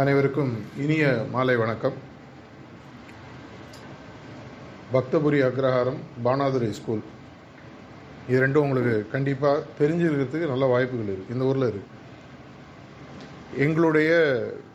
அனைவருக்கும் 0.00 0.52
இனிய 0.76 1.04
மாலை 1.30 1.54
வணக்கம். 1.56 1.96
பக்தபுரி 4.92 5.38
அக்ரஹாரம் 5.40 5.98
பானாதுரை 6.24 6.70
ஸ்கூல் 6.70 7.02
இது 8.28 8.38
ரெண்டும் 8.44 8.62
உங்களுக்கு 8.62 8.94
கண்டிப்பாக 9.12 9.64
தெரிஞ்சிருக்கிறதுக்கு 9.78 10.50
நல்ல 10.50 10.66
வாய்ப்புகள் 10.66 11.12
இருக்குது 11.12 11.34
இந்த 11.34 11.44
ஊரில் 11.44 11.68
இருக்குது 11.68 12.00
எங்களுடைய 13.58 14.10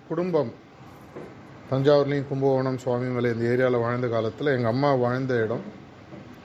குடும்பம் 0.09 0.51
தஞ்சாவூர்லேயும் 1.69 2.29
கும்பகோணம் 2.29 2.81
சுவாமிமலை 2.85 3.33
இந்த 3.33 3.45
ஏரியாவில் 3.45 3.79
வாழ்ந்த 3.79 4.07
காலத்தில் 4.07 4.55
எங்கள் 4.55 4.71
அம்மா 4.71 4.91
வாழ்ந்த 4.95 5.43
இடம் 5.45 5.65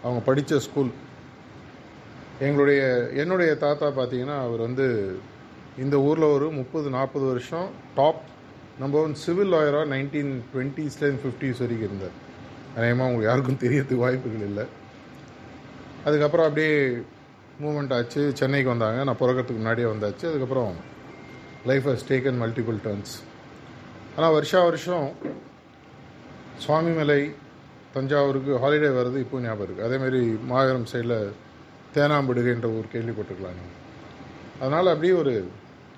அவங்க 0.02 0.23
படித்த 0.25 0.59
ஸ்கூல் 0.59 0.93
எங்களுடைய 2.41 2.82
என்னுடைய 3.14 3.54
தாத்தா 3.57 3.91
பார்த்தீங்கன்னா 3.93 4.39
அவர் 4.41 4.61
வந்து 4.61 4.86
இந்த 5.77 5.98
ஊரில் 6.00 6.32
ஒரு 6.32 6.48
முப்பது 6.50 6.89
நாற்பது 6.91 7.27
வருஷம் 7.27 7.69
டாப் 7.95 8.23
நம்பர் 8.81 9.03
ஒன் 9.07 9.17
சிவில் 9.23 9.51
லாயராக 9.53 9.87
நைன்டீன் 9.95 10.31
டுவெண்ட்டீஸ்லேருந்து 10.53 11.23
ஃபிஃப்டிஸ் 11.23 11.61
வரைக்கும் 11.62 11.89
இருந்தார். 11.89 12.15
அநேகமாக 12.77 13.09
அவங்க 13.09 13.25
யாருக்கும் 13.29 13.59
தெரியறதுக்கு 13.65 14.05
வாய்ப்புகள் 14.05 14.47
இல்லை. 14.51 14.65
அதுக்கப்புறம் 16.07 16.47
அப்படியே 16.48 16.73
மூமெண்ட் 17.65 17.93
ஆச்சு. 17.97 18.23
சென்னைக்கு 18.41 18.71
வந்தாங்க. 18.75 19.01
நான் 19.09 19.21
பிறக்கிறதுக்கு 19.23 19.61
முன்னாடியே 19.62 19.89
வந்தாச்சு. 19.93 20.25
அதுக்கப்புறம் 20.31 20.73
life 21.71 21.87
has 21.91 22.09
taken 22.11 22.41
multiple 22.45 22.79
turns 22.87 23.15
ஆனால் 24.17 24.35
வருஷா 24.39 24.61
வருஷம் 24.69 25.07
சுவாமிமலை 26.65 27.20
தஞ்சாவூருக்கு 27.95 28.53
ஹாலிடே 28.62 28.91
வர்றது 28.98 29.19
இப்போ 29.25 29.37
ஞாபகம் 29.45 29.67
இருக்குது 29.67 29.87
அதேமாரி 29.89 30.20
மாகரம் 30.51 30.91
சைடில் 30.93 31.19
தேனாம்பிடுகைன்ற 31.95 32.69
ஊர் 32.77 32.93
கேள்விப்பட்டிருக்கலாம் 32.95 33.57
நீங்கள் 33.59 33.79
அதனால் 34.61 34.93
அப்படியே 34.93 35.15
ஒரு 35.23 35.33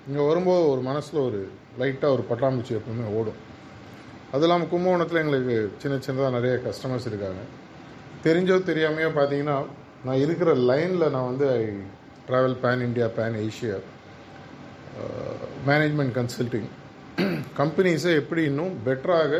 இங்கே 0.07 0.23
வரும்போது 0.29 0.63
ஒரு 0.73 0.81
மனசில் 0.81 1.25
ஒரு 1.27 1.39
லைட்டாக 1.79 2.15
ஒரு 2.15 2.25
பட்டாம்பூச்சி 2.29 2.73
எப்பவுமே 2.79 3.07
ஓடும். 3.19 3.39
அது 4.31 4.43
இல்லாமல் 4.43 4.69
கும்பகோணத்தில் 4.69 5.21
எங்களுக்கு 5.23 5.55
சின்ன 5.77 5.97
சின்னதாக 6.05 6.31
நிறைய 6.31 6.55
கஸ்டமர்ஸ் 6.65 7.09
இருக்காங்க. 7.11 7.41
தெரிஞ்சோ 8.25 8.55
தெரியாமையோ 8.69 9.09
பார்த்தீங்கன்னா 9.17 9.57
நான் 10.05 10.21
இருக்கிற 10.23 10.53
லைனில் 10.69 11.11
நான் 11.15 11.29
வந்து 11.31 11.45
I 11.57 11.61
travel 12.29 12.57
pan 12.63 12.83
India 12.87 13.07
pan 13.17 13.37
Asia 13.45 13.77
management 15.67 16.15
consulting 16.17 16.67
கம்பெனிஸை 17.57 18.11
எப்படி 18.21 18.43
இன்னும் 18.43 18.73
பெட்டராக 18.85 19.33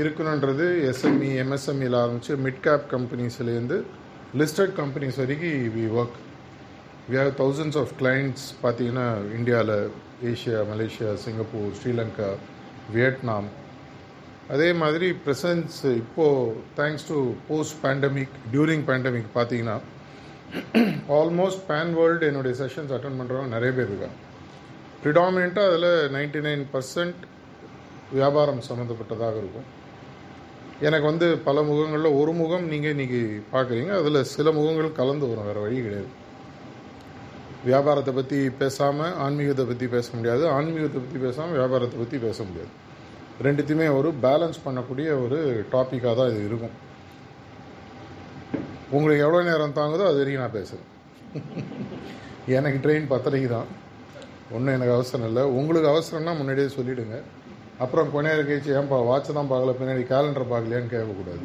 இருக்கணுன்றது 0.00 0.66
எஸ்எம்இ 0.90 1.30
எம்எஸ்எம்இல 1.42 1.98
ஆரம்பித்து 2.02 2.36
மிட் 2.36 2.60
கேப் 2.60 2.86
கம்பெனிஸ்லேருந்து 2.90 3.78
லிஸ்டட் 4.38 4.74
கம்பெனிஸ் 4.80 5.16
வரைக்கும் 5.16 5.66
we 5.76 5.84
work 5.98 6.18
we 7.10 7.16
have 7.22 7.34
thousands 7.40 7.78
of 7.80 7.90
clients 7.98 8.44
பார்த்தீங்கன்னா 8.62 9.04
இந்தியாவில் 9.36 9.76
Asia 10.30 10.60
Malaysia 10.70 11.10
Singapore 11.24 11.76
Sri Lanka 11.78 12.30
Vietnam. 12.94 13.48
அதே 14.54 14.68
மாதிரி 14.80 15.08
ப்ரெசன்ஸ் 15.24 15.76
இப்போது 16.00 16.56
thanks 16.78 17.06
to 17.10 17.18
post 17.48 17.78
pandemic 17.84 18.34
during 18.54 18.84
pandemic 18.90 19.30
பார்த்தீங்கன்னா 19.38 19.76
ஆல்மோஸ்ட் 21.18 21.62
பேன் 21.70 21.94
வேர்ல்டு 22.00 22.26
என்னுடைய 22.30 22.54
செஷன்ஸ் 22.62 22.92
அட்டன் 22.96 23.18
பண்ணுறவங்க 23.20 23.54
நிறைய 23.56 23.70
பேர் 23.78 23.90
இருக்காங்க. 23.92 24.18
ப்ரிடாமினண்ட்டாக 25.04 25.70
அதில் 25.70 25.88
நைன்டி 26.18 26.42
நைன் 26.48 26.66
பர்சன்ட் 26.74 27.22
வியாபாரம் 28.18 28.62
சம்மந்தப்பட்டதாக 28.68 29.40
இருக்கும். 29.42 29.66
எனக்கு 30.86 31.06
வந்து 31.12 31.26
பல 31.48 31.62
முகங்களில் 31.62 32.16
ஒரு 32.20 32.32
முகம் 32.42 32.68
நீங்கள் 32.74 32.94
இன்றைக்கி 32.94 33.24
பார்க்குறீங்க. 33.56 33.92
அதில் 34.02 34.24
சில 34.36 34.50
முகங்கள் 34.60 34.98
கலந்து 35.02 35.28
வரும். 35.28 35.48
வேறு 35.50 35.60
வழி 35.60 35.76
கிடையாது. 35.82 36.12
வியாபாரத்தை 37.68 38.12
பற்றி 38.18 38.38
பேசாமல் 38.60 39.14
ஆன்மீகத்தை 39.24 39.64
பற்றி 39.70 39.86
பேச 39.94 40.08
முடியாது. 40.16 40.44
ஆன்மீகத்தை 40.56 40.98
பற்றி 41.04 41.20
பேசாமல் 41.26 41.56
வியாபாரத்தை 41.60 41.96
பற்றி 42.02 42.18
பேச 42.26 42.38
முடியாது. 42.48 42.72
ரெண்டுத்தையுமே 43.46 43.86
ஒரு 43.98 44.08
பேலன்ஸ் 44.26 44.58
பண்ணக்கூடிய 44.66 45.08
ஒரு 45.24 45.38
டாப்பிக்காக 45.72 46.14
தான் 46.20 46.30
இது 46.32 46.42
இருக்கும். 46.50 46.76
உங்களுக்கு 48.96 49.24
எவ்வளோ 49.26 49.40
நேரம் 49.50 49.76
தாங்குதோ 49.78 50.04
அது 50.10 50.20
வரைக்கும் 50.20 50.44
நான் 50.44 50.56
பேசுகிறேன் 50.58 50.92
எனக்கு 52.58 52.78
ட்ரெயின் 52.84 53.10
பத்தரைக்கு 53.12 53.48
தான். 53.56 53.68
ஒன்றும் 54.56 54.74
எனக்கு 54.76 54.94
அவசரம் 54.96 55.28
இல்லை. 55.30 55.42
உங்களுக்கு 55.58 55.88
அவசரம்னா 55.92 56.34
முன்னாடியே 56.40 56.68
சொல்லிவிடுங்க 56.76 57.16
அப்புறம் 57.84 58.10
கொஞ்ச 58.12 58.26
நேரம் 58.28 58.48
கழிச்சு 58.48 58.76
ஏன்பா 58.78 58.98
வாட்சை 59.08 59.32
தான் 59.38 59.50
பார்க்கல 59.52 59.72
பின்னாடி 59.80 60.02
கேலண்டர் 60.12 60.50
பார்க்கலையான்னு 60.52 60.92
கேட்கக்கூடாது. 60.94 61.42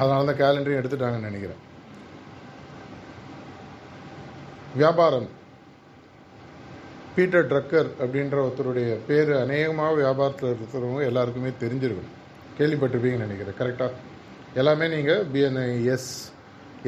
அதனால 0.00 0.24
தான் 0.30 0.40
கேலண்டரையும் 0.42 0.80
எடுத்துட்டாங்கன்னு 0.80 1.28
நினைக்கிறேன். 1.30 1.60
வியாபாரம். 4.80 5.28
பீட்டர் 7.14 7.48
ட்ரக்கர் 7.50 7.90
அப்படின்ற 8.02 8.36
ஒருத்தருடைய 8.44 8.88
பேர் 9.08 9.30
அநேகமாக 9.42 9.92
வியாபாரத்தில் 10.02 10.50
இருக்கிறவங்க 10.54 11.02
எல்லாருக்குமே 11.10 11.52
தெரிஞ்சிருக்கும். 11.62 12.10
கேள்விப்பட்டிருப்பீங்கன்னு 12.58 13.28
நினைக்கிறேன். 13.28 13.58
கரெக்டாக 13.60 14.02
எல்லாமே 14.60 14.86
நீங்கள் 14.94 15.24
பிஎன்ஐ 15.34 15.70
எஸ் 15.94 16.10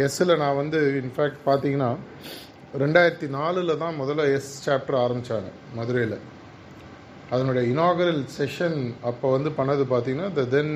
எஸ்ஸில் 0.05 0.41
நான் 0.43 0.59
வந்து 0.63 0.79
இன்ஃபேக்ட் 1.01 1.41
பார்த்தீங்கன்னா 1.49 1.91
ரெண்டாயிரத்தி 2.83 3.29
நாலில் 3.39 3.81
தான் 3.83 3.99
முதல்ல 4.01 4.27
எஸ் 4.37 4.53
சாப்டர் 4.65 4.99
ஆரம்பித்தாங்க 5.05 5.51
மதுரையில். 5.79 6.19
அதனுடைய 7.35 7.63
இனாகரல் 7.73 8.23
செஷன் 8.37 8.79
அப்போ 9.11 9.27
வந்து 9.37 9.51
பண்ணது 9.59 9.85
பார்த்தீங்கன்னா 9.93 10.29
the 10.39 10.45
then 10.55 10.75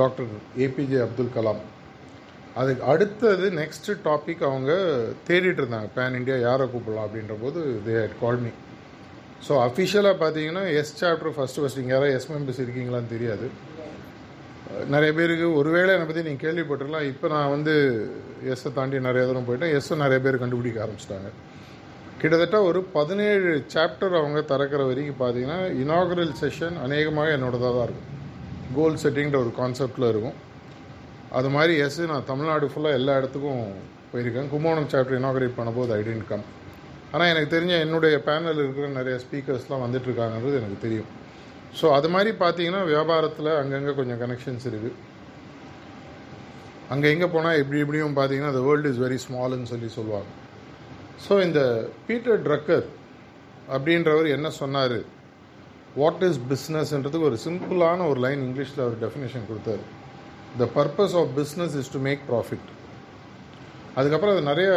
doctor 0.00 0.30
APJ 0.64 1.00
Abdul 1.06 1.36
Kalam 1.36 1.62
அதுக்கு 2.60 2.82
அடுத்தது 2.92 3.46
நெக்ஸ்ட்டு 3.60 3.96
டாபிக் 4.06 4.42
அவங்க 4.48 4.72
தேடிட்டு 5.28 5.60
இருந்தாங்க. 5.62 5.88
பேன் 5.96 6.16
இண்டியா 6.18 6.36
யாரை 6.48 6.64
கூப்பிடலாம் 6.72 7.06
அப்படின்ற 7.08 7.34
போது 7.44 7.60
they 7.86 7.94
had 8.02 8.18
call 8.22 8.40
me 8.44 8.52
so 9.46 9.52
அஃபிஷியலாக 9.66 10.16
பார்த்தீங்கன்னா 10.22 10.64
எஸ் 10.80 10.96
சாப்டர் 10.98 11.34
ஃபஸ்ட்டு 11.36 11.62
ஃபஸ்ட் 11.62 11.80
இங்கே 11.82 11.94
யாராவது 11.94 12.16
எஸ் 12.18 12.28
மெம்பர்ஸ் 12.32 12.60
இருக்கீங்களான்னு 12.64 13.12
தெரியாது. 13.14 13.46
நிறைய 14.94 15.10
பேருக்கு 15.16 15.46
ஒருவேளை 15.60 15.90
என்னை 15.94 16.06
பற்றி 16.10 16.22
நீங்கள் 16.26 16.44
கேள்விப்பட்டிருக்கலாம். 16.44 17.08
இப்போ 17.12 17.26
நான் 17.34 17.50
வந்து 17.54 17.74
எஸ்ஸை 18.52 18.70
தாண்டி 18.76 19.00
நிறைய 19.08 19.22
தூரம் 19.30 19.48
போயிட்டேன். 19.48 19.72
எஸ்ஸை 19.78 19.96
நிறைய 20.04 20.18
பேர் 20.26 20.42
கண்டுபிடிக்க 20.42 20.84
ஆரம்பிச்சிட்டாங்க. 20.84 21.30
கிட்டத்தட்ட 22.20 22.56
ஒரு 22.68 22.80
பதினேழு 22.96 23.50
சாப்டர் 23.74 24.14
அவங்க 24.20 24.40
திறக்கிற 24.52 24.82
வரைக்கும் 24.90 25.20
பார்த்தீங்கன்னா 25.22 25.58
இனாகரல் 25.82 26.32
செஷன் 26.40 26.76
அநேகமாக 26.86 27.34
என்னோடதாக 27.36 27.72
தான் 27.76 27.86
இருக்கும். 27.88 28.08
கோல் 28.76 29.00
செட்டிங்கிற 29.02 29.38
ஒரு 29.44 29.52
கான்செப்டில் 29.60 30.10
இருக்கும். 30.12 30.36
அது 31.38 31.48
மாதிரி 31.56 31.74
எஸ் 31.84 32.00
நான் 32.12 32.28
தமிழ்நாடு 32.30 32.66
ஃபுல்லாக 32.72 32.98
எல்லா 33.00 33.12
இடத்துக்கும் 33.20 33.62
போயிருக்கேன். 34.12 34.48
கும்போணம் 34.52 34.88
சாப்டர் 34.92 35.18
இனாகரேட் 35.20 35.58
பண்ணும்போது 35.58 35.92
ஐ 35.96 36.00
டென்ட் 36.08 36.26
கம் 36.30 36.44
ஆனால் 37.12 37.30
எனக்கு 37.32 37.52
தெரிஞ்ச 37.54 37.74
என்னுடைய 37.84 38.16
பேனல் 38.26 38.60
இருக்கிற 38.62 38.86
நிறைய 38.98 39.14
ஸ்பீக்கர்ஸ்லாம் 39.24 39.84
வந்துட்டுருக்காங்கன்றது 39.84 40.58
எனக்கு 40.60 40.78
தெரியும். 40.84 41.08
ஸோ 41.78 41.86
அது 41.98 42.08
மாதிரி 42.14 42.30
பார்த்தீங்கன்னா 42.42 42.82
வியாபாரத்தில் 42.92 43.50
அங்கங்கே 43.60 43.94
கொஞ்சம் 44.00 44.20
கனெக்ஷன்ஸ் 44.22 44.66
இருக்குது 44.70 44.98
அங்கே 46.94 47.10
எங்கே 47.14 47.28
போனால் 47.34 47.58
எப்படி 47.62 47.80
எப்படியும் 47.84 48.16
பார்த்தீங்கன்னா 48.18 48.52
த 48.58 48.62
வேர்ல்டு 48.68 48.90
இஸ் 48.92 49.00
வெரி 49.04 49.18
ஸ்மால்னு 49.26 49.70
சொல்லி 49.72 49.88
சொல்லுவாங்க. 49.98 50.30
ஸோ 51.26 51.32
இந்த 51.46 51.60
பீட்டர் 52.06 52.42
ட்ரக்கர் 52.46 52.86
அப்படின்றவர் 53.74 54.28
என்ன 54.36 54.48
சொன்னார்? 54.60 54.98
வாட் 56.00 56.24
இஸ் 56.28 56.40
பிஸ்னஸ்ன்றதுக்கு 56.52 57.28
ஒரு 57.30 57.38
சிம்பிளான 57.46 58.06
ஒரு 58.12 58.20
லைன் 58.26 58.44
இங்கிலீஷில் 58.48 58.84
அவர் 58.84 59.02
டெஃபினேஷன் 59.04 59.48
கொடுத்தாரு. 59.50 59.84
The 60.60 60.66
purpose 60.78 61.14
of 61.20 61.30
business 61.38 61.74
is 61.80 61.92
to 61.94 62.00
make 62.06 62.22
profit 62.30 62.68
அதுக்கப்புறம் 63.98 64.34
அது 64.36 64.44
நிறைய 64.50 64.70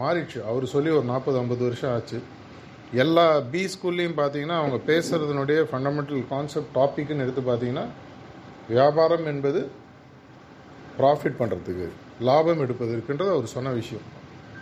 மாறிடுச்சு. 0.00 0.38
அவர் 0.50 0.64
சொல்லி 0.72 0.90
ஒரு 0.98 1.06
நாற்பது 1.10 1.38
ஐம்பது 1.42 1.62
வருஷம் 1.66 1.92
ஆச்சு. 1.96 2.18
எல்லா 3.02 3.26
பி 3.52 3.62
ஸ்கூல்லையும் 3.74 4.16
பார்த்தீங்கன்னா 4.20 4.56
அவங்க 4.62 4.78
பேசுகிறதுனுடைய 4.90 5.60
ஃபண்டமெண்டல் 5.70 6.22
கான்செப்ட் 6.32 6.72
டாப்பிக்னு 6.78 7.24
எடுத்து 7.24 7.42
பார்த்தீங்கன்னா 7.50 7.84
வியாபாரம் 8.68 9.26
என்பது 9.32 9.60
ப்ராஃபிட் 10.98 11.38
பண்ணுறதுக்கு 11.40 11.86
லாபம் 12.28 12.62
எடுப்பதற்குன்றது 12.64 13.32
அவர் 13.36 13.54
சொன்ன 13.54 13.70
விஷயம். 13.80 14.04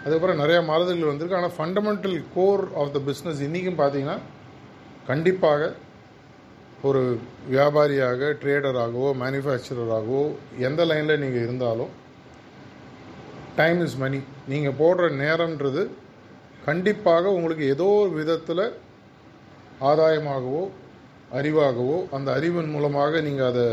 அதுக்கப்புறம் 0.04 0.40
நிறையா 0.42 0.60
மாறுதல்கள் 0.70 1.12
வந்திருக்கு. 1.12 1.38
ஆனால் 1.40 1.56
fundamental 1.58 2.16
core 2.36 2.64
of 2.82 2.92
the 2.96 3.00
business 3.08 3.42
இன்றைக்கும் 3.48 3.80
பார்த்தீங்கன்னா 3.82 4.18
கண்டிப்பாக 5.10 5.72
ஒரு 6.88 7.02
வியாபாரியாக 7.52 8.28
ட்ரேடராகவோ 8.42 9.08
மேனுஃபேக்சரராகவோ 9.22 10.22
எந்த 10.68 10.84
லைனில் 10.90 11.20
நீங்கள் 11.24 11.44
இருந்தாலும் 11.46 11.92
டைம் 13.58 13.80
இஸ் 13.86 13.98
மணி 14.02 14.18
நீங்கள் 14.52 14.78
போடுற 14.80 15.10
நேரன்றது 15.22 15.82
கண்டிப்பாக 16.64 17.34
உங்களுக்கு 17.36 17.64
ஏதோ 17.74 17.86
ஒரு 18.02 18.12
விதத்தில் 18.20 18.64
ஆதாயமாகவோ 19.90 20.62
அறிவாகவோ 21.38 21.98
அந்த 22.16 22.28
அறிவின் 22.38 22.72
மூலமாக 22.74 23.20
நீங்கள் 23.28 23.50
அதை 23.50 23.66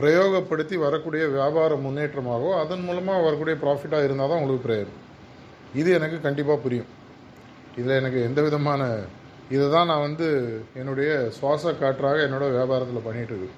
பிரயோகப்படுத்தி 0.00 0.76
வரக்கூடிய 0.86 1.22
வியாபார 1.36 1.72
முன்னேற்றமாகவோ 1.86 2.50
அதன் 2.62 2.84
மூலமாக 2.88 3.24
வரக்கூடிய 3.26 3.56
ப்ராஃபிட்டாக 3.64 4.06
இருந்தால் 4.06 4.30
தான் 4.32 4.40
உங்களுக்கு 4.42 4.66
பிரயோஜனம். 4.68 5.00
இது 5.80 5.90
எனக்கு 5.98 6.18
கண்டிப்பாக 6.26 6.58
புரியும். 6.64 6.90
இதில் 7.78 7.98
எனக்கு 8.00 8.20
எந்த 8.28 8.40
விதமான 8.48 8.82
இதை 9.54 9.66
தான் 9.74 9.88
நான் 9.90 10.06
வந்து 10.08 10.26
என்னுடைய 10.80 11.10
சுவாச 11.36 11.72
காற்றாக 11.82 12.18
என்னோட 12.26 12.46
வியாபாரத்தில் 12.56 13.06
பண்ணிகிட்ருக்கு 13.06 13.48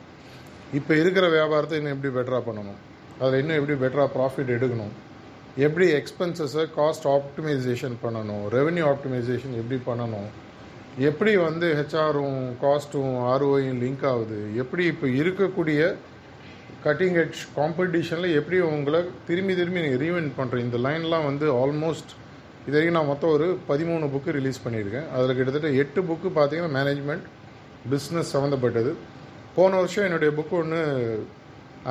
இப்போ 0.79 0.93
இருக்கிற 1.01 1.25
வியாபாரத்தை 1.37 1.79
இன்னும் 1.79 1.95
எப்படி 1.95 2.11
பெட்டராக 2.19 2.43
பண்ணணும்? 2.47 2.79
அதில் 3.21 3.41
இன்னும் 3.41 3.59
எப்படி 3.61 3.75
பெட்டராக 3.83 4.09
ப்ராஃபிட் 4.15 4.53
எடுக்கணும்? 4.57 4.95
எப்படி 5.65 5.87
எக்ஸ்பென்சஸை 5.99 6.65
காஸ்ட் 6.79 7.07
ஆப்டிமைசேஷன் 7.17 7.97
பண்ணணும்? 8.05 8.45
ரெவென்யூ 8.57 8.85
ஆப்டிமைசேஷன் 8.93 9.59
எப்படி 9.61 9.79
பண்ணணும்? 9.89 10.31
எப்படி 11.09 11.33
வந்து 11.49 11.67
ஹெச்ஆரும் 11.81 12.41
காஸ்ட்டும் 12.65 13.13
ஆர்ஓயும் 13.33 13.79
லிங்க் 13.83 14.07
ஆகுது? 14.13 14.41
எப்படி 14.63 14.83
இப்போ 14.93 15.07
இருக்கக்கூடிய 15.21 15.81
கட்டிங் 16.87 17.17
ஹெட் 17.21 17.39
காம்படிஷனில் 17.59 18.37
எப்படி 18.39 18.59
உங்களை 18.73 19.01
திரும்பி 19.29 19.55
திரும்பி 19.61 19.85
நீங்கள் 19.85 20.03
ரீவென்ட் 20.07 20.33
பண்ணுறேன் 20.41 20.67
இந்த 20.69 20.79
லைன்லாம் 20.87 21.29
வந்து 21.31 21.47
ஆல்மோஸ்ட் 21.63 22.13
இது 22.67 22.75
வரைக்கும் 22.75 22.97
நான் 22.99 23.11
மொத்தம் 23.11 23.33
ஒரு 23.37 23.47
பதிமூணு 23.69 24.09
புக்கு 24.15 24.37
ரிலீஸ் 24.39 24.65
பண்ணியிருக்கேன். 24.65 25.07
அதில் 25.15 25.37
கிட்டத்தட்ட 25.39 25.71
எட்டு 25.83 26.01
புக்கு 26.09 26.29
பார்த்தீங்கன்னா 26.39 26.75
மேனேஜ்மெண்ட் 26.79 27.25
பிஸ்னஸ் 27.93 28.33
சம்மந்தப்பட்டது 28.35 28.91
போன 29.57 29.77
வருஷம் 29.81 30.07
என்னுடைய 30.09 30.31
புக்கு 30.39 30.55
ஒன்று 30.63 30.81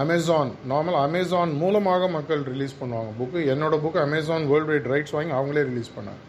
அமேசான் 0.03 0.51
நார்மல் 0.71 0.97
அமேசான் 1.06 1.53
மூலமாக 1.63 2.07
மக்கள் 2.18 2.44
ரிலீஸ் 2.53 2.75
பண்ணுவாங்க. 2.81 3.12
புக்கு 3.21 3.39
என்னோட 3.53 3.77
book 3.85 4.00
Amazon 4.07 4.45
world 4.51 4.71
wide 4.73 4.91
rights 4.94 5.15
வாங்கி 5.18 5.33
அவங்களே 5.39 5.63
ரிலீஸ் 5.71 5.91
பண்ணாங்க. 5.97 6.21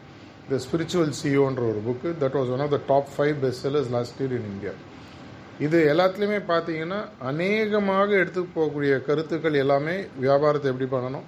த 0.50 0.58
ஸ்பிரிச்சுவல் 0.64 1.12
சிஓன்ற 1.20 1.62
ஒரு 1.72 1.82
book 1.88 2.08
that 2.22 2.36
was 2.38 2.50
one 2.56 2.64
of 2.66 2.74
the 2.76 2.80
top 2.90 3.10
five 3.16 3.34
best 3.44 3.62
sellers 3.66 3.92
last 3.96 4.18
year 4.22 4.34
in 4.38 4.48
India 4.54 4.74
இது 5.66 5.78
எல்லாத்துலேயுமே 5.92 6.40
பார்த்தீங்கன்னா 6.52 7.00
அநேகமாக 7.30 8.08
எடுத்து 8.22 8.42
போகக்கூடிய 8.56 8.92
கருத்துக்கள் 9.08 9.62
எல்லாமே 9.64 9.96
வியாபாரத்தை 10.24 10.68
எப்படி 10.72 10.88
பண்ணணும்? 10.96 11.26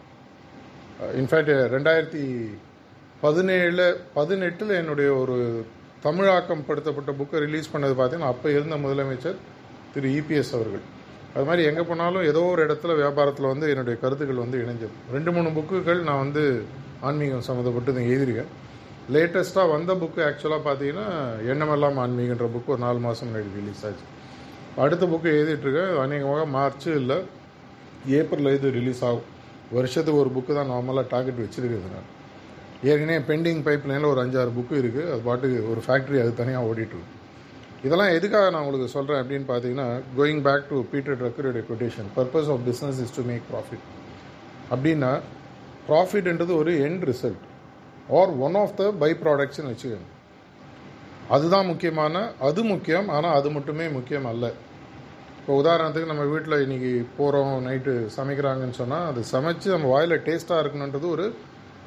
Uh, 1.02 1.10
இன்ஃபேக்ட் 1.20 1.52
ரெண்டாயிரத்தி 1.74 2.24
பதினேழில் 3.24 3.86
பதினெட்டில் 4.16 4.72
என்னுடைய 4.78 5.10
ஒரு 5.20 5.36
தமிழாக்கம் 6.06 6.64
படுத்தப்பட்ட 6.68 7.10
புக்கை 7.18 7.38
ரிலீஸ் 7.44 7.70
பண்ணது 7.74 7.94
பார்த்தீங்கன்னா 7.98 8.32
அப்போ 8.32 8.48
இருந்த 8.56 8.76
முதலமைச்சர் 8.84 9.38
திரு 9.92 10.08
இபிஎஸ் 10.18 10.50
அவர்கள். 10.56 10.82
அது 11.34 11.44
மாதிரி 11.48 11.62
எங்கே 11.68 11.82
போனாலும் 11.90 12.24
ஏதோ 12.30 12.40
ஒரு 12.50 12.60
இடத்துல 12.66 12.94
வியாபாரத்தில் 13.00 13.48
வந்து 13.52 13.66
என்னுடைய 13.72 13.96
கருத்துக்கள் 14.02 14.42
வந்து 14.42 14.58
இணைஞ்சது. 14.64 14.96
ரெண்டு 15.14 15.30
மூணு 15.36 15.50
புக்குகள் 15.58 16.00
நான் 16.08 16.22
வந்து 16.24 16.42
ஆன்மீகம் 17.08 17.46
சம்மந்தப்பட்டு 17.48 18.02
எழுதியிருக்கேன். 18.10 18.50
லேட்டஸ்ட்டாக 19.14 19.72
வந்த 19.74 19.94
புக்கு 20.02 20.20
ஆக்சுவலாக 20.26 20.62
பார்த்தீங்கன்னா 20.66 21.06
எண்ணமெல்லாம் 21.52 22.00
ஆன்மீகன்ற 22.04 22.48
புக்கு 22.56 22.72
ஒரு 22.74 22.82
நாலு 22.86 23.00
மாதம் 23.06 23.28
முன்னாடி 23.28 23.48
ரிலீஸ் 23.60 23.82
ஆச்சு. 23.88 24.04
அடுத்த 24.84 25.06
புக்கு 25.12 25.30
எழுதிட்டுருக்கேன். 25.38 25.94
அநேகமாக 26.04 26.44
மார்ச் 26.56 26.88
இல்லை 27.00 27.18
ஏப்ரல் 28.18 28.52
இது 28.58 28.70
ரிலீஸ் 28.78 29.02
ஆகும். 29.10 29.28
வருஷத்துக்கு 29.78 30.22
ஒரு 30.24 30.32
புக்கு 30.36 30.52
தான் 30.60 30.72
நார்மலாக 30.74 31.06
டார்கெட் 31.14 31.42
வச்சுருக்கிறது 31.44 31.90
நான் 31.96 32.10
ஏற்கனவே 32.90 33.18
பெண்டிங் 33.28 33.60
பைப் 33.66 33.84
லைனில் 33.90 34.10
ஒரு 34.12 34.20
அஞ்சாறு 34.24 34.50
புக்கு 34.56 34.74
இருக்குது 34.82 35.10
அது 35.12 35.22
பாட்டுக்கு 35.28 35.58
ஒரு 35.72 35.82
ஃபேக்ட்ரி 35.86 36.18
அது 36.22 36.32
தனியாக 36.40 36.68
ஓடிட்டுருக்கு 36.70 37.12
இதெல்லாம் 37.86 38.12
எதுக்காக 38.16 38.48
நான் 38.52 38.64
உங்களுக்கு 38.64 38.88
சொல்கிறேன் 38.96 39.20
அப்படின்னு 39.22 39.46
பார்த்தீங்கன்னா 39.50 39.88
going 40.18 40.42
back 40.46 40.68
to 40.70 40.76
Peter 40.92 41.18
ட்ரக்கருடைய 41.20 41.64
quotation 41.70 42.08
purpose 42.16 42.50
of 42.54 42.62
business 42.68 43.00
is 43.04 43.14
to 43.18 43.24
make 43.30 43.44
profit 43.52 43.84
அப்படின்னா 44.72 45.12
ப்ராஃபிட்ன்றது 45.88 46.52
ஒரு 46.62 46.72
end 46.88 47.04
result 47.10 47.42
or 48.18 48.30
one 48.46 48.56
of 48.62 48.76
the 48.80 48.84
by 49.02 49.10
ப்ராடக்ட்ஸ்னு 49.22 49.72
வச்சுக்கோங்க. 49.72 50.08
அதுதான் 51.34 51.68
முக்கியமான 51.72 52.22
அது 52.48 52.62
முக்கியம் 52.70 53.06
ஆனால் 53.16 53.36
அது 53.38 53.50
மட்டுமே 53.56 53.86
முக்கியம் 53.98 54.26
அல்ல. 54.32 54.46
இப்போ 55.38 55.52
உதாரணத்துக்கு 55.62 56.10
நம்ம 56.10 56.24
வீட்டில் 56.32 56.62
இன்றைக்கி 56.64 56.92
போகிறோம் 57.18 57.54
நைட்டு 57.66 57.94
சமைக்கிறாங்கன்னு 58.16 58.76
சொன்னால் 58.82 59.06
அது 59.10 59.20
சமைச்சு 59.34 59.68
நம்ம 59.74 59.88
வாயில் 59.94 60.16
டேஸ்ட்டாக 60.28 60.62
இருக்கணுன்றது 60.62 61.06
ஒரு 61.14 61.26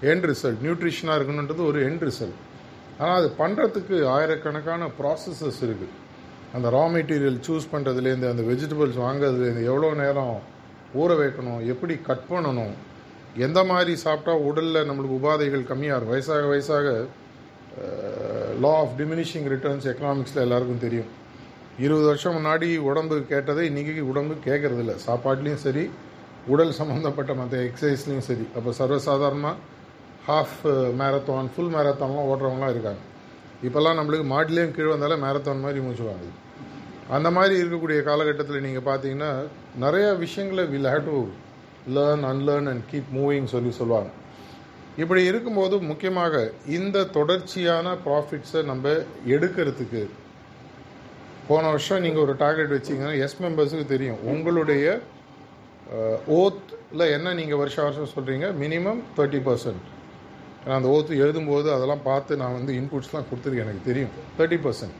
என் 0.01 0.25
ரிசல்ட் 0.31 0.61
நியூட்ரிஷனாக 0.65 1.17
இருக்கணுன்றது 1.19 1.63
ஒரு 1.69 1.79
என் 1.88 2.01
ரிசல்ட் 2.09 2.38
ஆனால் 2.99 3.17
அது 3.19 3.29
பண்ணுறதுக்கு 3.39 3.95
ஆயிரக்கணக்கான 4.15 4.89
ப்ராசஸஸ் 4.99 5.61
இருக்குது 5.67 5.95
அந்த 6.55 6.67
ரா 6.75 6.83
மெட்டீரியல் 6.95 7.39
சூஸ் 7.47 7.71
பண்ணுறதுலேருந்து 7.73 8.29
அந்த 8.33 8.44
வெஜிடபிள்ஸ் 8.49 8.99
வாங்குறதுலேருந்து 9.05 9.63
எவ்வளோ 9.71 9.89
நேரம் 10.03 10.35
ஊற 11.01 11.11
வைக்கணும் 11.21 11.61
எப்படி 11.73 11.95
கட் 12.09 12.27
பண்ணணும் 12.29 12.75
எந்த 13.45 13.59
மாதிரி 13.71 13.94
சாப்பிட்டா 14.03 14.33
உடலில் 14.49 14.88
நம்மளுக்கு 14.89 15.17
உபாதைகள் 15.19 15.69
கம்மியாக 15.71 15.97
இருக்கும். 15.97 16.13
வயசாக 16.15 16.45
வயசாக 16.53 16.88
லா 18.63 18.73
ஆஃப் 18.83 18.95
டிமினிஷிங் 19.00 19.47
ரிட்டர்ன்ஸ் 19.53 19.88
எக்கனாமிக்ஸில் 19.91 20.43
எல்லாருக்கும் 20.45 20.83
தெரியும். 20.85 21.09
இருபது 21.85 22.05
வருஷம் 22.09 22.35
முன்னாடி 22.38 22.67
உடம்பு 22.89 23.15
கேட்டதை 23.31 23.63
இன்றைக்கி 23.71 24.03
உடம்பு 24.11 24.35
கேட்குறதில்ல 24.45 24.93
சாப்பாட்லேயும் 25.07 25.63
சரி 25.65 25.83
உடல் 26.53 26.77
சம்மந்தப்பட்ட 26.79 27.31
மற்ற 27.39 27.57
எக்ஸசைஸ்லேயும் 27.69 28.27
சரி. 28.29 28.45
அப்போ 28.57 28.71
சர்வசாதாரணமாக 28.79 29.55
ஹாஃப் 30.27 30.59
மேரத்தான் 31.01 31.50
ஃபுல் 31.53 31.74
மேரத்தான்லாம் 31.75 32.29
ஓடுறவங்களாம் 32.31 32.74
இருக்காங்க. 32.75 33.01
இப்போல்லாம் 33.68 33.97
நம்மளுக்கு 34.00 34.25
மாடிலேயும் 34.33 34.75
கீழே 34.75 34.89
வந்தாலே 34.94 35.18
மேரத்தான் 35.25 35.63
மாதிரி 35.65 35.79
மூச்சு 35.85 36.03
வாங்குது. 36.09 36.33
அந்த 37.15 37.29
மாதிரி 37.35 37.53
இருக்கக்கூடிய 37.62 38.00
காலகட்டத்தில் 38.07 38.65
நீங்கள் 38.68 38.88
பார்த்தீங்கன்னா 38.89 39.31
நிறையா 39.83 40.09
விஷயங்களை 40.25 40.63
will 40.74 40.89
have 40.94 41.09
to 41.09 41.19
learn 41.97 42.25
unlearn 42.31 42.69
and 42.71 42.83
keep 42.91 43.12
moving 43.18 43.50
சொல்லி 43.56 43.71
சொல்லுவாங்க. 43.79 44.12
இப்படி 45.03 45.21
இருக்கும்போது 45.31 45.75
முக்கியமாக 45.89 46.35
இந்த 46.77 47.03
தொடர்ச்சியான 47.18 47.88
ப்ராஃபிட்ஸை 48.06 48.62
நம்ம 48.71 48.95
எடுக்கிறதுக்கு 49.33 50.01
போன 51.50 51.63
வருஷம் 51.74 52.03
நீங்கள் 52.06 52.24
ஒரு 52.25 52.33
டார்கெட் 52.45 52.74
வச்சிங்கன்னா 52.77 53.18
எஸ் 53.25 53.41
மெம்பர்ஸுக்கு 53.44 53.85
தெரியும். 53.94 54.21
உங்களுடைய 54.31 54.85
uh, 55.95 56.15
ஓத்தில் 56.39 57.12
என்ன 57.18 57.33
நீங்கள் 57.41 57.62
வருஷம் 57.62 57.85
வருஷம் 57.88 58.15
சொல்கிறீங்க 58.15 58.47
மினிமம் 58.63 59.00
தேர்ட்டி 59.18 59.41
பர்சன்ட் 59.44 59.85
நான் 60.67 60.77
அந்த 60.79 60.89
ஓத்து 60.95 61.19
எழுதும்போது 61.23 61.67
அதெல்லாம் 61.75 62.03
பார்த்து 62.07 62.39
நான் 62.41 62.55
வந்து 62.57 62.73
இன்புட்ஸ்லாம் 62.79 63.27
கொடுத்துருக்கேன் 63.29 63.65
எனக்கு 63.65 63.83
தெரியும். 63.89 64.13
தேர்ட்டி 64.37 64.57
பர்சன்ட் 64.65 64.95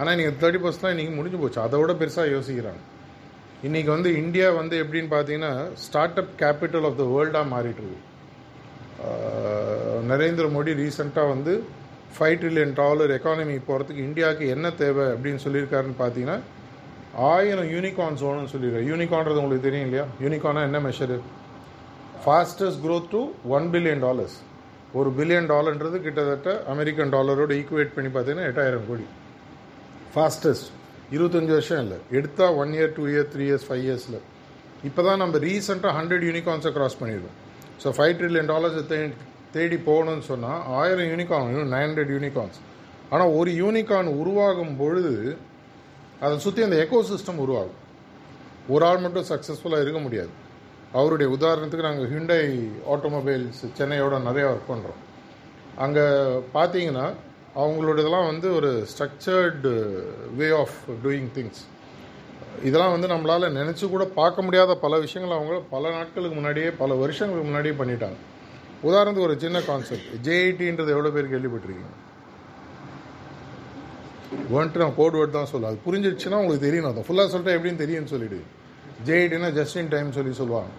ஆனால் 0.00 0.16
நீங்கள் 0.18 0.36
தேர்ட்டி 0.42 0.60
பர்சன்ட்லாம் 0.64 0.94
இன்றைக்கி 0.94 1.14
முடிஞ்சு 1.18 1.38
போச்சு. 1.42 1.60
அதை 1.66 1.78
விட 1.80 1.92
பெருசாக 2.02 2.28
யோசிக்கிறாங்க. 2.36 2.82
இன்றைக்கி 3.68 3.90
வந்து 3.94 4.10
இந்தியா 4.22 4.46
வந்து 4.58 4.76
எப்படின்னு 4.82 5.10
பார்த்தீங்கன்னா 5.14 5.52
start 5.86 6.20
up 6.22 6.32
capital 6.42 6.86
of 6.88 6.98
the 7.00 7.06
வேர்ல்டாக 7.14 7.46
மாறிட்டுருக்கு. 7.54 7.98
நரேந்திர 10.12 10.46
மோடி 10.54 10.72
ரீசெண்டாக 10.82 11.32
வந்து 11.32 11.52
ஃபைவ் 12.14 12.36
ட்ரில்லியன் 12.42 12.72
டாலர் 12.80 13.12
எக்கானமி 13.16 13.56
போகிறதுக்கு 13.68 14.06
இந்தியாவுக்கு 14.08 14.46
என்ன 14.54 14.70
தேவை 14.80 15.04
அப்படின்னு 15.14 15.42
சொல்லியிருக்காருன்னு 15.46 15.96
பார்த்தீங்கன்னா 16.02 16.38
ஆயிரம் 17.32 17.68
யூனிகார்ன்ஸ் 17.74 18.24
வேணும்னு 18.26 18.52
சொல்லியிருக்காரு. 18.54 18.88
யூனிகார்ன்றது 18.92 19.42
உங்களுக்கு 19.42 19.68
தெரியும் 19.68 19.88
இல்லையா? 19.88 20.06
யூனிகார்னா 20.24 20.62
என்ன 20.68 20.80
measure 20.86 21.18
fastest 22.24 22.80
growth 22.86 23.10
to 23.16 23.22
one 23.56 23.68
billion 23.74 24.04
dollars 24.06 24.38
ஒரு 24.98 25.08
பில்லியன் 25.18 25.48
டாலர்ன்றது 25.52 25.98
கிட்டத்தட்ட 26.04 26.50
அமெரிக்கன் 26.72 27.12
டாலரோடு 27.14 27.56
ஈக்குவேட் 27.60 27.94
பண்ணி 27.96 28.10
பார்த்தீங்கன்னா 28.14 28.46
எட்டாயிரம் 28.50 28.86
கோடி. 28.88 29.06
ஃபாஸ்டஸ்ட் 30.14 30.68
இருபத்தஞ்சி 31.14 31.52
வருஷம் 31.56 31.82
இல்லை. 31.84 31.98
எடுத்தால் 32.18 32.56
one 32.62 32.72
year 32.78 32.92
two 32.96 33.04
year 33.12 33.28
three 33.34 33.44
years 33.48 33.66
five 33.68 33.84
இயர்ஸில் 33.88 34.18
இப்போ 34.88 35.00
தான் 35.08 35.20
நம்ம 35.22 35.38
ரீசெண்டாக 35.46 35.92
ஹண்ட்ரட் 35.98 36.24
யூனிகார்ன்ஸை 36.28 36.72
க்ராஸ் 36.76 36.98
பண்ணிடுவோம் 37.00 37.36
ஸோ 37.82 37.88
ஃபைவ் 37.96 38.14
ட்ரில்லியன் 38.20 38.50
டாலர்ஸை 38.52 38.82
தே 38.92 38.98
தேடி 39.56 39.78
போகணும்னு 39.88 40.24
சொன்னால் 40.30 40.60
ஆயிரம் 40.80 41.08
யூனிகார்ன் 41.12 41.72
நைன் 41.74 41.86
ஹண்ட்ரட் 41.88 42.12
யூனிகார்ன்ஸ் 42.16 42.58
ஆனால் 43.12 43.32
ஒரு 43.38 43.50
யூனிகார்ன் 43.62 44.10
உருவாகும் 44.22 44.74
பொழுது 44.82 45.14
அதை 46.24 46.34
சுற்றி 46.44 46.60
அந்த 46.66 46.76
எக்கோ 46.84 46.98
சிஸ்டம் 47.10 47.42
உருவாகும். 47.44 47.78
ஒரு 48.74 48.82
ஆள் 48.88 49.02
மட்டும் 49.04 49.26
சக்ஸஸ்ஃபுல்லாக 49.30 49.84
இருக்க 49.84 50.00
முடியாது. 50.06 50.32
அவருடைய 50.92 51.28
உதாரணத்துக்கு 51.36 51.88
நாங்கள் 51.88 52.10
ஹிண்டை 52.12 52.42
ஆட்டோமொபைல்ஸ் 52.94 53.60
சென்னையோட 53.78 54.14
நிறையா 54.28 54.46
ஒர்க் 54.52 54.70
பண்ணுறோம் 54.70 55.00
அங்கே 55.76 56.04
பார்த்தீங்கன்னா 56.54 57.04
அவங்களோடதெல்லாம் 57.54 58.26
வந்து 58.30 58.54
ஒரு 58.54 58.70
structured 58.90 59.70
way 60.38 60.48
of 60.62 60.78
doing 61.04 61.30
things 61.36 61.62
இதெல்லாம் 62.64 62.94
வந்து 62.94 63.08
நம்மளால் 63.08 63.54
நினச்சி 63.58 63.84
கூட 63.88 64.04
பார்க்க 64.18 64.42
முடியாத 64.42 64.74
பல 64.74 64.98
விஷயங்கள் 64.98 65.36
அவங்க 65.36 65.60
பல 65.74 65.90
நாட்களுக்கு 65.90 66.36
முன்னாடியே 66.38 66.70
பல 66.70 66.94
வருஷங்களுக்கு 66.94 67.48
முன்னாடியே 67.48 67.74
பண்ணிட்டாங்க. 67.74 68.18
உதாரணத்துக்கு 68.88 69.28
ஒரு 69.28 69.38
சின்ன 69.38 69.60
கான்செப்ட் 69.60 70.10
ஜேஐடின்றது 70.26 70.94
எவ்வளோ 70.96 71.10
பேர் 71.10 71.32
கேள்விப்பட்டிருக்கீங்க? 71.32 71.90
வந்துட்டு 74.54 74.82
நான் 74.82 74.96
கோட் 74.96 75.16
வேர்ட் 75.18 75.36
தான் 75.38 75.50
சொல்லுவேன் 75.52 75.72
அது 75.72 75.84
புரிஞ்சிடுச்சுன்னா 75.86 76.40
உங்களுக்கு 76.42 76.66
தெரியணும் 76.66 76.92
அதை 76.92 77.04
ஃபுல்லாக 77.06 77.30
சொல்லிட்டு 77.32 77.56
எப்படின்னு 77.58 77.82
தெரியும்னு 77.84 78.12
சொல்லிவிடு 78.14 78.40
ஜேஐடினா 79.06 79.48
ஜஸ்டின் 79.58 79.92
டைம் 79.94 80.16
சொல்லி 80.16 80.32
சொல்லுவாங்க. 80.40 80.72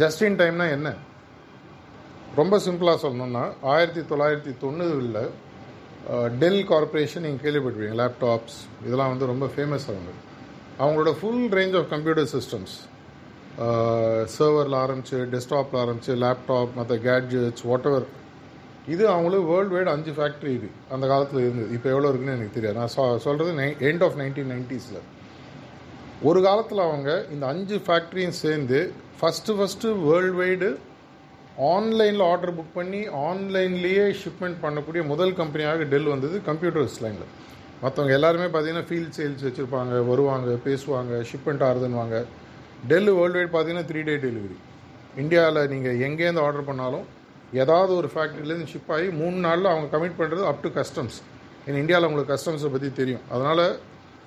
ஜஸ்டின் 0.00 0.38
டைம்னா 0.40 0.66
என்ன? 0.76 0.88
ரொம்ப 2.40 2.56
சிம்பிளாக 2.66 2.98
சொல்லணும்னா 3.04 3.44
ஆயிரத்தி 3.74 4.02
தொள்ளாயிரத்தி 4.10 4.52
தொண்ணூறில் 4.64 5.22
டெல் 6.42 6.62
கார்பரேஷன் 6.70 7.24
நீங்கள் 7.26 7.44
கேள்விப்பட்டிருப்பீங்க 7.46 7.96
லேப்டாப்ஸ் 8.02 8.58
இதெல்லாம் 8.86 9.12
வந்து 9.12 9.30
ரொம்ப 9.32 9.46
ஃபேமஸ் 9.54 9.86
அவங்க. 9.92 10.12
அவங்களோட 10.82 11.12
full 11.20 11.44
range 11.58 11.76
of 11.80 11.90
computer 11.94 12.30
systems 12.36 12.76
சர்வரில் 14.36 14.76
ஆரம்பிச்சு 14.84 15.18
டெஸ்க்டாப்பில் 15.34 15.80
ஆரம்பிச்சு 15.84 16.12
லேப்டாப் 16.24 16.70
மற்ற 16.78 16.96
கேட்ஜெட்ஸ் 17.08 17.64
வாட் 17.70 17.88
எவர் 17.90 18.06
இது 18.94 19.04
அவங்களுக்கு 19.14 19.48
வேர்ல்டு 19.52 19.74
வைடு 19.76 19.90
அஞ்சு 19.94 20.12
ஃபேக்ட்ரி 20.18 20.52
இது. 20.58 20.68
அந்த 20.94 21.04
காலத்தில் 21.12 21.40
இருந்தது. 21.46 21.68
இப்போ 21.76 21.88
எவ்வளோ 21.94 22.08
இருக்குன்னு 22.10 22.36
எனக்கு 22.38 22.56
தெரியாது. 22.56 22.78
நான் 22.78 22.92
சொ 22.94 23.02
சொல்கிறது 23.26 23.52
நை 23.60 23.68
எண்ட் 23.88 24.04
ஆஃப் 24.06 24.16
நைன்டீன் 24.20 24.50
நைன்ட்டீஸில் 24.52 25.00
ஒரு 26.28 26.40
காலத்தில் 26.46 26.86
அவங்க 26.86 27.10
இந்த 27.34 27.44
அஞ்சு 27.46 27.76
ஃபேக்ட்ரியும் 27.84 28.38
சேர்ந்து 28.40 28.78
ஃபஸ்ட்டு 29.18 29.54
ஃபஸ்ட்டு 29.58 29.92
வேர்ல்டு 30.02 30.34
வைடு 30.40 30.68
ஆன்லைனில் 31.68 32.24
ஆர்டர் 32.26 32.52
புக் 32.56 32.74
பண்ணி 32.74 33.00
ஆன்லைன்லேயே 33.28 34.04
ஷிப்மெண்ட் 34.20 34.58
பண்ணக்கூடிய 34.62 35.02
முதல் 35.02 35.32
கம்பெனியாக 35.38 35.86
டெல் 35.92 36.10
வந்தது 36.12 36.36
கம்ப்யூட்டர்ஸ் 36.48 36.98
லைனில் 37.02 37.30
மற்றவங்க 37.82 38.14
எல்லாருமே 38.18 38.48
பார்த்தீங்கன்னா 38.48 38.86
ஃபீல்ட் 38.88 39.16
சேல்ஸ் 39.18 39.44
வச்சுருப்பாங்க 39.46 40.00
வருவாங்க 40.10 40.56
பேசுவாங்க 40.66 41.22
ஷிப்மெண்ட் 41.30 41.64
ஆகுதுன்னுவாங்க 41.68 42.16
டெல் 42.86 43.10
வேர்ல்டு 43.18 43.38
வைட் 43.38 43.54
பார்த்தீங்கன்னா 43.54 43.88
த்ரீ 43.90 44.02
டே 44.02 44.16
டெலிவரி 44.26 44.58
இந்தியாவில் 45.16 45.62
நீங்கள் 45.68 46.00
எங்கேருந்து 46.06 46.42
ஆர்டர் 46.46 46.68
பண்ணாலும் 46.70 47.06
ஏதாவது 47.54 47.92
ஒரு 48.00 48.08
ஃபேக்ட்ரிலேருந்து 48.14 48.70
ஷிப் 48.72 48.92
ஆகி 48.96 49.08
மூணு 49.20 49.38
நாளில் 49.46 49.70
அவங்க 49.72 49.88
கமிட் 49.94 50.18
பண்ணுறது 50.20 50.42
அப் 50.50 50.62
டு 50.62 50.70
கஸ்டம்ஸ் 50.76 51.16
ஏன்னா 51.64 51.78
இந்தியாவில் 51.78 52.08
உங்களுக்கு 52.08 52.34
கஸ்டம்ஸை 52.34 52.68
பற்றி 52.68 52.88
தெரியும். 53.00 53.24
அதனால் 53.30 53.64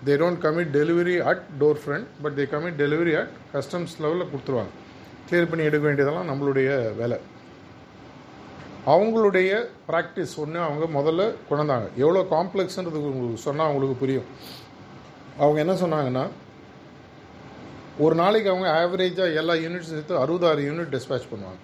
they 0.05 0.13
don't 0.21 0.41
commit 0.45 0.71
delivery 0.77 1.15
at 1.31 1.43
door 1.61 1.79
front 1.81 2.07
but 2.23 2.35
they 2.39 2.45
commit 2.53 2.77
delivery 2.83 3.13
at 3.19 3.33
customs 3.53 3.93
லெவலில் 4.03 4.31
கொடுத்துருவாங்க. 4.31 4.71
கிளியர் 5.27 5.49
பண்ணி 5.51 5.67
எடுக்க 5.69 5.83
வேண்டியதெல்லாம் 5.87 6.29
நம்மளுடைய 6.31 6.69
வேலை. 7.01 7.17
அவங்களுடைய 8.93 9.49
ப்ராக்டிஸ் 9.89 10.33
ஒன்று 10.43 10.59
அவங்க 10.67 10.85
முதல்ல 10.99 11.25
கொண்டாங்க 11.49 11.87
எவ்வளோ 12.03 12.21
காம்ப்ளெக்ஸ்ன்றது 12.33 13.03
உங்களுக்கு 13.11 13.43
சொன்னால் 13.47 13.67
அவங்களுக்கு 13.67 13.95
புரியும். 14.01 14.27
அவங்க 15.43 15.59
என்ன 15.63 15.75
சொன்னாங்கன்னா 15.83 16.25
ஒரு 18.05 18.15
நாளைக்கு 18.21 18.49
அவங்க 18.51 18.67
ஆவரேஜாக 18.79 19.37
எல்லா 19.41 19.53
யூனிட்ஸ் 19.63 19.93
சேர்த்து 19.93 20.13
அறுபதாறு 20.23 20.61
யூனிட் 20.69 20.91
டிஸ்பேச் 20.95 21.29
பண்ணுவாங்க. 21.31 21.61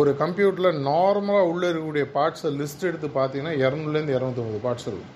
ஒரு 0.00 0.10
கம்ப்யூட்டரில் 0.22 0.80
நார்மலாக 0.88 1.50
உள்ளே 1.52 1.68
இருக்கக்கூடிய 1.72 2.06
பார்ட்ஸை 2.16 2.50
லிஸ்ட் 2.60 2.88
எடுத்து 2.90 3.08
பார்த்தீங்கன்னா 3.18 3.54
இரநூறுலேருந்து 3.64 4.16
இரநூத்தொம்பது 4.16 4.60
பார்ட்ஸ் 4.66 4.88
இருக்கும். 4.90 5.12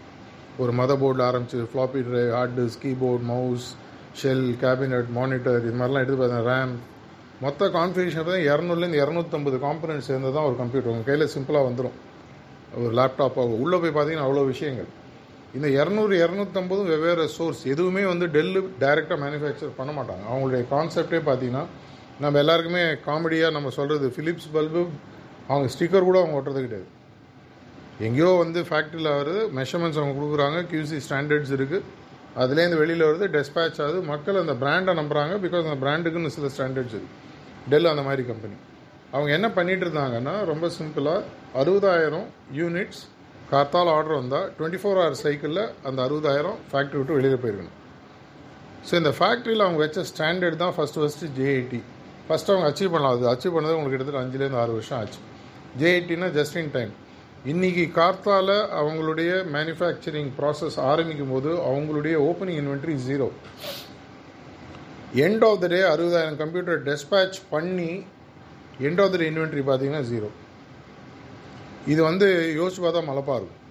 ஒரு 0.63 0.73
மதர் 0.79 1.01
போர்டில் 1.03 1.25
ஆரம்பிச்சு 1.31 1.59
floppy 1.73 2.01
drive 2.09 2.31
hard 2.37 2.55
disk 2.61 2.85
keyboard 2.85 3.25
mouse 3.33 3.67
shell 4.21 4.47
cabinet 4.63 5.11
monitor 5.19 5.59
இது 5.63 5.75
மாதிரிலாம் 5.81 6.05
எடுத்து 6.05 6.21
பார்த்தேன். 6.21 6.47
ரேம் 6.51 6.73
மொத்த 7.45 7.67
கான்ஃபிகேஷன் 7.77 8.29
தான் 8.29 8.45
இரநூறுலேருந்து 8.51 9.01
இரநூத்தம்பது 9.03 9.57
காம்பனன்ட் 9.67 10.07
சேர்ந்து 10.09 10.31
தான் 10.37 10.47
ஒரு 10.49 10.57
கம்ப்யூட்டர் 10.63 10.93
உங்கள் 10.93 11.09
கையில் 11.11 11.33
சிம்பிளாக 11.35 11.67
வந்துடும் 11.69 11.97
ஒரு 12.81 12.93
லேப்டாப்பாக 13.01 13.61
உள்ளே 13.65 13.77
போய் 13.83 13.95
பார்த்தீங்கன்னா 13.97 14.27
அவ்வளோ 14.29 14.45
விஷயங்கள். 14.53 14.89
இந்த 15.57 15.69
இரநூறு 15.79 16.15
இரநூத்தம்பதும் 16.25 16.91
வெவ்வேறு 16.93 17.27
சோர்ஸ் 17.37 17.63
எதுவுமே 17.75 18.03
வந்து 18.13 18.27
டெல்லு 18.35 18.63
டைரெக்டாக 18.83 19.19
மேனுஃபேக்சர் 19.25 19.79
பண்ண 19.79 19.91
மாட்டாங்க. 19.99 20.25
அவங்களுடைய 20.31 20.65
கான்செப்டே 20.75 21.21
பார்த்தீங்கன்னா 21.29 21.65
நம்ம 22.25 22.39
எல்லாருக்குமே 22.43 22.85
காமெடியாக 23.09 23.57
நம்ம 23.57 23.71
சொல்கிறது 23.79 24.09
ஃபிலிப்ஸ் 24.15 24.53
பல்பு 24.57 24.83
அவங்க 25.51 25.67
ஸ்டிக்கர் 25.75 26.09
கூட 26.09 26.19
அவங்க 26.23 26.39
ஒட்டுறது 26.39 26.63
கிடையாது. 26.67 26.89
எங்கேயோ 28.07 28.31
வந்து 28.43 28.61
ஃபேக்ட்ரியில் 28.69 29.11
வருது 29.19 29.41
மெஷர்மெண்ட்ஸ் 29.59 29.99
அவங்க 30.01 30.15
கொடுக்குறாங்க 30.19 30.59
கியூசி 30.73 30.99
ஸ்டாண்டர்ட்ஸ் 31.07 31.53
இருக்குது 31.57 31.87
அதுலேருந்து 32.43 32.79
வெளியில் 32.81 33.05
வருது 33.09 33.27
டெஸ்பேச் 33.37 33.79
ஆகுது. 33.85 34.01
மக்கள் 34.11 34.41
அந்த 34.43 34.55
பிராண்டை 34.63 34.93
நம்புகிறாங்க 35.01 35.37
பிகாஸ் 35.45 35.65
அந்த 35.69 35.79
பிராண்டுக்குன்னு 35.85 36.35
சில 36.37 36.49
ஸ்டாண்டர்ட்ஸ் 36.57 36.95
இருக்குது 36.97 37.17
டெல் 37.73 37.91
அந்த 37.93 38.03
மாதிரி 38.09 38.23
கம்பெனி 38.31 38.57
அவங்க 39.15 39.31
என்ன 39.37 39.49
பண்ணிகிட்டு 39.57 39.85
இருந்தாங்கன்னா 39.87 40.35
ரொம்ப 40.51 40.67
சிம்பிளாக 40.77 41.25
அறுபதாயிரம் 41.61 42.27
யூனிட்ஸ் 42.59 43.03
காத்தால் 43.51 43.91
ஆர்டர் 43.97 44.19
வந்தால் 44.21 44.47
டுவெண்ட்டி 44.57 44.81
ஃபோர் 44.81 44.99
ஹவர் 45.01 45.19
சைக்கிளில் 45.25 45.63
அந்த 45.89 45.99
அறுபதாயிரம் 46.07 46.59
ஃபேக்ட்ரி 46.71 46.99
விட்டு 47.01 47.17
வெளியில் 47.19 47.43
போயிருக்கணும். 47.43 47.77
ஸோ 48.89 48.93
இந்த 49.01 49.13
ஃபேக்ட்ரியில் 49.19 49.65
அவங்க 49.67 49.81
வச்ச 49.85 50.05
ஸ்டாண்டர்ட் 50.11 50.59
தான் 50.63 50.75
ஃபஸ்ட்டு 50.77 51.01
ஃபஸ்ட்டு 51.03 51.31
ஜேஐடி 51.39 51.81
ஃபஸ்ட்டு 52.29 52.53
அவங்க 52.55 52.67
அச்சீவ் 52.71 52.93
பண்ணலாம். 52.95 53.15
அது 53.17 53.31
அச்சீவ் 53.35 53.55
பண்ணது 53.57 53.77
உங்களுக்கு 53.79 53.97
கிட்டத்தட்ட 53.97 54.25
அஞ்சுலேருந்து 54.25 54.61
ஆறு 54.63 54.73
வருஷம் 54.79 54.99
ஆச்சு. 55.01 55.21
ஜேஐடினா 55.83 56.29
ஜஸ்ட் 56.39 56.59
இன் 56.63 56.73
டைம் 56.77 56.93
இன்றைக்கி 57.47 57.83
கார்த்தால 57.97 58.49
அவங்களுடைய 58.79 59.33
மேனுஃபேக்சரிங் 59.53 60.31
ப்ராசஸ் 60.39 60.81
ஆரம்பிக்கும் 60.81 61.31
போது 61.31 61.51
அவங்களுடைய 61.57 62.15
opening 62.29 62.59
inventory 62.63 62.95
zero 63.05 63.31
end 65.15 65.45
of 65.49 65.61
the 65.61 65.67
day 65.67 65.81
அறுபதாயிரம் 65.81 66.37
கம்ப்யூட்டர் 66.37 66.83
டெஸ்பேச் 66.83 67.39
பண்ணி 67.51 68.03
end 68.81 69.03
of 69.05 69.13
the 69.13 69.17
day 69.17 69.31
inventory 69.31 69.63
பார்த்தீங்கன்னா 69.69 70.03
ஜீரோ 70.11 70.31
இது 71.87 72.03
வந்து 72.03 72.27
யோசிச்சு 72.59 72.83
பார்த்தா 72.87 73.05
மலப்பாக 73.11 73.39
இருக்கும். 73.39 73.63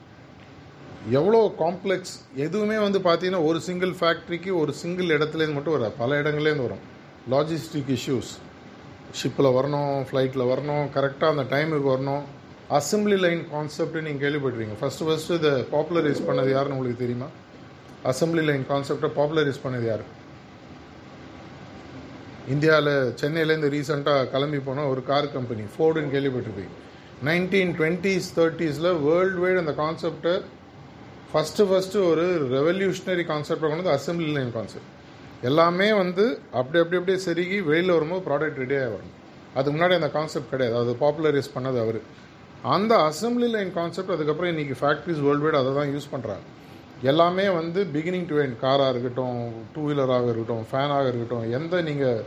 எவ்வளோ 1.12 1.54
காம்ப்ளெக்ஸ் 1.60 2.16
எதுவுமே 2.36 2.78
வந்து 2.78 3.00
பார்த்தீங்கன்னா 3.00 3.46
ஒரு 3.46 3.62
சிங்கிள் 3.62 3.94
ஃபேக்ட்ரிக்கு 4.00 4.54
ஒரு 4.62 4.74
சிங்கிள் 4.74 5.14
இடத்துலேருந்து 5.18 5.54
மட்டும் 5.54 5.78
வராது. 5.78 5.96
பல 5.98 6.22
இடங்கள்லேருந்து 6.22 6.68
வரும். 6.70 6.84
லாஜிஸ்டிக் 7.36 7.94
இஷ்யூஸ் 7.98 8.32
ஷிப்பில் 9.22 9.54
வரணும் 9.60 9.94
ஃப்ளைட்டில் 10.10 10.50
வரணும் 10.54 10.86
கரெக்டாக 10.98 11.36
அந்த 11.36 11.46
டைமுக்கு 11.56 11.94
வரணும். 11.96 12.26
அசம்பிளி 12.76 13.18
லைன் 13.24 13.42
கான்செப்ட் 13.52 13.98
நீங்கள் 14.06 14.24
கேள்விப்பட்டிருக்கீங்க. 14.24 14.78
ஃபஸ்ட்டு 14.80 15.06
ஃபஸ்ட்டு 15.08 15.36
இதை 15.40 15.52
பாப்புலரைஸ் 15.76 16.20
பண்ணது 16.30 16.50
யாருன்னு 16.54 16.76
உங்களுக்கு 16.78 17.04
தெரியுமா? 17.04 17.28
அசம்பிளி 18.12 18.44
லைன் 18.50 18.66
கான்செப்டை 18.72 19.10
பாப்புலரைஸ் 19.20 19.62
பண்ணது 19.66 19.86
யார்? 19.90 20.04
இந்தியாவில் 22.54 22.92
சென்னையிலேருந்து 23.22 23.70
ரீசெண்டாக 23.76 24.28
கிளம்பி 24.34 24.60
போன 24.68 24.86
ஒரு 24.92 25.02
கார் 25.12 25.30
கம்பெனி 25.38 25.64
ஃபோர்டுன்னு 25.76 26.14
கேள்விப்பட்டிருப்பீங்க 26.16 26.74
நைன்டீன் 27.30 27.74
டுவெண்ட்டீஸ் 27.80 28.28
தேர்ட்டிஸில் 28.40 28.92
வேர்ல்டு 29.06 29.42
வைடு 29.46 29.64
அந்த 29.64 29.76
கான்செப்டை 29.82 30.36
ஃபஸ்ட்டு 31.32 31.70
ஃபஸ்ட்டு 31.72 32.04
ஒரு 32.12 32.28
ரெவல்யூஷனரி 32.58 33.26
கான்செப்டாக 33.32 33.72
கொண்டு 33.72 33.96
அசம்பிளி 33.98 34.32
லைன் 34.38 34.54
கான்செப்ட் 34.60 34.94
எல்லாமே 35.50 35.90
வந்து 36.04 36.26
அப்படி 36.60 36.78
அப்படி 36.84 36.98
அப்படியே 37.00 37.20
செருகி 37.26 37.58
வெளியில் 37.72 37.96
வரும்போது 37.98 38.26
ப்ராடக்ட் 38.30 38.62
ரெடியாக 38.64 38.94
வரணும். 38.94 39.18
அதுக்கு 39.56 39.76
முன்னாடி 39.76 39.94
அந்த 40.00 40.10
கான்செப்ட் 40.20 40.54
கிடையாது. 40.54 40.76
அது 40.84 40.92
பாப்புலரைஸ் 41.04 41.54
பண்ணது 41.56 41.78
அவர். 41.86 42.00
அந்த 42.74 42.94
அசம்பிளி 43.10 43.48
லைன் 43.56 43.72
கான்செப்ட் 43.74 44.14
அதுக்கப்புறம் 44.16 44.52
இன்றைக்கி 44.54 44.76
ஃபேக்ட்ரிஸ் 44.80 45.22
வேர்ல்டு 45.26 45.46
வைடு 45.46 45.58
அதை 45.60 45.72
தான் 45.74 45.92
யூஸ் 45.96 46.12
பண்ணுறாங்க 46.14 46.46
எல்லாமே 47.10 47.46
வந்து 47.58 47.80
பிகினிங் 47.96 48.28
டு 48.30 48.38
எண்ட் 48.44 48.58
காராக 48.64 48.92
இருக்கட்டும் 48.94 49.40
டூ 49.74 49.82
வீலராக 49.88 50.30
இருக்கட்டும் 50.30 50.64
ஃபேனாக 50.70 51.10
இருக்கட்டும் 51.10 51.46
எந்த 51.58 51.82
நீங்கள் 51.90 52.22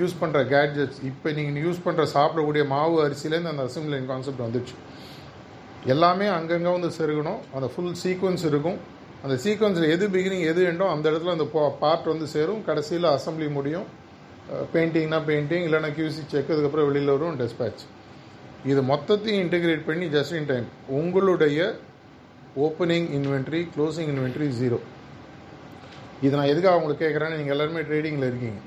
யூஸ் 0.00 0.14
பண்ணுற 0.20 0.40
கேட்ஜெட்ஸ் 0.52 1.00
இப்போ 1.10 1.30
நீங்கள் 1.38 1.64
யூஸ் 1.66 1.80
பண்ணுற 1.86 2.04
சாப்பிடக்கூடிய 2.16 2.64
மாவு 2.74 2.96
அரிசியிலேருந்து 3.06 3.52
அந்த 3.52 3.64
அசம்பிளி 3.68 3.92
லைன் 3.94 4.08
கான்செப்ட் 4.12 4.44
வந்துச்சு. 4.46 4.76
எல்லாமே 5.94 6.26
அங்கங்கே 6.38 6.72
வந்து 6.76 6.90
செருகணும். 6.98 7.40
அந்த 7.56 7.68
ஃபுல் 7.72 7.96
சீக்வன்ஸ் 8.04 8.44
இருக்கும். 8.50 8.78
அந்த 9.24 9.34
சீக்வன்ஸில் 9.44 9.88
எது 9.94 10.04
பிகினிங் 10.14 10.44
எது 10.52 10.60
எண்டோ 10.70 10.86
அந்த 10.94 11.04
இடத்துல 11.10 11.34
அந்த 11.36 11.46
பார்ட் 11.82 12.06
வந்து 12.12 12.28
சேரும். 12.34 12.62
கடைசியில் 12.68 13.08
அசம்பிளி 13.16 13.48
முடியும். 13.58 13.88
பெயிண்டிங்னா 14.74 15.18
பெயிண்டிங் 15.30 15.66
இல்லைனா 15.68 15.90
கியூசி 15.98 16.22
செக் 16.32 16.52
அதுக்கப்புறம் 16.54 16.88
வெளியில் 16.88 17.12
வரும் 17.14 17.36
டெஸ்பேட்ச் 17.42 17.82
இது 18.70 18.80
மொத்தத்தையும் 18.90 19.42
இன்டெகிரேட் 19.44 19.88
பண்ணி 19.88 20.06
ஜஸ்ட் 20.16 20.34
இன் 20.40 20.48
டைம் 20.50 20.66
உங்களுடைய 20.98 21.60
opening 22.64 23.08
inventory 23.18 23.60
closing 23.74 24.10
inventory 24.12 24.48
zero 24.60 24.78
இது 26.26 26.32
நான் 26.38 26.50
எதுக்காக 26.52 26.78
உங்களுக்கு 26.78 27.04
கேட்குறேன்னு 27.04 27.38
நீங்கள் 27.38 27.54
எல்லாருமே 27.54 27.80
ட்ரேடிங்கில் 27.88 28.28
இருக்கீங்க. 28.30 28.60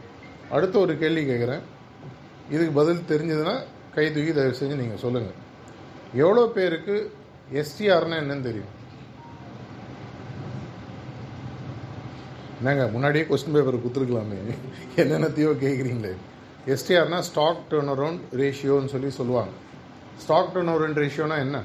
அடுத்த 0.56 0.76
ஒரு 0.86 0.94
கேள்வி 1.04 1.24
கேட்குறேன் 1.30 1.62
இதுக்கு 2.54 2.74
பதில் 2.80 3.08
தெரிஞ்சதுன்னா 3.12 3.56
கை 3.96 4.06
தூக்கி 4.16 4.32
தயவு 4.38 4.58
செஞ்சு 4.60 4.82
நீங்கள் 4.82 5.04
சொல்லுங்கள் 5.04 5.38
எவ்வளோ 6.24 6.44
பேருக்கு 6.58 6.96
எஸ்டிஆர்னா 7.62 8.18
என்னன்னு 8.24 8.48
தெரியும்? 8.50 8.72
என்னங்க 12.60 12.84
முன்னாடியே 12.96 13.24
கொஸ்டின் 13.30 13.56
பேப்பர் 13.56 13.84
கொடுத்துருக்கலாமே. 13.84 14.40
என்னென்னத்தையோ 15.02 15.52
கேட்குறீங்களே 15.64 16.14
எஸ்டிஆர்னா 16.74 17.20
ஸ்டாக் 17.30 17.64
டர்ன் 17.72 17.92
அரவுண்ட் 17.94 18.22
ரேஷியோன்னு 18.42 18.94
சொல்லி 18.96 19.12
சொல்லுவாங்க. 19.20 19.54
ஸ்டாக் 20.20 20.54
டு 20.54 20.60
அரவுண்ட் 20.72 21.00
ரேஷியோனா 21.00 21.38
என்ன? 21.38 21.58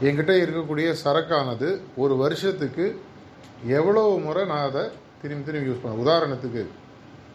என்கிட்ட 0.00 0.32
இருக்கக்கூடிய 0.42 0.88
சரக்கானது 1.04 1.68
ஒரு 1.96 2.14
வருஷத்துக்கு 2.16 2.84
எவ்வளோ 3.70 4.02
முறை 4.18 4.44
நான் 4.44 4.66
அதை 4.66 4.84
திரும்பி 5.22 5.44
திரும்பி 5.44 5.70
யூஸ் 5.70 5.82
பண்ண 5.82 6.02
உதாரணத்துக்கு 6.04 6.62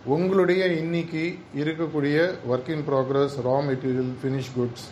உங்களுடைய 0.06 0.66
இன்னைக்கு 0.76 1.24
இருக்கக்கூடிய 1.56 2.18
work 2.48 2.70
in 2.70 2.86
progress 2.88 3.36
raw 3.46 3.58
material 3.68 4.14
finish 4.22 4.52
goods 4.58 4.86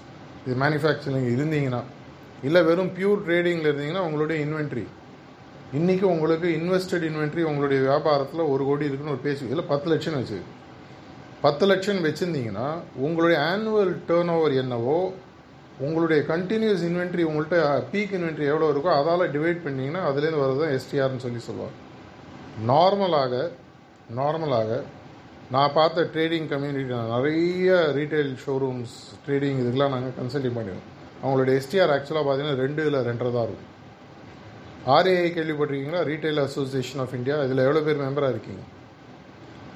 இது 0.46 0.56
மேனுஃபேக்சரிங் 0.56 1.28
இருந்தீங்கன்னா 1.34 1.82
இல்லை 2.44 2.62
வெறும் 2.62 2.92
பியூர் 2.96 3.24
ட்ரேடிங்கில் 3.28 3.70
இருந்தீங்கன்னா 3.70 4.06
உங்களுடைய 4.06 4.38
இன்வென்ட்ரி 4.46 4.86
இன்றைக்கி 5.74 6.06
உங்களுக்கு 6.06 6.48
இன்வெஸ்டட் 6.58 7.06
இன்வென்ட்ரி 7.08 7.42
உங்களுடைய 7.42 7.80
வியாபாரத்தில் 7.82 8.50
ஒரு 8.50 8.63
கோடி 8.66 8.86
இருக்குன்னு 8.86 9.12
ஒரு 9.12 9.24
பேசி 9.24 9.46
இல்லை 9.46 9.66
பத்து 9.68 9.88
லட்சம் 9.90 10.18
வச்சு 10.18 10.40
பத்து 11.44 11.64
லட்சம் 11.70 12.06
வச்சுருந்தீங்கன்னா 12.08 12.68
உங்களுடைய 13.06 13.38
ஆனுவல் 13.52 13.94
டேர்ன் 14.10 14.32
ஓவர் 14.36 14.54
என்னவோ 14.64 14.98
உங்களுடைய 15.86 16.20
கண்டினியூஸ் 16.32 16.84
இன்வென்ட்ரி 16.90 17.24
உங்கள்கிட்ட 17.30 17.58
பீக் 17.92 18.14
இன்வென்ட்ரி 18.18 18.46
எவ்வளோ 18.52 18.68
இருக்கோ 18.74 18.92
அதால் 19.00 19.24
டிவைட் 19.36 19.64
பண்ணிங்கன்னா 19.66 20.02
அதுலேருந்து 20.10 20.44
வரது 20.44 20.62
தான் 20.64 20.76
எஸ்டிஆர்னு 20.78 21.24
சொல்லி 21.26 21.42
சொல்லுவாங்க. 21.48 21.76
நார்மலாக 22.72 23.34
நார்மலாக 24.20 24.72
நான் 25.54 25.76
பார்த்த 25.78 26.06
ட்ரேடிங் 26.14 26.48
கம்யூனிட்டி 26.54 27.00
நிறைய 27.16 27.72
ரீட்டைல் 27.98 28.32
ஷோரூம்ஸ் 28.44 28.96
ட்ரேடிங் 29.26 29.60
இதுக்கெலாம் 29.64 29.94
நாங்கள் 29.96 30.16
கன்சல்டிங் 30.20 30.58
பண்ணிடுவோம் 30.58 30.88
அவங்களோட 31.24 31.52
எஸ்டிஆர் 31.60 31.94
ஆக்சுவலாக 31.96 32.26
பார்த்தீங்கன்னா 32.28 32.62
ரெண்டு 32.64 32.82
இதில் 32.86 33.06
ரெண்டரை 33.10 33.32
தான் 33.36 33.48
இருக்கும். 33.48 33.70
ஆர்ஏஐ 34.96 35.28
கேள்விப்பட்டிருக்கீங்களா? 35.36 36.02
ரீட்டைல் 36.12 36.42
அசோசியேஷன் 36.48 37.04
ஆஃப் 37.04 37.18
இந்தியா 37.20 37.36
இதில் 37.48 37.66
எவ்வளோ 37.68 37.84
பேர் 37.88 38.02
மெம்பராக 38.06 38.34
இருக்கீங்க? 38.36 38.64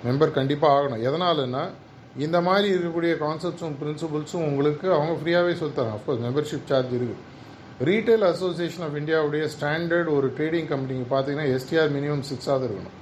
மெம்பர் 0.06 0.38
கண்டிப்பாக 0.38 0.75
ஆகணும். 0.77 1.04
எதனாலன்னா 1.10 1.63
இந்த 2.25 2.38
மாதிரி 2.42 2.68
இருக்கக்கூடிய 2.74 3.13
கான்செப்ட்ஸும் 3.24 3.75
பிரின்சிபல்ஸும் 3.82 4.46
உங்களுக்கு 4.50 4.88
அவங்க 4.94 5.13
ஃப்ரீயாகவே 5.20 5.56
சொல்லித்தராங்க. 5.62 5.96
அஃப்கோர்ஸ் 5.98 6.24
மெம்பர்ஷிப் 6.27 6.70
சார்ஜ் 6.70 6.94
இருக்குது 7.00 7.25
ரீட்டைல் 7.89 8.25
அசோசியேஷன் 8.30 8.86
ஆஃப் 8.86 8.96
இந்தியாவுடைய 9.01 9.44
ஸ்டாண்டர்ட் 9.56 10.10
ஒரு 10.13 10.27
ட்ரேடிங் 10.38 10.70
கம்பெனிக்கு 10.74 11.08
பார்த்தீங்கன்னா 11.16 11.48
எஸ்டிஆர் 11.56 11.92
மினிமம் 11.98 12.24
சிக்ஸாவது 12.30 12.66
இருக்கணும். 12.68 12.96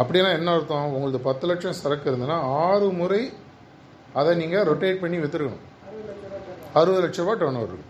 அப்படின்னா 0.00 0.30
என்ன 0.38 0.52
அர்த்தம்? 0.52 0.86
உங்களுக்கு 0.94 1.20
பத்து 1.26 1.46
லட்சம் 1.50 1.76
சரக்கு 1.82 2.10
இருந்ததுன்னா 2.10 2.38
ஆறு 2.62 2.88
முறை 3.00 3.20
அதை 4.12 4.36
நீங்கள் 4.36 4.66
ரொட்டேட் 4.70 5.02
பண்ணி 5.02 5.18
விற்றுருக்கணும் 5.18 5.64
அறுபது 6.78 7.02
லட்ச 7.04 7.20
ரூபா 7.22 7.34
டர்ன் 7.42 7.60
ஓவர் 7.60 7.84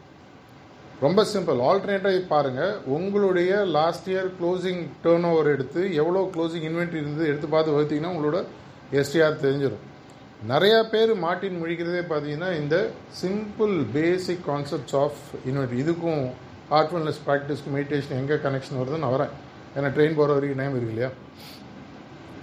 ரொம்ப 1.00 1.24
சிம்பிள். 1.24 1.58
ஆல்டர்னேட்டாக 1.68 2.18
பாருங்கள் 2.26 2.76
உங்களுடைய 2.86 3.64
last 3.64 4.10
year 4.10 4.30
closing 4.40 4.86
turn 5.04 5.24
over 5.24 5.46
எடுத்து 5.46 5.94
எவ்வளோ 5.94 6.30
க்ளோசிங் 6.34 6.66
இன்வென்ட்ரி 6.68 7.02
இருந்தது 7.02 7.28
எடுத்து 7.28 7.46
பார்த்து 7.46 7.72
பார்த்தீங்கன்னா 7.72 8.14
உங்களோட 8.16 8.44
எஸ்டிஆர் 8.92 9.42
தெரிஞ்சிடும் 9.44 9.84
நிறையா 10.48 10.88
பேர் 10.90 11.14
மாட்டின் 11.14 11.64
முழிக்கிறதே 11.64 12.02
பார்த்தீங்கன்னா 12.12 12.58
இந்த 12.58 12.88
simple 13.22 13.84
basic 13.92 14.48
concepts 14.48 14.96
of 14.96 15.18
inventory 15.46 15.78
இதுக்கும் 15.84 16.30
ஹார்ட்ஃபுல்னஸ் 16.70 17.20
ப்ராக்டிஸ்க்கு 17.26 17.72
மெடிடேஷன் 17.74 18.16
எங்கே 18.20 18.34
கனெக்ஷன் 18.34 18.78
வருதுன்னு 18.80 18.98
நான் 18.98 19.12
வரேன். 19.12 19.32
ஏன்னா 19.76 19.88
ட்ரெயின் 19.96 20.18
போகிற 20.20 20.32
வரைக்கும் 20.32 20.56
டைம் 20.56 20.70
இருக்கு 20.70 20.88
இல்லையா? 20.88 21.10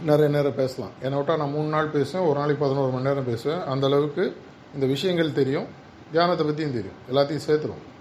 நிறைய 0.03 0.35
நேரம் 0.35 0.55
பேசலாம். 0.55 0.91
என்னை 1.01 1.17
விட்டால் 1.17 1.37
நான் 1.37 1.51
மூணு 1.51 1.67
நாள் 1.67 1.87
பேசுவேன் 1.87 2.27
ஒரு 2.27 2.39
நாளைக்கு 2.39 2.65
பதினோரு 2.65 2.91
மணி 2.91 3.03
நேரம் 3.03 3.25
பேசுவேன். 3.25 3.61
அந்த 3.61 3.85
அளவுக்கு 3.85 4.35
இந்த 4.73 4.85
விஷயங்கள் 4.85 5.31
தெரியும் 5.31 5.65
தியானத்தை 6.11 6.45
பற்றியும் 6.45 6.77
தெரியும். 6.79 6.99
எல்லாத்தையும் 7.11 7.49
சேர்த்துருவோம் 7.49 7.91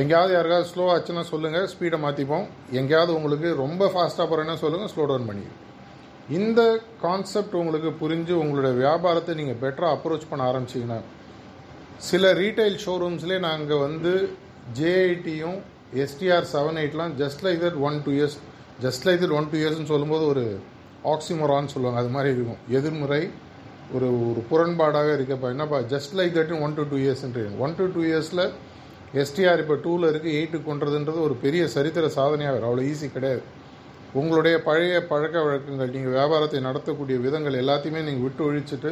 எங்கேயாவது 0.00 0.32
யாருக்காவது 0.34 0.68
ஸ்லோ 0.70 0.84
ஆச்சுன்னா 0.92 1.22
சொல்லுங்கள் 1.32 1.66
ஸ்பீடை 1.72 1.98
மாற்றிப்போம் 2.04 2.46
எங்கேயாவது 2.78 3.12
உங்களுக்கு 3.18 3.48
ரொம்ப 3.64 3.82
ஃபாஸ்ட்டாக 3.92 4.26
போகிறேன்னா 4.30 4.56
சொல்லுங்கள் 4.62 4.90
ஸ்லோ 4.92 5.04
டவுன் 5.10 5.28
பண்ணி 5.28 5.46
இந்த 6.38 6.60
கான்செப்ட் 7.04 7.54
உங்களுக்கு 7.60 7.90
புரிஞ்சு 8.00 8.34
உங்களுடைய 8.42 8.72
வியாபாரத்தை 8.80 9.34
நீங்கள் 9.40 9.60
பெட்டராக 9.62 9.96
அப்ரோச் 9.96 10.26
பண்ண 10.30 10.42
ஆரம்பிச்சிங்கன்னா 10.50 10.98
சில 12.08 12.32
ரீட்டைல் 12.40 12.76
ஷோரூம்ஸ்லேயே 12.86 13.38
நாங்கள் 13.48 13.82
வந்து 13.86 14.12
ஜேஐடியும் 14.80 15.58
STR 16.04 16.50
seven 16.54 16.80
எயிட்லாம் 16.82 17.14
just 17.22 17.44
like 17.46 17.62
that 17.66 17.78
one 17.88 18.02
two 18.04 18.12
years 18.18 18.36
just 18.84 19.06
like 19.06 19.22
that 19.24 19.36
one 19.38 19.48
two 19.52 19.58
இயர்ஸ்னு 19.62 19.90
சொல்லும்போது 19.94 20.26
ஒரு 20.26 20.44
ஆக்சிமரான்னு 21.14 21.72
சொல்லுவாங்க. 21.72 22.00
அது 22.02 22.12
மாதிரி 22.16 22.34
இருக்கும். 22.34 22.60
எதிர்முறை 22.78 23.22
ஒரு 23.94 24.08
ஒரு 24.28 24.40
புறன்பாடாக 24.50 25.08
இருக்கப்பா 25.16 25.48
என்னப்பா 25.54 25.78
just 25.94 26.14
like 26.18 26.36
that 26.38 26.54
one 26.66 26.74
to 26.78 26.84
two 26.92 26.96
இயர்ஸ்ன்றீங்க 26.96 27.58
one 27.64 27.74
to 27.80 27.86
two 27.94 28.02
இயர்ஸில் 28.10 28.44
எஸ்டிஆர் 29.22 29.62
இப்போ 29.62 29.76
டூவில் 29.84 30.08
இருக்குது 30.10 30.36
எயிட்டுக்கு 30.38 30.68
கொண்டுறதுன்றது 30.70 31.18
ஒரு 31.26 31.34
பெரிய 31.44 31.62
சரித்திர 31.74 32.06
சாதனையாக 32.16 32.54
வரும் 32.54 32.68
அவ்வளோ 32.70 32.86
ஈஸி 32.92 33.08
கிடையாது. 33.16 33.42
உங்களுடைய 34.20 34.56
பழைய 34.68 34.96
பழக்க 35.12 35.36
வழக்கங்கள் 35.46 35.92
நீங்கள் 35.94 36.14
வியாபாரத்தை 36.16 36.60
நடத்தக்கூடிய 36.66 37.16
விதங்கள் 37.26 37.60
எல்லாத்தையுமே 37.62 38.00
நீங்கள் 38.08 38.24
விட்டு 38.26 38.42
ஒழிச்சிட்டு 38.48 38.90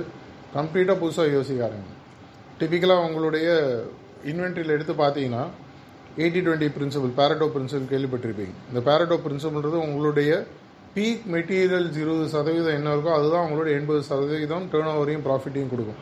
கம்ப்ளீட்டாக 0.57 0.97
புதுசாக 1.03 1.35
யோசிக்க 1.37 1.67
ஆரம்பிங்க. 1.69 1.93
டிப்பிக்கலாக 2.61 3.05
உங்களுடைய 3.09 3.49
இன்வென்ட்ரியில் 4.31 4.75
எடுத்து 4.77 4.95
பார்த்தீங்கன்னா 5.03 5.45
eighty 6.23 6.41
twenty 6.47 6.69
principle 6.79 7.15
pareto 7.21 7.47
principle 7.55 7.93
கேள்விப்பட்டிருப்பீங்க. 7.93 8.55
இந்த 8.71 8.81
பேரட்டோ 8.89 9.17
பிரின்சிபல்ன்றது 9.27 9.79
உங்களுடைய 9.87 10.33
பீக் 10.97 11.23
மெட்டீரியல்ஸ் 11.35 11.99
இருபது 12.03 12.25
சதவீதம் 12.35 12.77
என்ன 12.79 12.91
இருக்கோ 12.95 13.13
அதுதான் 13.19 13.45
உங்களுடைய 13.47 13.73
எண்பது 13.81 14.03
சதவீதம் 14.11 14.67
டேர்ன் 14.73 14.91
ஓவரையும் 14.97 15.25
ப்ராஃபிட்டையும் 15.29 15.73
கொடுக்கும். 15.73 16.01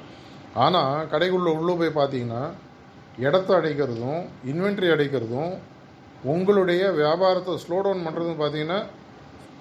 ஆனால் 0.65 1.07
கடைக்குள்ளே 1.13 1.53
உள்ளே 1.59 1.75
போய் 1.81 1.99
பார்த்தீங்கன்னா 2.01 2.43
இடத்த 3.25 3.51
அடைக்கிறதும் 3.59 4.23
இன்வென்ட்ரி 4.51 4.89
அடைக்கிறதும் 4.95 5.53
உங்களுடைய 6.33 6.83
வியாபாரத்தை 7.01 7.55
ஸ்லோ 7.65 7.77
டவுன் 7.85 8.05
பண்ணுறதும் 8.07 8.41
பார்த்தீங்கன்னா 8.41 8.79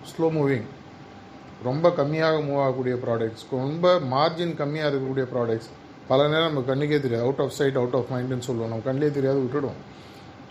ஸ்லோ 0.10 0.28
மூவிங் 0.38 0.68
ரொம்ப 1.68 1.88
கம்மியாக 2.00 2.36
மூவ் 2.48 2.62
ஆகக்கூடிய 2.64 2.96
ப்ராடக்ட்ஸ் 3.04 3.46
ரொம்ப 3.56 3.94
மார்ஜின் 4.14 4.54
கம்மியாக 4.62 4.90
இருக்கக்கூடிய 4.92 5.26
ப்ராடக்ட்ஸ் 5.34 5.70
பல 6.10 6.22
நேரம் 6.34 6.50
நம்ம 6.50 6.62
கண்ணுக்கே 6.70 7.00
தெரியாது. 7.06 7.26
Out 7.28 7.42
of 7.44 7.56
sight 7.58 7.80
out 7.82 7.98
of 7.98 8.12
மைண்டுன்னு 8.14 8.46
சொல்லுவோம். 8.48 8.72
நம்ம 8.72 8.86
கண்ணிலே 8.88 9.10
தெரியாது 9.18 9.40
விட்டுடுவோம். 9.44 9.80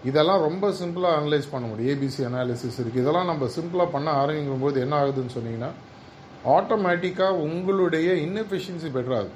இதெல்லாம் 0.09 0.43
ரொம்ப 0.49 0.67
சிம்பிளாக 0.81 1.19
அனலைஸ் 1.21 1.49
பண்ண 1.53 1.65
முடியும். 1.71 1.91
ஏபிசி 1.93 2.23
அனாலிசிஸ் 2.29 2.79
இருக்குது 2.83 3.03
இதெல்லாம் 3.05 3.31
நம்ம 3.33 3.47
சிம்பிளாக 3.57 3.89
பண்ண 3.97 4.09
ஆரம்பிக்கும் 4.21 4.65
போது 4.67 4.83
என்ன 4.85 4.95
ஆகுதுன்னு 5.01 5.35
சொன்னீங்கன்னா 5.39 5.71
ஆட்டோமேட்டிக்காக 6.57 7.41
உங்களுடைய 7.47 8.09
இன்எஃபிஷியன்சி 8.27 8.91
பெட்டராகுது 8.97 9.35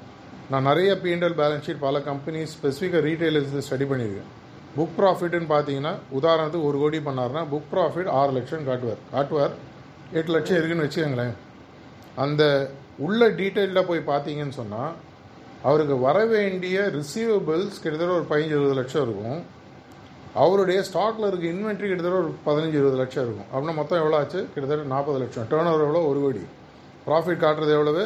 நான் 0.53 0.67
நிறைய 0.69 0.97
பிஎன்எல் 1.03 1.35
பேலன்ஸ் 1.37 1.67
ஷீட் 1.67 1.79
பல 1.79 1.99
கம்பெனிஸ் 1.99 2.51
ஸ்பெசிஃபிக்காக 2.55 2.99
ரீட்டைலர்ஸ் 3.05 3.53
ஸ்டடி 3.67 3.85
பண்ணியிருக்கேன். 3.91 4.27
புக் 4.77 4.91
ப்ராஃபிட்னு 4.97 5.47
பார்த்தீங்கன்னா 5.51 5.93
உதாரணத்துக்கு 6.19 6.63
ஒரு 6.63 6.77
கோடி 6.77 6.97
பண்ணாருன்னா 6.97 7.41
புக் 7.53 7.69
ப்ராஃபிட் 7.71 8.09
ஆறு 8.09 8.31
லட்சம் 8.31 8.65
காட்டுவார். 8.65 8.99
காட்டுவார். 9.11 9.53
எட்டு 10.11 10.31
லட்சம் 10.31 10.57
இருக்குன்னு 10.57 10.85
வச்சுக்கோங்களேன். 10.85 11.33
அந்த 12.15 12.69
உள்ள 12.97 13.29
டீட்டெயிலில் 13.29 13.87
போய் 13.87 14.07
பார்த்தீங்கன்னு 14.07 14.49
சொன்னால் 14.49 14.91
அவருக்கு 15.63 15.99
வர 15.99 16.25
வேண்டிய 16.25 16.91
ரிசீவபிள்ஸ் 16.97 17.81
கிட்டத்தட்ட 17.83 18.13
ஒரு 18.19 18.25
பதினஞ்சு 18.29 18.55
இருபது 18.55 18.73
லட்சம் 18.73 19.01
இருக்கும். 19.01 19.43
அவருடைய 20.33 20.81
ஸ்டாக்கில் 20.81 21.27
இருக்க 21.27 21.47
இன்வென்ட்ரி 21.55 21.87
கிட்டத்தட்ட 21.91 22.17
ஒரு 22.17 22.35
பதினஞ்சு 22.45 22.77
இருபது 22.81 22.97
லட்சம் 22.97 23.23
இருக்கும். 23.23 23.49
அப்படின்னா 23.53 23.73
மொத்தம் 23.73 23.97
எவ்வளோ 23.97 24.17
ஆச்சு? 24.17 24.47
கிட்டத்தட்ட 24.53 24.93
நாற்பது 24.95 25.19
லட்சம். 25.19 25.47
டேர்ன் 25.51 25.69
ஓவர் 25.71 25.87
எவ்வளோ 25.87 26.03
ஒரு 26.05 26.19
கோடி. 26.19 26.43
ப்ராஃபிட் 27.07 27.43
காட்டுறது 27.45 27.73
எவ்வளவு? 27.79 28.03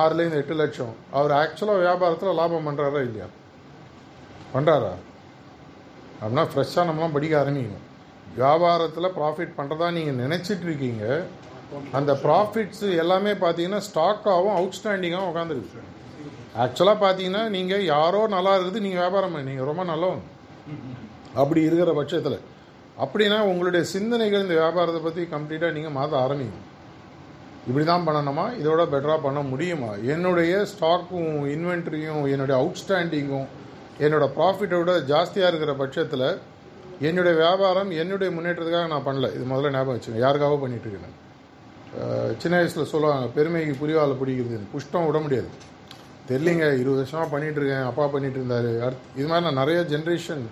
ஆறுலேருந்து 0.00 0.40
எட்டு 0.42 0.54
லட்சம். 0.60 0.94
அவர் 1.18 1.32
ஆக்சுவலாக 1.42 1.82
வியாபாரத்தில் 1.84 2.38
லாபம் 2.40 2.66
பண்ணுறாரா 2.68 3.00
இல்லையா? 3.08 3.28
பண்ணுறாரா 4.54 4.94
அப்படின்னா 6.20 6.44
ஃப்ரெஷ்ஷாக 6.52 6.88
நம்மளாம் 6.88 7.14
படிக்க 7.16 7.34
ஆரம்பிக்கணும். 7.42 7.84
வியாபாரத்தில் 8.38 9.14
ப்ராஃபிட் 9.18 9.56
பண்ணுறதா 9.58 9.88
நீங்கள் 9.98 10.20
நினச்சிட்டு 10.24 10.66
இருக்கீங்க. 10.68 11.04
அந்த 11.98 12.12
ப்ராஃபிட்ஸ் 12.24 12.84
எல்லாமே 13.02 13.32
பார்த்தீங்கன்னா 13.44 13.80
ஸ்டாக்காகவும் 13.88 14.56
அவுட்ஸ்டாண்டிங்காகவும் 14.58 15.30
உட்காந்துருக்கு 15.32 15.86
ஆக்சுவலாக 16.64 16.98
பார்த்தீங்கன்னா 17.02 17.42
நீங்கள் 17.56 17.88
யாரோ 17.94 18.20
நல்லா 18.36 18.52
இருக்குது 18.58 18.84
நீங்கள் 18.84 19.02
வியாபாரம் 19.04 19.34
பண்ணீங்க 19.34 19.50
நீங்கள் 19.52 19.70
ரொம்ப 19.70 19.84
நல்லவங்க 19.90 20.24
அப்படி 21.40 21.60
இருக்கிற 21.68 21.90
பட்சத்தில். 21.98 22.38
அப்படின்னா 23.04 23.38
உங்களுடைய 23.50 23.82
சிந்தனைகள் 23.94 24.44
இந்த 24.44 24.56
வியாபாரத்தை 24.60 25.02
பற்றி 25.02 25.24
கம்ப்ளீட்டாக 25.34 25.76
நீங்கள் 25.76 25.96
மாற்ற 25.98 26.14
ஆரம்பிக்கும் 26.24 26.64
இப்படி 27.68 27.84
தான் 27.92 28.06
பண்ணணுமா? 28.08 28.44
இதோட 28.60 28.82
பெட்டராக 28.92 29.20
பண்ண 29.24 29.40
முடியுமா? 29.52 29.90
என்னுடைய 30.14 30.52
ஸ்டாக்கும் 30.72 31.32
இன்வென்ட்ரியும் 31.54 32.22
என்னுடைய 32.34 32.56
அவுட்ஸ்டாண்டிங்கும் 32.60 33.48
என்னோடய 34.04 34.28
ப்ராஃபிட்டை 34.36 34.76
விட 34.80 34.92
ஜாஸ்தியாக 35.12 35.50
இருக்கிற 35.52 35.72
பட்சத்தில் 35.82 36.28
என்னுடைய 37.08 37.34
வியாபாரம் 37.42 37.90
என்னுடைய 38.02 38.28
முன்னேற்றத்துக்காக 38.36 38.88
நான் 38.92 39.06
பண்ணல. 39.08 39.28
இது 39.36 39.44
முதல்ல 39.50 39.72
ஞாபகம் 39.76 39.96
வச்சுக்கேன் 39.96 40.24
யாருக்காக 40.26 40.58
பண்ணிகிட்ருக்கேன் 40.62 41.16
சின்ன 42.42 42.54
வயசில் 42.60 42.90
சொல்லுவாங்க 42.92 43.26
பெருமைக்கு 43.36 43.74
புரிவால் 43.82 44.18
பிடிக்கிறது 44.20 44.70
புஷ்டம் 44.72 45.06
விட 45.08 45.18
முடியாது. 45.26 45.50
தெரியலிங்க 46.30 46.64
இருபது 46.80 47.00
வருஷமாக 47.02 47.28
பண்ணிகிட்ருக்கேன் 47.34 47.78
இருக்கேன் 47.78 47.90
அப்பா 47.90 48.04
பண்ணிகிட்டு 48.14 48.38
இருந்தார். 48.40 48.68
அடுத்து 48.86 49.14
இது 49.18 49.28
மாதிரி 49.30 49.44
நான் 49.46 49.60
நிறைய 49.62 49.78
ஜென்ரேஷன் 49.92 50.42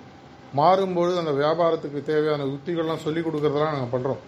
மாறும்பொழுது 0.59 1.19
அந்த 1.23 1.33
வியாபாரத்துக்கு 1.43 2.01
தேவையான 2.11 2.47
உத்திகள்லாம் 2.55 3.05
சொல்லி 3.07 3.21
கொடுக்குறதெல்லாம் 3.27 3.75
நாங்கள் 3.77 3.95
பண்ணுறோம் 3.95 4.23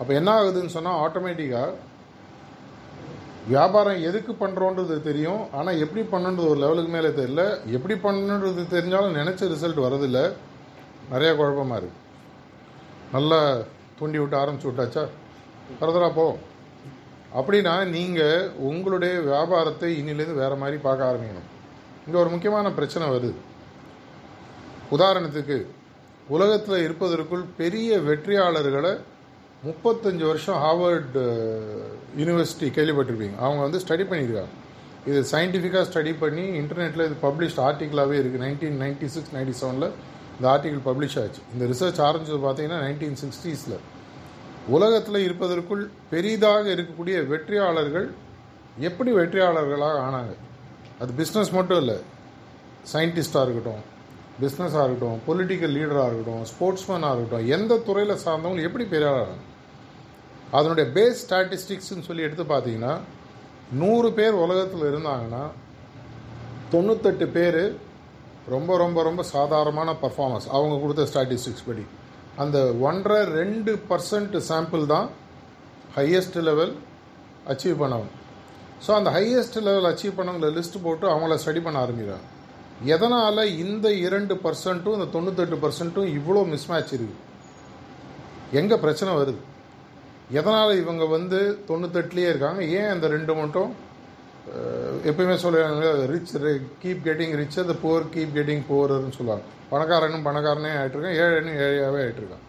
அப்போ 0.00 0.12
என்ன 0.20 0.30
ஆகுதுன்னு 0.38 0.74
சொன்னால் 0.76 1.00
ஆட்டோமேட்டிக்காக 1.04 1.72
வியாபாரம் 3.52 4.02
எதுக்கு 4.08 4.32
பண்ணுறோன்றது 4.40 4.94
தெரியும். 5.08 5.42
ஆனால் 5.58 5.80
எப்படி 5.84 6.02
பண்ணுன்றது 6.12 6.50
ஒரு 6.52 6.60
லெவலுக்கு 6.64 6.92
மேலே 6.96 7.10
தெரியல. 7.20 7.42
எப்படி 7.76 7.94
பண்ணுன்றது 8.06 8.62
தெரிஞ்சாலும் 8.74 9.16
நினச்ச 9.20 9.48
ரிசல்ட் 9.54 9.80
வரதில்ல 9.86 10.20
நிறையா 11.12 11.32
குழப்பமாக 11.40 11.80
இருக்குது 11.80 12.02
நல்லா 13.14 13.40
தூண்டி 13.98 14.18
விட்டு 14.20 14.36
ஆரம்பிச்சு 14.42 14.68
விட்டாச்சா? 14.70 15.04
ஃபர்தராக 15.78 16.12
போ. 16.18 16.26
அப்படின்னா 17.38 17.74
நீங்கள் 17.96 18.50
உங்களுடைய 18.68 19.14
வியாபாரத்தை 19.30 19.90
இன்னிலேருந்து 20.00 20.42
வேறு 20.42 20.56
மாதிரி 20.62 20.76
பார்க்க 20.86 21.10
ஆரம்பிக்கணும். 21.10 21.48
இங்கே 22.06 22.18
ஒரு 22.22 22.30
முக்கியமான 22.34 22.70
பிரச்சனை 22.78 23.06
வருது. 23.14 23.34
உதாரணத்துக்கு 24.96 25.58
உலகத்தில் 26.34 26.84
இருப்பதற்குள் 26.86 27.44
பெரிய 27.60 27.98
வெற்றியாளர்களை 28.08 28.92
முப்பத்தஞ்சு 29.66 30.24
வருஷம் 30.30 30.58
ஹார்வர்டு 30.62 31.22
யூனிவர்சிட்டி 32.20 32.66
கேள்விப்பட்டிருப்பீங்க. 32.78 33.36
அவங்க 33.44 33.60
வந்து 33.66 33.80
ஸ்டடி 33.84 34.04
பண்ணியிருக்காங்க. 34.10 34.52
இது 35.10 35.20
சயின்டிஃபிக்காக 35.30 35.84
ஸ்டடி 35.90 36.12
பண்ணி 36.22 36.44
இன்டர்நெட்டில் 36.60 37.06
இது 37.08 37.16
பப்ளிஷ்ட் 37.26 37.60
ஆர்டிக்கலாகவே 37.66 38.16
இருக்குது 38.20 38.44
நைன்டீன் 38.46 38.78
நைன்டி 38.82 39.08
சிக்ஸ் 39.14 39.32
நைன்டி 39.36 39.54
செவனில் 39.60 39.88
இந்த 40.36 40.46
ஆர்டிக்கிள் 40.52 40.82
பப்ளிஷ் 40.88 41.16
ஆச்சு. 41.22 41.40
இந்த 41.54 41.64
ரிசர்ச் 41.72 42.00
ஆரம்பிச்சது 42.08 42.40
பார்த்தீங்கன்னா 42.46 42.80
நைன்டீன் 42.84 43.18
சிக்ஸ்டீஸில் 43.22 43.76
உலகத்தில் 44.76 45.24
இருப்பதற்குள் 45.26 45.82
பெரிதாக 46.12 46.64
இருக்கக்கூடிய 46.74 47.16
வெற்றியாளர்கள் 47.32 48.06
எப்படி 48.88 49.10
வெற்றியாளர்களாக 49.20 49.98
ஆனாங்க? 50.06 50.34
அது 51.00 51.10
பிஸ்னஸ் 51.22 51.52
மட்டும் 51.58 51.80
இல்லை. 51.82 51.98
சயின்டிஸ்டாக 52.92 53.44
இருக்கட்டும் 53.46 53.82
பிஸ்னஸாக 54.42 54.84
இருக்கட்டும் 54.86 55.18
பொலிட்டிக்கல் 55.26 55.74
லீடராக 55.78 56.06
இருக்கட்டும் 56.10 56.44
ஸ்போர்ட்ஸ்மேனாக 56.52 57.16
இருக்கட்டும் 57.16 57.50
எந்த 57.56 57.82
துறையில் 57.88 58.22
சார்ந்தவங்க 58.24 58.62
எப்படி 58.68 58.84
பெரியாளாக 58.94 59.24
ஆளாங்க 59.24 59.44
அதனுடைய 60.58 60.86
பேஸ் 60.96 61.22
ஸ்டாட்டிஸ்டிக்ஸ்ன்னு 61.24 62.06
சொல்லி 62.08 62.26
எடுத்து 62.26 62.44
பார்த்தீங்கன்னா 62.52 62.94
நூறு 63.80 64.08
பேர் 64.18 64.42
உலகத்தில் 64.44 64.88
இருந்தாங்கன்னா 64.90 65.44
தொண்ணூத்தெட்டு 66.72 67.26
பேர் 67.36 67.62
ரொம்ப 68.54 68.72
ரொம்ப 68.82 68.98
ரொம்ப 69.08 69.22
சாதாரணமான 69.34 69.90
பர்ஃபார்மன்ஸ் 70.02 70.46
அவங்க 70.56 70.74
கொடுத்த 70.82 71.04
ஸ்டாட்டிஸ்டிக்ஸ் 71.10 71.66
படி. 71.68 71.84
அந்த 72.42 72.58
ஒன்றரை 72.88 73.20
ரெண்டு 73.38 73.72
பர்சன்ட் 73.90 74.36
சாம்பிள் 74.50 74.84
தான் 74.92 75.08
ஹையஸ்ட் 75.96 76.38
லெவல் 76.48 76.72
அச்சீவ் 77.52 77.80
பண்ணவங்க 77.82 78.12
ஸோ 78.84 78.90
அந்த 78.98 79.10
ஹையஸ்ட் 79.16 79.58
லெவல் 79.68 79.88
அச்சீவ் 79.90 80.16
பண்ணவங்கள 80.18 80.50
லிஸ்ட் 80.58 80.78
போட்டு 80.86 81.06
அவங்கள 81.12 81.36
ஸ்டடி 81.42 81.60
பண்ண 81.66 81.78
ஆரம்பிக்கிறாங்க. 81.84 82.26
எதனால் 82.94 83.42
இந்த 83.64 83.86
இரண்டு 84.06 84.34
பர்சன்ட்டும் 84.44 84.96
இந்த 84.98 85.08
தொண்ணூத்தெட்டு 85.16 85.58
பர்சன்ட்டும் 85.64 86.08
இவ்வளோ 86.18 86.40
மிஸ்மேட்ச் 86.54 86.94
இருக்குது 86.96 87.20
எங்கே 88.60 88.76
பிரச்சனை 88.84 89.12
வருது? 89.20 89.40
எதனால் 90.30 90.80
இவங்க 90.80 91.04
வந்து 91.04 91.58
தொண்ணூத்தெட்டுலேயே 91.68 92.28
இருக்காங்க? 92.32 92.64
ஏன் 92.64 92.88
அந்த 92.88 93.08
ரெண்டு 93.08 93.34
மட்டும் 93.34 93.74
எப்பயுமே 95.04 95.34
சொல்லுவாங்க 95.34 96.06
ரிச் 96.06 96.36
கீப் 96.82 97.04
கெட்டிங் 97.04 97.34
ரிச் 97.36 97.58
அந்த 97.58 97.72
புவர் 97.72 98.06
கீப் 98.14 98.34
கெட்டிங் 98.34 98.62
புவர்னு 98.68 99.16
சொல்லுவாங்க. 99.16 99.44
பணக்காரனும் 99.70 100.26
பணக்காரனே 100.28 100.72
ஆகிட்டுருக்கான் 100.80 101.18
ஏழைனும் 101.24 101.58
ஏழையாகவே 101.66 102.00
ஆகிட்டுருக்கான் 102.04 102.44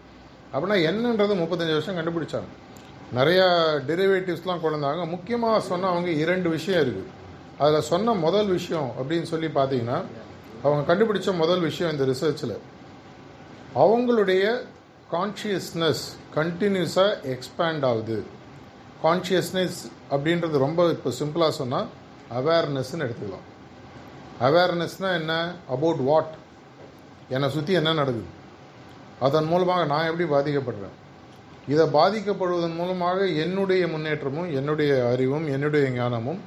அப்படின்னா 0.52 0.76
என்னன்றது 0.88 1.34
முப்பத்தஞ்சு 1.42 1.76
வருஷம் 1.76 1.98
கண்டுபிடிச்சாங்க. 1.98 2.50
நிறையா 3.14 3.46
டெரிவேட்டிவ்ஸ்லாம் 3.90 4.62
கொண்டாங்க 4.62 5.08
முக்கியமாக 5.08 5.60
சொன்ன 5.60 5.88
அவங்க 5.88 6.10
இரண்டு 6.10 6.48
விஷயம் 6.48 6.82
இருக்குது 6.82 7.12
அதில் 7.58 7.80
சொன்ன 7.80 8.14
முதல் 8.14 8.46
விஷயம் 8.46 8.92
அப்படின்னு 8.98 9.22
சொல்லி 9.22 9.46
பார்த்தீங்கன்னா 9.46 10.02
அவங்க 10.62 10.94
கண்டுபிடிச்ச 10.94 11.36
முதல் 11.36 11.60
விஷயம் 11.60 11.92
இந்த 11.92 12.04
ரிசர்ச்சில் 12.04 12.56
அவங்களுடைய 13.74 14.60
கான்ஷியஸ்னஸ் 15.12 16.04
கண்டினியூஸாக 16.36 17.10
எக்ஸ்பேண்ட் 17.32 17.84
ஆகுது. 17.90 18.16
கான்ஷியஸ்னஸ் 19.02 19.78
அப்படின்றது 20.14 20.56
ரொம்ப 20.64 20.86
இப்போ 20.94 21.10
சிம்பிளாக 21.18 21.52
சொன்னால் 21.58 21.86
அவேர்னஸ்ன்னு 22.38 23.04
எடுத்துக்கலாம். 23.06 23.46
அவேர்னஸ்னால் 24.46 25.16
என்ன? 25.20 25.32
அபவுட் 25.74 26.02
வாட் 26.08 26.32
என்னை 27.34 27.48
சுற்றி 27.56 27.72
என்ன 27.80 27.92
நடக்குது? 28.00 28.30
அதன் 29.26 29.48
மூலமாக 29.52 29.84
நான் 29.92 30.08
எப்படி 30.10 30.26
பாதிக்கப்படுறேன்? 30.34 30.96
இதை 31.72 31.84
பாதிக்கப்படுவதன் 31.98 32.78
மூலமாக 32.80 33.18
என்னுடைய 33.44 33.84
முன்னேற்றமும் 33.94 34.50
என்னுடைய 34.58 34.92
அறிவும் 35.12 35.46
என்னுடைய 35.56 35.86
ஞானமும் 35.98 36.40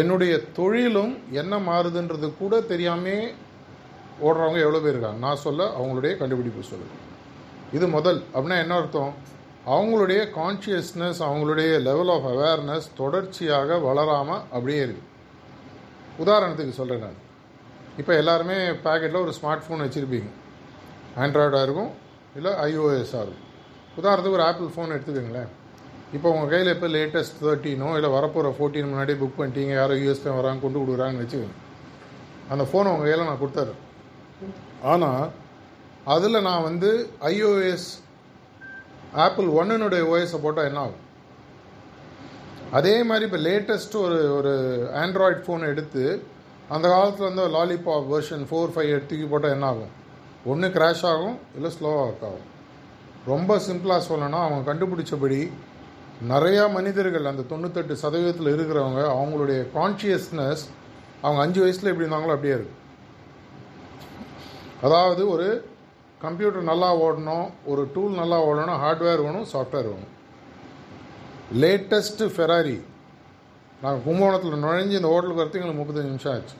என்னுடைய 0.00 0.34
தொழிலும் 0.58 1.12
என்ன 1.40 1.54
மாறுதுன்றது 1.68 2.28
கூட 2.40 2.54
தெரியாமே 2.72 3.18
ஓடுறவங்க 4.26 4.60
எவ்வளோ 4.66 4.80
பேர் 4.84 4.94
இருக்காங்க? 4.94 5.20
நான் 5.26 5.44
சொல்ல 5.46 5.70
அவங்களுடைய 5.78 6.14
கண்டுபிடிப்பு 6.22 6.70
சொல்லுது 6.72 6.96
இது 7.76 7.86
முதல். 7.96 8.20
அப்படின்னா 8.34 8.58
என்ன 8.64 8.74
அர்த்தம்? 8.80 9.12
அவங்களுடைய 9.74 10.20
கான்ஷியஸ்னஸ் 10.38 11.20
அவங்களுடைய 11.28 11.70
லெவல் 11.88 12.10
ஆஃப் 12.14 12.28
அவேர்னஸ் 12.32 12.86
தொடர்ச்சியாக 13.00 13.78
வளராமல் 13.86 14.42
அப்படியே 14.56 14.80
இருக்குது 14.86 15.06
உதாரணத்துக்கு 16.22 16.78
சொல்கிறேன் 16.78 17.04
நான். 17.06 17.18
இப்போ 18.00 18.12
எல்லாருமே 18.20 18.56
பேக்கெட்டில் 18.84 19.24
ஒரு 19.26 19.32
ஸ்மார்ட் 19.38 19.64
ஃபோன் 19.66 19.84
வச்சுருப்பீங்க 19.84 20.30
ஆண்ட்ராய்டாக 21.24 21.66
இருக்கும் 21.66 21.92
இல்லை 22.38 22.52
ஐஓஎஸ்ஸாக 22.66 23.22
இருக்கும். 23.26 23.44
உதாரணத்துக்கு 24.00 24.38
ஒரு 24.38 24.46
ஆப்பிள் 24.48 24.72
ஃபோன் 24.74 24.94
எடுத்துக்கோங்களேன். 24.96 25.50
இப்போ 26.16 26.28
உங்கள் 26.34 26.50
கையில் 26.52 26.72
இப்போ 26.74 26.88
லேட்டஸ்ட் 26.96 27.40
தேர்ட்டினோ 27.44 27.88
இல்லை 27.98 28.10
வரப்போகிற 28.16 28.50
ஃபோர்டீன் 28.58 28.90
முன்னாடி 28.92 29.14
புக் 29.22 29.38
பண்ணிட்டீங்க 29.40 29.74
யாரோ 29.80 29.96
யூஎஸ்பே 30.02 30.32
வராங்க 30.38 30.62
கொண்டு 30.64 30.80
கொடுக்குறாங்கன்னு 30.80 31.24
வச்சுக்கோங்க. 31.24 31.56
அந்த 32.52 32.64
ஃபோனை 32.68 32.92
உங்கள் 32.94 33.08
கையில் 33.08 33.28
நான் 33.30 33.42
கொடுத்தாரு 33.42 33.74
ஆனால் 34.92 35.24
அதில் 36.14 36.46
நான் 36.48 36.66
வந்து 36.68 36.90
ஐஓஎஸ் 37.32 37.88
ஆப்பிள் 39.24 39.46
ஒன்னுடைய 39.58 40.02
ஓஎஸை 40.12 40.38
போட்டால் 40.42 40.68
என்ன 40.70 40.80
ஆகும்? 40.86 41.04
அதே 42.78 42.94
மாதிரி 43.08 43.24
இப்போ 43.28 43.40
லேட்டஸ்ட் 43.48 43.96
ஒரு 44.04 44.18
ஒரு 44.36 44.52
ஆண்ட்ராய்ட் 45.02 45.44
ஃபோன் 45.44 45.62
எடுத்து 45.72 46.04
அந்த 46.74 46.86
காலத்தில் 46.88 47.28
வந்து 47.28 47.44
லாலிபாப் 47.56 48.08
வெர்ஷன் 48.14 48.44
ஃபோர் 48.48 48.72
ஃபைவ் 48.74 48.94
எடுத்துக்கி 48.96 49.26
போட்டால் 49.26 49.54
என்ன 49.56 49.66
ஆகும்? 49.66 49.92
ஒன்று 50.44 50.68
கிராஷ் 50.68 51.04
ஆகும் 51.12 51.38
இல்லை 51.54 51.70
ஸ்லோவாக 51.76 52.04
ஒர்க் 52.08 52.26
ஆகும். 52.30 52.46
ரொம்ப 53.32 53.56
சிம்பிளாக 53.68 54.02
சொல்லணும்னா 54.08 54.40
அவங்க 54.46 54.62
கண்டுபிடிச்சபடி 54.70 55.40
நிறையா 56.32 56.62
மனிதர்கள் 56.76 57.30
அந்த 57.30 57.42
தொண்ணூத்தெட்டு 57.50 57.94
சதவீதத்தில் 58.02 58.52
இருக்கிறவங்க 58.54 59.02
அவங்களுடைய 59.16 59.60
கான்ஷியஸ்னஸ் 59.78 60.62
அவங்க 61.22 61.40
அஞ்சு 61.44 61.60
வயசில் 61.60 61.90
எப்படி 61.90 62.06
இருந்தாங்களோ 62.06 62.36
அப்படியே 62.36 62.54
இருக்கு. 62.58 62.76
அதாவது 64.86 65.22
ஒரு 65.34 65.48
கம்ப்யூட்டர் 66.22 66.70
நல்லா 66.70 66.88
ஓடணும் 67.04 67.48
ஒரு 67.70 67.82
டூல் 67.94 68.14
நல்லா 68.20 68.38
ஓடணும் 68.48 68.80
ஹார்ட்வேர் 68.84 69.24
வேணும் 69.26 69.48
சாஃப்ட்வேர் 69.52 69.90
வேணும். 69.92 70.14
லேட்டஸ்ட்டு 71.62 72.26
ஃபெராரி 72.34 72.78
நாங்கள் 73.82 74.02
கும்பகோணத்தில் 74.06 74.62
நுழைஞ்சு 74.64 74.98
இந்த 75.00 75.10
ஹோட்டலுக்கு 75.12 75.42
வரத்துக்கு 75.42 75.62
எங்களுக்கு 75.64 75.82
முப்பத்தஞ்சு 75.82 76.12
நிமிஷம் 76.12 76.34
ஆச்சு. 76.36 76.56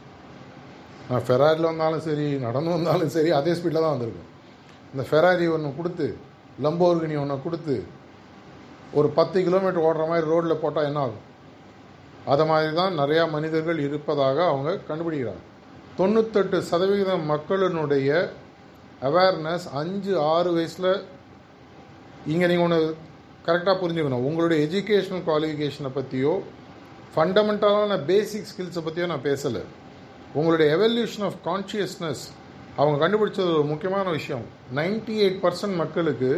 நான் 1.09 1.25
ஃபெராரியில் 1.27 1.71
வந்தாலும் 1.71 2.05
சரி 2.09 2.27
நடந்து 2.47 2.71
வந்தாலும் 2.77 3.13
சரி 3.17 3.31
அதே 3.39 3.53
ஸ்பீடில் 3.59 3.85
தான் 3.85 3.95
வந்திருக்கேன். 3.95 4.29
இந்த 4.93 5.03
ஃபெராரி 5.11 5.47
ஒன்று 5.55 5.77
கொடுத்து 5.79 6.07
லம்போர்கினி 6.65 7.17
ஒன்று 7.23 7.45
கொடுத்து 7.47 7.77
ஒரு 8.99 9.09
பத்து 9.19 9.39
கிலோமீட்டர் 9.47 9.87
ஓடுற 9.89 10.05
மாதிரி 10.11 10.27
ரோட்டில் 10.33 10.63
போட்டால் 10.63 10.89
என்ன 10.91 11.01
ஆகும்? 11.07 11.25
அதை 12.33 12.45
மாதிரி 12.51 12.71
தான் 12.81 12.99
நிறையா 13.01 13.25
மனிதர்கள் 13.37 13.79
இருப்பதாக 13.87 14.39
அவங்க 14.53 14.71
கண்டுபிடிக்கிறாங்க. 14.89 15.43
தொண்ணூத்தெட்டு 15.99 16.59
சதவிகிதம் 16.71 17.25
மக்களினுடைய 17.33 18.11
அவேர்னஸ் 19.07 19.67
அஞ்சு 19.81 20.13
ஆறு 20.35 20.51
வயசில் 20.57 20.93
இங்கே 22.33 22.47
நீங்கள் 22.51 22.67
ஒன்று 22.67 22.79
கரெக்டாக 23.47 23.77
புரிஞ்சுக்கணும். 23.83 24.25
உங்களுடைய 24.29 24.59
எஜுகேஷனல் 24.67 25.25
குவாலிஃபிகேஷனை 25.29 25.91
பற்றியோ 25.99 26.33
ஃபண்டமெண்டலான 27.15 27.99
பேசிக் 28.11 28.49
ஸ்கில்ஸை 28.51 28.83
பற்றியோ 28.87 29.07
நான் 29.13 29.27
பேசலை. 29.29 29.63
உங்களுடைய 30.39 30.67
எவல்யூஷன் 30.77 31.27
ஆஃப் 31.29 31.39
கான்ஷியஸ்னஸ் 31.49 32.25
அவங்க 32.81 32.97
கண்டுபிடிச்சது 33.03 33.53
ஒரு 33.59 33.67
முக்கியமான 33.73 34.07
விஷயம். 34.19 34.45
நைன்டி 34.79 35.15
எயிட் 35.25 35.41
பர்சன்ட் 35.45 35.79
மக்களுக்கு 35.83 36.33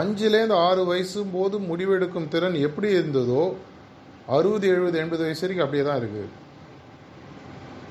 அஞ்சுலேருந்து 0.00 0.56
ஆறு 0.66 0.82
வயசும் 0.90 1.32
போது 1.36 1.56
முடிவெடுக்கும் 1.70 2.30
திறன் 2.34 2.56
எப்படி 2.66 2.88
இருந்ததோ 2.98 3.42
அறுபது 4.36 4.66
எழுபது 4.72 4.96
எண்பது 5.02 5.22
வயசு 5.26 5.42
வரைக்கும் 5.44 5.64
அப்படியே 5.66 5.84
தான் 5.86 6.00
இருக்குது 6.02 6.28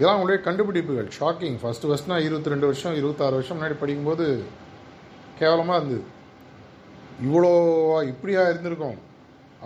இதெல்லாம் 0.01 0.19
அவங்களுடைய 0.19 0.41
கண்டுபிடிப்புகள். 0.45 1.09
ஷாக்கிங் 1.17 1.57
ஃபஸ்ட்டு 1.61 1.89
ஃபஸ்ட்னா 1.89 2.15
இருபத்தி 2.27 2.51
ரெண்டு 2.51 2.65
வருஷம் 2.69 2.95
இருபத்தாறு 2.99 3.35
வருஷம் 3.37 3.57
முன்னாடி 3.57 3.75
படிக்கும்போது 3.81 4.25
கேவலமாக 5.39 5.77
இருந்தது. 5.79 6.03
இவ்வளோ 7.25 7.51
இப்படியா 8.11 8.43
இருந்திருக்கும்? 8.51 8.97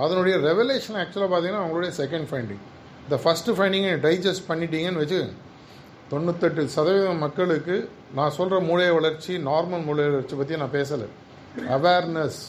அதனுடைய 0.03 0.35
ரெவலேஷன் 0.47 0.97
ஆக்சுவலாக 1.01 1.29
பார்த்தீங்கன்னா 1.33 1.63
அவங்களுடைய 1.63 1.91
செகண்ட் 2.01 2.27
ஃபைண்டிங் 2.31 2.61
இந்த 3.05 3.17
ஃபஸ்ட்டு 3.23 3.55
ஃபைண்டிங்கை 3.57 3.95
டைஜஸ்ட் 4.07 4.47
பண்ணிட்டீங்கன்னு 4.51 5.01
வச்சு 5.03 5.21
தொண்ணூத்தெட்டு 6.11 6.65
சதவீதம் 6.77 7.23
மக்களுக்கு 7.25 7.75
நான் 8.19 8.37
சொல்கிற 8.39 8.59
மூளை 8.69 8.91
வளர்ச்சி 8.99 9.33
நார்மல் 9.49 9.85
மூளை 9.89 10.05
வளர்ச்சி 10.09 10.35
பற்றி 10.41 10.57
நான் 10.63 10.77
பேசலை. 10.79 11.07
அவேர்னஸ் 11.77 12.41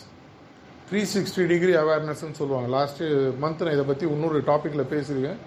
த்ரீ 0.88 1.02
சிக்ஸ்டி 1.14 1.44
டிகிரி 1.52 1.74
அவேர்னஸ்ன்னு 1.82 2.38
சொல்லுவாங்க. 2.40 2.68
லாஸ்ட்டு 2.76 3.04
மந்த் 3.44 3.64
நான் 3.66 3.76
இதை 3.78 3.86
பற்றி 3.92 4.06
இன்னொரு 4.14 4.40
டாப்பிக்கில் 4.50 4.90
பேசியிருக்கேன். 4.94 5.40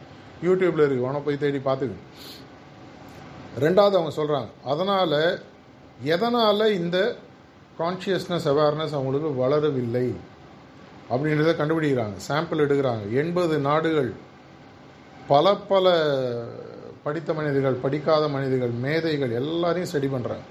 யூடியூப்பில் 0.48 0.84
இருக்குது 0.84 1.08
உன 1.10 1.22
போய் 1.28 1.44
தேடி 1.44 1.60
பார்த்துக்கு. 1.68 1.98
ரெண்டாவது 3.66 3.98
அவங்க 4.00 4.14
சொல்கிறாங்க 4.20 4.50
அதனால் 4.72 5.20
எதனால் 6.16 6.74
இந்த 6.80 6.98
கான்ஷியஸ்னஸ் 7.80 8.48
அவேர்னஸ் 8.52 8.96
அவங்களுக்கு 8.98 9.30
வளரவில்லை? 9.44 10.08
அப்படின்றத 11.12 11.52
கண்டுபிடிக்கிறாங்க. 11.60 12.18
சாம்பிள் 12.28 12.64
எடுக்கிறாங்க. 12.66 13.04
எண்பது 13.22 13.56
நாடுகள் 13.68 14.10
பல 15.32 15.56
பல 15.72 15.86
படித்த 17.04 17.34
மனிதர்கள் 17.34 17.82
படிக்காத 17.84 18.24
மனிதர்கள் 18.36 18.74
மேதைகள் 18.86 19.34
எல்லாரையும் 19.42 19.90
ஸ்டடி 19.92 20.10
பண்ணுறாங்க 20.14 20.46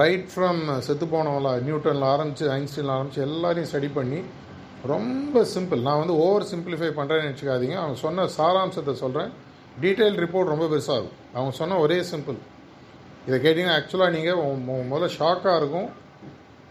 ரைட் 0.00 0.26
ஃப்ரம் 0.32 0.60
செத்து 0.86 1.06
போனவங்களா 1.12 1.52
நியூட்டனில் 1.66 2.06
ஆரம்பித்து 2.14 2.44
ஐன்ஸ்டீனில் 2.58 2.94
ஆரம்பித்து 2.96 3.24
எல்லாரையும் 3.28 3.70
ஸ்டடி 3.70 3.88
பண்ணி 3.94 4.20
ரொம்ப 4.90 5.42
சிம்பிள் 5.54 5.80
நான் 5.86 6.00
வந்து 6.02 6.14
ஓவர் 6.24 6.46
சிம்பிளிஃபை 6.52 6.90
பண்ணுறேன்னு 6.98 7.26
நினச்சிக்காதீங்க. 7.26 7.76
அவங்க 7.82 7.98
சொன்ன 8.04 8.24
சாராம்சத்தை 8.36 8.94
சொல்கிறேன் 9.02 9.30
டீட்டெயில் 9.82 10.16
ரிப்போர்ட் 10.22 10.52
ரொம்ப 10.52 10.66
பெருசாக 10.72 10.96
இருக்கும். 11.00 11.20
அவங்க 11.34 11.52
சொன்ன 11.58 11.78
ஒரே 11.78 11.98
சிம்பிள் 12.10 12.38
இதை 13.26 13.36
கேட்டிங்கன்னா 13.44 13.76
ஆக்சுவலாக 13.78 14.14
நீங்கள் 14.16 14.40
முதல்ல 14.92 15.08
ஷாக்காக 15.18 15.56
இருக்கும். 15.62 15.88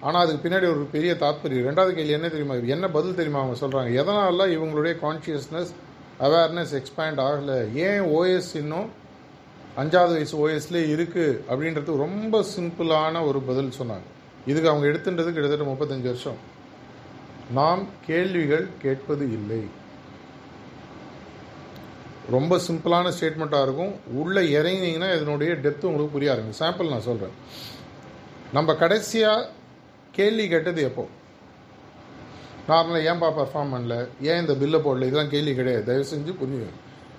ஆனால் 0.08 0.22
அதுக்கு 0.24 0.44
பின்னாடி 0.46 0.68
ஒரு 0.74 0.84
பெரிய 0.96 1.12
தாத்பரியம் 1.24 1.68
ரெண்டாவது 1.70 1.92
கேள்வி 1.98 2.18
என்ன 2.18 2.30
தெரியுமா? 2.36 2.56
என்ன 2.76 2.90
பதில் 2.98 3.18
தெரியுமா 3.20 3.42
அவங்க 3.44 3.58
சொல்கிறாங்க 3.64 3.90
எதனால 4.02 4.48
இவங்களுடைய 4.56 4.94
கான்ஷியஸ்னஸ் 5.06 5.72
அவேர்னஸ் 6.28 6.74
எக்ஸ்பேண்ட் 6.80 7.20
ஆகலை? 7.28 7.60
ஏன் 7.88 8.02
ஓஎஸ் 8.18 8.54
இன்னும் 8.62 8.90
அஞ்சாவது 9.82 10.14
வயசு 10.18 10.36
ஓஎஸ்லேயே 10.44 10.88
இருக்குது 10.96 11.40
அப்படின்றது 11.52 12.00
ரொம்ப 12.06 12.44
சிம்பிளான 12.56 13.26
ஒரு 13.28 13.42
பதில் 13.50 13.78
சொன்னாங்க. 13.82 14.08
இதுக்கு 14.52 14.70
அவங்க 14.70 14.88
எடுத்துன்றது 14.88 15.32
கிட்டத்தட்ட 15.36 15.68
முப்பத்தஞ்சு 15.72 16.10
வருஷம். 16.14 16.40
நாம் 17.54 17.88
கேள்விகள் 18.06 18.68
கேட்பது 18.82 19.32
இல்லை. 19.32 19.80
ரொம்ப 22.30 22.58
சிம்பிளான 22.58 23.14
ஸ்டேட்மெண்ட்டாக 23.20 23.62
இருக்கும். 23.62 23.94
உள்ளே 24.14 24.42
இறங்கினீங்கன்னா 24.42 25.16
இதனுடைய 25.16 25.54
டெப்த் 25.54 25.86
உங்களுக்கு 25.86 26.12
புரிய 26.12 26.32
ஆரம்பிக்கும். 26.32 26.68
சாம்பிள் 26.68 26.90
நான் 26.90 27.02
சொல்கிறேன் 27.02 27.34
நம்ம 28.54 28.74
கடைசியாக 28.74 29.50
கேள்வி 30.12 30.48
கேட்டது 30.48 30.84
எப்போ? 30.84 31.08
நார்மலாக 32.68 33.08
ஏன்பா 33.12 33.32
பர்ஃபார்ம் 33.40 33.74
பண்ணல? 33.74 34.08
ஏன் 34.22 34.40
இந்த 34.40 34.54
பில்லை 34.54 34.80
போடல? 34.80 35.08
இதெல்லாம் 35.08 35.30
கேள்வி 35.30 35.56
கிடையாது. 35.56 35.84
தயவு 35.84 36.06
செஞ்சு 36.16 36.36
புரிஞ்சுங்க. 36.44 36.70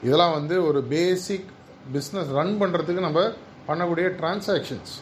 இதெல்லாம் 0.02 0.32
வந்து 0.32 0.66
ஒரு 0.66 0.82
பேசிக் 0.82 1.44
பிஸ்னஸ் 1.92 2.28
ரன் 2.28 2.60
பண்ணுறதுக்கு 2.60 3.00
நம்ம 3.00 3.20
பண்ணக்கூடிய 3.68 4.12
டிரான்சாக்ஷன்ஸ் 4.20 4.92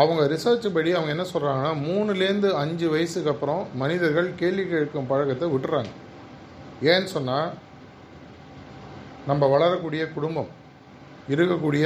அவங்க 0.00 0.22
ரிசர்ச் 0.32 0.66
படி 0.76 0.90
அவங்க 0.96 1.10
என்ன 1.14 1.24
சொல்கிறாங்கன்னா 1.32 1.72
மூணுலேருந்து 1.86 2.48
அஞ்சு 2.62 2.86
வயசுக்கு 2.94 3.32
அப்புறம் 3.34 3.62
மனிதர்கள் 3.82 4.30
கேள்வி 4.40 4.64
கேட்கும் 4.72 5.10
பழக்கத்தை 5.10 5.48
விட்டுறாங்க. 5.54 5.90
ஏன்னு 6.92 7.10
சொன்னால் 7.16 7.50
நம்ம 9.30 9.46
வளரக்கூடிய 9.54 10.02
குடும்பம் 10.16 10.50
இருக்கக்கூடிய 11.34 11.84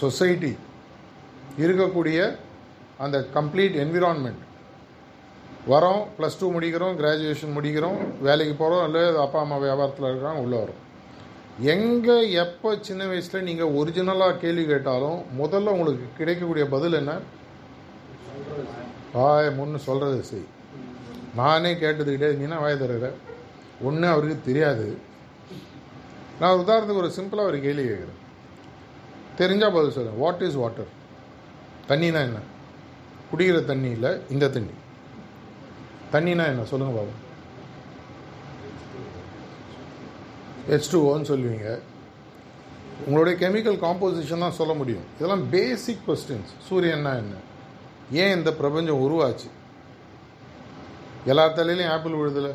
சொசைட்டி 0.00 0.52
இருக்கக்கூடிய 1.64 2.18
அந்த 3.04 3.18
கம்ப்ளீட் 3.36 3.76
என்விரான்மெண்ட் 3.84 4.42
வரோம் 5.72 6.02
ப்ளஸ் 6.18 6.38
டூ 6.40 6.46
முடிக்கிறோம் 6.54 6.96
கிராஜுவேஷன் 7.00 7.56
முடிக்கிறோம் 7.56 7.98
வேலைக்கு 8.26 8.54
போகிறோம் 8.62 8.86
இல்லை 8.88 9.02
அப்பா 9.24 9.40
அம்மா 9.44 9.56
வியாபாரத்தில் 9.64 10.08
இருக்கிறாங்க 10.08 10.42
உள்ளே 10.46 10.58
வரோம். 10.62 10.80
எங்கே 11.60 12.32
எப்போ 12.32 12.78
சின்ன 12.80 13.06
வயசில் 13.06 13.42
நீங்கள் 13.42 13.70
ஒரிஜினலாக 13.70 14.36
கேள்வி 14.36 14.66
கேட்டாலும் 14.66 15.24
முதல்ல 15.38 15.66
உங்களுக்கு 15.66 16.06
கிடைக்கக்கூடிய 16.16 16.66
பதில் 16.66 16.92
என்ன? 16.92 17.18
வாய 19.14 19.48
முன்னு 19.48 19.76
சொல்கிறது 19.76 20.22
சரி. 20.22 20.44
நானே 21.34 21.74
கேட்டதுக்கிட்டே 21.74 22.30
இருந்தீங்கன்னா 22.30 22.60
வாய் 22.60 22.80
தருகிற 22.80 23.10
ஒன்று 23.82 24.08
அவருக்கு 24.08 24.40
தெரியாது. 24.44 24.98
நான் 26.40 26.58
உதாரணத்துக்கு 26.58 26.96
ஒரு 26.96 27.12
சிம்பிளாக 27.16 27.44
ஒரு 27.44 27.60
கேள்வி 27.60 27.82
கேட்குறேன். 27.82 28.20
தெரிஞ்சால் 29.38 29.74
பதில் 29.74 29.90
சொல்கிறேன் 29.90 30.18
வாட் 30.18 30.42
இஸ் 30.42 30.54
வாட்டர் 30.54 30.88
தண்ணினா 31.88 32.20
என்ன? 32.22 32.38
குடிக்கிற 33.32 33.64
தண்ணியில் 33.64 34.20
இந்த 34.30 34.48
தண்ணி. 34.48 34.70
தண்ணினா 36.12 36.46
என்ன? 36.46 36.64
சொல்லுங்கள் 36.64 36.96
பாபா. 36.96 37.21
ஹெச் 40.70 40.90
டூ 40.90 40.98
ஓன்னு 41.10 41.28
சொல்லுவீங்க. 41.30 41.68
உங்களுடைய 43.06 43.34
கெமிக்கல் 43.42 43.78
காம்போசிஷன் 43.84 44.44
தான் 44.44 44.58
சொல்ல 44.58 44.72
முடியும். 44.80 45.06
இதெல்லாம் 45.16 45.44
பேசிக் 45.50 46.04
கொஸ்டின்ஸ் 46.06 46.52
சூரியன்னா 46.68 47.12
என்ன? 47.22 47.34
ஏன் 48.22 48.34
இந்த 48.36 48.50
பிரபஞ்சம் 48.60 49.02
உருவாச்சு? 49.06 49.48
எல்லா 51.26 51.46
தலையிலையும் 51.56 51.92
ஆப்பிள் 51.94 52.18
விழுதில்லை 52.20 52.52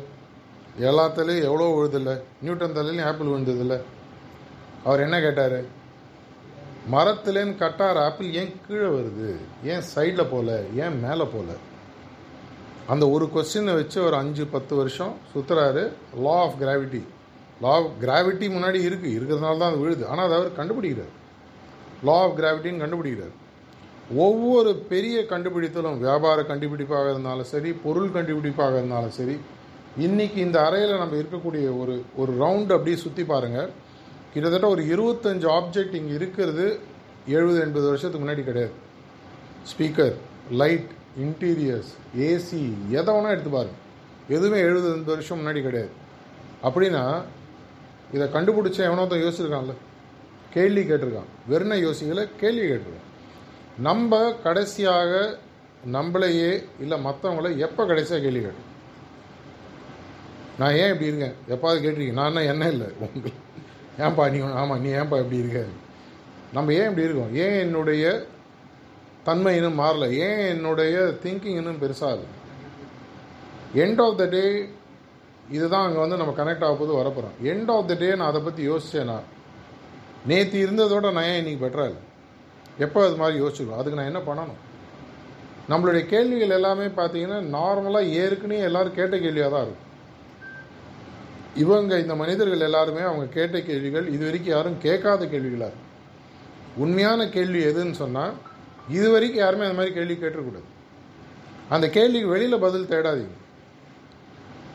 எல்லா 0.88 1.04
தலையும் 1.08 1.46
எவ்வளோ 1.48 1.66
விழுதில்லை 1.76 2.14
நியூட்டன் 2.42 2.76
தலையிலையும் 2.78 3.08
ஆப்பிள் 3.10 3.26
விழுந்ததில்ல 3.26 3.76
அவர் 4.84 5.04
என்ன 5.06 5.16
கேட்டார்? 5.20 5.58
மரத்துலேன்னு 6.92 7.54
கட்டார் 7.62 7.98
ஆப்பிள் 8.04 8.34
ஏன் 8.40 8.52
கீழே 8.66 8.88
வருது? 8.96 9.30
ஏன் 9.64 9.84
சைடில் 9.94 10.30
போகல 10.32 10.52
ஏன் 10.82 10.98
மேலே 11.04 11.24
போகல 11.34 11.56
அந்த 12.86 13.04
ஒரு 13.14 13.24
கொஸ்டினை 13.34 13.72
வச்சு 13.80 13.98
ஒரு 14.04 14.16
அஞ்சு 14.16 14.46
பத்து 14.46 14.74
வருஷம் 14.76 15.14
சுற்றுறாரு 15.32 15.82
law 16.26 16.36
of 16.44 16.58
gravity 16.60 17.02
law 17.62 17.72
of 17.78 17.90
gravity 18.04 18.46
முன்னாடி 18.54 18.78
இருக்குது 18.88 19.14
இருக்கிறதுனால 19.18 19.58
தான் 19.62 19.70
அது 19.72 19.82
விழுது. 19.84 20.04
ஆனால் 20.12 20.26
அதை 20.26 20.36
அவர் 20.38 20.58
கண்டுபிடிக்கிறார். 20.58 21.12
Law 22.08 22.16
of 22.24 22.36
கிராவிட்டின்னு 22.40 22.82
கண்டுபிடிக்கிறார். 22.84 23.34
ஒவ்வொரு 24.24 24.70
பெரிய 24.90 25.16
கண்டுபிடித்தலும் 25.32 25.98
வியாபார 26.04 26.38
கண்டுபிடிப்பாக 26.50 27.08
இருந்தாலும் 27.12 27.48
சரி 27.54 27.70
பொருள் 27.84 28.14
கண்டுபிடிப்பாக 28.16 28.76
இருந்தாலும் 28.80 29.16
சரி 29.18 29.36
இன்னைக்கு 30.06 30.38
இந்த 30.46 30.58
அறையில் 30.66 31.00
நம்ம 31.02 31.16
இருக்கக்கூடிய 31.20 31.64
ஒரு 31.80 31.94
ஒரு 32.20 32.32
ரவுண்டு 32.42 32.74
அப்படியே 32.76 32.98
சுற்றி 33.04 33.22
பாருங்கள் 33.32 33.70
கிட்டத்தட்ட 34.32 34.66
ஒரு 34.74 34.82
இருபத்தஞ்சு 34.92 35.46
ஆப்ஜெக்ட் 35.58 35.98
இங்கே 36.00 36.14
இருக்கிறது 36.18 36.66
எழுபது 37.36 37.58
எண்பது 37.64 37.86
வருஷத்துக்கு 37.90 38.24
முன்னாடி 38.24 38.42
கிடையாது. 38.48 38.74
ஸ்பீக்கர் 39.70 40.14
லைட் 40.60 40.90
இன்டீரியர்ஸ் 41.24 41.90
ஏசி 42.28 42.62
எதை 42.98 43.10
வேணால் 43.14 43.34
எடுத்து 43.34 43.52
பாருங்கள் 43.56 43.84
எதுவுமே 44.36 44.60
எழுபது 44.66 44.88
எண்பது 44.92 45.14
வருஷம் 45.14 45.40
முன்னாடி 45.40 45.62
கிடையாது. 45.66 45.92
அப்படின்னா 46.68 47.04
இதை 48.12 48.28
கண்டுபிடிச்ச 48.28 48.78
எவனோத்தான் 48.88 49.22
யோசிச்சிருக்கான்ல? 49.24 49.74
கேள்வி 50.52 50.82
கேட்டிருக்கான். 50.82 51.28
வெறுனை 51.50 51.76
யோசிக்கல 51.86 52.28
கேள்வி 52.40 52.66
கேட்டிருக்கான். 52.66 53.06
நம்ம 53.78 54.32
கடைசியாக 54.32 55.38
நம்மளையே 55.92 56.64
இல்லை 56.80 57.04
மற்றவங்கள 57.04 57.56
எப்போ 57.56 57.86
கடைசியாக 57.86 58.24
கேள்வி 58.24 58.46
கேட்டோம்? 58.46 58.66
நான் 60.58 60.74
ஏன் 60.74 60.92
இப்படி 60.92 61.10
இருக்கேன்? 61.10 61.34
எப்பாவது 61.48 61.84
கேட்டிருக்கேன் 61.84 62.20
நான் 62.20 62.34
என்ன 62.34 62.68
இல்லை? 62.68 62.86
உங்களுக்கு 63.00 63.46
ஏன்பா 63.98 64.30
நீ 64.30 64.52
ஆமாம் 64.52 64.80
நீ 64.80 64.88
ஏன்பா 64.88 65.18
இப்படி 65.18 65.36
இருக்க? 65.36 65.64
நம்ம 66.52 66.72
ஏன் 66.72 66.88
இப்படி 66.88 67.06
இருக்கோம்? 67.06 67.34
ஏன் 67.34 67.58
என்னுடைய 67.58 68.26
தன்மை 69.24 69.56
இன்னும் 69.56 69.78
மாறல? 69.78 70.10
ஏன் 70.10 70.38
என்னுடைய 70.38 71.14
திங்கிங் 71.22 71.56
இன்னும் 71.56 71.80
பெருசாக 71.80 72.18
எண்ட் 73.74 74.02
ஆஃப் 74.02 74.16
த 74.16 74.24
டே 74.24 74.68
இதுதான் 75.56 75.84
அங்கே 75.86 76.00
வந்து 76.04 76.18
நம்ம 76.20 76.32
கனெக்ட் 76.38 76.64
ஆக 76.66 76.74
போது 76.80 76.92
வரப்போகிறோம் 77.00 77.36
எண்ட் 77.50 77.70
ஆஃப் 77.74 77.88
த 77.90 77.94
டே 78.02 78.08
நான் 78.18 78.30
அதை 78.32 78.40
பற்றி 78.46 78.62
யோசித்தேனா 78.70 79.18
நேற்று 80.30 80.56
இருந்ததோட 80.64 81.06
நான் 81.16 81.28
ஏன் 81.30 81.40
இன்னைக்கு 81.40 81.62
பெட்டராக 81.64 81.90
இல்லை? 81.90 82.02
எப்போ 82.84 82.98
அது 83.06 83.16
மாதிரி 83.20 83.36
யோசிச்சுக்கணும் 83.42 83.80
அதுக்கு 83.80 84.00
நான் 84.00 84.10
என்ன 84.12 84.20
பண்ணணும்? 84.28 84.60
நம்மளுடைய 85.72 86.02
கேள்விகள் 86.12 86.56
எல்லாமே 86.58 86.86
பார்த்தீங்கன்னா 86.98 87.38
நார்மலாக 87.56 88.12
ஏற்கனவே 88.20 88.60
எல்லாரும் 88.68 88.98
கேட்ட 88.98 89.14
கேள்வியாக 89.24 89.50
தான் 89.54 89.64
இருக்கும். 89.66 89.86
இவங்க 91.62 91.92
இந்த 92.04 92.14
மனிதர்கள் 92.22 92.66
எல்லாருமே 92.68 93.02
அவங்க 93.08 93.26
கேட்ட 93.36 93.58
கேள்விகள் 93.68 94.06
இது 94.14 94.24
வரைக்கும் 94.28 94.54
யாரும் 94.56 94.78
கேட்காத 94.86 95.22
கேள்விகளாக 95.34 95.70
இருக்கும். 95.70 95.86
உண்மையான 96.84 97.20
கேள்வி 97.36 97.60
எதுன்னு 97.70 97.96
சொன்னால் 98.02 98.34
இது 98.98 99.06
வரைக்கும் 99.14 99.42
யாருமே 99.44 99.66
அந்த 99.66 99.78
மாதிரி 99.78 99.94
கேள்வி 99.98 100.16
கேட்டுக்கூடாது 100.24 100.68
அந்த 101.74 101.86
கேள்விக்கு 101.96 102.32
வெளியில் 102.34 102.64
பதில் 102.66 102.90
தேடாதீங்க. 102.92 103.36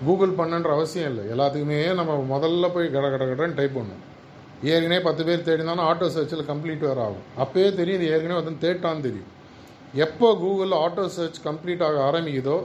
கூகுள் 0.07 0.37
பண்ணுன்ற 0.39 0.71
அவசியம் 0.77 1.09
இல்லை. 1.11 1.23
எல்லாத்துக்குமே 1.33 1.79
நம்ம 1.99 2.13
முதல்ல 2.33 2.69
போய் 2.75 2.87
கட 2.95 3.05
கட 3.13 3.23
கடன்னு 3.31 3.57
டைப் 3.59 3.77
பண்ணணும். 3.79 4.03
ஏற்கனவே 4.71 5.01
பத்து 5.07 5.21
பேர் 5.27 5.47
தேடினாலும் 5.47 5.87
ஆட்டோ 5.89 6.07
சர்ச்சில் 6.15 6.49
கம்ப்ளீட் 6.51 6.85
வேறு 6.87 7.01
ஆகும். 7.07 7.25
அப்போயே 7.43 7.69
தெரியும் 7.79 7.99
இது 7.99 8.11
ஏற்கனவே 8.15 8.39
வந்து 8.41 8.63
தேட்டான்னு 8.65 9.05
தெரியும். 9.07 9.29
எப்போ 10.05 10.27
கூகுளில் 10.43 10.77
ஆட்டோ 10.83 11.03
சர்ச் 11.15 11.39
கம்ப்ளீட் 11.47 11.83
ஆக 11.87 11.97
ஆரம்பிக்குதோ 12.09 12.57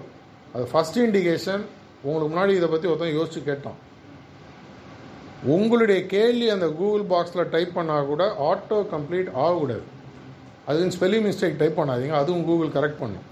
அது 0.54 0.64
ஃபஸ்ட் 0.72 0.98
இண்டிகேஷன் 1.06 1.64
உங்களுக்கு 2.04 2.30
முன்னாடி 2.32 2.52
இதை 2.58 2.68
பற்றி 2.72 2.88
ஒருத்தன் 2.90 3.16
யோசிச்சு 3.18 3.40
கேட்டான். 3.48 3.78
உங்களுடைய 5.54 6.00
கேள்வி 6.14 6.46
அந்த 6.54 6.66
கூகுள் 6.78 7.04
பாக்ஸில் 7.12 7.50
டைப் 7.54 7.76
பண்ணால் 7.78 8.08
கூட 8.12 8.22
ஆட்டோ 8.50 8.78
கம்ப்ளீட் 8.94 9.28
ஆகக்கூடாது. 9.42 9.84
அதுன்னு 10.68 10.94
ஸ்பெல்லிங் 10.96 11.26
மிஸ்டேக் 11.26 11.60
டைப் 11.60 11.78
பண்ணாதீங்க 11.80 12.16
அதுவும் 12.22 12.46
கூகுள் 12.48 12.72
கரெக்ட் 12.78 13.02
பண்ணும். 13.02 13.26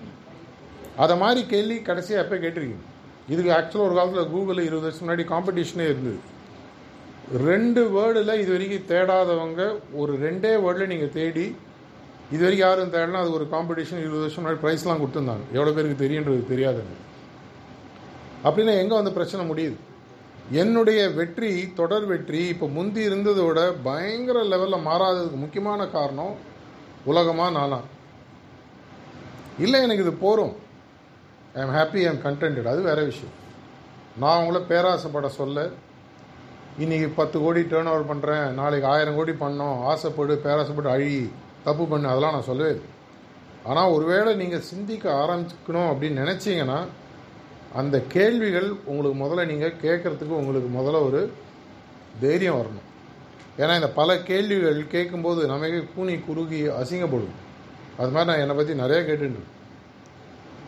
அதை 1.05 1.15
மாதிரி 1.23 1.41
கேள்வி 1.55 1.79
கடைசியாக 1.89 2.25
எப்போ 2.25 2.37
கேட்டிருக்கீங்க? 2.45 2.85
இதுக்கு 3.33 3.53
ஆக்சுவலாக 3.59 3.89
ஒரு 3.89 3.97
காலத்தில் 3.99 4.33
கூகுளில் 4.33 4.67
இருபது 4.69 4.87
வருஷம் 4.87 5.05
முன்னாடி 5.05 5.25
காம்படிஷனே 5.33 5.87
இருந்தது. 5.93 6.19
ரெண்டு 7.49 7.81
வேர்டில் 7.95 8.41
இது 8.43 8.51
வரைக்கும் 8.55 8.89
தேடாதவங்க 8.91 9.63
ஒரு 10.01 10.13
ரெண்டே 10.25 10.53
வேர்டில் 10.65 10.93
நீங்கள் 10.93 11.15
தேடி 11.19 11.47
இது 12.35 12.43
வரைக்கும் 12.45 12.67
யாரும் 12.67 12.93
தேடலாம் 12.95 13.25
அது 13.25 13.37
ஒரு 13.39 13.47
காம்படிஷன் 13.55 14.03
இருபது 14.05 14.23
வருஷம் 14.25 14.43
முன்னாடி 14.43 14.61
ப்ரைஸ்லாம் 14.63 15.01
கொடுத்துருந்தாங்க. 15.03 15.45
எவ்வளோ 15.57 15.73
பேருக்கு 15.77 16.03
தெரியுன்றது 16.05 16.45
தெரியாதுங்க 16.53 16.95
அப்படின்னா 18.47 18.75
எங்கே 18.83 18.95
வந்து 18.99 19.17
பிரச்சனை 19.19 19.43
முடியுது? 19.51 19.77
என்னுடைய 20.61 21.01
வெற்றி 21.19 21.51
தொடர் 21.79 22.07
வெற்றி 22.11 22.41
இப்போ 22.53 22.67
முந்தி 22.77 23.01
இருந்ததோட 23.09 23.59
பயங்கர 23.87 24.39
லெவலில் 24.53 24.87
மாறாததுக்கு 24.89 25.39
முக்கியமான 25.45 25.89
காரணம் 25.97 26.35
உலகமாக 27.11 27.55
நானா? 27.59 27.81
இல்லை 29.65 29.81
எனக்கு 29.87 30.05
இது 30.07 30.15
போகிறோம் 30.23 30.55
I 31.57 31.61
am 31.65 31.75
happy 31.77 32.01
I 32.03 32.09
am 32.11 32.23
contented 32.25 32.71
அது 32.71 32.81
வேற 32.87 33.01
விஷயம். 33.11 33.35
நான் 34.23 34.41
உங்களை 34.41 34.61
பேராசைப்பட 34.71 35.29
சொல்ல 35.41 35.65
இன்றைக்கி 36.83 37.07
பத்து 37.19 37.37
கோடி 37.45 37.61
டேர்ன் 37.71 37.91
ஓவர் 37.93 38.11
பண்ணுறேன் 38.11 38.47
நாளைக்கு 38.59 38.87
ஆயிரம் 38.95 39.17
கோடி 39.19 39.35
பண்ணோம் 39.45 39.79
ஆசைப்படு 39.91 40.35
பேராசைப்பட்டு 40.47 40.91
அழி 40.97 41.15
தப்பு 41.67 41.87
பண்ணு 41.93 42.11
அதெல்லாம் 42.13 42.37
நான் 42.37 42.49
சொல்லவே 42.51 42.73
இல்லை. 42.75 42.91
ஆனால் 43.71 43.93
ஒருவேளை 43.95 44.33
நீங்கள் 44.43 44.67
சிந்திக்க 44.73 45.07
ஆரம்பிக்கணும் 45.23 45.89
அப்படின்னு 45.93 46.23
நினச்சிங்கன்னா 46.25 46.79
அந்த 47.81 47.97
கேள்விகள் 48.17 48.69
உங்களுக்கு 48.91 49.19
முதல்ல 49.25 49.49
நீங்கள் 49.53 49.81
கேட்குறதுக்கு 49.87 50.39
உங்களுக்கு 50.43 50.71
முதல்ல 50.79 51.01
ஒரு 51.09 51.21
தைரியம் 52.21 52.61
வரணும். 52.61 52.87
ஏன்னா 53.63 53.75
இந்த 53.81 53.91
பல 54.01 54.19
கேள்விகள் 54.31 54.79
கேட்கும்போது 54.95 55.41
நமக்கு 55.55 55.83
கூனி 55.97 56.15
குறுகி 56.29 56.63
அசிங்கப்படும் 56.81 57.37
அது 58.01 58.11
மாதிரி 58.15 58.31
நான் 58.31 58.43
என்னை 58.45 58.57
பற்றி 58.57 58.83
நிறைய 58.85 59.01
கேட்டுருக்கேன் 59.09 59.53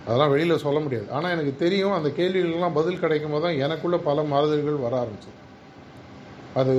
அதெல்லாம் 0.09 0.31
வெளியில் 0.31 0.63
சொல்ல 0.65 0.79
முடியாது. 0.81 1.07
ஆனால் 1.13 1.31
எனக்கு 1.31 1.57
தெரியும் 1.57 1.93
அந்த 1.93 2.09
கேள்விகள்லாம் 2.09 2.77
பதில் 2.79 3.01
கிடைக்கும் 3.01 3.31
போது 3.31 3.45
தான் 3.47 3.59
எனக்குள்ளே 3.65 3.99
பல 4.05 4.23
மாறுதல்கள் 4.23 4.85
வர 4.85 4.95
ஆரம்பிச்சு 5.03 5.33
அது 6.55 6.75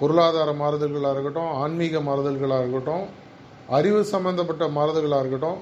பொருளாதார 0.00 0.52
மாறுதல்களாக 0.52 1.12
இருக்கட்டும் 1.12 1.52
ஆன்மீக 1.52 2.00
மாறுதல்களாக 2.00 2.60
இருக்கட்டும் 2.60 3.04
அறிவு 3.68 4.04
சம்பந்தப்பட்ட 4.04 4.64
மாறுதல்களாக 4.68 5.22
இருக்கட்டும் 5.24 5.60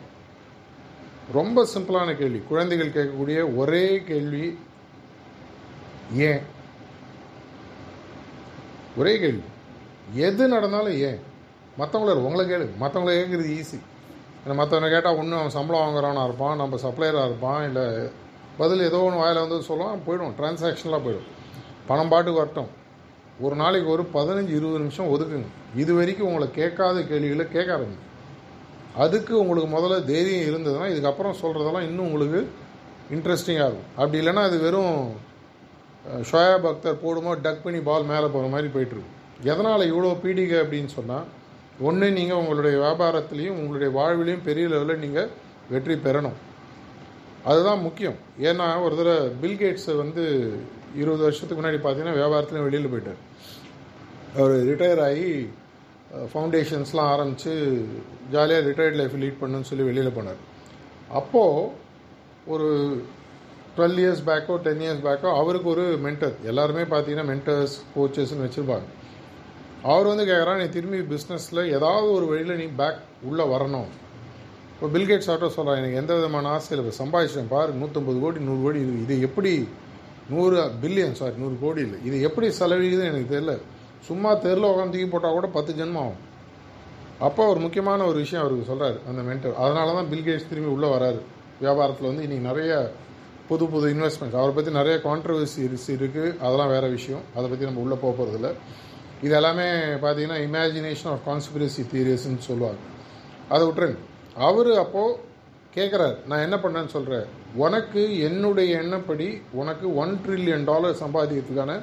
ரொம்ப 1.33 1.66
சிம்பிளான 1.75 2.16
கேள்வி. 2.16 2.40
குழந்தைகள் 2.49 2.95
கேட்கக்கூடிய 2.97 3.57
ஒரே 3.57 3.85
கேள்வி 4.09 4.59
ஏன்? 6.31 6.42
ஒரே 8.97 9.18
கேள்வி. 9.18 9.45
எது 10.14 10.49
நடந்தாலும் 10.49 10.99
ஏன்? 11.11 11.21
மற்றவங்கள 11.79 12.18
உங்களை 12.27 12.45
கேளு. 12.51 12.66
மற்றவங்கள 12.81 13.14
கேட்குறது 13.21 13.51
ஈஸி 13.61 13.79
ஏன்னா 14.44 14.55
மற்றவனை 14.61 14.88
கேட்டால் 14.92 15.18
ஒன்று 15.20 15.40
அவன் 15.40 15.57
சம்பளம் 15.57 15.83
வாங்குறவனாக 15.85 16.28
இருப்பான் 16.28 16.61
நம்ம 16.62 16.78
சப்ளையராக 16.85 17.28
இருப்பான் 17.31 17.64
இல்லை 17.68 17.85
பதில் 18.61 18.87
ஏதோ 18.87 19.00
ஒன்று 19.07 19.20
வாயில் 19.22 19.42
வந்து 19.44 19.59
சொல்லுவான் 19.68 20.02
போயிடும். 20.07 20.33
டிரான்சாக்ஷனலாக 20.38 21.00
போயிடும். 21.05 21.28
பணம் 21.90 22.11
பாட்டுக்கு 22.12 22.40
வரட்டும். 22.40 22.70
ஒரு 23.44 23.55
நாளைக்கு 23.61 23.88
ஒரு 23.94 24.02
பதினஞ்சு 24.16 24.52
இருபது 24.59 24.81
நிமிஷம் 24.83 25.11
ஒதுக்குங்க. 25.14 25.48
இது 25.83 25.92
வரைக்கும் 25.98 26.28
உங்களை 26.31 26.48
கேட்காத 26.59 26.96
கேள்விகளை 27.11 27.46
கேட்க 27.55 27.70
ஆரம்பிங்க. 27.76 28.02
அதுக்கு 29.05 29.33
உங்களுக்கு 29.42 29.68
முதல்ல 29.76 29.98
தைரியம் 30.11 30.48
இருந்ததுன்னா 30.50 30.88
இதுக்கப்புறம் 30.94 31.38
சொல்கிறதெல்லாம் 31.42 31.87
இன்னும் 31.90 32.07
உங்களுக்கு 32.09 32.40
இன்ட்ரெஸ்டிங்காக 33.16 33.68
இருக்கும். 33.70 33.90
அப்படி 34.00 34.18
இல்லைன்னா 34.22 34.42
அது 34.48 34.59
வெறும் 34.66 34.96
ஷோயா 36.31 36.57
பக்தர் 36.66 37.02
போடுமோ 37.05 37.33
டக் 37.46 37.64
பண்ணி 37.64 37.81
பால் 37.88 38.11
மேலே 38.12 38.28
போகிற 38.35 38.48
மாதிரி 38.55 38.68
போயிட்டுருக்கு 38.74 39.18
எதனால் 39.50 39.90
இவ்வளோ 39.92 40.11
பீடிகை 40.24 40.59
அப்படின்னு 40.62 40.90
சொன்னால் 40.98 41.26
ஒன்று 41.81 42.07
நீங்கள் 42.19 42.41
உங்களுடைய 42.41 42.75
வியாபாரத்துலேயும் 42.85 43.59
உங்களுடைய 43.61 43.91
வாழ்விலையும் 43.99 44.47
பெரிய 44.49 44.67
லெவலில் 44.69 45.03
நீங்கள் 45.05 45.31
வெற்றி 45.71 45.95
பெறணும். 45.95 46.39
அதுதான் 47.51 47.85
முக்கியம். 47.87 48.19
ஏன்னா 48.49 48.67
ஒரு 48.85 48.95
தடவை 48.97 49.17
பில்கேட்ஸை 49.43 49.97
வந்து 50.03 50.25
இருபது 51.01 51.23
வருஷத்துக்கு 51.27 51.61
முன்னாடி 51.61 51.81
பார்த்தீங்கன்னா 51.83 52.19
வியாபாரத்துலேயும் 52.21 52.69
வெளியில் 52.69 52.93
போயிட்டார். 52.93 53.21
அவர் 54.37 54.55
ரிட்டையர் 54.71 55.03
ஆகி 55.09 55.31
ஃபவுண்டேஷன்ஸ்லாம் 56.33 57.11
ஆரம்பித்து 57.15 57.53
ஜாலியாக 58.35 58.67
ரிட்டையர்ட் 58.69 59.01
லைஃப் 59.01 59.21
லீட் 59.23 59.41
பண்ணுன்னு 59.43 59.69
சொல்லி 59.71 59.85
வெளியில் 59.89 60.17
போனார். 60.19 60.41
அப்போது 61.21 61.69
ஒரு 62.53 62.69
டுவெல் 63.77 63.99
இயர்ஸ் 64.03 64.25
பேக்கோ 64.29 64.55
டென் 64.67 64.83
இயர்ஸ் 64.85 65.05
பேக்கோ 65.07 65.29
அவருக்கு 65.41 65.69
ஒரு 65.75 65.85
மென்டர் 66.07 66.35
எல்லாருமே 66.51 66.83
பார்த்தீங்கன்னா 66.93 67.29
மென்டர்ஸ் 67.33 67.77
கோச்சஸ்ன்னு 67.95 68.47
வச்சுருப்பாங்க. 68.47 68.87
அவர் 69.90 70.09
வந்து 70.11 70.25
கேட்குறா 70.31 70.53
நீ 70.61 70.66
திரும்பி 70.75 70.99
பிஸ்னஸில் 71.12 71.61
ஏதாவது 71.77 72.09
ஒரு 72.16 72.27
வழியில் 72.31 72.59
நீ 72.62 72.66
பேக் 72.81 72.99
உள்ளே 73.29 73.45
வரணும். 73.53 73.88
இப்போ 74.75 74.88
பில்கேட்ஸ் 74.95 75.31
ஆட்டோ 75.33 75.49
சொல்கிறான் 75.57 75.79
எனக்கு 75.81 75.99
எந்த 76.01 76.12
விதமான 76.18 76.51
ஆசையில் 76.57 76.83
இப்போ 76.83 76.95
சம்பாதிச்சேன் 77.03 77.51
பாரு 77.55 77.73
நூற்றம்பது 77.81 78.18
கோடி 78.25 78.38
நூறு 78.49 78.61
கோடி 78.66 78.79
இது 78.85 78.95
இது 79.05 79.14
எப்படி 79.29 79.53
நூறு 80.33 80.57
பில்லியன் 80.83 81.16
சாரி 81.21 81.37
நூறு 81.42 81.57
கோடி 81.64 81.81
இல்லை 81.87 81.99
இது 82.09 82.16
எப்படி 82.29 82.47
செலவழிக்குதுன்னு 82.59 83.11
எனக்கு 83.12 83.33
தெரியல. 83.35 83.55
சும்மா 84.09 84.31
தெருல 84.45 84.71
உட்காந்து 84.73 84.95
தூக்கி 84.95 85.09
போட்டால் 85.14 85.37
கூட 85.38 85.49
பத்து 85.57 85.73
ஜென்மம் 85.81 86.01
ஆகும். 86.05 86.21
அப்போ 87.27 87.42
ஒரு 87.53 87.61
முக்கியமான 87.64 88.07
ஒரு 88.11 88.18
விஷயம் 88.25 88.42
அவருக்கு 88.45 88.68
சொல்கிறார் 88.71 88.97
அந்த 89.11 89.21
மென்டர் 89.29 89.59
அதனால 89.64 89.95
தான் 89.99 90.09
பில்கேட்ஸ் 90.12 90.49
திரும்பி 90.53 90.71
உள்ளே 90.77 90.88
வராரு. 90.95 91.21
வியாபாரத்தில் 91.64 92.11
வந்து 92.11 92.25
இன்றைக்கி 92.27 92.47
நிறைய 92.51 92.73
புது 93.51 93.64
புது 93.73 93.87
இன்வெஸ்ட்மெண்ட்ஸ் 93.95 94.38
அவரை 94.40 94.53
பற்றி 94.57 94.71
நிறைய 94.81 94.97
கான்ட்ரவர்சி 95.09 95.61
இருக்குது 95.99 96.31
அதெல்லாம் 96.45 96.73
வேறு 96.75 96.88
விஷயம். 96.99 97.23
அதை 97.37 97.47
பற்றி 97.51 97.68
நம்ம 97.68 97.83
உள்ளே 97.85 97.99
போக 98.05 98.12
போகிறதில்ல 98.21 98.51
இது 99.23 99.35
எல்லாமே 99.41 99.67
பார்த்தீங்கன்னா 100.05 100.39
இமேஜினேஷன் 100.47 101.11
ஆஃப் 101.13 101.27
கான்ஸ்பிரசி 101.27 101.83
தியரிஸ்ன்னு 101.93 102.47
சொல்லுவாங்க. 102.49 102.81
அதை 103.49 103.63
விட்டுருங்க. 103.67 103.99
அவர் 104.49 104.71
அப்போது 104.85 105.19
கேட்குறாரு 105.77 106.17
நான் 106.31 106.45
என்ன 106.47 106.57
பண்ணேன்னு 106.63 106.95
சொல்கிறேன் 106.97 107.27
உனக்கு 107.65 108.03
என்னுடைய 108.29 108.71
எண்ணப்படி 108.81 109.29
உனக்கு 109.53 109.87
ஒன் 110.03 110.13
ட்ரில்லியன் 110.25 110.65
டாலர் 110.65 110.99
சம்பாதிக்கிறதுக்கான 111.03 111.75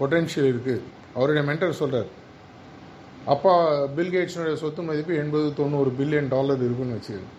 பொட்டென்ஷியல் 0.00 0.48
இருக்குது 0.52 0.82
அவருடைய 1.14 1.42
மென்டர் 1.48 1.80
சொல்கிறார் 1.82 2.10
அப்பா 3.34 3.54
பில்கேட்ஸினுடைய 3.96 4.54
சொத்து 4.54 4.82
மதிப்பு 4.82 5.14
எண்பது 5.16 5.48
தொண்ணூறு 5.54 5.90
பில்லியன் 5.98 6.28
டாலர் 6.28 6.62
இருக்குன்னு 6.66 6.96
வச்சுக்கோங்க. 6.98 7.30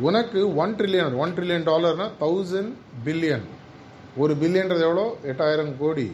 உனக்கு 0.00 0.40
ஒன் 0.56 0.74
ட்ரில்லியன் 0.74 1.16
ஒன் 1.16 1.34
ட்ரில்லியன் 1.36 1.66
டாலர்னால் 1.70 2.14
தௌசண்ட் 2.20 2.72
பில்லியன் 3.04 3.46
ஒரு 4.16 4.34
பில்லியன்றது 4.40 4.84
எவ்வளோ? 4.88 5.16
எட்டாயிரம் 5.30 5.72
கோடி. 5.78 6.06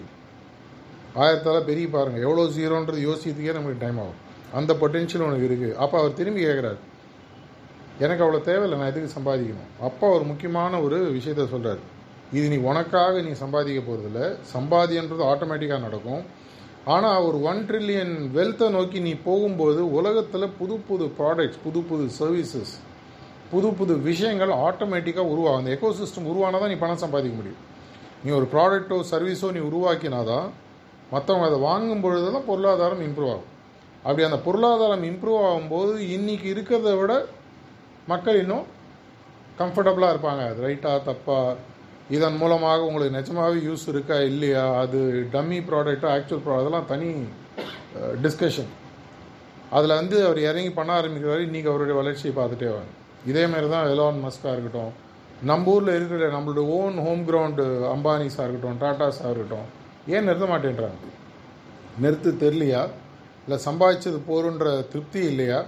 ஆயிரத்தால 1.23 1.61
பெரிய 1.69 1.87
பாருங்கள் 1.95 2.25
எவ்வளோ 2.27 2.45
ஜீரோன்றது 2.57 3.01
யோசிக்கிறதுக்கே 3.09 3.55
நமக்கு 3.59 3.83
டைம் 3.85 4.01
ஆகும். 4.03 4.19
அந்த 4.59 4.73
பொட்டென்ஷியல் 4.81 5.27
உனக்கு 5.29 5.47
இருக்குது 5.49 5.77
அப்போ 5.83 5.97
அவர் 6.01 6.19
திரும்பி 6.21 6.41
கேட்குறாரு 6.47 6.79
எனக்கு 8.05 8.23
அவ்வளோ 8.25 8.41
தேவையில்லை 8.49 8.77
நான் 8.81 8.91
எதுக்கு 8.93 9.17
சம்பாதிக்கணும்? 9.17 9.71
அப்போ 9.87 10.07
ஒரு 10.17 10.25
முக்கியமான 10.29 10.81
ஒரு 10.85 10.99
விஷயத்த 11.17 11.47
சொல்கிறார் 11.55 11.81
இது 12.37 12.45
நீ 12.53 12.59
உனக்காக 12.71 13.23
நீ 13.27 13.33
சம்பாதிக்க 13.43 13.81
போகிறதில்ல 13.89 14.21
சம்பாதியன்றது 14.53 15.25
ஆட்டோமேட்டிக்காக 15.33 15.83
நடக்கும். 15.87 16.23
ஆனால் 16.95 17.25
ஒரு 17.29 17.39
ஒன் 17.51 17.61
ட்ரில்லியன் 17.69 18.15
வெல்த்தை 18.37 18.69
நோக்கி 18.77 18.99
நீ 19.07 19.13
போகும்போது 19.27 19.81
உலகத்தில் 19.99 20.55
புது 20.61 20.77
புது 20.89 21.07
ப்ராடக்ட்ஸ் 21.19 21.61
புது 21.65 21.81
புது 21.91 22.05
சர்வீசஸ் 22.21 22.73
புது 23.53 23.69
புது 23.79 23.95
விஷயங்கள் 24.09 24.53
ஆட்டோமேட்டிக்காக 24.67 25.33
உருவாகும் 25.35 25.61
அந்த 25.61 25.73
எக்கோசிஸ்டம் 25.77 26.31
உருவானால் 26.33 26.63
தான் 26.63 26.73
நீ 26.73 26.79
பணம் 26.85 27.03
சம்பாதிக்க 27.05 27.37
முடியும். 27.41 27.61
நீ 28.25 28.31
ஒரு 28.39 28.47
ப்ராடக்ட்டோ 28.55 28.99
சர்வீஸோ 29.13 29.49
நீ 29.57 29.61
உருவாக்கினா 29.71 30.21
தான் 30.33 30.49
மற்றவங்க 31.15 31.47
அதை 31.51 31.59
வாங்கும் 31.69 32.03
பொழுது 32.05 32.27
தான் 32.37 32.47
பொருளாதாரம் 32.51 33.03
இம்ப்ரூவ் 33.07 33.33
ஆகும். 33.35 33.49
அப்படி 34.05 34.23
அந்த 34.29 34.39
பொருளாதாரம் 34.47 35.07
இம்ப்ரூவ் 35.11 35.41
ஆகும்போது 35.49 35.95
இன்றைக்கி 36.17 36.47
இருக்கிறத 36.55 36.93
விட 37.01 37.15
மக்கள் 38.13 38.41
இன்னும் 38.43 38.67
கம்ஃபர்டபுளாக 39.61 40.13
இருப்பாங்க. 40.15 40.43
அது 40.51 40.61
ரைட்டா 40.67 40.93
தப்பா? 41.09 41.41
இதன் 42.17 42.39
மூலமாக 42.43 42.87
உங்களுக்கு 42.89 43.17
நிஜமாகவே 43.19 43.59
யூஸ் 43.67 43.85
இருக்கா 43.93 44.17
இல்லையா? 44.31 44.63
அது 44.83 45.01
டம்மி 45.35 45.59
ப்ராடக்டாக 45.69 46.15
ஆக்சுவல் 46.15 46.43
ப்ராடக்ட் 46.45 46.65
அதெல்லாம் 46.65 46.89
தனி 46.93 47.11
டிஸ்கஷன் 48.25 48.71
அதில் 49.77 49.99
வந்து 50.01 50.17
அவர் 50.27 50.41
இறங்கி 50.51 50.71
பண்ண 50.79 50.91
ஆரம்பிக்கிறாரு 51.01 51.43
இன்றைக்கி 51.49 51.69
அவருடைய 51.73 51.97
வளர்ச்சியை 51.99 52.33
பார்த்துட்டே 52.39 52.71
வாங்க 52.77 52.93
இதே 53.31 53.45
மாதிரி 53.53 53.67
தான் 53.75 53.91
எலான் 53.93 54.25
மஸ்காக 54.25 54.55
இருக்கட்டும் 54.57 54.93
நம்ம 55.51 55.71
ஊரில் 55.75 55.97
இருக்கிற 55.99 56.31
நம்மளோட 56.37 56.63
ஓன் 56.79 56.97
ஹோம் 57.07 57.23
கிரவுண்டு 57.29 57.67
அம்பானிஸாக 57.95 58.47
இருக்கட்டும் 58.47 58.81
டாட்டாஸாக 58.83 59.31
இருக்கட்டும் 59.35 59.69
ஏன் 60.07 60.25
நிறுத்த 60.25 60.45
மாட்டேன்றாங்க? 60.45 61.09
நிறுத்து 62.03 62.31
தெரியலையா? 62.41 62.89
இல்லை 63.47 63.65
சம்பாதிச்சது 63.65 64.21
போருன்ற 64.29 64.89
திருப்தி 64.89 65.21
இல்லையா? 65.27 65.65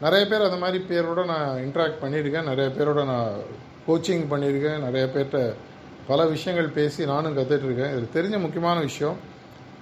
நிறைய 0.00 0.26
பேர் 0.26 0.42
அந்த 0.42 0.56
மாதிரி 0.56 0.84
பேரோட 0.84 1.24
நான் 1.24 1.58
இன்ட்ராக்ட் 1.58 2.02
பண்ணியிருக்கேன். 2.02 2.42
நிறைய 2.42 2.72
பேரோட 2.78 3.04
நான் 3.04 3.32
கோச்சிங் 3.88 4.24
பண்ணியிருக்கேன். 4.30 4.78
நிறைய 4.78 5.10
பேர்கிட்ட 5.14 5.54
பல 6.06 6.26
விஷயங்கள் 6.26 6.68
பேசி 6.68 7.04
நானும் 7.04 7.36
கற்றுட்ருக்கேன் 7.36 7.94
இதில் 7.94 8.14
தெரிஞ்ச 8.14 8.40
முக்கியமான 8.40 8.80
விஷயம். 8.80 9.16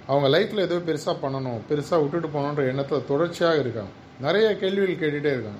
அவங்க 0.07 0.37
லைஃப்பில் 0.37 0.59
ஏதோ 0.59 0.75
பெருசாக 0.75 1.15
பண்ணணும் 1.21 1.59
பெருசாக 1.69 2.01
விட்டுட்டு 2.01 2.27
போகணுன்ற 2.27 2.67
எண்ணத்தில் 2.67 3.05
தொடர்ச்சியாக 3.05 3.57
இருக்காங்க. 3.57 3.89
நிறைய 4.19 4.57
கேள்விகள் 4.57 5.01
கேட்டுகிட்டே 5.01 5.33
இருக்காங்க. 5.33 5.59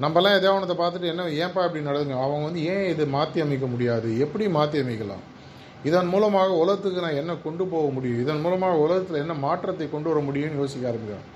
நம்மலாம் 0.00 0.38
எதாவது 0.40 0.52
ஒன்றத்தை 0.52 0.86
பார்த்துட்டு 0.86 1.10
என்ன 1.10 1.24
ஏன்பா 1.24 1.64
இப்படி 1.64 1.84
நடந்துங்க? 1.84 2.22
அவங்க 2.22 2.44
வந்து 2.44 2.64
ஏன் 2.64 2.88
இது 2.88 3.06
மாற்றி 3.06 3.40
அமைக்க 3.40 3.66
முடியாது? 3.66 4.18
எப்படி 4.18 4.48
மாற்றி 4.48 4.80
அமைக்கலாம்? 4.80 5.32
இதன் 5.88 6.10
மூலமாக 6.12 6.50
உலகத்துக்கு 6.62 7.04
நான் 7.04 7.20
என்ன 7.22 7.32
கொண்டு 7.46 7.64
போக 7.72 7.86
முடியும்? 7.94 8.20
இதன் 8.24 8.42
மூலமாக 8.44 8.82
உலகத்தில் 8.84 9.22
என்ன 9.22 9.34
மாற்றத்தை 9.46 9.86
கொண்டு 9.94 10.08
வர 10.10 10.20
முடியும்னு 10.28 10.60
யோசிக்க 10.60 10.90
ஆரம்பிக்கிறேன் 10.90 11.26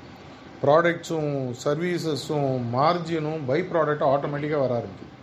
ப்ராடக்ட்ஸும் 0.63 1.33
சர்வீசஸும் 1.65 2.55
மார்ஜினும் 2.77 3.43
பை 3.49 3.59
ப்ராடக்ட்டும் 3.71 4.13
ஆட்டோமேட்டிக்காக 4.13 4.63
வர 4.65 4.75
ஆரம்பிக்குது. 4.81 5.15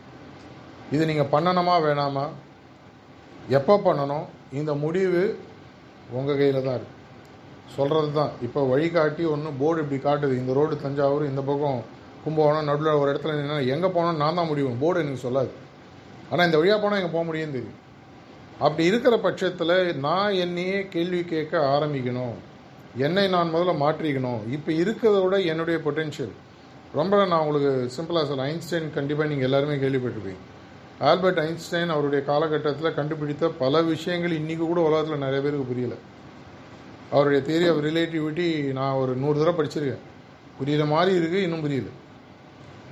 இது 0.96 1.04
நீங்கள் 1.10 1.32
பண்ணணுமா 1.34 1.76
வேணாமா? 1.86 2.26
எப்போ 3.58 3.76
பண்ணணும்? 3.88 4.26
இந்த 4.60 4.72
முடிவு 4.84 5.24
உங்கள் 6.18 6.40
கையில் 6.42 6.66
தான் 6.68 6.78
இருக்குது 6.78 6.94
சொல்கிறது 7.76 8.10
தான் 8.20 8.34
இப்போ 8.46 8.62
வழிகாட்டி 8.72 9.24
ஒன்று 9.34 9.52
போர்டு 9.62 9.82
இப்படி 9.84 10.00
காட்டுது. 10.08 10.34
இந்த 10.42 10.52
ரோடு 10.58 10.76
தஞ்சாவூர் 10.84 11.30
இந்த 11.32 11.42
பக்கம் 11.50 11.80
கும்பகோணம் 12.26 12.70
நடுவில் 12.70 13.00
ஒரு 13.02 13.10
இடத்துல 13.14 13.38
நின்று 13.40 13.58
எங்கே 13.76 13.90
போனோம் 13.96 14.22
நான் 14.24 14.38
தான் 14.40 14.50
முடியும் 14.52 14.78
போர்டு 14.84 15.02
எனக்கு 15.04 15.26
சொல்லாது. 15.26 15.52
ஆனால் 16.32 16.48
இந்த 16.50 16.60
வழியாக 16.62 16.80
போனால் 16.84 17.02
எங்கே 17.02 17.12
போக 17.16 17.26
முடியும்னு 17.30 17.58
தெரியும். 17.58 17.80
அப்படி 18.60 18.84
இருக்கிற 18.86 19.18
பட்சத்தில் 19.18 19.96
நான் 20.00 20.34
என்னையே 20.34 20.88
கேள்வி 20.88 21.24
கேட்க 21.24 21.58
ஆரம்பிக்கணும். 21.58 22.36
என்னை 22.98 23.28
நான் 23.28 23.54
முதல்ல 23.56 23.74
மாற்றிக்கணும். 23.84 24.42
இப்போ 24.52 24.72
இருக்கிறத 24.72 25.24
விட 25.24 25.40
என்னுடைய 25.40 25.80
பொட்டென்ஷியல் 25.86 26.34
ரொம்ப 26.94 27.26
நான் 27.26 27.42
உங்களுக்கு 27.46 27.72
சிம்பிளாக 27.96 28.28
சொல்ல 28.30 28.48
ஐன்ஸ்டைன் 28.52 28.94
கண்டிப்பாக 28.94 29.30
நீங்கள் 29.30 29.48
எல்லாருமே 29.50 29.76
கேள்விப்பட்டிருப்பீங்க. 29.84 30.42
ஆல்பர்ட் 31.00 31.40
ஐன்ஸ்டைன் 31.40 31.94
அவருடைய 31.96 32.26
காலகட்டத்தில் 32.26 32.94
கண்டுபிடித்த 32.94 33.50
பல 33.64 33.82
விஷயங்கள் 33.82 34.38
இன்றைக்கி 34.40 34.58
கூட 34.58 34.82
உலகத்தில் 34.82 35.24
நிறைய 35.26 35.42
பேருக்கு 35.42 35.72
புரியல. 35.72 35.96
அவருடைய 37.12 37.42
தேரி 37.50 37.66
ஆஃப் 37.72 37.84
ரிலேட்டிவிட்டி 37.90 38.72
நான் 38.80 38.94
ஒரு 38.94 39.16
நூறு 39.16 39.40
தடவை 39.40 39.56
படிச்சிருக்கேன். 39.60 40.04
புரியிற 40.60 40.88
மாதிரி 40.88 41.20
இருக்குது 41.20 41.46
இன்னும் 41.48 41.62
புரியல. 41.62 41.90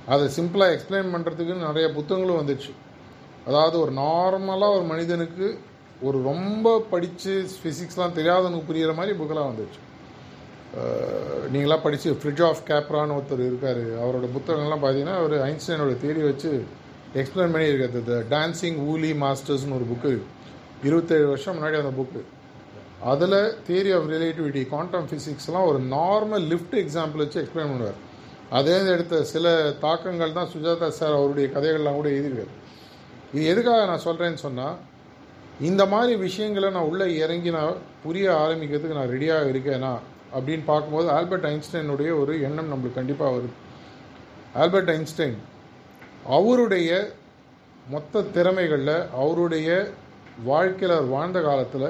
அதை 0.06 0.24
சிம்பிளாக 0.36 0.74
எக்ஸ்பிளைன் 0.76 1.14
பண்ணுறதுக்கு 1.14 1.54
நிறைய 1.68 1.88
புத்தகங்களும் 1.92 2.40
வந்துடுச்சு 2.40 2.72
அதாவது 3.48 3.76
ஒரு 3.84 3.92
நார்மலாக 4.04 4.76
ஒரு 4.78 4.84
மனிதனுக்கு 4.92 5.46
ஒரு 6.08 6.18
ரொம்ப 6.30 6.68
படித்து 6.92 7.34
ஃபிசிக்ஸ்லாம் 7.60 8.16
தெரியாதவனுக்கு 8.18 8.68
புரிகிற 8.70 8.94
மாதிரி 8.98 9.14
புக்கெல்லாம் 9.18 9.50
வந்துச்சு 9.50 9.80
நீங்களாம் 11.54 11.84
படித்து 11.86 12.16
ஃப்ரிட்ஜ் 12.20 12.44
ஆஃப் 12.46 12.62
கேப்ரான்னு 12.70 13.16
ஒருத்தர் 13.16 13.42
இருக்கார். 13.48 13.82
அவரோட 14.02 14.28
புத்தகங்கள்லாம் 14.36 14.82
பார்த்தீங்கன்னா 14.84 15.18
அவர் 15.22 15.34
ஐன்ஸ்டைனோட 15.50 15.92
தேடி 16.04 16.22
வச்சு 16.30 16.50
எக்ஸ்பிளைன் 17.20 17.68
இருக்கிறது 17.68 18.00
த 18.08 18.16
டான்சிங் 18.36 18.78
ஊலி 18.92 19.10
மாஸ்டர்ஸ்னு 19.24 19.76
ஒரு 19.78 19.86
புக்கு 19.90 20.12
இருபத்தேழு 20.88 21.26
வருஷம் 21.32 21.56
முன்னாடி 21.58 21.76
அந்த 21.82 21.92
புக்கு 22.00 22.22
அதில் 23.12 23.38
தியரி 23.68 23.90
ஆஃப் 23.96 24.10
ரிலேட்டிவிட்டி 24.14 24.62
குவாண்டம் 24.72 25.06
ஃபிசிக்ஸ்லாம் 25.10 25.68
ஒரு 25.70 25.80
நார்மல் 25.96 26.44
லிஃப்ட் 26.52 26.76
எக்ஸாம்பிள் 26.82 27.22
வச்சு 27.24 27.40
எக்ஸ்பிளைன் 27.42 27.72
பண்ணுவார். 27.72 27.98
அதே 28.58 28.76
எடுத்த 28.94 29.22
சில 29.32 29.46
தாக்கங்கள் 29.86 30.36
தான் 30.38 30.52
சுஜாதா 30.54 30.88
சார் 30.98 31.16
அவருடைய 31.18 31.46
கதைகள்லாம் 31.54 31.98
கூட 32.00 32.08
எழுதியிருக்காரு. 32.14 32.52
இது 33.34 33.44
எதுக்காக 33.52 33.84
நான் 33.90 34.04
சொல்கிறேன்னு 34.08 34.40
சொன்னால் 34.46 34.76
இந்த 35.68 35.82
மாதிரி 35.92 36.12
விஷயங்களை 36.26 36.68
நான் 36.76 36.88
உள்ளே 36.90 37.06
இறங்கி 37.24 37.50
நான் 37.56 37.80
புரிய 38.04 38.26
ஆரம்பிக்கிறதுக்கு 38.44 38.98
நான் 38.98 39.12
ரெடியாக 39.14 39.50
இருக்கேனா 39.52 39.92
அப்படின்னு 40.36 40.64
பார்க்கும்போது 40.70 41.08
ஆல்பர்ட் 41.16 41.48
ஐன்ஸ்டைனுடைய 41.50 42.10
ஒரு 42.20 42.32
எண்ணம் 42.46 42.70
நம்மளுக்கு 42.72 42.98
கண்டிப்பாக 43.00 43.34
வருது. 43.34 43.52
ஆல்பர்ட் 44.62 44.92
ஐன்ஸ்டைன் 44.96 45.36
அவருடைய 46.36 46.90
மொத்த 47.94 48.22
திறமைகளில் 48.36 48.96
அவருடைய 49.22 49.68
வாழ்க்கையில் 50.50 50.96
அவர் 50.96 51.12
வாழ்ந்த 51.16 51.38
காலத்தில் 51.40 51.88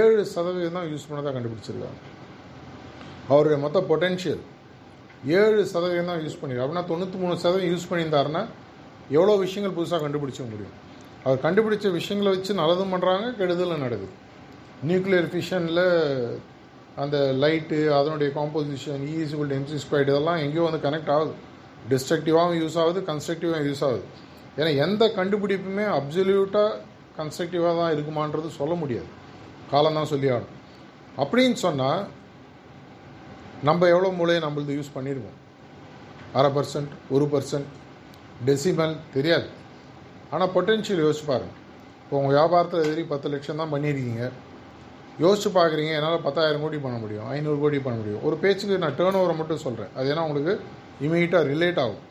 ஏழு 0.00 0.22
சதவீதம் 0.34 0.76
தான் 0.78 0.90
யூஸ் 0.92 1.08
பண்ணதாக 1.10 1.34
கண்டுபிடிச்சிருக்காங்க. 1.36 2.00
அவருடைய 3.28 3.58
மொத்த 3.64 3.78
பொட்டென்ஷியல் 3.90 4.42
ஏழு 5.40 5.60
சதவீதம் 5.72 6.10
தான் 6.12 6.22
யூஸ் 6.24 6.38
பண்ணியிருக்காரு 6.40 6.66
அப்படின்னா 6.66 6.88
தொண்ணூற்றி 6.92 7.18
மூணு 7.22 7.42
சதவீதம் 7.44 7.72
யூஸ் 7.74 7.90
பண்ணியிருந்தாருன்னா 7.90 8.42
எவ்வளோ 9.10 9.36
விஷயங்கள் 9.36 9.76
புதுசாக 9.78 10.00
கண்டுபிடிச்ச 10.04 10.40
முடியும். 10.50 10.74
அவர் 11.24 11.44
கண்டுபிடிச்ச 11.44 11.90
விஷயங்களை 11.92 12.30
வச்சு 12.36 12.52
நல்லதும் 12.60 12.92
பண்ணுறாங்க 12.94 13.26
கெடுதலும் 13.40 13.84
நடக்குது. 13.86 14.12
நியூக்ளியர் 14.88 15.28
ஃபிஷனில் 15.32 15.84
அந்த 17.02 17.16
லைட்டு 17.42 17.78
அதனுடைய 17.98 18.28
காம்போசிஷன் 18.38 19.04
ஈஸிபிள் 19.20 19.52
எம்சி 19.58 19.78
ஸ்கொயர்ட் 19.84 20.12
இதெல்லாம் 20.12 20.36
எங்கேயோ 20.36 20.64
வந்து 20.68 20.82
கனெக்ட் 20.86 21.12
ஆகுது. 21.16 21.34
டிஸ்ட்ரக்டிவாகவும் 21.90 22.58
யூஸ் 22.62 22.78
ஆகுது 22.82 23.00
கன்ஸ்ட்ரக்டிவாகவும் 23.10 23.68
யூஸ் 23.70 23.84
ஆகுது. 23.88 24.04
ஏன்னா 24.58 24.70
எந்த 24.86 25.04
கண்டுபிடிப்புமே 25.16 25.86
அப்சல்யூட்டாக 25.98 26.72
கன்ஸ்ட்ரக்டிவாக 27.18 27.74
தான் 27.80 27.94
இருக்குமான்றது 27.94 28.48
சொல்ல 28.60 28.74
முடியாது. 28.74 29.08
காலம் 29.70 29.94
தான் 29.94 30.10
சொல்லி 30.12 30.28
ஆகணும். 30.34 30.52
அப்படின்னு 31.22 31.52
சொன்னால் 31.52 32.06
நம்ம 33.62 33.88
எவ்வளோ 33.88 34.08
மூளையை 34.08 34.42
நம்மளது 34.44 34.76
யூஸ் 34.78 34.94
பண்ணியிருக்கோம் 34.94 35.40
அரை 36.38 36.50
பர்சன்ட் 36.56 36.92
ஒரு 37.10 37.24
பர்சன்ட் 37.32 37.68
டெசிமல் 38.46 38.96
தெரியாது. 39.14 39.46
ஆனால் 40.32 40.52
பொட்டென்ஷியல் 40.54 41.02
யோசிச்சு 41.04 41.26
பாருங்கள் 41.32 41.60
இப்போ 42.02 42.14
உங்கள் 42.20 42.34
வியாபாரத்தில் 42.36 42.84
எதிரி 42.86 43.04
பத்து 43.12 43.28
லட்சம் 43.34 43.60
தான் 43.62 43.72
பண்ணியிருக்கீங்க. 43.74 44.24
யோசிச்சு 45.22 45.50
பார்க்குறீங்க 45.58 45.92
என்னால் 45.98 46.24
பத்தாயிரம் 46.26 46.64
கோடி 46.64 46.78
பண்ண 46.84 46.96
முடியும் 47.02 47.28
ஐநூறு 47.34 47.58
கோடி 47.64 47.78
பண்ண 47.84 47.96
முடியும். 48.00 48.22
ஒரு 48.28 48.36
பேச்சுக்கு 48.42 48.82
நான் 48.84 48.96
டேர்ன் 49.00 49.18
ஓவரை 49.20 49.34
மட்டும் 49.40 49.64
சொல்கிறேன் 49.66 49.92
அது 49.98 50.10
ஏன்னா 50.12 50.24
உங்களுக்கு 50.28 50.54
இமீடியட்டாக 51.06 51.48
ரிலேட் 51.52 51.80
ஆகும். 51.84 52.02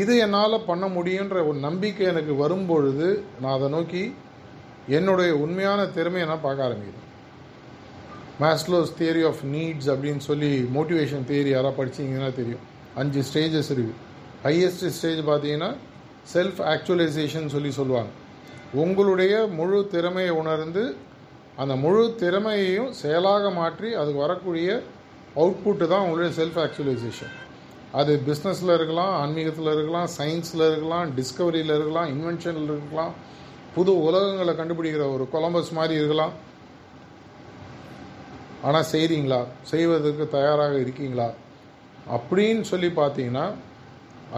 இது 0.00 0.12
என்னால் 0.24 0.64
பண்ண 0.68 0.84
முடியுன்ற 0.96 1.36
ஒரு 1.48 1.58
நம்பிக்கை 1.66 2.06
எனக்கு 2.12 2.34
வரும்பொழுது 2.42 3.08
நான் 3.42 3.56
அதை 3.56 3.68
நோக்கி 3.76 4.04
என்னுடைய 4.98 5.30
உண்மையான 5.44 5.80
திறமையை 5.96 6.26
நான் 6.30 6.46
பார்க்க 6.46 6.66
ஆரம்பிக்கிறேன். 6.68 7.04
மேஸ்லோஸ் 8.42 8.96
தியரி 8.98 9.22
ஆஃப் 9.30 9.44
நீட்ஸ் 9.54 9.88
அப்படின்னு 9.92 10.22
சொல்லி 10.30 10.50
மோட்டிவேஷன் 10.76 11.28
தியரி 11.30 11.52
யாராவது 11.54 11.78
படிச்சீங்கன்னா 11.78 12.30
தெரியும். 12.40 12.64
அஞ்சு 13.02 13.22
ஸ்டேஜஸ் 13.28 13.70
இருக்குது 13.74 14.02
ஹையஸ்ட் 14.46 14.86
ஸ்டேஜ் 14.96 15.22
பார்த்தீங்கன்னா 15.30 15.70
செல்ஃப் 16.34 16.60
ஆக்சுவலைசேஷன் 16.72 17.52
சொல்லி 17.54 17.70
சொல்லுவாங்க. 17.80 18.10
உங்களுடைய 18.82 19.34
முழு 19.58 19.78
திறமையை 19.94 20.32
உணர்ந்து 20.42 20.84
அந்த 21.62 21.74
முழு 21.82 22.02
திறமையையும் 22.22 22.90
செயலாக 23.02 23.50
மாற்றி 23.58 23.88
அதுக்கு 24.00 24.20
வரக்கூடிய 24.26 24.68
அவுட்புட்டு 25.42 25.86
தான் 25.92 26.04
உங்களுடைய 26.06 26.30
செல்ஃப் 26.38 26.58
ஆக்சுவலைசேஷன் 26.64 27.34
அது 28.00 28.12
பிஸ்னஸில் 28.26 28.72
இருக்கலாம் 28.74 29.12
ஆன்மீகத்தில் 29.22 29.70
இருக்கலாம் 29.74 30.08
சயின்ஸில் 30.18 30.64
இருக்கலாம் 30.70 31.12
டிஸ்கவரியில் 31.18 31.74
இருக்கலாம் 31.76 32.08
இன்வென்ஷனில் 32.14 32.70
இருக்கலாம் 32.74 33.12
புது 33.74 33.92
உலகங்களை 34.08 34.52
கண்டுபிடிக்கிற 34.58 35.04
ஒரு 35.14 35.24
கொலம்பஸ் 35.32 35.72
மாதிரி 35.78 35.94
இருக்கலாம். 36.00 36.34
ஆனால் 38.62 38.88
செய்கிறீங்களா 38.92 39.40
செய்வதற்கு 39.72 40.26
தயாராக 40.36 40.76
இருக்கீங்களா? 40.84 41.28
அப்படின்னு 42.16 42.64
சொல்லி 42.72 42.90
பார்த்தீங்கன்னா 43.00 43.46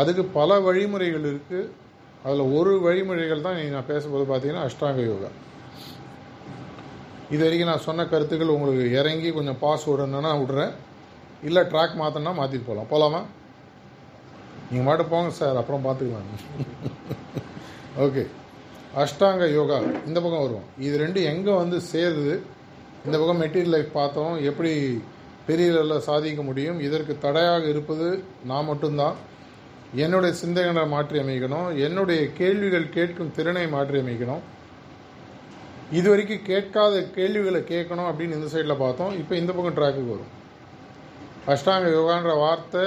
அதுக்கு 0.00 0.24
பல 0.38 0.58
வழிமுறைகள் 0.66 1.28
இருக்குது 1.32 1.70
அதில் 2.24 2.52
ஒரு 2.58 2.72
வழிமுறைகள் 2.86 3.44
தான் 3.46 3.58
நான் 3.74 3.90
பேசும்போது 3.92 4.24
பார்த்தீங்கன்னா 4.30 4.64
அஷ்டாங்க 4.68 5.02
யோகா. 5.10 5.30
இது 7.34 7.42
வரைக்கும் 7.44 7.70
நான் 7.70 7.86
சொன்ன 7.86 8.06
கருத்துக்கள் 8.12 8.54
உங்களுக்கு 8.56 8.84
இறங்கி 9.00 9.30
கொஞ்சம் 9.38 9.58
பாஸ் 9.64 9.88
விடணுன்னா 9.90 10.32
விடுறேன். 10.42 10.72
இல்லை 11.48 11.62
ட்ராக் 11.72 11.98
மாற்றணும்னா 12.00 12.32
மாற்றிட்டு 12.38 12.68
போகலாம் 12.68 12.90
போகலாமா 12.92 13.20
நீங்கள் 14.70 14.86
மட்டும் 14.88 15.10
போங்க 15.12 15.30
சார் 15.40 15.60
அப்புறம் 15.60 15.84
பார்த்துக்கலாம் 15.86 16.30
ஓகே 18.06 18.24
அஷ்டாங்க 19.02 19.44
யோகா 19.58 19.78
இந்த 20.08 20.18
பக்கம் 20.20 20.44
வருவோம். 20.44 20.66
இது 20.86 20.94
ரெண்டும் 21.04 21.28
எங்கே 21.32 21.52
வந்து 21.62 21.78
சேருது? 21.92 22.34
இந்த 23.06 23.16
பக்கம் 23.20 23.40
மெட்டீரியல் 23.42 23.74
லைஃப் 23.74 23.90
பார்த்தோம். 24.00 24.34
எப்படி 24.50 24.72
பெரிய 25.48 25.66
லெவலில் 25.74 26.06
சாதிக்க 26.08 26.42
முடியும்? 26.48 26.78
இதற்கு 26.86 27.14
தடையாக 27.24 27.64
இருப்பது 27.74 28.08
நான் 28.50 28.68
மட்டும்தான். 28.70 29.16
என்னுடைய 30.04 30.32
சிந்தனைகளை 30.40 30.84
மாற்றி 30.94 31.18
அமைக்கணும். 31.24 31.68
என்னுடைய 31.86 32.20
கேள்விகள் 32.40 32.86
கேட்கும் 32.96 33.34
திறனை 33.36 33.66
மாற்றி 33.74 33.98
அமைக்கணும். 34.02 34.42
இது 35.98 36.06
வரைக்கும் 36.10 36.46
கேட்காத 36.48 36.94
கேள்விகளை 37.18 37.60
கேட்கணும் 37.72 38.08
அப்படின்னு 38.10 38.36
இந்த 38.38 38.48
சைடில் 38.54 38.82
பார்த்தோம். 38.84 39.12
இப்போ 39.20 39.34
இந்த 39.42 39.52
பக்கம் 39.52 39.76
ட்ராக்குக்கு 39.78 40.14
வரும். 40.14 40.32
அஷ்டாங்க 41.52 41.88
யோகான்ற 41.98 42.32
வார்த்தை 42.44 42.84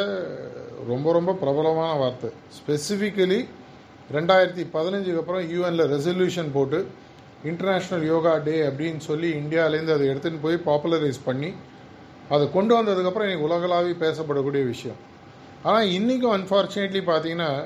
ரொம்ப 0.91 1.12
ரொம்ப 1.18 1.32
பிரபலமான 1.41 1.91
வார்த்தை. 2.04 2.30
ஸ்பெசிஃபிக்கலி 2.58 3.39
ரெண்டாயிரத்தி 4.18 4.64
பதினஞ்சுக்கு 4.76 5.22
அப்புறம் 5.24 5.45
யூஎனில் 5.54 5.89
ரெசல்யூஷன் 5.95 6.52
போட்டு 6.58 6.80
இன்டர்நேஷ்னல் 7.49 8.04
யோகா 8.14 8.34
டே 8.47 8.56
அப்படின்னு 8.70 9.02
சொல்லி 9.10 9.30
இந்தியாவிலேருந்து 9.41 9.95
அதை 9.97 10.08
எடுத்துகிட்டு 10.12 10.45
போய் 10.47 10.66
பாப்புலரைஸ் 10.70 11.22
பண்ணி 11.28 11.49
அதை 12.36 12.45
கொண்டு 12.56 12.74
வந்ததுக்கப்புறம் 12.78 13.30
எனக்கு 13.30 13.47
உலகளாவி 13.47 13.93
பேசப்படக்கூடிய 14.04 14.64
விஷயம். 14.74 14.99
ஆனால் 15.64 15.89
இன்றைக்கும் 15.97 16.34
அன்ஃபார்ச்சுனேட்லி 16.34 17.01
பார்த்தீங்கன்னா 17.09 17.66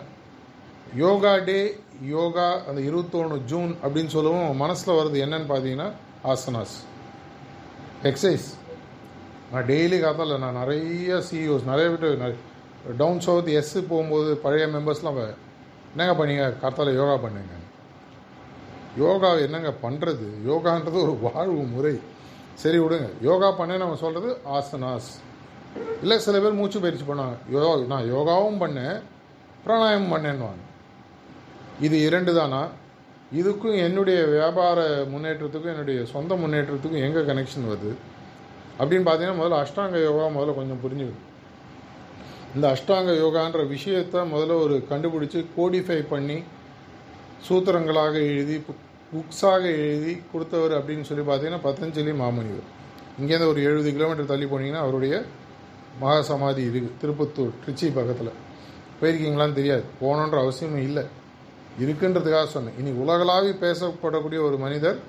யோகா 0.96 1.38
டே 1.38 1.60
யோகா 2.02 2.48
அந்த 2.70 2.82
இருபத்தொன்று 2.82 3.38
ஜூன் 3.46 3.76
அப்படின்னு 3.84 4.12
சொல்லவும் 4.16 4.56
மனசில் 4.56 4.96
வருது 4.96 5.22
என்னன்னு 5.26 5.50
பார்த்தீங்கன்னா 5.52 5.88
ஆசனாஸ். 6.24 6.76
எக்ஸசைஸ் 8.04 8.48
நான் 9.52 9.66
டெய்லி 9.66 9.98
காத்தால 10.06 10.38
நான் 10.40 10.60
நிறைய 10.62 11.16
சிஇஓஸ் 11.30 11.70
நிறைய 11.72 11.90
பேர் 11.92 12.36
டவுன் 12.98 13.20
சவுத் 13.20 13.48
எஸ் 13.60 13.78
போகும்போது 13.90 14.38
பழைய 14.38 14.66
மெம்பர்ஸ்லாம் 14.68 15.20
என்னங்க 15.92 16.14
பண்ணீங்க? 16.20 16.46
காத்தால 16.64 16.94
யோகா 16.96 17.16
பண்ணுங்க. 17.18 17.54
யோகா 18.98 19.34
என்னங்க 19.46 19.74
பண்ணுறது 19.86 20.28
யோகான்றது 20.50 21.00
ஒரு 21.06 21.18
வாழ்வு 21.22 21.62
முறை. 21.76 22.00
சரி 22.54 22.78
விடுங்க. 22.78 23.08
யோகா 23.22 23.52
பண்ண 23.52 23.78
நம்ம 23.78 23.96
சொல்கிறது 23.96 24.30
ஆசனாஸ். 24.58 25.10
இல்லை 26.04 26.18
சில 26.26 26.40
பேர் 26.44 26.58
மூச்சு 26.60 26.80
பயிற்சி 26.84 27.06
பண்ணுவாங்க. 27.10 27.38
யோ 27.54 27.62
நான் 27.94 28.10
யோகாவும் 28.16 28.60
பண்ணேன் 28.64 28.98
பிராணாயாமம் 29.66 30.14
பண்ணேன்னுவாங்க. 30.16 30.64
இது 31.86 31.96
இரண்டு 32.08 32.32
தானா 32.40 32.64
இதுக்கும் 33.40 33.78
என்னுடைய 33.86 34.20
வியாபார 34.34 34.80
முன்னேற்றத்துக்கும் 35.14 35.74
என்னுடைய 35.74 36.00
சொந்த 36.12 36.34
முன்னேற்றத்துக்கும் 36.42 37.06
எங்கே 37.06 37.22
கனெக்ஷன் 37.30 37.70
வருது? 37.72 37.94
அப்படின்னு 38.80 39.06
பார்த்தீங்கன்னா 39.08 39.40
முதல்ல 39.42 39.62
அஷ்டாங்க 39.64 39.98
யோகா 40.08 40.26
முதல்ல 40.36 40.54
கொஞ்சம் 40.60 40.82
புரிஞ்சுக்கணும். 40.84 41.24
இந்த 42.56 42.66
அஷ்டாங்க 42.76 43.12
யோகான்ற 43.24 43.62
விஷயத்தை 43.76 44.20
முதல்ல 44.34 44.58
ஒரு 44.66 44.76
கண்டுபிடிச்சி 44.92 45.40
கோடிஃபை 45.58 46.00
பண்ணி 46.14 46.38
சூத்திரங்களாக 47.48 48.14
எழுதி 48.34 48.58
புக்ஸாக 49.14 49.64
எழுதி 49.86 50.14
கொடுத்தவர் 50.32 50.74
அப்படின்னு 50.78 51.08
சொல்லி 51.10 51.24
பார்த்தீங்கன்னா 51.30 51.66
பதஞ்சலி 51.66 52.14
மாமுனிவர். 52.22 52.70
இங்கேருந்து 53.20 53.52
ஒரு 53.54 53.60
எழுபது 53.68 53.90
கிலோமீட்டர் 53.98 54.32
தள்ளி 54.32 54.48
போனீங்கன்னா 54.54 54.84
அவருடைய 54.86 55.16
மகா 56.02 56.20
சமாதி 56.30 56.62
இருக்குது 56.70 56.98
திருப்பத்தூர் 57.02 57.54
திருச்சி 57.64 57.88
பக்கத்தில். 57.98 58.32
போயிருக்கீங்களான்னு 59.00 59.58
தெரியாது. 59.60 59.84
போகணுன்ற 60.02 60.38
அவசியமே 60.46 60.82
இல்லை. 60.90 61.04
இருக்குன்றதுக்காக 61.84 62.48
சொன்னேன். 62.56 62.78
இனி 62.82 62.92
உலகளாவி 63.04 63.52
பேசப்படக்கூடிய 63.64 64.40
ஒரு 64.48 64.58
மனிதர் 64.66 65.00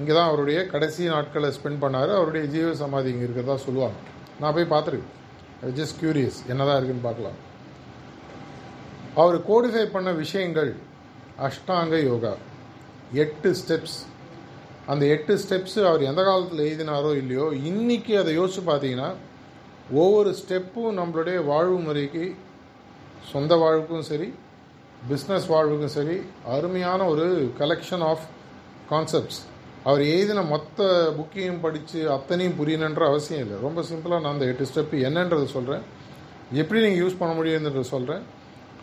இங்கே 0.00 0.12
தான் 0.16 0.28
அவருடைய 0.30 0.58
கடைசி 0.72 1.02
நாட்களை 1.14 1.48
ஸ்பெண்ட் 1.56 1.82
பண்ணார். 1.84 2.10
அவருடைய 2.18 2.44
ஜீவ 2.54 2.68
சமாதி 2.82 3.08
இங்கே 3.12 3.26
இருக்கிறதா 3.28 3.56
சொல்லுவாங்க. 3.66 3.98
நான் 4.40 4.54
போய் 4.56 4.72
பார்த்துருக்கேன் 4.74 5.16
ஜஸ்ட் 5.78 5.98
கியூரியஸ் 6.02 6.38
என்னதான் 6.52 6.78
இருக்குன்னு 6.78 7.06
பார்க்கலாம். 7.08 7.38
அவர் 9.22 9.38
கோடிஃபை 9.50 9.84
பண்ண 9.96 10.10
விஷயங்கள் 10.22 10.70
அஷ்டாங்க 11.48 11.96
யோகா. 12.10 12.34
எட்டு 13.24 13.50
ஸ்டெப்ஸ் 13.60 13.98
அந்த 14.92 15.04
எட்டு 15.14 15.32
ஸ்டெப்ஸு 15.42 15.80
அவர் 15.88 16.02
எந்த 16.10 16.20
காலத்தில் 16.28 16.64
எழுதினாரோ 16.68 17.10
இல்லையோ 17.22 17.46
இன்றைக்கி 17.70 18.12
அதை 18.20 18.30
யோசித்து 18.40 18.62
பார்த்தீங்கன்னா 18.70 19.10
ஒவ்வொரு 19.92 20.30
ஸ்டெப்பும் 20.30 20.98
நம்மளுடைய 20.98 21.44
வாழ்வு 21.44 21.78
முறைக்கு 21.78 22.34
சொந்த 23.30 23.56
வாழ்வுக்கும் 23.56 24.02
சரி 24.02 24.34
பிஸ்னஸ் 25.10 25.48
வாழ்வுக்கும் 25.48 25.94
சரி 25.94 26.16
அருமையான 26.46 27.04
ஒரு 27.04 27.52
கலெக்ஷன் 27.58 28.04
ஆஃப் 28.10 28.26
கான்செப்ட்ஸ் 28.90 29.40
அவர் 29.84 30.00
எழுதின 30.00 30.42
மொத்த 30.42 30.86
புக்கையும் 31.18 31.60
படித்து 31.60 32.12
அத்தனையும் 32.12 32.56
புரியணுன்ற 32.60 33.06
அவசியம் 33.06 33.42
இல்லை. 33.44 33.58
ரொம்ப 33.62 33.82
சிம்பிளாக 33.90 34.20
நான் 34.20 34.32
அந்த 34.32 34.44
எட்டு 34.44 34.64
ஸ்டெப்பு 34.64 34.96
என்னன்றது 35.08 35.44
சொல்கிறேன் 35.44 35.82
எப்படி 36.52 36.80
நீங்கள் 36.80 37.02
யூஸ் 37.04 37.18
பண்ண 37.18 37.32
முடியுன்றதை 37.40 37.80
சொல்கிறேன் 37.80 38.22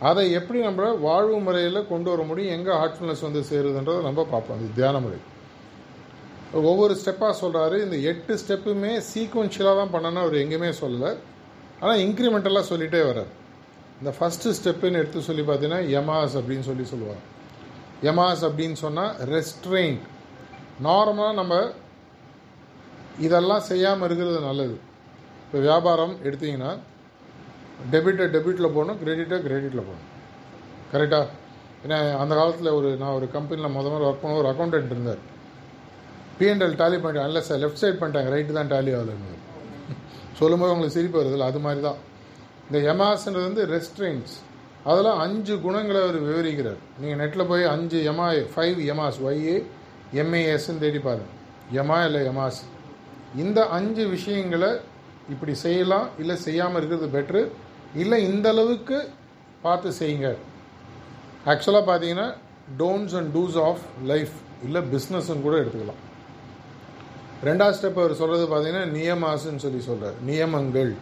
அதை 0.00 0.32
எப்படி 0.32 0.60
நம்ம 0.60 0.92
வாழ்வு 0.92 1.40
முறையில் 1.40 1.88
கொண்டு 1.88 2.10
வர 2.10 2.22
முடியும் 2.22 2.54
எங்கே 2.58 2.70
ஹார்ட்ஃபுல்னஸ் 2.70 3.26
வந்து 3.26 3.40
சேருதுன்றதை 3.50 4.02
நம்ம 4.02 4.24
பார்ப்போம். 4.24 4.58
அது 4.58 4.68
தியான 4.74 4.98
முறை. 4.98 5.18
ஒவ்வொரு 6.68 6.94
ஸ்டெப்பாக 7.00 7.34
சொல்கிறாரு 7.40 7.76
இந்த 7.84 7.96
எட்டு 8.10 8.34
ஸ்டெப்புமே 8.42 8.92
சீக்வன்ஷியலாக 9.10 9.76
தான் 9.80 9.92
பண்ணணும்னு 9.94 10.22
அவர் 10.24 10.36
எங்கேயுமே 10.42 10.70
சொல்லலை. 10.82 11.10
ஆனால் 11.80 12.00
இன்க்ரிமெண்டலாக 12.04 12.64
சொல்லிகிட்டே 12.70 13.00
வர்றார். 13.08 13.32
இந்த 14.00 14.10
ஃபஸ்ட்டு 14.18 14.54
ஸ்டெப்புன்னு 14.58 15.00
எடுத்து 15.02 15.26
சொல்லி 15.28 15.44
பார்த்தீங்கன்னா 15.48 15.80
யமாஸ் 15.96 16.36
அப்படின்னு 16.40 16.66
சொல்லி 16.70 16.84
சொல்லுவாங்க. 16.92 17.22
யமாஸ் 18.08 18.44
அப்படின்னு 18.48 18.78
சொன்னால் 18.84 19.14
ரெஸ்ட்ரெயின்ட் 19.34 20.04
நார்மலாக 20.88 21.38
நம்ம 21.40 21.54
இதெல்லாம் 23.26 23.64
செய்யாமல் 23.70 24.06
இருக்கிறது 24.08 24.40
நல்லது. 24.48 24.76
இப்போ 25.44 25.58
வியாபாரம் 25.68 26.14
எடுத்தீங்கன்னா 26.28 26.72
டெபிட்டை 27.92 28.26
டெபிட்டில் 28.34 28.74
போகணும் 28.76 29.00
கிரெடிட்டை 29.00 29.36
கிரெடிட்டில் 29.46 29.88
போகணும் 29.88 30.06
கரெக்டாக 30.92 31.26
ஏன்னா 31.84 31.98
அந்த 32.22 32.32
காலத்தில் 32.38 32.76
ஒரு 32.78 32.88
நான் 33.00 33.16
ஒரு 33.18 33.26
கம்பெனியில் 33.34 33.74
முத 33.74 33.86
முதல்ல 33.88 34.08
ஒர்க் 34.10 34.22
பண்ண 34.22 34.38
ஒரு 34.42 34.50
அக்கௌண்டன்ட் 34.52 34.92
இருந்தார். 34.94 35.20
பிஎன்எல் 36.38 36.76
டாலி 36.82 36.96
பண்ணிட்டாங்க. 37.02 37.30
இல்லை 37.32 37.42
சார் 37.48 37.60
லெஃப்ட் 37.64 37.82
சைட் 37.82 38.00
பண்ணிட்டாங்க. 38.00 38.30
ரைட்டு 38.36 38.58
தான் 38.58 38.70
டாலி 38.74 38.90
ஆகலைன்னு 38.98 39.36
சொல்லும்போது 40.40 40.72
உங்களுக்கு 40.74 40.96
சிரிப்பு 40.98 41.18
வருதில்ல 41.20 41.46
அது 41.52 41.60
மாதிரி 41.66 41.80
தான். 41.88 41.98
இந்த 42.66 42.78
எமாஸ்ன்றது 42.92 43.46
வந்து 43.48 43.62
ரெஸ்ட்ரெயின்ஸ் 43.74 44.34
அதெல்லாம் 44.90 45.20
அஞ்சு 45.24 45.54
குணங்களை 45.64 46.00
அவர் 46.06 46.18
விவரிக்கிறார். 46.26 46.80
நீங்கள் 47.00 47.20
நெட்டில் 47.22 47.48
போய் 47.50 47.64
அஞ்சு 47.74 47.98
எமா 48.10 48.26
ஃபைவ் 48.54 48.78
எமாஸ் 48.92 49.18
ஒய்ஏ 49.28 49.56
எம்ஏஎஸ்ன்னு 50.22 50.82
தேடி 50.84 51.00
பாருங்கள் 51.06 51.34
எமா 51.80 51.96
இல்லை 52.08 52.20
எமாஸ் 52.30 52.60
இந்த 53.42 53.60
அஞ்சு 53.78 54.04
விஷயங்களை 54.16 54.70
இப்படி 55.32 55.54
செய்யலாம். 55.64 56.06
இல்லை 56.22 56.36
செய்யாமல் 56.46 56.78
இருக்கிறது 56.80 57.08
பெட்ரு 57.16 57.42
இல்லை 58.02 58.18
இந்த 58.30 58.48
அளவுக்கு 58.54 58.98
பார்த்து 59.64 59.90
செய்யுங்க. 60.00 60.28
ஆக்சுவலாக 61.52 61.84
பார்த்தீங்கன்னா 61.90 62.28
don'ts 62.82 63.16
and 63.20 63.32
do's 63.36 63.58
of 63.68 63.82
life 64.12 64.36
இல்லை 64.66 64.82
பிஸ்னஸ்ன்னு 64.94 65.44
கூட 65.46 65.56
எடுத்துக்கலாம். 65.62 66.02
ரெண்டாவது 67.46 67.76
ஸ்டெப் 67.78 68.00
அவர் 68.02 68.20
சொல்கிறது 68.20 68.44
பார்த்தீங்கன்னா 68.52 68.86
நியமாசுன்னு 68.98 69.64
சொல்லி 69.64 69.80
சொல்கிறார் 69.80 70.16
நியமங்கள். 70.28 70.92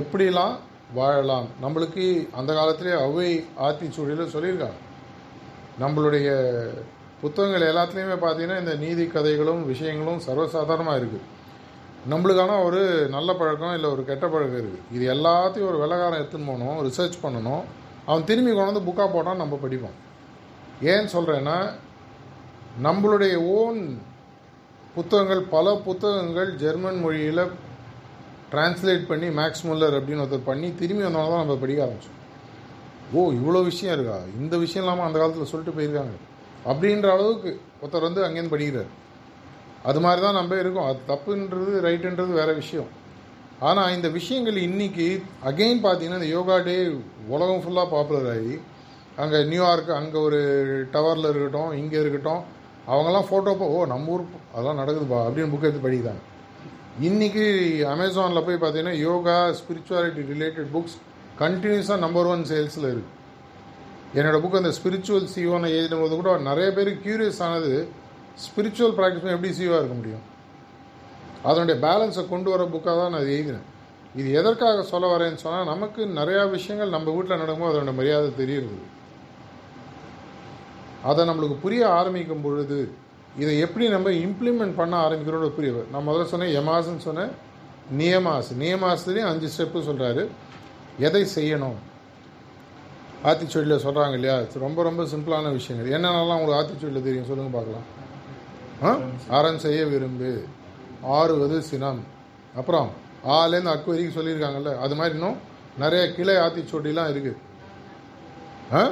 எப்படிலாம் 0.00 0.54
வாழலாம்? 0.94 1.46
நம்மளுக்கு 1.62 2.04
அந்த 2.38 2.50
காலத்திலே 2.54 2.94
அவை 3.04 3.28
ஆத்திச்சூடியில் 3.66 4.32
சொல்லியிருக்காங்க. 4.34 4.80
நம்மளுடைய 5.82 6.28
புத்தகங்கள் 7.20 7.68
எல்லாத்துலேயுமே 7.70 8.16
பார்த்தீங்கன்னா 8.24 8.58
இந்த 8.62 8.74
நீதி 8.82 9.04
கதைகளும் 9.06 9.62
விஷயங்களும் 9.66 10.20
சர்வசாதாரணமாக 10.26 10.98
இருக்குது 11.00 11.28
நம்மளுக்கான 12.12 12.56
ஒரு 12.64 12.80
நல்ல 13.14 13.30
பழக்கம் 13.34 13.74
இல்லை 13.74 13.90
ஒரு 13.90 14.02
கெட்ட 14.04 14.26
பழக்கம் 14.28 14.60
இருக்குது 14.62 14.82
இது 14.96 15.04
எல்லாத்தையும் 15.14 15.70
ஒரு 15.70 15.78
விலகாரம் 15.84 16.18
எடுத்துன்னு 16.20 16.50
போகணும் 16.50 16.80
ரிசர்ச் 16.88 17.16
பண்ணணும். 17.22 17.62
அவன் 18.06 18.26
திரும்பி 18.30 18.52
கொண்டு 18.52 18.72
வந்து 18.72 18.86
புக்காக 18.88 19.08
போட்டான் 19.14 19.42
நம்ம 19.42 19.58
படிப்போம். 19.62 19.96
ஏன் 20.92 21.08
சொல்கிறேன்னா 21.14 21.56
நம்மளுடைய 22.86 23.34
ஓன் 23.36 23.80
புத்தகங்கள் 24.96 25.42
பல 25.54 25.66
புத்தகங்கள் 25.86 26.50
ஜெர்மன் 26.62 26.98
மொழியில் 27.04 27.44
டிரான்ஸ்லேட் 28.50 29.08
பண்ணி 29.08 29.28
மேக்ஸ் 29.38 29.64
முல்லர் 29.68 29.96
அப்படின்னு 29.98 30.22
ஒருத்தர் 30.24 30.48
பண்ணி 30.50 30.68
திரும்பி 30.80 31.04
வந்தவங்க 31.06 31.32
தான் 31.32 31.42
நம்ம 31.44 31.56
படிக்க 31.62 31.80
ஆரம்பிச்சோம். 31.86 32.18
ஓ 33.14 33.24
இவ்வளோ 33.38 33.62
விஷயம் 33.70 33.94
இருக்கா? 33.96 34.18
இந்த 34.40 34.54
விஷயம் 34.64 34.84
இல்லாமல் 34.84 35.06
அந்த 35.06 35.18
காலத்தில் 35.20 35.50
சொல்லிட்டு 35.52 35.76
போயிருக்காங்க. 35.78 36.14
அப்படின்ற 36.70 37.08
அளவுக்கு 37.16 37.50
ஒருத்தர் 37.80 38.06
வந்து 38.08 38.24
அங்கேருந்து 38.26 38.54
படிக்கிறார். 38.54 38.92
அது 39.88 39.98
மாதிரி 40.04 40.20
தான் 40.26 40.38
நம்ம 40.40 40.58
இருக்கோம். 40.62 40.88
அது 40.90 41.00
தப்புன்றது 41.12 41.72
ரைட்டுன்றது 41.86 42.32
வேறு 42.40 42.54
விஷயம். 42.62 42.90
ஆனால் 43.68 43.94
இந்த 43.96 44.08
விஷயங்கள் 44.18 44.64
இன்றைக்கி 44.68 45.08
அகெயின் 45.48 45.84
பார்த்தீங்கன்னா 45.84 46.20
இந்த 46.20 46.30
யோகா 46.36 46.56
டே 46.68 46.76
உலகம் 47.34 47.62
ஃபுல்லாக 47.64 47.88
பாப்புலர் 47.94 48.30
ஆகி 48.34 48.54
அங்கே 49.22 49.38
நியூயார்க் 49.50 49.90
அங்கே 50.00 50.18
ஒரு 50.26 50.40
டவரில் 50.94 51.28
இருக்கட்டும் 51.30 51.72
இங்கே 51.80 51.98
இருக்கட்டும் 52.04 52.42
அவங்கெல்லாம் 52.92 53.26
ஃபோட்டோ 53.28 53.52
ஓ 53.74 53.78
நம்ம 53.92 54.12
ஊர் 54.14 54.24
அதெல்லாம் 54.54 54.80
நடக்குதுப்பா 54.80 55.20
அப்படின்னு 55.26 55.52
புக் 55.52 55.66
எடுத்து 55.68 55.86
படிக்கிறாங்க. 55.86 56.22
இன்றைக்கி 57.08 57.44
அமேசானில் 57.94 58.46
போய் 58.46 58.62
பார்த்தீங்கன்னா 58.62 58.96
யோகா 59.06 59.36
ஸ்பிரிச்சுவாலிட்டி 59.60 60.24
ரிலேட்டட் 60.32 60.68
புக்ஸ் 60.74 60.96
கண்டினியூஸாக 61.42 61.98
நம்பர் 62.04 62.28
ஒன் 62.32 62.44
சேல்ஸில் 62.50 62.88
இருக்குது 62.92 63.12
என்னோடய 64.18 64.42
புக் 64.42 64.60
அந்த 64.60 64.72
ஸ்பிரிச்சுவல் 64.78 65.28
சிஓன்னு 65.34 65.70
எழுதும்போது 65.78 66.14
கூட 66.20 66.32
நிறைய 66.50 66.68
பேர் 66.76 66.90
கியூரியஸ் 67.04 67.40
ஆனது 67.46 67.72
ஸ்பிரிச்சுவல் 68.44 68.94
ப்ராக்டிஸ் 68.98 69.34
எப்படி 69.36 69.52
சிஓவாக 69.58 69.80
இருக்க 69.82 69.96
முடியும். 70.00 70.24
அதனுடைய 71.48 71.76
பேலன்ஸை 71.86 72.22
கொண்டு 72.32 72.48
வர 72.54 72.62
புக்காக 72.74 72.96
தான் 73.00 73.14
நான் 73.14 73.30
எழுதினேன். 73.34 73.66
இது 74.20 74.28
எதற்காக 74.40 74.82
சொல்ல 74.90 75.06
வரேன்னு 75.14 75.42
சொன்னால் 75.44 75.70
நமக்கு 75.72 76.02
நிறையா 76.18 76.42
விஷயங்கள் 76.56 76.94
நம்ம 76.96 77.12
வீட்டில் 77.16 77.40
நடக்கும்போது 77.42 77.72
அதனுடைய 77.72 77.96
மரியாதை 78.00 78.30
தெரியுது 78.40 78.76
அதை 81.04 81.28
நம்மளுக்கு 81.28 81.56
புரிய 81.62 81.88
ஆரம்பிக்கும் 81.88 82.40
பொழுது 82.40 82.92
இதை 83.38 83.58
எப்படி 83.58 83.88
நம்ம 83.88 84.10
இம்ப்ளிமெண்ட் 84.10 84.74
பண்ண 84.76 85.08
ஆரம்பிக்கிறோட 85.08 85.48
புரிய 85.48 85.84
நான் 85.92 86.08
முதல்ல 86.08 86.24
சொன்னேன் 86.24 86.56
எமாஸ்ன்னு 86.56 86.98
சொன்னேன் 86.98 87.30
நியமாஸ். 87.98 88.44
நியமாஸ்லேயும் 88.58 89.26
அஞ்சு 89.26 89.48
ஸ்டெப்பு 89.48 89.76
சொல்கிறாரு 89.76 90.26
எதை 90.98 91.26
செய்யணும்? 91.34 91.74
ஆத்திச்சூடியில் 93.24 93.84
சொல்கிறாங்க 93.84 94.12
இல்லையா? 94.12 94.40
ரொம்ப 94.58 94.82
ரொம்ப 94.82 95.02
சிம்பிளான 95.02 95.52
விஷயங்கள். 95.52 96.00
என்னென்னலாம் 96.00 96.38
உங்களுக்கு 96.38 96.60
ஆத்திச்சூடியில் 96.60 97.02
தெரியும்? 97.02 97.24
சொல்லுங்கள் 97.24 97.62
பார்க்கலாம். 97.62 98.02
ஆ? 98.82 98.98
அறம் 99.38 99.58
செய்ய 99.58 99.86
விரும்பு. 99.86 100.44
ஆறுவது 101.02 101.58
சினம். 101.58 102.04
அப்புறம் 102.54 102.90
ஆலேருந்து 103.28 103.74
அக்கு 103.74 103.86
வரைக்கும் 103.86 104.26
சொல்லியிருக்காங்கல்ல 104.26 104.78
அது 104.78 104.94
மாதிரி 104.94 105.18
இன்னும் 105.18 105.36
நிறைய 105.78 106.14
கிளை 106.14 106.34
ஆத்திச்சொட்டிலாம் 106.34 107.12
இருக்குது 107.12 107.36
ஆ? 108.72 108.90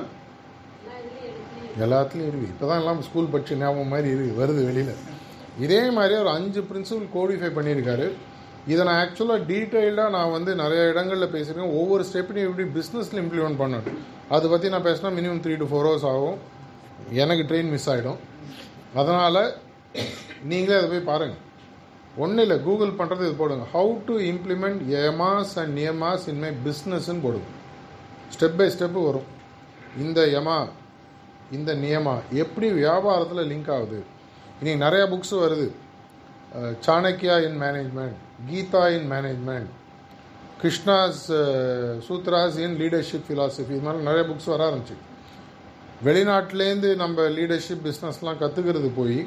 எல்லாத்துலேயும் 1.84 2.30
இருக்குது 2.30 2.52
இப்போ 2.54 2.66
தான் 2.70 2.80
எல்லாம் 2.82 3.00
ஸ்கூல் 3.08 3.32
படிச்சு 3.32 3.60
ஞாபகம் 3.62 3.92
மாதிரி 3.94 4.08
இருக்குது 4.12 4.38
வருது 4.40 4.62
வெளியில். 4.68 4.94
இதே 5.64 5.80
மாதிரி 5.96 6.14
ஒரு 6.22 6.30
அஞ்சு 6.36 6.60
பிரின்சிபல் 6.70 7.08
கோடிஃபை 7.16 7.50
பண்ணியிருக்காரு. 7.58 8.06
இதை 8.72 8.82
நான் 8.88 8.98
ஆக்சுவலாக 9.04 9.46
டீட்டெயில்டாக 9.50 10.14
நான் 10.16 10.34
வந்து 10.34 10.50
நிறைய 10.62 10.82
இடங்களில் 10.90 11.32
பேசியிருக்கேன். 11.34 11.76
ஒவ்வொரு 11.78 12.02
ஸ்டெப்பையும் 12.08 12.48
எப்படி 12.48 12.66
பிஸ்னஸில் 12.76 13.20
இம்ப்ளிமெண்ட் 13.22 13.60
பண்ணணும். 13.62 13.96
அதை 14.34 14.46
பற்றி 14.52 14.68
நான் 14.74 14.86
பேசினா 14.88 15.10
minimum 15.18 15.40
three 15.46 15.54
to 15.62 15.68
four 15.70 15.88
hours 15.88 16.06
ஆகும். 16.12 16.38
எனக்கு 17.22 17.44
ட்ரெயின் 17.50 17.72
மிஸ் 17.74 17.88
ஆகிடும் 17.94 18.20
அதனால் 19.00 19.42
நீங்களே 20.50 20.76
அதை 20.80 20.88
போய் 20.92 21.08
பாருங்கள் 21.10 21.40
ஒன்றும் 22.22 22.44
இல்லை 22.44 22.56
கூகுள் 22.66 22.98
பண்ணுறது 23.00 23.26
இது 23.26 23.36
போடுங்க. 23.40 23.64
How 23.74 23.92
to 24.08 24.14
implement 24.32 24.80
yamas 25.02 25.54
and 25.62 25.72
niyamas 25.80 26.26
in 26.32 26.40
my 26.44 26.50
பிஸ்னஸ்ன்னு 26.66 27.24
போடுங்க. 27.26 27.48
ஸ்டெப் 28.34 28.58
பை 28.60 28.66
ஸ்டெப்பு 28.74 29.02
வரும். 29.08 29.28
இந்த 30.04 30.20
யமா 30.36 30.56
இந்த 31.56 31.74
நியமா 31.74 32.14
எப்படி 32.42 32.68
வியாபாரத்தில் 32.72 33.48
லிங்க் 33.52 33.70
ஆகுது? 33.76 34.00
இன்றைக்கி 34.58 34.80
நிறையா 34.84 35.04
புக்ஸ் 35.12 35.34
வருது. 35.42 35.68
Chanakya 36.86 37.36
in 37.46 37.58
management 37.60 38.18
Gita 38.50 38.82
in 38.96 39.08
management 39.10 39.70
Krishna's 40.62 41.22
sutras 42.08 42.58
in 42.64 42.76
leadership 42.80 43.24
philosophy 43.28 43.72
இது 43.74 43.84
மாதிரி 43.86 44.02
நிறைய 44.08 44.24
புக்ஸ் 44.30 44.50
வர 44.52 44.60
ஆரம்பிச்சு. 44.68 44.96
வெளிநாட்டிலேருந்து 46.06 46.90
நம்ம 47.02 47.22
லீடர்ஷிப் 47.38 47.84
பிஸ்னஸ்லாம் 47.86 48.40
கற்றுக்கிறது 48.42 48.90
போய் 48.96 49.20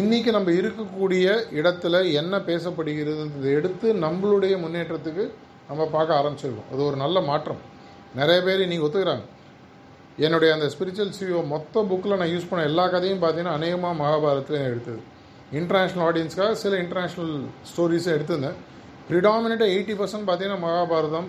இன்றைக்கி 0.00 0.30
நம்ம 0.36 0.50
இருக்கக்கூடிய 0.60 1.26
இடத்துல 1.60 1.94
என்ன 2.20 2.38
பேசப்படுகிறது 2.50 3.52
எடுத்து 3.56 3.88
நம்மளுடைய 4.04 4.54
முன்னேற்றத்துக்கு 4.64 5.24
நம்ம 5.68 5.86
பார்க்க 5.94 6.20
ஆரம்பிச்சிருக்கோம். 6.20 6.68
அது 6.72 6.82
ஒரு 6.88 6.96
நல்ல 6.96 7.20
மாற்றம். 7.30 7.60
நிறைய 8.14 8.38
பேர் 8.42 8.64
இன்றைக்கி 8.66 8.84
ஒத்துக்கிறாங்க. 8.86 9.24
என்னுடைய 10.24 10.50
அந்த 10.54 10.66
ஸ்பிரிச்சுவல் 10.74 11.12
சிஓ 11.18 11.40
மொத்த 11.52 11.82
புக்கில் 11.90 12.18
நான் 12.20 12.32
யூஸ் 12.34 12.48
பண்ண 12.50 12.62
எல்லா 12.70 12.84
கதையும் 12.94 13.22
பார்த்தீங்கன்னா 13.22 13.56
அநேகமாக 13.58 13.98
மகாபாரத்தில் 14.02 14.64
எடுத்தது. 14.68 15.00
இன்டர்நேஷ்னல் 15.58 16.04
ஆடியன்ஸ்க்காக 16.06 16.56
சில 16.62 16.76
இன்டர்நேஷ்னல் 16.84 17.34
ஸ்டோரிஸும் 17.70 18.14
எடுத்திருந்தேன். 18.16 18.56
ப்ரிடாமினேட்டாக 19.10 19.74
எயிட்டி 19.74 19.94
பர்சன்ட் 20.00 20.28
பார்த்தீங்கன்னா 20.30 20.64
மகாபாரதம் 20.66 21.28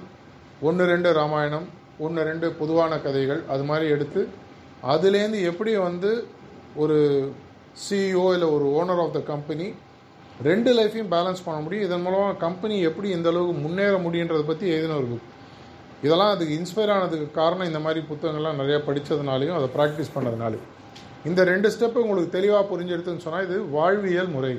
ஒன்று 0.68 0.86
ரெண்டு 0.94 1.10
ராமாயணம் 1.20 1.68
ஒன்று 2.06 2.24
ரெண்டு 2.30 2.48
பொதுவான 2.62 2.94
கதைகள் 3.06 3.42
அது 3.54 3.64
மாதிரி 3.70 3.86
எடுத்து 3.96 4.22
அதுலேருந்து 4.94 5.40
எப்படி 5.52 5.72
வந்து 5.88 6.12
ஒரு 6.84 6.98
சிஇஓ 7.84 8.26
இல்லை 8.36 8.48
ஒரு 8.56 8.66
ஓனர் 8.80 9.02
ஆஃப் 9.06 9.16
த 9.18 9.22
கம்பெனி 9.32 9.68
ரெண்டு 10.50 10.72
லைஃப்பையும் 10.78 11.12
பேலன்ஸ் 11.16 11.46
பண்ண 11.46 11.58
முடியும். 11.64 11.86
இதன் 11.88 12.04
மூலமாக 12.06 12.40
கம்பெனி 12.46 12.76
எப்படி 12.90 13.10
இந்த 13.18 13.30
அளவுக்கு 13.32 13.56
முன்னேற 13.66 13.96
முடியுன்றதை 14.06 14.46
பற்றி 14.52 14.68
எழுதின 14.76 14.98
ஒரு 15.02 15.08
புக் 15.12 15.29
இதெல்லாம் 16.02 16.34
அதுக்கு 16.34 16.54
இன்ஸ்பயர் 16.60 16.92
ஆனதுக்கு 16.96 17.32
காரணம் 17.32 17.70
இந்த 17.72 17.80
மாதிரி 17.80 18.06
புத்தகங்கள்லாம் 18.10 18.60
நிறையா 18.62 18.80
படித்ததுனாலையும் 18.90 19.58
அதை 19.60 19.70
ப்ராக்டிஸ் 19.78 20.14
பண்ணதுனாலையும். 20.16 20.68
இந்த 21.26 21.44
ரெண்டு 21.44 21.68
ஸ்டெப்பு 21.76 22.04
உங்களுக்கு 22.04 22.36
தெளிவாக 22.38 22.64
புரிஞ்செடுத்துன்னு 22.70 23.26
சொன்னால் 23.26 23.46
இது 23.48 23.58
வாழ்வியல் 23.70 24.28
முறை. 24.28 24.54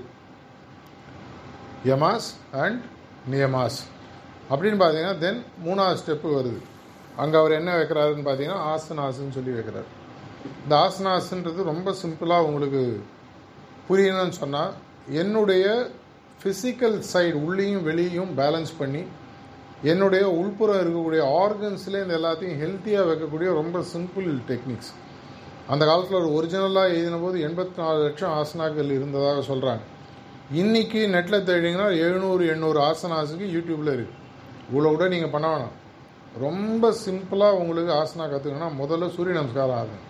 யமாஸ் 1.84 2.28
அண்ட் 2.64 2.82
நியமாஸ். 3.30 3.78
அப்படின்னு 4.51 4.78
பார்த்தீங்கன்னா 4.82 5.18
தென் 5.18 5.41
மூணாவது 5.64 6.01
ஸ்டெப்பு 6.03 6.28
வருது. 6.38 6.61
அங்கே 7.16 7.36
அவர் 7.38 7.53
என்ன 7.53 7.70
வைக்கிறாருன்னு 7.76 8.26
பார்த்தீங்கன்னா 8.26 8.61
ஆசனாஸ்ன்னு 8.72 9.36
சொல்லி 9.38 9.53
வைக்கிறார். 9.59 9.88
இந்த 10.62 10.74
ஆசனாஸ்ன்றது 10.76 11.62
ரொம்ப 11.72 11.95
சிம்பிளாக 12.03 12.47
உங்களுக்கு 12.51 12.82
புரியணும்னு 13.88 14.36
சொன்னால் 14.43 14.72
என்னுடைய 15.22 15.64
ஃபிசிக்கல் 16.43 16.97
சைடு 17.12 17.38
உள்ளேயும் 17.47 17.82
வெளியும் 17.82 18.30
பேலன்ஸ் 18.38 18.72
பண்ணி 18.78 19.03
என்னுடைய 19.83 20.28
உள்புறம் 20.28 20.81
இருக்கக்கூடிய 20.81 21.22
ஆர்கன்ஸ்லேயே 21.45 22.03
இந்த 22.03 22.18
எல்லாத்தையும் 22.18 22.59
ஹெல்த்தியாக 22.59 23.07
வைக்கக்கூடிய 23.07 23.53
ரொம்ப 23.53 23.83
சிம்பிள் 23.93 24.41
டெக்னிக்ஸ் 24.49 24.93
அந்த 25.68 25.87
காலத்தில் 25.87 26.16
ஒரு 26.16 26.33
ஒரிஜினலாக 26.35 26.89
எழுதின 26.89 27.16
போது 27.16 27.41
எண்பத்தி 27.41 27.83
நாலு 27.83 28.05
லட்சம் 28.05 28.31
ஆசனாக்கள் 28.31 28.91
இருந்ததாக 28.91 29.41
சொல்கிறாங்க 29.41 29.81
இன்றைக்கி 30.51 31.07
நெட்டில் 31.07 31.47
தேடிங்கன்னா 31.47 31.97
எழுநூறு 31.97 32.45
எண்ணூறு 32.47 32.81
ஆசனாஸுக்கு 32.81 33.47
யூடியூப்பில் 33.47 33.93
இருக்குது 33.93 34.18
இவ்வளோ 34.72 34.89
கூட 34.89 35.09
நீங்கள் 35.09 35.31
பண்ண 35.31 35.49
வேணாம். 35.49 35.76
ரொம்ப 36.41 36.93
சிம்பிளாக 36.93 37.53
உங்களுக்கு 37.53 37.93
ஆசனா 37.93 38.24
கற்றுக்கணும்னா 38.24 38.70
முதல்ல 38.83 39.09
சூரிய 39.09 39.35
நமஸ்காரம் 39.35 39.76
ஆகும் 39.76 40.03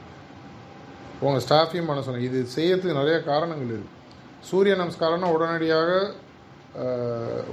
உங்கள் 1.21 1.45
ஸ்டாஃபையும் 1.49 1.87
பண்ண 1.87 2.03
சொன்னேன் 2.03 2.23
இது 2.23 2.47
செய்யறதுக்கு 2.57 2.93
நிறைய 2.93 3.23
காரணங்கள் 3.23 3.67
இருக்குது 3.67 3.97
சூரிய 4.41 4.75
நமஸ்காரம்னா 4.75 5.33
உடனடியாக 5.33 6.13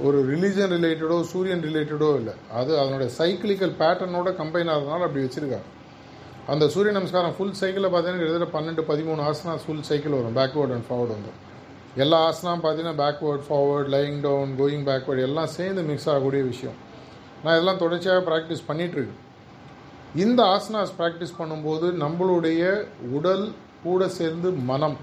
ஒரு 0.06 0.18
ரிலீஜன் 0.30 0.72
ரிலேட்டடோ 0.76 1.16
சூரியன் 1.30 1.62
ரிலேட்டடோ 1.68 2.10
இல்லை. 2.20 2.34
அது 2.58 2.70
அதனுடைய 2.82 3.08
சைக்கிளிக்கல் 3.18 3.74
பேட்டர்னோட 3.80 4.28
கம்பைன் 4.40 4.70
ஆகிறதுனால 4.74 5.06
அப்படி 5.06 5.24
வச்சுருக்காங்க. 5.24 5.68
அந்த 6.52 6.64
சூரிய 6.74 6.92
நமஸ்காரம் 6.96 7.34
ஃபுல் 7.36 7.56
சைக்கிளில் 7.60 7.90
பார்த்தீங்கன்னா 7.92 8.22
கிட்டத்தட்ட 8.22 8.50
பன்னெண்டு 8.56 8.82
பதிமூணு 8.90 9.20
ஆசனாஸ் 9.30 9.64
ஃபுல் 9.66 9.86
சைக்கிள் 9.88 10.16
வரும். 10.18 10.36
பேக்வேர்டு 10.38 10.74
அண்ட் 10.76 10.86
ஃபார்வர்டு 10.88 11.16
வந்துடும் 11.16 11.44
எல்லா 12.04 12.18
ஆசனாம் 12.28 12.62
பார்த்தீங்கன்னா 12.64 12.98
backward 13.02 13.44
forward 13.48 13.90
lying 13.96 14.18
down 14.26 14.52
going 14.60 14.84
backward 14.90 15.26
எல்லாம் 15.28 15.50
சேர்ந்து 15.58 15.82
மிக்ஸ் 15.90 16.08
ஆகக்கூடிய 16.12 16.42
விஷயம். 16.52 16.76
நான் 17.42 17.54
இதெல்லாம் 17.56 17.82
தொடர்ச்சியாக 17.84 18.22
ப்ராக்டிஸ் 18.30 18.66
பண்ணிகிட்ருக்கேன் 18.68 19.22
இந்த 20.24 20.40
ஆசனாஸ் 20.54 20.92
ப்ராக்டிஸ் 20.98 21.38
பண்ணும்போது 21.40 21.86
நம்மளுடைய 22.04 22.62
உடல் 23.18 23.46
கூட 23.82 24.08
சேர்ந்து 24.18 24.48
மனம் 24.70 24.96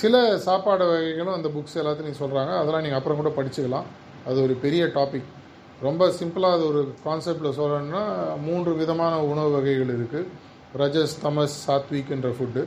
சில 0.00 0.14
சாப்பாடு 0.46 0.84
வகைகளும் 0.90 1.36
அந்த 1.38 1.48
புக்ஸ் 1.56 1.78
எல்லாத்தையும் 1.82 2.20
சொல்கிறாங்க 2.22 2.52
அதெல்லாம் 2.60 2.84
நீங்கள் 2.84 3.00
அப்புறம் 3.00 3.20
கூட 3.20 3.30
படிச்சுக்கலாம். 3.38 3.88
அது 4.28 4.38
ஒரு 4.46 4.54
பெரிய 4.64 4.84
டாபிக் 4.96 5.28
ரொம்ப 5.86 6.06
சிம்பிளாக 6.18 6.56
அது 6.56 6.64
ஒரு 6.72 6.80
கான்செப்டில் 7.06 7.56
சொல்லணும்னா 7.58 8.02
மூன்று 8.46 8.72
விதமான 8.80 9.14
உணவு 9.32 9.50
வகைகள் 9.56 9.92
இருக்குது 9.96 10.30
ரஜஸ் 10.82 11.16
தமஸ் 11.24 11.56
சாத்விக்ன்ற 11.66 12.30
ஃபுட்டு 12.36 12.62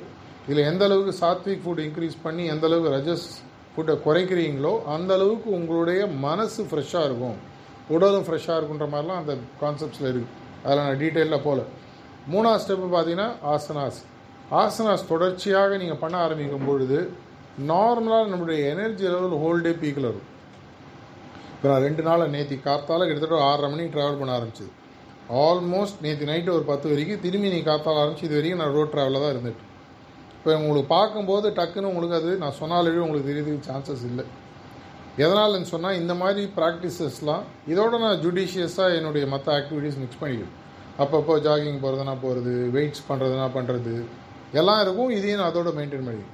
இதில் 0.47 0.67
எந்த 0.71 0.83
அளவுக்கு 0.87 1.13
சாத்விக் 1.21 1.63
ஃபுட் 1.63 1.81
இன்க்ரீஸ் 1.85 2.17
பண்ணி 2.25 2.43
எந்த 2.53 2.65
அளவுக்கு 2.69 2.93
ரஜஸ் 2.97 3.27
ஃபுட்டை 3.73 3.95
குறைக்கிறீங்களோ 4.05 4.73
அந்த 4.95 5.11
அளவுக்கு 5.17 5.49
உங்களுடைய 5.57 6.01
மனசு 6.25 6.61
ஃப்ரெஷ்ஷாக 6.69 7.07
இருக்கும். 7.09 7.37
உடலும் 7.95 8.25
ஃப்ரெஷ்ஷாக 8.27 8.59
இருக்குன்ற 8.59 8.87
மாதிரிலாம் 8.93 9.21
அந்த 9.23 9.33
கான்செப்ட்ஸில் 9.63 10.09
இருக்குது 10.11 10.33
அதில் 10.63 10.83
நான் 10.83 11.01
டீட்டெயிலில் 11.03 11.43
போகல 11.47 11.63
மூணாவது 12.33 12.61
ஸ்டெப்பு 12.63 12.87
பார்த்தீங்கன்னா 12.95 13.27
ஆசனாஸ். 13.55 13.99
ஆசனாஸ் 14.61 15.09
தொடர்ச்சியாக 15.11 15.77
நீங்கள் 15.77 16.01
பண்ண 16.01 16.15
ஆரம்பிக்கும் 16.25 16.67
பொழுது 16.69 16.97
நார்மலாக 17.69 18.29
நம்மளுடைய 18.31 18.59
எனர்ஜி 18.73 19.05
லெவல் 19.13 19.39
ஹோல் 19.43 19.63
டே 19.65 19.71
பீக்கில் 19.81 20.09
இருக்கும் 20.09 20.33
இப்போ 21.53 21.67
நான் 21.71 21.85
ரெண்டு 21.87 22.03
நாள் 22.07 22.31
நேற்று 22.35 22.55
காத்தால 22.67 23.05
கிட்டத்தட்ட 23.07 23.37
ஆறரை 23.49 23.67
மணிக்கு 23.71 23.93
ட்ராவல் 23.95 24.19
பண்ண 24.19 24.33
ஆரம்பிச்சிது. 24.37 24.71
ஆல்மோஸ்ட் 25.45 26.03
நேற்று 26.05 26.29
நைட்டு 26.29 26.53
ஒரு 26.57 26.65
பத்து 26.71 26.91
வரைக்கும் 26.91 27.23
திரும்பி 27.23 27.49
நீ 27.53 27.59
காத்தால் 27.69 27.99
ஆரம்பிச்சு 28.01 28.27
இது 28.27 28.37
வரைக்கும் 28.37 28.61
நான் 28.63 28.75
ரோட் 28.75 28.91
ட்ராவலில் 28.93 29.23
தான் 29.23 29.33
இருந்துட்டு. 29.35 29.63
இப்போ 30.35 30.51
உங்களுக்கு 30.59 30.89
பார்க்கும்போது 30.97 31.47
டக்குன்னு 31.57 31.89
உங்களுக்கு 31.91 32.19
அது 32.19 32.31
நான் 32.43 32.59
சொன்னாலே 32.59 32.93
உங்களுக்கு 33.05 33.29
தெரியறதுக்கு 33.29 33.69
சான்சஸ் 33.69 34.05
இல்லை. 34.11 34.25
எதனாலன்னு 35.23 35.69
சொன்னால் 35.73 35.99
இந்த 36.01 36.13
மாதிரி 36.21 36.43
ப்ராக்டிசஸ்லாம் 36.57 37.43
இதோட 37.71 37.99
நான் 38.05 38.21
ஜுடிஷியஸாக 38.25 38.97
என்னுடைய 38.99 39.25
மற்ற 39.33 39.47
ஆக்டிவிட்டீஸ் 39.59 39.99
மிக்ஸ் 40.03 40.21
பண்ணிக்கிறேன் 40.21 40.55
அப்பப்போ 41.03 41.33
ஜாகிங் 41.47 41.81
போகிறதுனா 41.83 42.15
போகிறது 42.25 42.53
வெயிட்ஸ் 42.75 43.03
பண்ணுறதுனா 43.09 43.47
பண்ணுறது 43.57 43.95
எல்லாம் 44.53 44.81
இருக்கும் 44.81 45.09
இதையும் 45.09 45.39
நான் 45.39 45.51
அதோட 45.51 45.71
மெயின்டைன் 45.77 46.07
பண்ணி 46.09 46.25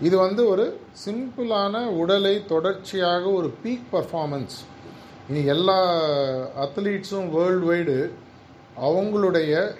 இது 0.00 0.16
வந்து 0.16 0.48
ஒரு 0.48 0.64
சிம்பிளான 1.04 1.82
உடலை 2.00 2.44
தொடர்ச்சியாக 2.52 3.24
ஒரு 3.30 3.54
பீக் 3.64 3.86
பர்ஃபார்மன்ஸ் 3.92 4.56
இனி 5.28 5.44
எல்லா 5.44 5.78
அத்லீட்ஸும் 6.64 7.28
வேர்ல்டு 7.36 7.68
வைடு 7.70 7.96
அவங்களுடைய 8.88 9.74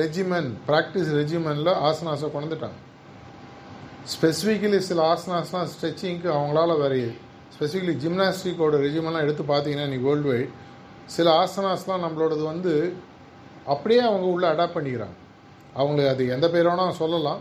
ரெஜிமென் 0.00 0.50
ப்ராக்டிஸ் 0.68 1.10
ரெஜிமெனில் 1.20 1.72
ஆசனாஸை 1.88 2.28
கொண்டுட்டாங்க. 2.36 2.78
ஸ்பெசிஃபிக்கலி 4.14 4.78
சில 4.78 5.02
ஆசனாஸ்லாம் 5.12 5.68
ஸ்ட்ரெச்சிங்க்கு 5.72 6.28
அவங்களால 6.36 6.78
வேறு 6.82 7.02
ஸ்பெசிஃபிக்கலி 7.54 7.96
ஜிம்னாஸ்டிக்கோட 8.04 8.80
ரெஜிமென்லாம் 8.86 9.26
எடுத்து 9.26 9.44
பார்த்தீங்கன்னா 9.52 9.86
இன்றைக்கி 9.88 10.08
வேர்ல்டு 10.08 10.28
வைட் 10.32 10.50
சில 11.06 11.30
ஆசனாஸ்லாம் 11.44 12.04
நம்மளோடது 12.04 12.42
வந்து 12.52 12.94
அப்படியே 13.66 14.00
அவங்க 14.00 14.26
உள்ளே 14.26 14.48
அடாப்ட் 14.48 14.76
பண்ணிக்கிறாங்க. 14.78 15.16
அவங்களுக்கு 15.80 16.12
அது 16.14 16.24
எந்த 16.36 16.46
பேரோனா 16.54 16.86
சொல்லலாம். 17.02 17.40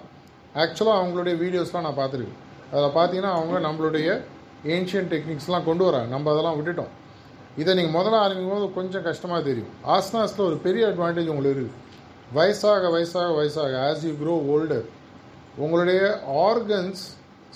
ஆக்சுவலாக 0.64 1.00
அவங்களுடைய 1.02 1.36
வீடியோஸ்லாம் 1.44 1.86
நான் 1.88 2.00
பார்த்துருக்கேன். 2.02 2.42
அதில் 2.72 2.96
பார்த்தீங்கன்னா 2.98 3.34
அவங்க 3.38 3.56
நம்மளுடைய 3.68 4.08
ஏன்ஷியன் 4.76 5.10
டெக்னிக்ஸ்லாம் 5.14 5.68
கொண்டு 5.70 5.84
வராங்க. 5.88 6.10
நம்ம 6.16 6.32
அதெல்லாம் 6.34 6.58
விட்டுட்டோம். 6.60 6.94
இதை 7.62 7.72
நீங்கள் 7.78 7.96
முதல்ல 7.98 8.22
ஆரம்பிக்கும் 8.24 8.56
போது 8.56 8.68
கொஞ்சம் 8.78 9.06
கஷ்டமாக 9.10 9.42
தெரியும். 9.50 9.74
ஆஸ்னாஸில் 9.96 10.48
ஒரு 10.50 10.58
பெரிய 10.66 10.86
அட்வான்டேஜ் 10.92 11.32
உங்களுக்கு 11.34 11.54
இருக்குது 11.56 11.84
வயசாக 12.38 12.90
வயசாக 12.96 13.30
வயசாக 13.40 13.74
ஆஸ் 13.88 14.06
யூ 14.08 14.14
க்ரோ 14.22 14.36
ஓல்டர் 14.54 14.86
உங்களுடைய 15.64 16.02
ஆர்கன்ஸ் 16.48 17.04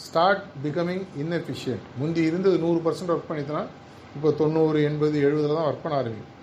ஸ்டார்ட் 0.06 0.44
பிகமிங் 0.66 1.06
இன்எஃபிஷியன்ட் 1.22 1.88
முந்தி 2.02 2.22
இருந்தது 2.30 2.58
நூறு 2.66 2.80
பர்சன்ட் 2.86 3.12
ஒர்க் 3.14 3.30
பண்ணிட்டுனா 3.30 3.64
இப்போ 4.18 4.30
தொண்ணூறு 4.42 4.78
எண்பது 4.90 5.18
எழுபதில் 5.28 5.58
தான் 5.58 5.68
ஒர்க் 5.70 5.84
பண்ண 5.86 5.98
ஆரம்பிக்கும். 6.02 6.36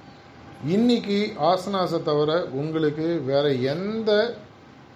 இன்னைக்கு 0.64 1.16
ஆசனாஸை 1.48 1.98
தவிர 2.02 2.30
உங்களுக்கு 2.60 3.06
வேறு 3.30 3.50
எந்த 3.72 4.10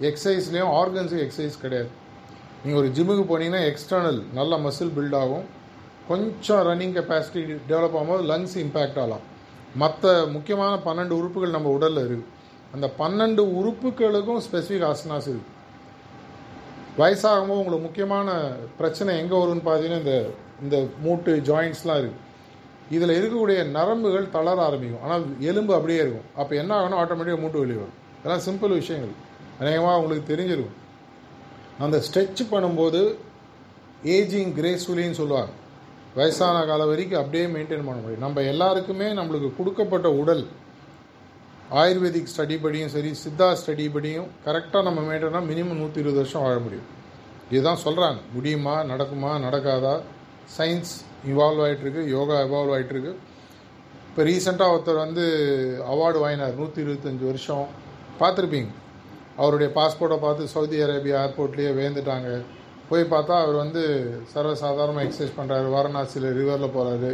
எக்ஸசைஸ்லேயும் 0.09 0.71
ஆர்கன்ஸுக்கு 0.81 1.25
எக்ஸசைஸ் 1.25 1.61
கிடையாது. 1.65 1.91
நீங்கள் 2.63 2.81
ஒரு 2.83 2.89
ஜிம்முக்கு 2.97 3.25
போனீங்கன்னா 3.31 3.61
எக்ஸ்டர்னல் 3.71 4.21
நல்ல 4.39 4.57
மசில் 4.67 4.93
பில்ட் 4.97 5.17
ஆகும். 5.23 5.45
கொஞ்சம் 6.09 6.63
ரன்னிங் 6.69 6.95
கெப்பாசிட்டி 6.97 7.43
டெவலப் 7.71 7.97
ஆகும்போது 7.99 8.25
லங்ஸ் 8.31 8.57
இம்பேக்ட் 8.63 8.99
ஆகலாம். 9.03 9.25
மற்ற 9.83 10.15
முக்கியமான 10.37 10.73
பன்னெண்டு 10.87 11.15
உறுப்புகள் 11.21 11.57
நம்ம 11.57 11.71
உடலில் 11.77 12.03
இருக்குது 12.07 12.29
அந்த 12.75 12.87
பன்னெண்டு 13.03 13.45
உறுப்புகளுக்கும் 13.61 14.43
ஸ்பெசிஃபிக் 14.47 14.89
ஆசனாஸ் 14.91 15.31
இருக்குது 15.33 15.59
வயசாகும்போது 17.01 17.61
உங்களுக்கு 17.61 17.89
முக்கியமான 17.89 18.31
பிரச்சனை 18.81 19.11
எங்கே 19.23 19.37
வரும்னு 19.43 19.69
பார்த்தீங்கன்னா 19.69 20.03
இந்த 20.05 20.17
இந்த 20.65 20.77
மூட்டு 21.05 21.33
ஜாயிண்ட்ஸ்லாம் 21.51 22.01
இருக்குது 22.03 22.29
இதில் 22.97 23.17
இருக்கக்கூடிய 23.19 23.59
நரம்புகள் 23.77 24.31
தளர 24.37 24.59
ஆரம்பிக்கும். 24.67 25.03
ஆனால் 25.05 25.25
எலும்பு 25.51 25.73
அப்படியே 25.75 25.99
இருக்கும். 26.05 26.29
அப்போ 26.41 26.53
என்ன 26.63 26.73
ஆகணும் 26.81 27.01
ஆட்டோமேட்டிக்காக 27.01 27.43
மூட்டு 27.45 27.63
வெளியே 27.63 27.79
வரும். 27.81 27.97
இதெல்லாம் 28.19 28.45
சிம்பிள் 28.47 28.73
விஷயங்கள். 28.81 29.17
அநேகமாக 29.61 29.99
உங்களுக்கு 30.01 30.31
தெரிஞ்சிருக்கும். 30.33 30.77
அந்த 31.85 31.97
ஸ்ட்ரெச் 32.07 32.43
பண்ணும்போது 32.53 33.01
ஏஜிங் 34.17 34.53
கிரேஸ்ஃபுல்லின்னு 34.59 35.19
சொல்லுவாங்க. 35.21 35.53
வயசான 36.19 36.63
காலம் 36.69 36.91
வரைக்கும் 36.91 37.21
அப்படியே 37.21 37.45
மெயின்டைன் 37.55 37.87
பண்ண 37.89 37.99
முடியும். 38.01 38.25
நம்ம 38.27 38.43
எல்லாருக்குமே 38.53 39.09
நம்மளுக்கு 39.19 39.51
கொடுக்கப்பட்ட 39.59 40.09
உடல் 40.23 40.43
ஆயுர்வேதிக் 41.81 42.33
ஸ்டடி 42.33 42.57
படியும் 42.63 42.93
சரி 42.95 43.11
சித்தா 43.25 43.49
ஸ்டடி 43.61 43.85
படியும் 43.97 44.29
கரெக்டாக 44.47 44.83
நம்ம 44.89 45.01
மெயின்டைனாக 45.09 45.49
மினிமம் 45.51 45.81
நூற்றி 45.83 46.03
இருபது 46.03 46.21
வருஷம் 46.23 46.43
வாழ 46.43 46.57
முடியும். 46.59 46.89
இதுதான் 47.51 47.81
சொல்கிறாங்க 47.85 48.19
முடியுமா 48.33 48.75
நடக்குமா 48.91 49.31
நடக்காதா? 49.47 49.95
சயின்ஸ் 50.57 50.95
இவால்வ் 51.33 51.63
ஆகிட்டுருக்கு 51.65 52.03
யோகா 52.17 52.37
இவால்வ் 52.49 52.75
ஆகிட்டுருக்கு 52.77 53.13
இப்போ 54.09 54.23
ரீசெண்டாக 54.29 54.75
ஒருத்தர் 54.75 55.05
வந்து 55.07 55.25
அவார்டு 55.93 56.19
வாங்கினார் 56.23 56.57
நூற்றி 56.61 56.81
இருபத்தஞ்சி 56.85 57.25
வருஷம். 57.31 57.67
பார்த்துருப்பீங்க. 58.21 58.71
அவருடைய 59.41 59.69
பாஸ்போர்ட்டை 59.77 60.19
பார்த்து 60.25 60.53
சவுதி 60.55 60.79
அரேபியா 60.87 61.19
ஏர்போர்ட்லேயே 61.25 61.71
வேந்துட்டாங்க. 61.81 62.31
போய் 62.89 63.05
பார்த்தா 63.13 63.35
அவர் 63.43 63.57
வந்து 63.65 63.83
சர்வசாதாரணமாக 64.33 65.05
எக்ஸசைஸ் 65.07 65.37
பண்ணுறாரு 65.37 65.69
வாரணாசியில் 65.77 66.29
ரிவரில் 66.39 66.75
போகிறாரு 66.77 67.11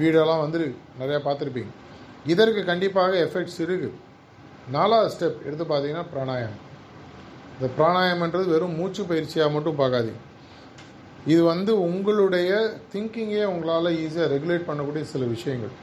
வீடெல்லாம் 0.00 0.42
வந்து 0.44 0.60
நிறையா 1.00 1.20
பார்த்துருப்பீங்க. 1.26 1.72
இதற்கு 2.32 2.60
கண்டிப்பாக 2.64 3.14
எஃபெக்ட்ஸ் 3.26 3.60
இருக்குது 3.66 3.96
நாலாவது 4.76 5.12
ஸ்டெப் 5.14 5.44
எடுத்து 5.46 5.64
பார்த்தீங்கன்னா 5.64 6.04
பிராணாயாமம். 6.12 6.60
இந்த 7.56 7.66
பிராணாயாமன்றது 7.78 8.46
வெறும் 8.54 8.78
மூச்சு 8.78 9.02
பயிற்சியாக 9.10 9.52
மட்டும் 9.56 9.80
பார்க்காதீங்க. 9.80 10.20
இது 11.32 11.42
வந்து 11.52 11.72
உங்களுடைய 11.86 12.50
திங்கிங்கே 12.92 13.44
உங்களால் 13.52 13.96
ஈஸியாக 14.04 14.32
ரெகுலேட் 14.32 14.66
பண்ணக்கூடிய 14.66 15.04
சில 15.12 15.24
விஷயங்கள். 15.34 15.74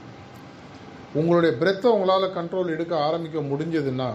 உங்களுடைய 1.20 1.52
பிரெத்தை 1.60 1.88
உங்களால் 1.96 2.34
கண்ட்ரோல் 2.36 2.74
எடுக்க 2.74 2.92
ஆரம்பிக்க 3.06 3.38
முடிஞ்சதுன்னா 3.50 4.10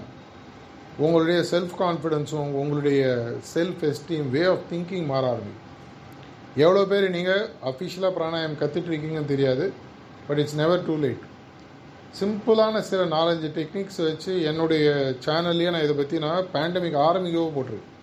உங்களுடைய 1.05 1.39
செல்ஃப் 1.51 1.73
கான்ஃபிடென்ஸும் 1.81 2.53
உங்களுடைய 2.61 3.01
self 3.53 3.81
esteem 3.89 4.29
way 4.35 4.43
of 4.51 4.63
thinking 4.71 5.09
மாற 5.11 5.23
ஆரம்பிக்கும். 5.33 5.65
எவ்வளோ 6.63 6.83
பேர் 6.91 7.05
நீங்கள் 7.15 7.43
அஃபிஷியலாக 7.71 8.15
பிராணாயம் 8.19 8.55
கற்றுட்டு 8.61 8.89
இருக்கீங்கன்னு 8.91 9.33
தெரியாது 9.33 9.65
but 10.27 10.39
it's 10.43 10.57
never 10.61 10.85
too 10.87 10.95
late 11.03 11.25
சிம்பிளான 12.19 12.79
சில 12.89 13.01
நாலஞ்சு 13.15 13.49
டெக்னிக்ஸ் 13.59 14.01
வச்சு 14.07 14.33
என்னுடைய 14.51 14.87
சேனல்லையே 15.25 15.71
நான் 15.73 15.85
இதை 15.87 15.95
பற்றி 15.99 16.17
நான் 16.25 16.49
பேண்டமிக் 16.55 16.97
ஆரம்பிக்கவோ 17.09 17.49
போட்டிருக்கேன். 17.57 17.93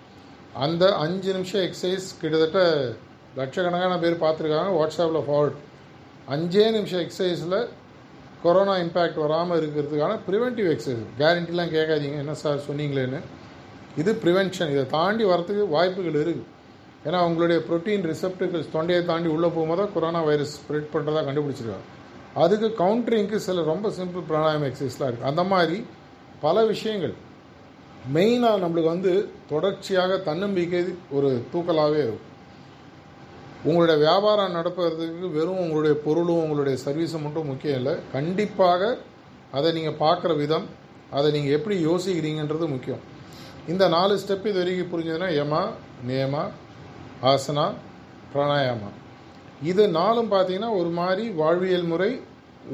அந்த 0.65 0.85
அஞ்சு 1.05 1.31
நிமிஷம் 1.37 1.65
எக்ஸசைஸ் 1.67 2.07
கிட்டத்தட்ட 2.21 2.61
லட்சக்கணக்கான 3.39 3.95
பேர் 4.05 4.23
பார்த்துருக்காங்க. 4.25 4.73
வாட்ஸ்அப்பில் 4.79 5.27
ஃபார்வர்ட் 5.29 5.61
அஞ்சே 6.35 6.67
நிமிஷம் 6.77 7.03
எக்ஸசைஸில் 7.05 7.59
கொரோனா 8.45 8.75
இம்பேக்ட் 8.85 9.21
வராமல் 9.25 9.59
இருக்கிறதுக்கான 9.61 10.19
ப்ரிவென்டிவ் 10.27 10.69
எக்ஸசைஸ் 10.75 11.05
கேரண்டிலாம் 11.21 11.73
கேட்காதீங்க. 11.77 12.17
என்ன 12.25 12.35
சார் 12.43 12.67
சொன்னீங்களேன்னு. 12.69 13.21
இது 14.01 14.13
ப்ரிவென்ஷன் 14.25 14.73
இதை 14.75 14.85
தாண்டி 14.97 15.25
வரத்துக்கு 15.33 15.65
வாய்ப்புகள் 15.77 16.19
இருக்குது 16.25 16.51
ஏன்னா 17.09 17.19
உங்களுடைய 17.29 17.59
ப்ரோட்டீன் 17.69 18.07
ரிசப்டுகள் 18.11 18.63
தொண்டையை 18.75 19.01
தாண்டி 19.11 19.29
உள்ளே 19.35 19.49
போகும்போது 19.55 19.81
தான் 19.81 19.93
கொரோனா 19.95 20.21
வைரஸ் 20.29 20.55
ஸ்ப்ரெட் 20.61 20.89
பண்ணுறதா 20.95 21.23
கண்டுபிடிச்சிருக்காங்க. 21.27 21.87
அதுக்கு 22.45 22.69
கவுண்டரிங்க்கு 22.83 23.39
சில 23.47 23.65
ரொம்ப 23.73 23.89
சிம்பிள் 23.99 24.25
பிராணாயம் 24.31 24.67
எக்ஸசைஸ்லாம் 24.69 25.11
இருக்குது 25.11 25.31
அந்த 25.33 25.43
மாதிரி 25.53 25.77
பல 26.45 26.65
விஷயங்கள். 26.71 27.15
மெயினாக 28.15 28.63
நம்மளுக்கு 28.63 28.95
வந்து 28.95 29.13
தொடர்ச்சியாக 29.53 30.17
தன்னம்பிக்கை 30.29 30.83
ஒரு 31.17 31.31
தூக்கலாகவே 31.53 32.01
இருக்கும். 32.07 32.31
உங்களுடைய 33.69 33.97
வியாபாரம் 34.07 34.57
நடப்பதற்கு 34.59 35.29
வெறும் 35.37 35.61
உங்களுடைய 35.65 35.95
பொருளும் 36.07 36.43
உங்களுடைய 36.45 36.77
சர்வீஸும் 36.85 37.25
மட்டும் 37.27 37.51
முக்கியம் 37.51 37.79
இல்லை. 37.81 37.95
கண்டிப்பாக 38.15 38.83
அதை 39.59 39.69
நீங்கள் 39.77 40.01
பார்க்குற 40.05 40.33
விதம் 40.43 40.67
அதை 41.17 41.29
நீங்கள் 41.37 41.57
எப்படி 41.59 41.77
யோசிக்கிறீங்கன்றது 41.89 42.67
முக்கியம். 42.75 43.03
இந்த 43.73 43.85
நாலு 43.97 44.15
ஸ்டெப் 44.23 44.49
இது 44.51 44.61
வரைக்கும் 44.61 44.91
புரிஞ்சதுன்னா 44.93 45.29
யமா 45.39 45.63
நியமா 46.09 46.43
ஆசனா 47.33 47.67
பிராணாயாமா. 48.33 48.91
இது 49.71 49.83
நாலும் 50.01 50.33
பார்த்தீங்கன்னா 50.33 50.71
ஒரு 50.81 50.91
மாதிரி 51.01 51.25
வாழ்வியல் 51.41 51.89
முறை 51.93 52.11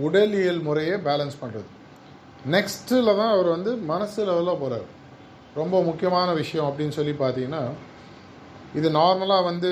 உடலியல் 0.06 0.62
முறையை 0.68 0.96
பேலன்ஸ் 1.08 1.36
பண்ணுறது 1.42 1.68
நெக்ஸ்ட்டில் 2.54 3.16
தான் 3.20 3.32
அவர் 3.34 3.48
வந்து 3.54 3.70
மனசு 3.92 4.18
லெவலில் 4.28 4.60
போகிறார் 4.62 4.86
ரொம்ப 5.60 5.76
முக்கியமான 5.88 6.28
விஷயம் 6.40 6.68
அப்படின்னு 6.68 6.96
சொல்லி 6.98 7.14
பார்த்தீங்கன்னா 7.22 7.62
இது 8.78 8.88
நார்மலாக 8.90 9.44
வந்து 9.44 9.70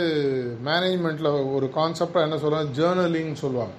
மேனேஜ்மெண்ட்டில் 0.65 1.53
ஒரு 1.55 1.67
கான்செப்டாக 1.75 2.27
என்ன 2.27 2.39
சொல்லுவாங்க 2.39 2.71
ஜேர்னலிங்னு 2.79 3.41
சொல்லுவாங்க. 3.45 3.75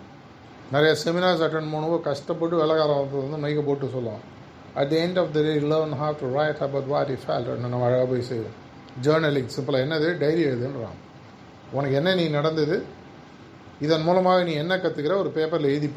நிறைய 0.72 0.91
செமினார்ஸ் 1.03 1.43
அட்டன் 1.45 1.72
பண்ணுவோம் 1.74 2.01
கஷ்டப்பட்டு 2.01 2.55
விலகாரத்தை 2.61 3.30
வந்து 3.30 3.41
மைக்க 3.45 3.65
போட்டு 3.65 3.89
சொல்லுவாங்க 3.95 4.24
at 4.74 4.89
the 4.89 4.97
end 5.05 5.20
of 5.20 5.34
the 5.34 5.41
day 5.41 5.53
learn 5.72 5.95
have 6.01 6.15
to 6.22 6.28
write 6.34 6.61
about 6.67 6.88
what 6.88 7.09
if 7.09 7.26
fail 7.26 7.49
நம்ம 7.57 7.86
அழகாக 7.86 8.05
போய் 8.05 8.22
செய்வோம். 8.22 8.55
ஜேர்னலிங் 9.01 9.49
சிம்பிளாக 9.55 9.84
என்னது? 9.86 10.17
டைரி 10.17 10.43
எழுதுன்றான். 10.45 10.97
உனக்கு 11.72 11.95
என்ன 11.95 12.15
நீ 12.15 12.28
நடந்தது? 12.28 12.84
இதன் 13.82 14.01
மூலமாக 14.01 14.43
நீ 14.43 14.53
என்ன 14.53 14.78
கற்றுக்கிற 14.78 15.17
ஒரு 15.17 15.30
பேப்பரில் 15.30 15.70
எழுதி 15.74 15.91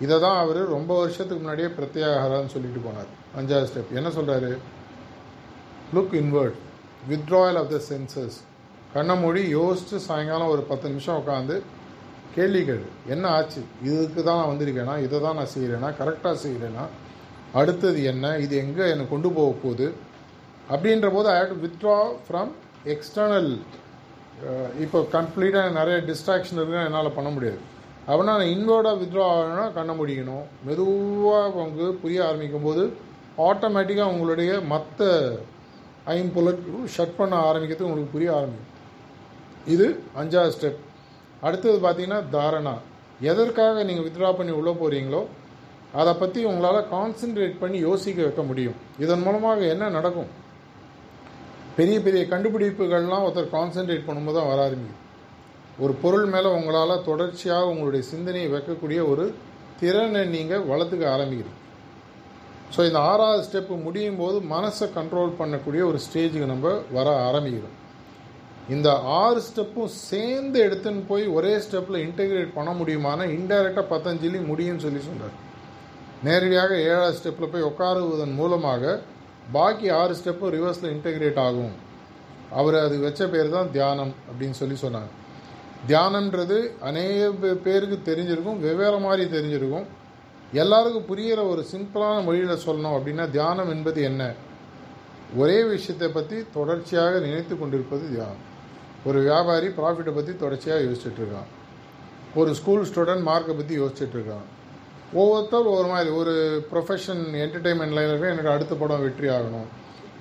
இதை 0.00 0.20
தான் 0.20 0.38
அவர் 0.38 0.60
ரொம்ப 0.68 0.98
வருஷத்துக்கு 0.98 1.36
முன்னாடியே 1.36 1.68
பிரத்யாகரான்னு 1.68 2.54
சொல்லிட்டு 2.54 2.80
போனார். 2.86 3.10
அஞ்சாவது 3.38 3.66
ஸ்டெப் 3.70 3.92
என்ன 3.94 4.08
சொல்கிறாரு 4.08 4.56
look 5.94 6.14
invert 6.14 6.64
withdrawal 7.10 7.58
of 7.62 7.72
the 7.74 7.78
senses 7.88 8.36
கண்ணை 8.94 9.14
மூடி 9.22 9.42
யோசித்து 9.58 9.96
சாயங்காலம் 10.06 10.52
ஒரு 10.54 10.62
பத்து 10.70 10.86
நிமிஷம் 10.92 11.18
உட்காந்து 11.20 11.56
கேள்விகள் 12.36 12.82
என்ன 13.14 13.24
ஆச்சு? 13.36 13.60
இதுக்கு 13.88 14.20
தான் 14.28 14.38
நான் 14.40 14.50
வந்திருக்கேனா? 14.52 14.94
இதை 15.06 15.18
தான் 15.26 15.38
நான் 15.40 15.52
செய்கிறேனா 15.54 15.90
கரெக்டாக 16.00 16.36
செய்கிறேனா 16.44 16.84
அடுத்தது 17.60 18.00
என்ன? 18.12 18.34
இது 18.44 18.54
எங்கே 18.64 18.84
என்னை 18.94 19.04
கொண்டு 19.12 19.28
போக 19.36 19.52
போகுது? 19.64 19.86
அப்படின்ற 20.74 21.08
போது 21.16 21.28
I 21.34 21.38
have 21.40 21.52
to 21.54 21.58
withdraw 21.64 21.96
from 22.26 22.50
external 22.94 23.50
இப்போ 24.84 24.98
கம்ப்ளீட்டாக 25.16 25.74
நிறைய 25.80 25.98
டிஸ்ட்ராக்ஷன் 26.10 26.58
இருக்குன்னு 26.58 26.86
என்னால் 26.88 27.16
பண்ண 27.18 27.28
முடியாது. 27.36 27.60
அப்படின்னா 28.08 28.34
நான் 28.40 28.54
இன்வேர்டாக 28.56 28.98
வித்ட்ரா 29.02 29.26
ஆகணும்னா 29.34 29.66
கண்ணை 29.76 29.94
முடிக்கணும் 30.00 30.44
மெதுவாக 30.66 31.44
அவங்க 31.60 31.90
புரிய 32.02 32.18
ஆரம்பிக்கும் 32.28 32.66
போது 32.68 32.82
ஆட்டோமேட்டிக்காக 33.46 34.12
உங்களுடைய 34.14 34.50
மற்ற 34.72 35.08
ஐம்புலன்களும் 36.14 36.88
ஷட் 36.96 37.16
பண்ண 37.20 37.34
ஆரம்பிக்கிறது 37.48 37.86
உங்களுக்கு 37.88 38.14
புரிய 38.16 38.30
ஆரம்பிக்கும். 38.38 38.72
இது 39.74 39.86
அஞ்சாவது 40.20 40.54
ஸ்டெப் 40.56 40.82
அடுத்தது 41.46 41.76
பார்த்தீங்கன்னா 41.86 42.20
தாரணா. 42.36 42.74
எதற்காக 43.30 43.84
நீங்கள் 43.88 44.06
வித்ட்ரா 44.06 44.30
பண்ணி 44.38 44.52
உள்ளே 44.60 44.72
போகிறீங்களோ 44.82 45.22
அதை 46.00 46.12
பற்றி 46.20 46.40
உங்களால் 46.50 46.88
கான்சென்ட்ரேட் 46.94 47.60
பண்ணி 47.62 47.78
யோசிக்க 47.88 48.18
வைக்க 48.26 48.42
முடியும். 48.50 48.78
இதன் 49.04 49.24
மூலமாக 49.26 49.60
என்ன 49.74 49.88
நடக்கும்? 49.96 50.30
பெரிய 51.78 51.96
பெரிய 52.06 52.22
கண்டுபிடிப்புகள்லாம் 52.32 53.24
ஒருத்தர் 53.26 53.54
கான்சென்ட்ரேட் 53.56 54.06
பண்ணும்போது 54.08 54.38
தான் 54.38 54.50
வர 54.52 54.60
ஆரம்பிக்கும். 54.66 55.02
ஒரு 55.84 55.92
பொருள் 56.02 56.26
மேலே 56.34 56.48
உங்களால் 56.58 57.04
தொடர்ச்சியாக 57.10 57.70
உங்களுடைய 57.72 58.02
சிந்தனையை 58.12 58.48
வைக்கக்கூடிய 58.54 59.00
ஒரு 59.12 59.24
திறனை 59.80 60.22
நீங்கள் 60.34 60.66
வளர்த்துக்க 60.72 61.06
ஆரம்பிக்கிறீங்க. 61.14 61.62
ஸோ 62.74 62.80
இந்த 62.88 63.00
ஆறாவது 63.10 63.42
ஸ்டெப்பு 63.48 63.74
முடியும் 63.86 64.20
போது 64.22 64.38
மனசை 64.54 64.86
கண்ட்ரோல் 64.96 65.32
பண்ணக்கூடிய 65.40 65.82
ஒரு 65.90 65.98
ஸ்டேஜுக்கு 66.06 66.52
நம்ம 66.52 66.72
வர 66.96 67.08
ஆரம்பிக்கிறோம். 67.28 67.74
இந்த 68.74 68.88
ஆறு 69.22 69.40
ஸ்டெப்பும் 69.48 69.92
சேர்ந்து 70.08 70.58
எடுத்துன்னு 70.66 71.02
போய் 71.10 71.24
ஒரே 71.38 71.52
ஸ்டெப்பில் 71.64 71.98
இன்டெகிரேட் 72.06 72.56
பண்ண 72.56 72.70
முடியுமானா 72.80 73.24
இன்டைரக்டாக 73.36 73.84
பத்தஞ்சலி 73.92 74.38
முடியும்னு 74.48 74.84
சொல்லி 74.86 75.02
சொல்கிறார் 75.08 75.36
நேரடியாக 76.26 76.72
ஏழாவது 76.88 77.18
ஸ்டெப்பில் 77.18 77.52
போய் 77.52 77.68
உட்காருவதன் 77.70 78.38
மூலமாக 78.40 78.94
பாக்கி 79.56 79.88
ஆறு 80.00 80.14
ஸ்டெப்பும் 80.20 80.52
ரிவர்ஸில் 80.56 80.92
இன்டெகிரேட் 80.94 81.38
ஆகும். 81.46 81.74
அவர் 82.58 82.76
அது 82.84 82.96
வச்ச 83.04 83.22
பேர் 83.34 83.54
தான் 83.54 83.70
தியானம் 83.76 84.12
அப்படின்னு 84.28 84.58
சொல்லி 84.60 84.76
சொன்னாங்க. 84.82 85.10
தியானம்ன்றது 85.90 86.58
அநேக 86.88 87.30
பேருக்கு 87.66 87.96
தெரிஞ்சிருக்கும் 88.08 88.60
வெவ்வேறு 88.66 88.98
மாதிரி 89.06 89.24
தெரிஞ்சிருக்கும். 89.36 89.86
எல்லாருக்கும் 90.52 91.08
புரிகிற 91.08 91.40
ஒரு 91.52 91.66
சிம்பிளான 91.72 92.24
மொழியில் 92.24 92.64
சொல்லணும் 92.66 92.96
அப்படின்னா 92.96 93.30
தியானம் 93.30 93.70
என்பது 93.74 94.02
என்ன? 94.02 94.22
ஒரே 95.36 95.64
விஷயத்தை 95.64 96.08
பற்றி 96.08 96.36
தொடர்ச்சியாக 96.56 97.18
நினைத்து 97.18 97.54
கொண்டிருப்பது 97.58 98.04
தியானம். 98.10 98.42
ஒரு 99.04 99.18
வியாபாரி 99.22 99.66
ப்ராஃபிட்டை 99.66 100.12
பற்றி 100.14 100.32
தொடர்ச்சியாக 100.36 100.84
யோசிச்சுட்ருக்கான் 100.86 101.50
ஒரு 102.34 102.54
ஸ்கூல் 102.54 102.86
ஸ்டூடெண்ட் 102.90 103.26
மார்க்கை 103.30 103.54
பற்றி 103.56 103.74
யோசிச்சுட்ருக்கான் 103.80 104.46
ஒவ்வொருத்தர் 105.12 105.66
ஒரு 105.74 105.88
மாதிரி 105.88 106.10
ஒரு 106.20 106.32
ப்ரொஃபஷன் 106.70 107.22
என்டர்டெயின்மெண்ட் 107.42 107.96
லைனில் 107.96 108.12
இருக்க 108.12 108.34
எனக்கு 108.34 108.54
அடுத்த 108.54 108.74
படம் 108.74 109.04
வெற்றி 109.04 109.28
ஆகணும். 109.28 109.68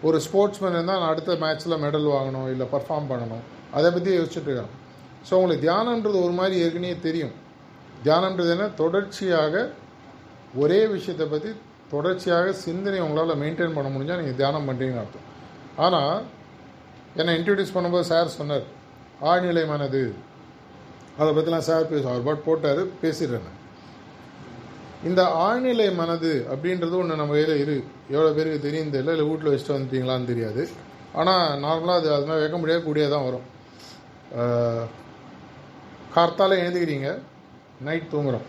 ஒரு 0.01 0.17
ஸ்போர்ட்ஸ்மேன் 0.26 0.76
இருந்தால் 0.78 0.99
நான் 1.01 1.13
அடுத்த 1.13 1.34
மேட்ச்சில் 1.43 1.82
மெடல் 1.86 2.11
வாங்கணும் 2.15 2.49
இல்லை 2.51 2.67
பர்ஃபார்ம் 2.73 3.09
பண்ணணும். 3.11 3.43
அதை 3.71 3.91
பற்றி 3.91 4.11
யோசிச்சுட்ருக்கான் 4.17 4.73
ஸோ 5.28 5.34
உங்களுக்கு 5.34 5.65
தியானன்றது 5.67 6.17
ஒரு 6.26 6.32
மாதிரி 6.32 6.55
ஏற்கனவே 6.65 6.99
தெரியும். 7.07 7.34
தியானன்றது 8.03 8.49
என்ன? 8.55 8.67
தொடர்ச்சியாக 8.67 9.71
ஒரே 10.62 10.80
விஷயத்தை 10.95 11.26
பற்றி 11.34 11.49
தொடர்ச்சியாக 11.93 12.53
சிந்தனை 12.66 12.99
உங்களால் 13.06 13.39
மெயின்டைன் 13.41 13.76
பண்ண 13.78 13.89
முடிஞ்சால் 13.95 14.22
நீங்கள் 14.22 14.39
தியானம் 14.39 14.68
பண்ணுறீங்கன்னு 14.68 15.03
அர்த்தம். 15.03 15.28
ஆனால் 15.86 16.16
என்னை 17.20 17.34
இன்ட்ரடியூஸ் 17.39 17.76
பண்ணும்போது 17.76 18.08
சார் 18.12 18.38
சொன்னார் 18.39 18.66
ஆழ்நிலை 19.32 19.66
மனது 19.74 20.01
அதை 21.20 21.30
பற்றிலாம் 21.36 21.68
சார் 21.70 21.91
பேச 21.91 22.03
அவர் 22.12 22.26
பாட் 22.28 22.47
போட்டார் 22.47 22.82
பேசிடுறேன் 23.03 23.51
இந்த 25.10 25.22
ஆழ்நிலை 25.45 25.88
மனது 26.01 26.32
அப்படின்றது 26.53 26.95
ஒன்று 26.99 27.20
நம்ம 27.22 27.36
கையில் 27.38 27.62
இரு. 27.64 27.76
எவ்வளோ 28.14 28.32
பேருக்கு 28.38 28.66
தெரியும் 28.66 28.93
தெரியல 28.95 29.14
இல்லை 29.16 29.28
வீட்டில் 29.30 29.51
வச்சுட்டு 29.51 29.76
வந்துட்டீங்களான்னு 29.76 30.32
தெரியாது. 30.32 30.64
ஆனால் 31.20 31.45
நார்மலாக 31.66 31.99
அது 32.01 32.10
அது 32.16 32.28
மாதிரி 32.30 32.43
வைக்க 32.43 32.58
முடியாது 32.62 32.82
கூடிய 32.88 33.06
தான் 33.14 33.28
வரும். 33.28 33.45
கார்த்தால் 34.32 34.91
கார்த்தால 36.16 36.58
எழுந்துக்கிறீங்க 36.64 37.10
நைட் 37.88 38.12
தூங்குகிறோம் 38.14 38.47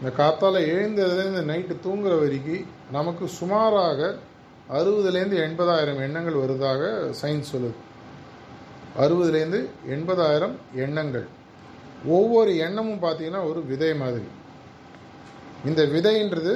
இந்த 0.00 0.10
காத்தால் 0.18 0.58
எழுந்ததுலேருந்து 0.72 1.40
நைட்டு 1.50 1.74
தூங்குற 1.84 2.12
வரைக்கும் 2.20 2.66
நமக்கு 2.96 3.24
சுமாராக 3.38 4.00
அறுபதுலேருந்து 4.76 5.36
எண்பதாயிரம் 5.46 6.00
எண்ணங்கள் 6.06 6.40
வருவதாக 6.42 6.90
சயின்ஸ் 7.20 7.52
சொல்லுது. 7.52 7.76
அறுபதுலேருந்து 9.02 9.60
எண்பதாயிரம் 9.94 10.54
எண்ணங்கள். 10.84 11.26
ஒவ்வொரு 12.16 12.50
எண்ணமும் 12.66 13.02
பார்த்தீங்கன்னா 13.04 13.42
ஒரு 13.50 13.60
விதை 13.70 13.92
மாதிரி. 14.02 14.28
இந்த 15.68 15.82
விதைன்றது 15.94 16.54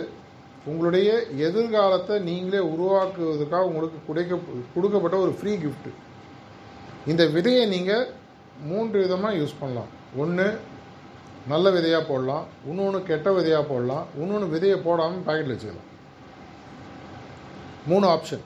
உங்களுடைய 0.70 1.10
எதிர்காலத்தை 1.46 2.16
நீங்களே 2.30 2.60
உருவாக்குவதற்காக 2.74 3.68
உங்களுக்கு 3.70 4.00
குடைக்க 4.08 4.38
கொடுக்கப்பட்ட 4.74 5.16
ஒரு 5.24 5.32
ஃப்ரீ 5.38 5.54
கிஃப்ட்டு 5.62 5.92
இந்த 7.12 7.24
விதையை 7.36 7.64
நீங்கள் 7.74 8.04
மூன்று 8.70 8.96
விதமாக 9.04 9.38
யூஸ் 9.40 9.60
பண்ணலாம். 9.60 9.90
ஒன்று 10.22 10.46
நல்ல 11.50 11.66
விதையாக 11.76 12.04
போடலாம் 12.08 12.44
இன்னொன்று 12.70 12.98
கெட்ட 13.08 13.28
விதையாக 13.36 13.64
போடலாம் 13.70 14.04
இன்னொன்று 14.20 14.46
விதையை 14.54 14.76
போடாமல் 14.86 15.24
பேக்கெட்டில் 15.26 15.54
வச்சுக்கலாம். 15.54 15.88
மூணு 17.90 18.06
ஆப்ஷன் 18.14 18.44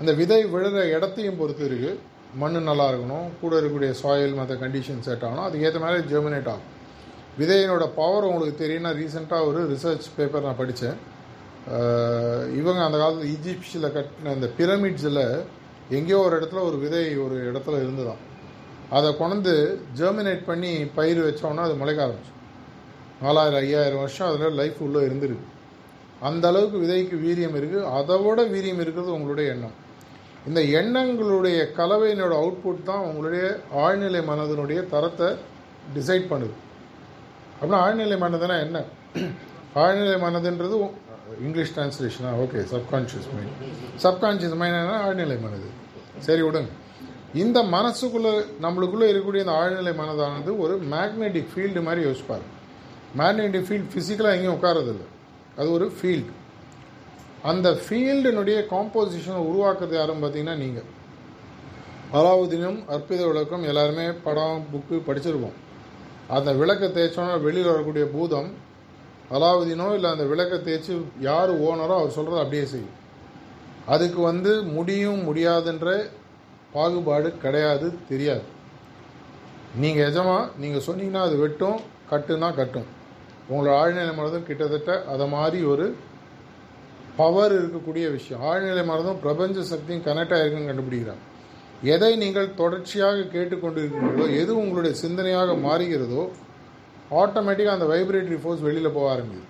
அந்த 0.00 0.12
விதை 0.20 0.40
விழுற 0.52 0.78
இடத்தையும் 0.96 1.38
பொறுத்து 1.40 1.64
இருக்குது 1.70 1.98
மண் 2.40 2.58
நல்லா 2.68 2.86
இருக்கணும் 2.90 3.26
கூட 3.40 3.52
இருக்கக்கூடிய 3.58 3.90
சாயில் 4.02 4.38
மற்ற 4.38 4.54
கண்டிஷன் 4.62 5.04
செட் 5.06 5.24
ஆகணும். 5.26 5.46
அதுக்கு 5.48 5.66
ஏற்ற 5.68 5.80
மாதிரி 5.84 6.08
ஜெர்மினேட் 6.12 6.50
ஆகும். 6.52 6.68
விதையினோட 7.40 7.84
பவர் 7.98 8.28
உங்களுக்கு 8.30 8.62
தெரியும்னா 8.62 8.92
ரீசெண்டாக 9.00 9.48
ஒரு 9.50 9.60
ரிசர்ச் 9.72 10.08
பேப்பர் 10.16 10.46
நான் 10.46 10.60
படித்தேன் 10.62 10.98
இவங்க 12.60 12.80
அந்த 12.86 12.98
காலத்தில் 13.02 13.30
ஈஜிப்சில் 13.34 13.92
கட்டின 13.96 14.32
அந்த 14.36 14.48
பிரமிட்ஸில் 14.58 15.24
எங்கேயோ 15.98 16.18
ஒரு 16.26 16.34
இடத்துல 16.40 16.60
ஒரு 16.68 16.76
விதை 16.84 17.04
ஒரு 17.24 17.36
இடத்துல 17.50 17.80
இருந்துதான். 17.84 18.20
அதை 18.96 19.10
கொண்டு 19.22 19.52
ஜெர்மினேட் 19.98 20.44
பண்ணி 20.50 20.72
பயிர் 20.96 21.20
வச்சோன்னா 21.26 21.62
அது 21.66 21.74
முளைக்க 21.80 22.00
ஆரம்பிச்சு. 22.06 22.32
நாலாயிரம் 23.24 23.60
ஐயாயிரம் 23.64 24.02
வருஷம் 24.02 24.28
அதில் 24.28 24.58
லைஃப் 24.60 24.80
உள்ளே 24.86 25.00
இருந்திருக்கு. 25.08 25.46
அந்த 26.28 26.44
அளவுக்கு 26.50 26.78
விதைக்கு 26.82 27.16
வீரியம் 27.26 27.56
இருக்குது 27.60 27.86
அதை 27.98 28.16
விட 28.24 28.42
வீரியம் 28.54 28.82
இருக்கிறது 28.84 29.10
உங்களுடைய 29.16 29.46
எண்ணம். 29.54 29.76
இந்த 30.48 30.60
எண்ணங்களுடைய 30.80 31.58
கலவையினோட 31.78 32.34
அவுட்புட் 32.42 32.82
தான் 32.90 33.06
உங்களுடைய 33.08 33.44
ஆழ்நிலை 33.84 34.20
மனதினுடைய 34.30 34.80
தரத்தை 34.92 35.28
டிசைட் 35.96 36.28
பண்ணுது. 36.32 36.54
அப்படின்னா 37.58 37.80
ஆழ்நிலை 37.86 38.18
மனதுனா 38.24 38.56
என்ன? 38.66 38.78
ஆழ்நிலை 39.82 40.18
மனதுன்றது 40.26 40.76
English 41.46 41.74
டிரான்ஸ்லேஷனா 41.76 42.30
okay 42.44 42.62
subconscious 42.74 43.28
mind 43.34 43.54
subconscious 44.04 44.56
mind 44.62 44.78
ஆழ்நிலை 45.06 45.36
மனது. 45.46 45.68
சரி 46.26 46.42
விடுங்க. 46.48 46.70
இந்த 47.34 47.58
மனசுக்குள்ளே 47.74 48.32
நம்மளுக்குள்ளே 48.62 49.06
இருக்கக்கூடிய 49.10 49.44
இந்த 49.44 49.54
ஆழ்நிலை 49.60 49.92
மனதானது 50.00 50.50
ஒரு 50.64 50.74
மேக்னெட்டிக் 50.94 51.50
ஃபீல்டு 51.52 51.82
மாதிரி 51.86 52.00
யோசிப்பார். 52.08 52.44
மேக்னெட்டிக் 53.20 53.66
ஃபீல்டு 53.68 53.90
ஃபிசிக்கலாக 53.92 54.36
எங்கேயும் 54.36 54.56
உட்காரதில்லை 54.58 55.06
அது 55.58 55.68
ஒரு 55.76 55.86
ஃபீல்டு 55.96 56.32
அந்த 57.50 57.68
ஃபீல்டினுடைய 57.84 58.58
காம்போசிஷனை 58.72 59.40
உருவாக்குறது 59.50 59.96
யாரும் 60.00 60.20
பார்த்தீங்கன்னா 60.22 60.56
நீங்கள் 60.64 60.88
அலாவுதீனும் 62.18 62.80
அற்புத 62.94 63.20
விளக்கம் 63.26 63.64
எல்லாருமே 63.70 64.06
படம் 64.24 64.64
புக்கு 64.72 64.96
படிச்சிருப்போம். 65.06 65.56
அந்த 66.36 66.50
விளக்கை 66.52 66.88
தேய்ச்சோன்னா 66.88 67.36
வெளியில் 67.40 67.72
வரக்கூடிய 67.72 68.04
பூதம் 68.14 68.50
அலாவுதீனோ 69.36 69.86
இல்லை 69.96 70.08
அந்த 70.10 70.24
விளக்கை 70.32 70.58
தேய்ச்சி 70.66 70.92
யார் 71.20 71.50
ஓனரோ 71.66 71.94
அவர் 72.00 72.16
சொல்கிறத 72.16 72.42
அப்படியே 72.44 72.64
செய்யும். 72.64 72.96
அதுக்கு 73.86 74.20
வந்து 74.20 74.52
முடியும் 74.76 75.22
முடியாதுன்ற 75.28 75.88
பாகுபாடு 76.74 77.28
கிடையாது 77.44 77.86
தெரியாது. 78.10 78.44
நீங்கள் 79.82 80.06
எஜமா 80.08 80.38
நீங்கள் 80.62 80.86
சொன்னீங்கன்னா 80.86 81.22
அது 81.28 81.36
வெட்டும் 81.42 81.80
கட்டுனா 82.12 82.48
கட்டும். 82.60 82.88
உங்களோட 83.50 83.74
ஆழ்நிலை 83.80 84.12
மனதும் 84.20 84.48
கிட்டத்தட்ட 84.48 84.92
அதை 85.12 85.26
மாதிரி 85.36 85.60
ஒரு 85.72 85.86
பவர் 87.20 87.52
இருக்கக்கூடிய 87.58 88.06
விஷயம். 88.16 88.42
ஆழ்நிலை 88.50 88.84
மனதும் 88.90 89.20
பிரபஞ்ச 89.24 89.64
சக்தியும் 89.72 90.04
கனெக்ட் 90.08 90.34
ஆகிருக்குன்னு 90.36 90.70
கண்டுபிடிக்கிறாங்க 90.70 91.24
எதை 91.94 92.10
நீங்கள் 92.22 92.48
தொடர்ச்சியாக 92.60 93.24
கேட்டுக்கொண்டிருக்கிறீர்களோ 93.34 94.26
எது 94.40 94.52
உங்களுடைய 94.62 94.92
சிந்தனையாக 95.02 95.56
மாறுகிறதோ 95.66 96.24
ஆட்டோமேட்டிக்காக 97.22 97.76
அந்த 97.76 97.86
வைப்ரேட்டரி 97.92 98.38
ஃபோர்ஸ் 98.42 98.62
வெளியில் 98.66 98.94
போக 98.96 99.06
ஆரம்பிது 99.14 99.42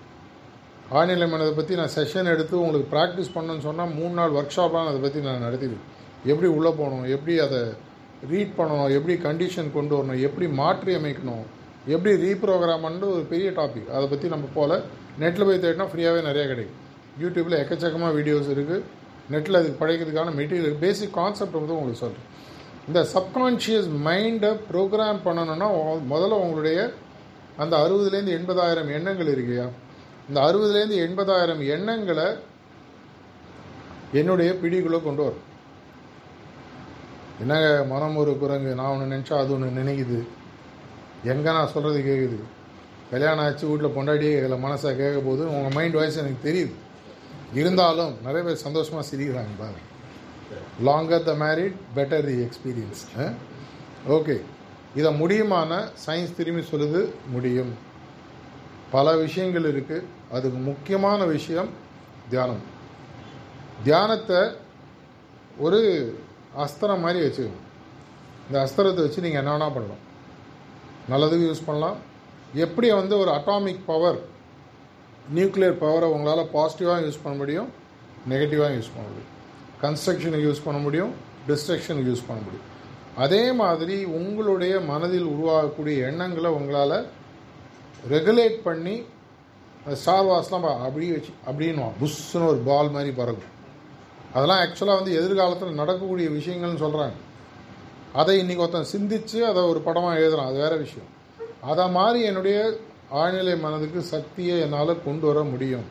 ஆழ்நிலை 0.99 1.27
மனதை 1.33 1.51
பற்றி 1.57 1.73
நான் 1.79 1.93
செஷன் 1.97 2.31
எடுத்து 2.31 2.55
உங்களுக்கு 2.63 2.87
ப்ராக்டிஸ் 2.95 3.33
பண்ணணும்னு 3.35 3.65
சொன்னால் 3.67 3.93
மூணு 3.99 4.13
நாள் 4.19 4.35
ஒர்க் 4.37 4.55
ஷாப்லாம் 4.55 4.89
அதை 4.91 4.99
பற்றி 5.05 5.19
நான் 5.27 5.45
நடத்திடுவேன். 5.47 5.85
எப்படி 6.25 6.47
உள்ளே 6.47 6.69
போகணும் 6.69 7.05
எப்படி 7.05 7.39
அதை 7.39 7.61
ரீட் 8.29 8.57
பண்ணணும் 8.57 8.89
எப்படி 8.89 9.13
கண்டிஷன் 9.13 9.71
கொண்டு 9.71 9.95
வரணும் 9.95 10.21
எப்படி 10.21 10.47
மாற்றி 10.47 10.95
அமைக்கணும் 10.95 11.45
எப்படி 11.87 12.15
ரீப்ரோக்ராம் 12.15 13.01
ஒரு 13.01 13.25
பெரிய 13.29 13.51
டாபிக் 13.51 13.89
அதை 13.89 14.07
பற்றி 14.07 14.27
நம்ம 14.27 14.45
போல் 14.53 14.83
நெட்டில் 15.19 15.45
போய் 15.45 15.63
தேடினா 15.63 15.87
ஃப்ரீயாகவே 15.91 16.21
நிறையா 16.29 16.45
கிடைக்கும். 16.47 16.79
யூடியூப்பில் 17.21 17.59
எக்கச்சக்கமாக 17.63 18.15
வீடியோஸ் 18.15 18.49
இருக்குது 18.55 18.83
நெட்டில் 19.31 19.57
அதுக்கு 19.59 19.85
படைக்கிறதுக்கான 19.85 20.33
மெட்டீரியல் 20.33 20.79
பேசிக் 20.79 21.11
கான்செப்ட் 21.11 21.59
வந்து 21.59 21.73
உங்களுக்கு 21.73 21.99
சொல்கிறேன் 21.99 22.29
இந்த 22.87 23.07
சப்கான்ஷியஸ் 23.13 23.89
மைண்டை 24.07 24.51
ப்ரோக்ராம் 24.71 25.19
பண்ணணும்னா 25.25 25.67
முதல்ல 26.09 26.39
உங்களுடைய 26.39 26.93
அந்த 27.57 27.77
அறுபதுலேருந்து 27.77 28.37
எண்பதாயிரம் 28.39 28.89
எண்ணங்கள் 28.89 29.35
இருக்கையா 29.35 29.67
இந்த 30.29 30.41
அறுபதுலேருந்து 30.41 30.97
எண்பதாயிரம் 31.07 31.61
எண்ணங்களை 31.75 32.27
என்னுடைய 34.13 34.51
பிடிக்குள்ளே 34.61 35.03
கொண்டு 35.03 35.23
வரும். 35.23 35.43
என்னங்க 37.41 37.69
மனம் 37.91 38.17
ஒரு 38.21 38.31
குரங்கு? 38.41 38.71
நான் 38.79 38.91
ஒன்று 38.93 39.13
நினச்சா 39.13 39.35
அது 39.43 39.53
ஒன்று 39.55 39.69
நினைக்குது. 39.81 40.19
எங்கே 41.31 41.49
நான் 41.57 41.71
சொல்கிறது 41.73 41.99
கேட்குது 42.09 42.37
கல்யாணம் 43.11 43.43
ஆச்சு 43.45 43.65
வீட்டில் 43.69 43.95
பொண்டாடியே 43.95 44.33
இதில் 44.39 44.63
மனசாக 44.65 44.93
கேட்க 45.01 45.19
போது 45.27 45.43
உங்கள் 45.55 45.75
மைண்ட் 45.77 45.97
வாய்ஸ் 45.99 46.19
எனக்கு 46.21 46.47
தெரியுது. 46.49 46.73
இருந்தாலும் 47.59 48.13
நிறைய 48.25 48.41
பேர் 48.45 48.63
சந்தோஷமாக 48.67 49.05
சிரிக்கிறாங்க 49.09 49.53
பாருங்க. 49.61 49.81
Longer 50.87 51.27
the 51.29 51.33
married 51.43 51.77
better 51.97 52.25
the 52.29 52.35
experience 52.45 53.03
okay 54.15 54.35
இதை 54.99 55.11
முடியுமான 55.21 55.71
சயின்ஸ் 56.05 56.35
திரும்பி 56.39 56.63
சொல்லுது 56.71 57.01
முடியும். 57.35 57.71
பல 58.95 59.15
விஷயங்கள் 59.23 59.69
இருக்குது 59.73 60.07
அதுக்கு 60.35 60.59
முக்கியமான 60.69 61.19
விஷயம் 61.35 61.69
தியானம். 62.31 62.63
தியானத்தை 63.85 64.41
ஒரு 65.65 65.79
அஸ்திரம் 66.63 67.03
மாதிரி 67.05 67.19
வச்சுக்கணும். 67.25 67.63
இந்த 68.47 68.57
அஸ்திரத்தை 68.65 69.01
வச்சு 69.05 69.25
நீங்கள் 69.25 69.41
என்ன 69.41 69.53
வேணால் 69.53 69.75
பண்ணலாம். 69.77 70.01
நல்லதுக்கு 71.11 71.45
யூஸ் 71.49 71.65
பண்ணலாம். 71.65 71.97
எப்படி 72.65 72.91
வந்து 72.91 73.17
ஒரு 73.17 73.31
அட்டாமிக் 73.31 73.85
பவர் 73.85 74.19
நியூக்ளியர் 75.35 75.79
பவரை 75.83 76.07
உங்களால் 76.15 76.51
பாசிட்டிவாக 76.55 77.05
யூஸ் 77.05 77.23
பண்ண 77.23 77.37
முடியும் 77.37 77.69
நெகட்டிவாக 78.31 78.73
யூஸ் 78.77 78.93
பண்ண 78.95 79.05
முடியும். 79.09 79.31
கன்ஸ்ட்ரக்ஷனுக்கு 79.83 80.47
யூஸ் 80.49 80.65
பண்ண 80.65 80.81
முடியும் 80.81 81.13
டிஸ்ட்ரக்ஷனுக்கு 81.47 82.11
யூஸ் 82.11 82.27
பண்ண 82.27 82.39
முடியும். 82.45 82.67
அதே 83.23 83.41
மாதிரி 83.61 83.97
உங்களுடைய 84.19 84.79
மனதில் 84.91 85.27
உருவாகக்கூடிய 85.33 85.95
எண்ணங்களை 86.09 86.51
உங்களால் 86.59 86.97
ரெகுலேட் 88.13 88.59
பண்ணி 88.67 88.95
ஸ்டார் 90.01 90.25
வாஸ்லாம் 90.25 90.67
அப்படியே 90.85 91.11
வச்சு 91.11 91.33
அப்படின்னு 91.47 91.89
புஷ்ஷுன்னு 92.01 92.49
ஒரு 92.51 92.61
பால் 92.69 92.89
மாதிரி 92.89 93.11
பறக்கும். 93.21 93.52
அதெல்லாம் 94.33 94.61
ஆக்சுவலாக 94.63 94.99
வந்து 94.99 95.17
எதிர்காலத்தில் 95.19 95.79
நடக்கக்கூடிய 95.81 96.27
விஷயங்கள்னு 96.37 96.83
சொல்கிறாங்க 96.85 97.17
அதை 98.21 98.33
இன்றைக்கி 98.41 98.63
ஒருத்தன் 98.63 98.91
சிந்தித்து 98.93 99.37
அதை 99.49 99.61
ஒரு 99.71 99.79
படமாக 99.87 100.19
எழுதுகிறான் 100.19 100.49
அது 100.51 100.63
வேறு 100.63 100.77
விஷயம். 100.85 101.09
அதை 101.71 101.85
மாதிரி 101.97 102.19
என்னுடைய 102.29 102.57
ஆழ்நிலை 103.21 103.53
மனதுக்கு 103.59 104.01
சக்தியை 104.13 104.55
என்னால் 104.59 105.03
கொண்டு 105.05 105.25
வர 105.27 105.39
முடியும். 105.43 105.85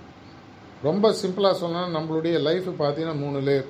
ரொம்ப 0.88 1.14
சிம்பிளாக 1.22 1.56
சொன்னால் 1.62 1.94
நம்மளுடைய 1.96 2.36
லைஃப் 2.48 2.68
பார்த்தீங்கன்னா 2.82 3.16
மூணு 3.24 3.40
லேர் 3.48 3.68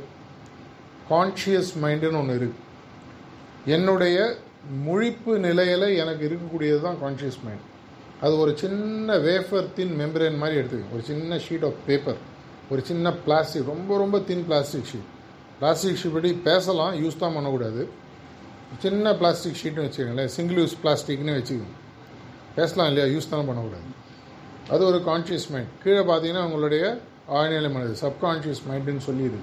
கான்ஷியஸ் 1.11 1.73
மைண்டுன்னு 1.83 2.21
ஒன்று 2.21 2.37
இருக்குது 2.37 2.61
என்னுடைய 3.75 4.19
முழிப்பு 4.87 5.33
நிலையில் 5.47 5.87
எனக்கு 6.03 6.23
இருக்கக்கூடியது 6.29 6.81
தான் 6.81 7.01
கான்ஷியஸ் 7.05 7.41
மைண்ட் 7.45 7.67
அது 8.25 8.35
ஒரு 8.43 8.53
சின்ன 8.63 9.17
வேஃபர் 9.29 9.73
தின் 9.77 9.95
மெம்பரேன் 10.01 10.41
மாதிரி 10.43 10.61
எடுத்துக்கோங்க. 10.61 10.95
ஒரு 10.97 11.03
சின்ன 11.11 11.39
ஷீட் 11.47 11.67
ஆஃப் 11.69 11.81
பேப்பர் 11.87 12.21
ஒரு 12.73 12.83
சின்ன 12.91 13.13
பிளாஸ்டிக் 13.25 13.71
ரொம்ப 13.73 13.97
ரொம்ப 14.03 14.17
thin 14.29 14.45
plastic 14.49 14.89
sheet 14.91 15.09
plastic 15.61 15.99
sheet 16.01 16.15
படி 16.17 16.31
பேசலாம் 16.49 16.95
யூஸ் 17.03 17.19
தான் 17.23 17.35
பண்ணக்கூடாது. 17.37 17.83
சின்ன 18.83 19.15
பிளாஸ்டிக் 19.21 19.59
ஷீட்னு 19.63 19.85
வச்சுக்கோங்களேன் 19.87 20.31
சிங்கிள் 20.37 20.59
யூஸ் 20.63 20.77
பிளாஸ்டிக்னு 20.83 21.35
வச்சுக்கோங்க. 21.39 21.75
பேசலாம் 22.59 22.89
இல்லையா 22.91 23.07
யூஸ் 23.15 23.29
தானே 23.33 23.45
பண்ணக்கூடாது. 23.49 23.89
அது 24.75 24.83
ஒரு 24.91 24.99
கான்ஷியஸ் 25.09 25.47
மைண்ட் 25.53 25.73
கீழே 25.83 26.03
பார்த்தீங்கன்னா 26.11 26.45
உங்களுடைய 26.49 26.85
ஆழ்நிலை 27.39 27.71
மனது 27.75 27.95
சப்கான்ஷியஸ் 28.05 28.63
மைண்டுன்னு 28.69 29.05
சொல்லிடுது 29.09 29.41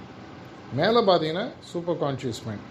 மேலே 0.80 1.00
பார்த்தீங்கன்னா 1.10 1.46
super 1.72 2.00
conscious 2.04 2.42
mind 2.48 2.66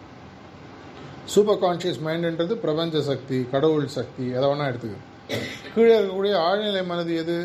super 1.34 1.60
conscious 1.64 2.02
மைண்டுன்றது 2.08 2.54
பிரபஞ்ச 2.64 3.02
சக்தி 3.10 3.38
கடவுள் 3.54 3.88
சக்தி 3.98 4.26
எதை 4.36 4.46
வேணால் 4.50 4.70
எடுத்துக்க. 4.72 4.98
கீழே 5.74 5.94
இருக்கக்கூடிய 5.98 6.34
ஆழ்நிலை 6.48 6.82
மனது 6.90 7.14
எது? 7.22 7.38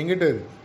எங்கிட்ட 0.00 0.24
இருக்குது 0.30 0.58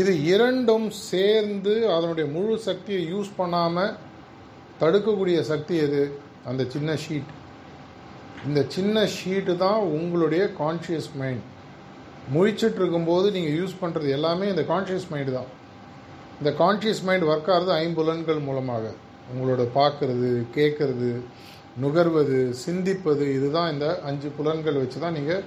இது 0.00 0.12
இரண்டும் 0.32 0.86
சேர்ந்து 1.10 1.74
அதனுடைய 1.94 2.26
முழு 2.36 2.54
சக்தியை 2.68 3.02
யூஸ் 3.14 3.30
பண்ணாமல் 3.40 3.96
தடுக்கக்கூடிய 4.80 5.38
சக்தி 5.52 5.74
எது? 5.86 6.02
அந்த 6.50 6.62
சின்ன 6.74 6.96
ஷீட் 7.04 7.32
இந்த 8.48 8.60
சின்ன 8.74 9.04
ஷீட்டு 9.16 9.52
தான் 9.64 9.80
உங்களுடைய 9.96 10.42
கான்ஷியஸ் 10.60 11.10
மைண்ட் 11.20 11.44
முழிச்சிட்டு 12.34 12.78
இருக்கும்போது 12.80 13.26
நீங்கள் 13.36 13.56
யூஸ் 13.60 13.80
பண்ணுறது 13.82 14.08
எல்லாமே 14.16 14.46
இந்த 14.52 14.62
கான்ஷியஸ் 14.72 15.08
மைண்டு 15.12 15.32
தான். 15.38 15.48
இந்த 16.40 16.50
கான்ஷியஸ் 16.62 17.02
மைண்ட் 17.08 17.26
ஒர்க் 17.30 17.50
ஆகிறது 17.54 17.72
ஐம்புலன்கள் 17.84 18.40
மூலமாக. 18.48 18.84
உங்களோட 19.32 19.62
பார்க்கறது 19.78 20.30
கேட்கறது 20.56 21.10
நுகர்வது 21.82 22.38
சிந்திப்பது 22.64 23.24
இதுதான் 23.36 23.72
இந்த 23.74 23.86
அஞ்சு 24.08 24.28
புலன்கள் 24.38 24.80
வச்சு 24.82 24.98
தான் 25.04 25.16
நீங்கள் 25.18 25.42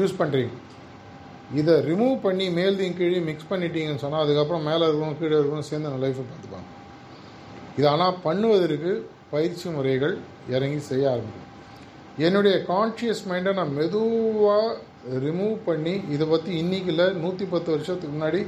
யூஸ் 0.00 0.18
பண்ணுறீங்க 0.20 0.52
இதை 1.60 1.74
ரிமூவ் 1.88 2.14
பண்ணி 2.26 2.44
மேல்தையும் 2.58 2.98
கீழே 2.98 3.18
மிக்ஸ் 3.30 3.48
பண்ணிட்டீங்கன்னு 3.50 4.02
சொன்னால் 4.04 4.24
அதுக்கப்புறம் 4.24 4.66
மேலே 4.68 4.84
இருக்கணும் 4.88 5.18
கீழே 5.20 5.34
இருக்கணும் 5.38 5.68
சேர்ந்து 5.70 5.90
அந்த 5.90 6.00
லைஃப்பை 6.04 6.24
பார்த்துப்பாங்க. 6.28 6.68
இது 7.78 7.86
ஆனால் 7.94 8.16
பண்ணுவதற்கு 8.26 8.92
பயிற்சி 9.32 9.66
முறைகள் 9.74 10.14
இறங்கி 10.54 10.80
செய்ய 10.90 11.10
ஆரம்பிக்கும். 11.12 11.48
என்னுடைய 12.26 12.56
கான்ஷியஸ் 12.70 13.22
மைண்டை 13.30 13.52
நான் 13.58 13.76
மெதுவாக 13.80 14.70
ரிமூவ் 15.26 15.54
பண்ணி 15.68 15.94
இதை 16.14 16.26
பற்றி 16.32 16.50
இன்னைக்கு 16.62 16.90
இல்லை 16.92 17.06
நூற்றி 17.22 17.44
பத்து 17.52 17.70
வருஷத்துக்கு 17.74 18.14
முன்னாடி 18.16 18.40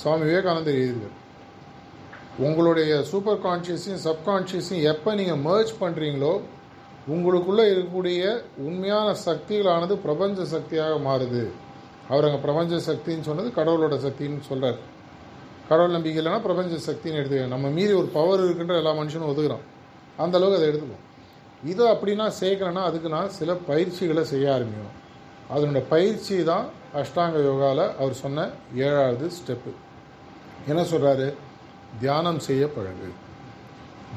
சுவாமி 0.00 0.24
விவேகானந்தர் 0.28 0.78
எழுதியிருக்கார். 0.78 1.18
உங்களுடைய 2.46 2.92
சூப்பர் 3.10 3.42
கான்ஷியஸையும் 3.46 4.02
சப்கான்ஷியஸையும் 4.08 4.86
எப்போ 4.92 5.10
நீங்கள் 5.20 5.42
மர்ஜ் 5.48 5.72
பண்ணுறீங்களோ 5.82 6.34
உங்களுக்குள்ளே 7.14 7.64
இருக்கக்கூடிய 7.72 8.22
உண்மையான 8.66 9.08
சக்திகளானது 9.26 9.94
பிரபஞ்ச 10.06 10.44
சக்தியாக 10.54 10.96
மாறுது. 11.08 11.44
அவர் 12.10 12.26
அங்கே 12.28 12.40
பிரபஞ்ச 12.46 12.80
சக்தின்னு 12.88 13.28
சொன்னது 13.28 13.48
கடவுளோட 13.58 13.96
சக்தின்னு 14.06 14.48
சொல்கிறார் 14.50 14.78
கடவுள் 15.68 15.96
நம்பிக்கை 15.96 16.18
இல்லைன்னா 16.22 16.40
பிரபஞ்ச 16.46 16.78
சக்தின்னு 16.88 17.20
எடுத்துக்கலாம் 17.20 17.54
நம்ம 17.56 17.68
மீறி 17.76 17.92
ஒரு 18.00 18.08
பவர் 18.16 18.42
இருக்குன்ற 18.46 18.76
எல்லா 18.80 18.92
மனுஷனும் 18.98 19.30
ஒதுக்குறோம். 19.32 19.64
அந்த 20.22 20.36
அளவுக்கு 20.38 20.58
அதை 20.60 20.68
எடுத்துக்கும் 20.70 21.04
இதை 21.70 21.84
அப்படின்னா 21.94 22.26
சேர்க்கலன்னா 22.40 22.82
அதுக்கு 22.88 23.08
நான் 23.16 23.34
சில 23.38 23.52
பயிற்சிகளை 23.68 24.24
செய்ய 24.32 24.46
ஆரம்பிக்கணும். 24.56 24.98
அதனுடைய 25.54 25.84
பயிற்சி 25.94 26.36
தான் 26.50 26.66
அஷ்டாங்க 27.00 27.38
யோகாவில் 27.48 27.84
அவர் 28.00 28.20
சொன்ன 28.22 28.48
ஏழாவது 28.86 29.26
ஸ்டெப்பு 29.38 29.72
என்ன 30.70 30.82
சொல்கிறாரு 30.92 31.28
தியானம் 32.02 32.40
செய்ய 32.48 32.64
பழகு. 32.76 33.08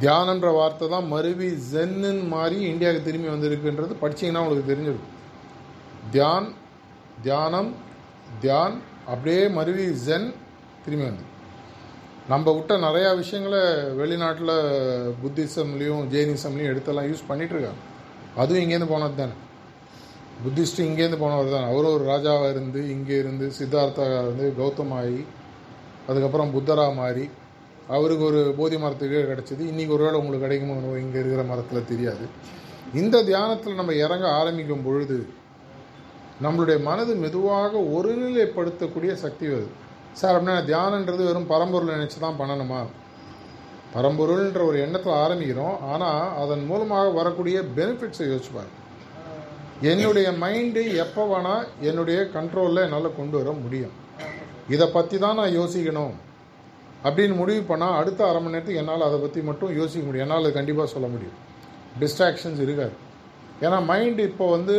தியானன்ற 0.01 0.47
வார்த்தை 0.59 0.85
தான் 0.93 1.07
மருவி 1.13 1.49
ஜென்னு 1.71 2.11
மாதிரி 2.33 2.57
இந்தியாவுக்கு 2.71 3.07
திரும்பி 3.07 3.29
வந்திருக்குன்றது 3.33 3.95
படிச்சீங்கன்னா 4.03 4.43
உங்களுக்கு 4.43 4.71
தெரிஞ்சிருக்கும். 4.73 5.13
தியான் 6.13 6.47
தியானம் 7.23 7.71
தியான் 8.43 8.75
அப்படியே 9.11 9.41
மருவி 9.57 9.85
ஜென் 10.05 10.27
திரும்பி 10.83 11.05
வந்து. 11.09 11.25
நம்ம 12.31 12.51
விட்ட 12.57 12.73
நிறையா 12.85 13.09
விஷயங்களை 13.21 13.61
வெளிநாட்டில் 13.99 14.55
புத்திசம்லேயும் 15.21 16.05
ஜெயினிசம்லேயும் 16.13 16.71
எடுத்தெல்லாம் 16.73 17.09
யூஸ் 17.09 17.27
பண்ணிகிட்ருக்காங்க 17.29 17.81
அதுவும் 18.41 18.63
இங்கேருந்து 18.63 18.93
போனது 18.93 19.15
தானே 19.21 19.35
புத்திஸ்ட்டு 20.43 20.87
இங்கேருந்து 20.89 21.19
போனவர் 21.23 21.53
தான். 21.55 21.67
அவர் 21.71 21.93
ஒரு 21.95 22.03
ராஜாவாக 22.11 22.49
இருந்து 22.53 22.79
இங்கே 22.95 23.17
இருந்து 23.23 23.45
சித்தார்த்தாக 23.57 24.15
இருந்து 24.23 24.47
கௌதமாயி 24.59 25.19
அதுக்கப்புறம் 26.09 26.53
புத்தரா 26.55 26.87
மாறி 27.01 27.25
அவருக்கு 27.95 28.23
ஒரு 28.31 28.41
போதி 28.59 28.77
மரத்துக்கு 28.83 29.19
கிடச்சிது. 29.31 29.63
இன்றைக்கி 29.71 29.93
ஒருவேளை 29.97 30.17
உங்களுக்கு 30.21 30.45
கிடைக்குமோ 30.45 30.97
இங்கே 31.05 31.19
இருக்கிற 31.23 31.43
மரத்தில் 31.51 31.89
தெரியாது. 31.91 32.25
இந்த 33.01 33.23
தியானத்தில் 33.29 33.79
நம்ம 33.79 33.93
இறங்க 34.05 34.25
ஆரம்பிக்கும் 34.39 34.85
பொழுது 34.87 35.17
நம்மளுடைய 36.43 36.77
மனது 36.89 37.13
மெதுவாக 37.23 37.73
ஒருநிலைப்படுத்தக்கூடிய 37.97 39.11
சக்தி 39.23 39.45
வருது 39.51 39.73
சார் 40.19 40.35
அப்படின்னா 40.37 40.55
தியானன்றது 40.69 41.23
வெறும் 41.27 41.51
பரம்பொருள் 41.51 41.93
நினச்சி 41.95 42.17
தான் 42.23 42.39
பண்ணணுமா? 42.39 42.81
பரம்பொருள்ன்ற 43.95 44.61
ஒரு 44.69 44.77
எண்ணத்தில் 44.85 45.19
ஆரம்பிக்கிறோம். 45.23 45.75
ஆனால் 45.93 46.23
அதன் 46.41 46.63
மூலமாக 46.69 47.13
வரக்கூடிய 47.19 47.57
பெனிஃபிட்ஸை 47.77 48.25
யோசிப்பார் 48.33 48.73
என்னுடைய 49.91 50.27
மைண்டு 50.41 50.81
எப்போ 51.03 51.23
வேணால் 51.31 51.65
என்னுடைய 51.89 52.19
கண்ட்ரோலில் 52.35 52.83
என்னால் 52.85 53.17
கொண்டு 53.19 53.35
வர 53.39 53.51
முடியும். 53.63 53.95
இதை 54.73 54.87
பற்றி 54.97 55.17
தான் 55.23 55.39
நான் 55.39 55.55
யோசிக்கணும். 55.59 56.13
அப்படின்னு 57.07 57.35
முடிவு 57.41 57.63
பண்ணால் 57.71 57.97
அடுத்த 58.01 58.21
அரை 58.27 58.39
மணி 58.43 58.55
நேரத்துக்கு 58.55 58.81
என்னால் 58.83 59.07
அதை 59.07 59.17
பற்றி 59.23 59.39
மட்டும் 59.49 59.73
யோசிக்க 59.79 60.03
முடியும். 60.05 60.25
என்னால் 60.25 60.45
அது 60.45 60.59
கண்டிப்பாக 60.59 60.89
சொல்ல 60.93 61.07
முடியும். 61.15 61.39
டிஸ்ட்ராக்ஷன்ஸ் 62.03 62.61
இருக்காது. 62.65 62.95
ஏன்னா 63.65 63.79
மைண்டு 63.91 64.23
இப்போ 64.31 64.45
வந்து 64.55 64.77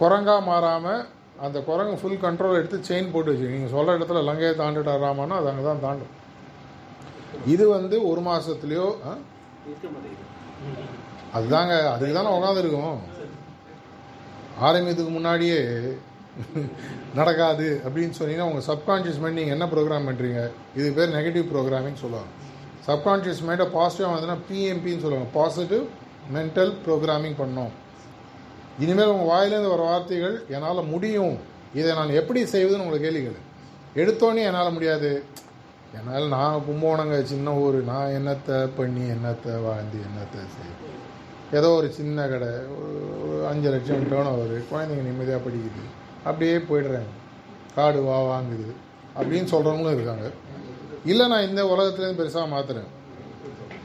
குரங்காக 0.00 0.40
மாறாமல் 0.50 1.02
அந்த 1.46 1.58
குரங்கு 1.68 1.96
ஃபுல் 2.00 2.22
கண்ட்ரோல் 2.24 2.58
எடுத்து 2.60 2.78
செயின் 2.88 3.12
போட்டு 3.12 3.32
வச்சு 3.32 3.52
நீங்கள் 3.54 3.72
சொல்கிற 3.74 3.96
இடத்துல 3.98 4.22
லங்கையை 4.28 4.52
தாண்டிட்டாராமான்னா 4.60 5.38
அது 5.40 5.50
அங்கே 5.50 5.64
தான் 5.68 5.84
தாண்டும். 5.86 6.12
இது 7.54 7.64
வந்து 7.76 7.96
ஒரு 8.10 8.20
மாதத்துலேயோ 8.28 8.88
அதுதாங்க 11.36 11.74
அதுக்கு 11.94 12.14
தானே 12.18 12.30
உட்காந்துருக்கும் 12.36 13.00
ஆரம்பிக்கிறதுக்கு 14.66 15.16
முன்னாடியே 15.16 15.58
நடக்காது 17.18 17.66
அப்படின்னு 17.86 18.16
சொன்னீங்கன்னா 18.18 18.48
உங்கள் 18.50 18.66
சப்கான்ஷியஸ் 18.70 19.20
மைண்ட் 19.22 19.38
நீங்கள் 19.40 19.56
என்ன 19.56 19.66
ப்ரோக்ராம் 19.74 20.08
பண்ணுறீங்க 20.08 20.40
இது 20.78 20.88
பேர் 20.96 21.14
நெகட்டிவ் 21.18 21.46
ப்ரோக்ராமிங் 21.52 22.00
சொல்லுவாங்க. 22.04 22.30
சப்கான்ஷியஸ் 22.88 23.42
மைண்டை 23.48 23.66
பாசிட்டிவாக 23.76 24.12
வந்ததுன்னா 24.12 24.38
பிஎம்பின்னு 24.48 25.04
சொல்லுவாங்க. 25.04 25.30
பாசிட்டிவ் 25.38 25.84
மென்டல் 26.36 26.72
ப்ரோக்ராமிங் 26.86 27.38
பண்ணோம். 27.42 27.72
இனிமேல் 28.78 29.12
உங்கள் 29.14 29.30
வாயிலேருந்து 29.32 29.74
வர 29.74 29.82
வார்த்தைகள் 29.82 30.36
என்னால் 30.48 30.88
முடியும். 30.92 31.36
இதை 31.74 31.90
நான் 31.94 32.18
எப்படி 32.20 32.40
செய்வதுன்னு 32.42 32.84
உங்களை 32.84 32.98
கேள்வி 33.00 33.22
கேளு. 33.24 33.40
எடுத்தோன்னே 34.00 34.42
என்னால் 34.48 34.74
முடியாது. 34.76 35.10
என்னால் 35.96 36.26
நான் 36.28 36.62
கும்போனங்க 36.66 37.16
சின்ன 37.22 37.54
ஊர். 37.64 37.78
நான் 37.92 38.14
என்னத்தை 38.18 38.58
பண்ணி 38.76 39.04
என்னத்தை 39.14 39.54
வாழ்ந்து 39.66 39.98
என்னத்தை 40.08 40.42
செய்ய 40.56 40.74
ஏதோ 41.58 41.68
ஒரு 41.70 41.88
சின்ன 41.98 42.26
கடை. 42.28 42.50
ஒரு 42.76 42.96
ஒரு 43.22 43.36
அஞ்சு 43.50 43.68
லட்சம் 43.74 44.08
டேர்ன் 44.10 44.30
ஓவர் 44.32 44.54
குழந்தைங்க 44.70 45.04
நிம்மதியாக 45.08 45.40
படிக்குது. 45.44 45.84
அப்படியே 46.24 46.56
போயிடுறாங்க. 46.70 47.12
காடு 47.76 48.00
வா 48.02 48.18
வாங்குது. 48.32 48.68
அப்படின்னு 49.18 49.50
சொல்கிறவங்களும் 49.52 49.96
இருக்காங்க. 49.96 50.26
இல்லை 51.04 51.26
நான் 51.28 51.48
இந்த 51.48 51.62
உலகத்துலேருந்து 51.74 52.20
பெருசாக 52.22 52.46
மாற்றுறேன் 52.54 52.88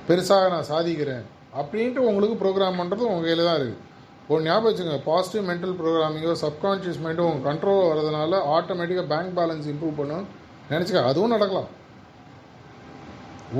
பெருசாக 0.07 0.49
நான் 0.53 0.69
சாதிக்கிறேன். 0.73 1.23
அப்படின்ட்டு 1.59 2.07
உங்களுக்கு 2.09 2.37
ப்ரோக்ராம் 2.43 2.79
பண்ணுறது 2.81 3.09
உங்கள் 3.09 3.25
கையில் 3.27 3.49
தான் 3.49 3.59
இருக்குது 3.59 3.91
ஒரு 4.31 4.41
ஞாபகம் 4.43 4.67
வச்சுங்க 4.67 4.97
பாசிட்டிவ் 5.07 5.47
மென்டல் 5.49 5.73
ப்ரோக்ராமிங்கோ 5.79 6.33
சப்கான்ஷியஸ் 6.43 7.01
மைண்டும் 7.05 7.29
உங்கள் 7.29 7.47
கண்ட்ரோல் 7.47 7.89
வரதுனால 7.89 8.37
ஆட்டோமேட்டிக்காக 8.57 9.07
பேங்க் 9.13 9.33
பேலன்ஸ் 9.39 9.67
இம்ப்ரூவ் 9.71 9.97
பண்ணும். 9.97 10.25
நினச்சிக்க 10.69 11.01
அதுவும் 11.09 11.33
நடக்கலாம். 11.35 11.69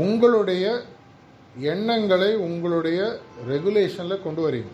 உங்களுடைய 0.03 0.65
எண்ணங்களை 1.71 2.29
உங்களுடைய 2.45 2.99
ரெகுலேஷனில் 3.51 4.23
கொண்டு 4.25 4.41
வரீங்க. 4.45 4.71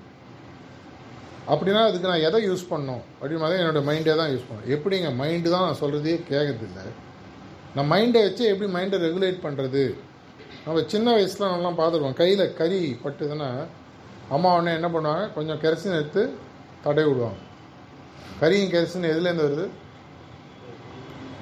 அப்படின்னா 1.53 1.81
அதுக்கு 1.87 2.09
நான் 2.11 2.25
எதை 2.27 2.39
யூஸ் 2.49 2.69
பண்ணணும்? 2.71 3.03
அப்படின்னு 3.19 3.43
மாதிரி 3.43 3.61
என்னோடய 3.61 3.87
மைண்டே 3.89 4.15
தான் 4.21 4.31
யூஸ் 4.33 4.47
பண்ணோம் 4.49 4.69
எப்படிங்க? 4.75 5.09
மைண்டு 5.21 5.49
தான் 5.55 5.65
நான் 5.67 5.81
சொல்கிறதே 5.81 6.15
கேட்கறதில்ல 6.31 6.81
நான் 7.75 7.91
மைண்டை 7.93 8.21
வச்சு 8.27 8.43
எப்படி 8.51 8.67
மைண்டை 8.75 8.97
ரெகுலேட் 9.07 9.43
பண்ணுறது 9.47 9.83
நம்ம 10.65 10.81
சின்ன 10.93 11.07
வயசில் 11.17 11.51
நம்மலாம் 11.51 11.79
பார்த்துருவோம் 11.81 12.17
கையில் 12.21 12.53
கறி 12.59 12.79
பட்டுதுன்னா 13.03 13.49
அம்மா 14.35 14.49
உடனே 14.55 14.71
என்ன 14.79 14.87
பண்ணுவாங்க? 14.93 15.25
கொஞ்சம் 15.33 15.61
கெரசின் 15.63 15.97
எடுத்து 15.99 16.23
தடை 16.83 17.03
விடுவாங்க. 17.07 17.39
கரியும் 18.41 18.73
கெரசின் 18.73 19.11
எதுலேருந்து 19.11 19.47
வருது? 19.47 19.67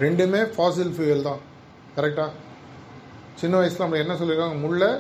ரெண்டுமே 0.04 0.42
ஃபாசில் 0.56 0.94
ஃபியூயல் 0.96 1.28
தான். 1.30 1.42
கரெக்டாக 1.98 2.32
சின்ன 3.42 3.58
வயசில் 3.58 3.84
நம்ம 3.86 4.00
என்ன 4.04 4.14
சொல்லியிருக்காங்க 4.20 4.60
முள்ளை 4.66 4.92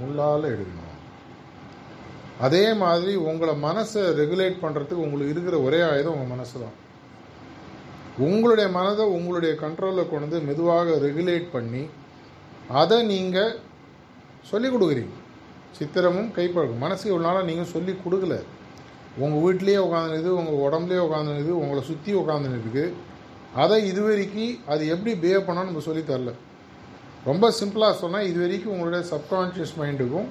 முள்ளால் 0.00 0.52
எடுக்கணும். 0.54 0.84
அதே 2.46 2.64
மாதிரி 2.82 3.12
உங்களை 3.28 3.54
மனசை 3.66 4.02
ரெகுலேட் 4.20 4.60
பண்ணுறதுக்கு 4.64 5.04
உங்களுக்கு 5.06 5.34
இருக்கிற 5.34 5.56
ஒரே 5.68 5.80
ஆயுதம் 5.90 6.14
உங்கள் 6.16 6.32
மனசு 6.34 6.54
தான். 6.64 6.76
உங்களுடைய 8.26 8.66
மனதை 8.76 9.04
உங்களுடைய 9.16 9.54
கண்ட்ரோலில் 9.64 10.10
கொண்டு 10.10 10.26
வந்து 10.26 10.40
மெதுவாக 10.48 10.98
ரெகுலேட் 11.06 11.48
பண்ணி 11.56 11.82
அதை 12.80 12.98
நீங்கள் 13.12 13.56
சொல்லிக் 14.50 14.74
கொடுக்குறீங்க. 14.74 15.17
சித்திரமும் 15.76 16.30
கைப்பழக்கம் 16.36 16.84
மனசு 16.84 17.04
இவ்வளோ 17.10 17.24
நாளாக 17.26 17.46
நீங்கள் 17.50 17.72
சொல்லி 17.74 17.92
கொடுக்கல. 18.04 18.36
உங்கள் 19.24 19.42
வீட்லேயே 19.44 19.78
உட்காந்துருது 19.86 20.30
உங்கள் 20.40 20.62
உடம்புலேயே 20.66 21.02
உட்காந்துருது 21.06 21.52
உங்களை 21.62 21.82
சுற்றி 21.90 22.12
உட்காந்துருக்கு 22.14 22.84
அதை 23.54 23.76
இது 23.90 24.00
வரைக்கும் 24.02 24.58
அது 24.72 24.82
எப்படி 24.94 25.12
பிஹேவ் 25.22 25.46
பண்ணால் 25.48 25.68
நம்ம 25.68 25.80
சொல்லி 25.80 26.02
தரல. 26.02 26.32
ரொம்ப 27.24 27.52
சிம்பிளாக 27.60 27.94
சொன்னால் 28.02 28.26
இது 28.30 28.38
வரைக்கும் 28.40 28.72
உங்களுடைய 28.74 29.02
சப்கான்ஷியஸ் 29.12 29.72
மைண்டுக்கும் 29.80 30.28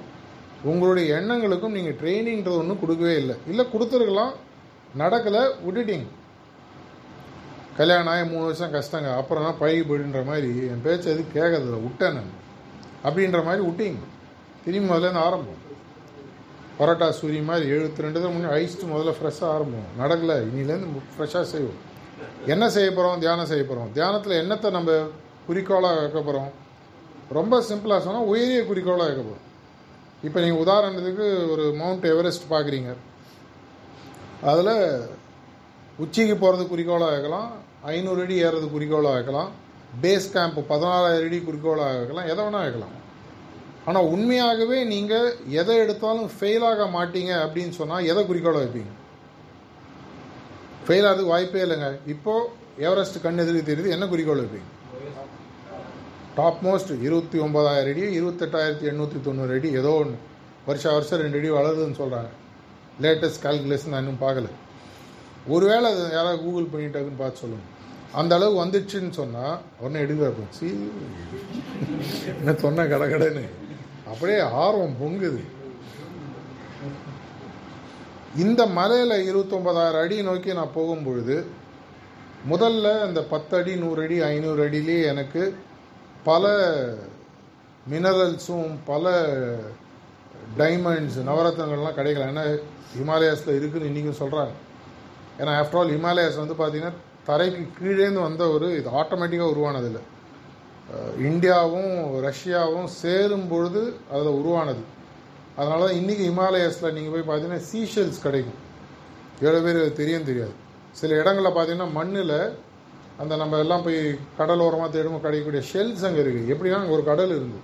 உங்களுடைய 0.64 1.16
எண்ணங்களுக்கும் 1.16 1.76
நீங்கள் 1.78 1.98
ட்ரைனிங்கிறது 2.00 2.60
ஒன்றும் 2.62 2.80
கொடுக்கவே 2.80 3.16
இல்லை. 3.16 3.36
இல்லை 3.46 3.64
கொடுத்துருக்கலாம். 3.72 4.32
நடக்கலை 4.98 5.42
விட்டுட்டிங் 5.64 6.06
கல்யாணம் 7.76 8.12
ஆகி 8.12 8.22
மூணு 8.30 8.44
வருஷம் 8.44 8.72
கஷ்டங்க. 8.72 9.16
அப்புறம் 9.16 9.44
தான் 9.44 9.58
பழகி 9.58 9.80
போயிடுன்ற 9.80 10.24
மாதிரி 10.24 10.48
என் 10.70 10.82
பேச்சு 10.82 11.10
எதுவும் 11.10 11.34
கேட்கறதில்ல. 11.34 11.82
விட்டேன் 11.82 12.16
நான். 12.18 12.32
அப்படின்ற 13.04 13.44
மாதிரி 13.44 13.62
விட்டிங்க. 13.68 14.00
திரும்பி 14.68 14.90
முதல்ல 14.94 15.20
ஆரம்பம். 15.26 15.60
பரோட்டா 16.78 17.06
சூரி 17.18 17.38
மாதிரி 17.50 17.66
எழுபத்தி 17.74 18.04
ரெண்டு 18.04 18.22
தான் 18.22 18.32
முன்னே 18.32 18.48
அழிச்சிட்டு 18.54 18.86
முதல்ல 18.94 19.12
ஃப்ரெஷ்ஷாக 19.18 19.52
ஆரம்பம். 19.56 19.86
நடக்கலை. 20.00 20.36
இனிலேருந்து 20.50 20.88
ஃப்ரெஷ்ஷாக 21.14 21.46
செய்வோம். 21.52 21.78
என்ன 22.52 22.64
செய்ய 22.74 22.88
போகிறோம் 22.90 23.20
தியானம் 23.22 23.48
செய்ய 23.52 23.62
போகிறோம் 23.64 23.92
தியானத்தில் 23.96 24.34
என்னத்தை 24.42 24.70
நம்ம 24.76 24.90
குறிக்கோளாக 25.46 26.00
வைக்க 26.00 26.18
போகிறோம் 26.20 26.50
ரொம்ப 27.38 27.54
சிம்பிளாக 27.68 28.00
சொன்னால் 28.06 28.28
உயரிய 28.32 28.60
குறிக்கோளாக 28.70 29.08
வைக்க 29.08 29.22
போகிறோம் 29.22 29.46
இப்போ 30.26 30.38
நீங்கள் 30.44 30.62
உதாரணத்துக்கு 30.64 31.26
ஒரு 31.54 31.64
மவுண்ட் 31.80 32.06
எவரெஸ்ட் 32.12 32.46
பார்க்குறீங்க 32.52 32.92
அதில் 34.50 34.74
உச்சிக்கு 36.04 36.36
போகிறது 36.36 36.64
குறிக்கோளாக 36.72 37.12
வைக்கலாம். 37.16 37.50
ஐநூறு 37.94 38.22
அடி 38.22 38.36
ஏறுறது 38.44 38.68
குறிக்கோளாக 38.76 39.16
வைக்கலாம். 39.18 39.50
பேஸ் 40.02 40.32
கேம்ப் 40.36 40.64
பதினாலாயிரம் 40.72 41.28
அடி 41.28 41.40
குறிக்கோளாக 41.48 41.98
வைக்கலாம். 42.00 42.30
எதை 42.32 42.40
வேணால் 42.44 42.66
வைக்கலாம். 42.66 42.96
ஆனால் 43.88 44.08
உண்மையாகவே 44.14 44.78
நீங்கள் 44.92 45.28
எதை 45.60 45.74
எடுத்தாலும் 45.82 46.30
ஃபெயில் 46.36 46.64
ஆக 46.70 46.86
மாட்டீங்க 46.96 47.32
அப்படின்னு 47.44 47.74
சொன்னால் 47.80 48.08
எதை 48.12 48.22
குறிக்கோளை 48.30 48.60
வைப்பீங்க? 48.62 48.92
ஃபெயில் 50.86 51.06
ஆகிறதுக்கு 51.08 51.34
வாய்ப்பே 51.34 51.62
இல்லைங்க. 51.66 51.88
இப்போது 52.14 52.50
எவரெஸ்ட் 52.86 53.22
கண் 53.24 53.42
எதிர்க்கு 53.44 53.70
தெரியுது 53.70 53.94
என்ன 53.96 54.06
குறிக்கோள் 54.12 54.42
வைப்பீங்க? 54.42 54.68
டாப் 56.38 56.60
மோஸ்ட் 56.66 56.92
இருபத்தி 57.06 57.38
ஒம்பதாயிரம் 57.46 57.92
அடி 57.92 58.02
இருபத்தெட்டாயிரத்தி 58.18 58.86
எண்ணூற்றி 58.90 59.20
தொண்ணூறு 59.28 59.54
அடி 59.56 59.70
ஏதோ 59.80 59.92
ஒன்று 60.02 60.18
வருஷம் 60.68 60.94
வருஷம் 60.96 61.22
ரெண்டு 61.22 61.38
அடி 61.40 61.48
வளருதுன்னு 61.56 62.00
சொல்கிறாங்க 62.02 62.30
லேட்டஸ்ட் 63.04 63.42
கால்குலேஷன் 63.46 63.92
நான் 63.94 64.02
இன்னும் 64.04 64.22
பார்க்கல. 64.26 64.48
ஒருவேளை 65.54 65.86
அது 65.92 66.02
யாராவது 66.18 66.42
கூகுள் 66.44 66.70
பண்ணிட்டாக்குன்னு 66.72 67.22
பார்த்து 67.24 67.42
சொல்லுங்கள் 67.44 67.74
அந்த 68.12 68.34
அளவு 68.34 68.64
வந்துடுச்சுன்னு 68.64 69.10
சொன்னால் 69.10 69.58
உடனே 69.80 70.02
எடுக்கிற 70.04 70.28
போச்சு 70.36 70.68
என்ன 72.38 72.52
சொன்ன 72.52 72.84
கடகடன்னு. 72.84 73.44
அப்படியே 74.10 74.38
ஆர்வம் 74.38 74.98
பொங்குது. 75.02 75.42
இந்த 78.36 78.66
மலையில் 78.66 79.26
இருபத்தொம்பதாயிரம் 79.28 80.02
அடி 80.04 80.22
நோக்கி 80.22 80.52
நான் 80.52 80.76
போகும்பொழுது 80.76 81.36
முதல்ல 82.50 83.06
இந்த 83.06 83.20
பத்து 83.22 83.56
அடி 83.58 83.76
நூறு 83.76 84.02
அடி 84.04 84.22
ஐநூறு 84.22 84.62
அடியிலே 84.64 85.04
எனக்கு 85.12 85.42
பல 86.24 86.52
மினரல்ஸும் 87.90 88.72
பல 88.86 89.12
டைமண்ட்ஸ் 90.58 91.18
நவரத்னங்கள்லாம் 91.28 91.98
கிடைக்கல. 91.98 92.30
ஏன்னா 92.32 92.44
ஹிமாலயாஸில் 92.96 93.56
இருக்குதுன்னு 93.58 93.90
இன்றைக்கும் 93.90 94.20
சொல்கிறாங்க 94.22 94.54
ஏன்னா 95.40 95.52
ஆஃப்டர் 95.60 95.80
ஆல் 95.80 95.94
ஹிமாலயாஸ் 95.96 96.42
வந்து 96.44 96.58
பார்த்திங்கன்னா 96.60 96.94
தரைக்கு 97.28 97.62
கீழேந்து 97.78 98.20
வந்த 98.26 98.42
ஒரு 98.54 98.68
இது 98.80 98.88
ஆட்டோமேட்டிக்காக 99.00 99.52
உருவானதில்லை. 99.54 100.02
இந்தியாவும் 101.28 101.92
ரஷ்யாவும் 102.26 102.88
சேரும் 103.00 103.48
பொழுது 103.50 103.82
அதில் 104.12 104.38
உருவானது. 104.40 104.82
அதனால 105.58 105.80
தான் 105.86 105.98
இன்றைக்கி 106.00 106.24
ஹிமாலயஸில் 106.30 106.94
நீங்கள் 106.96 107.14
போய் 107.14 107.26
பார்த்தீங்கன்னா 107.28 107.64
சீஷெல்ஸ் 107.70 108.24
கிடைக்கும். 108.26 108.58
ஏழு 109.48 109.60
பேர் 109.64 109.80
தெரியும் 110.00 110.28
தெரியாது. 110.30 110.54
சில 111.00 111.10
இடங்களில் 111.22 111.56
பார்த்தீங்கன்னா 111.56 111.90
மண்ணில் 111.98 112.38
அந்த 113.22 113.32
நம்ம 113.42 113.58
எல்லாம் 113.64 113.84
போய் 113.86 113.98
கடலோரமாக 114.38 114.90
தேடுமோ 114.94 115.18
கிடைக்கக்கூடிய 115.24 115.62
ஷெல்ஸ் 115.70 116.06
அங்கே 116.08 116.20
இருக்குது 116.24 116.50
எப்படின்னா 116.54 116.80
அங்கே 116.80 116.94
ஒரு 116.96 117.04
கடல் 117.10 117.34
இருந்து. 117.36 117.60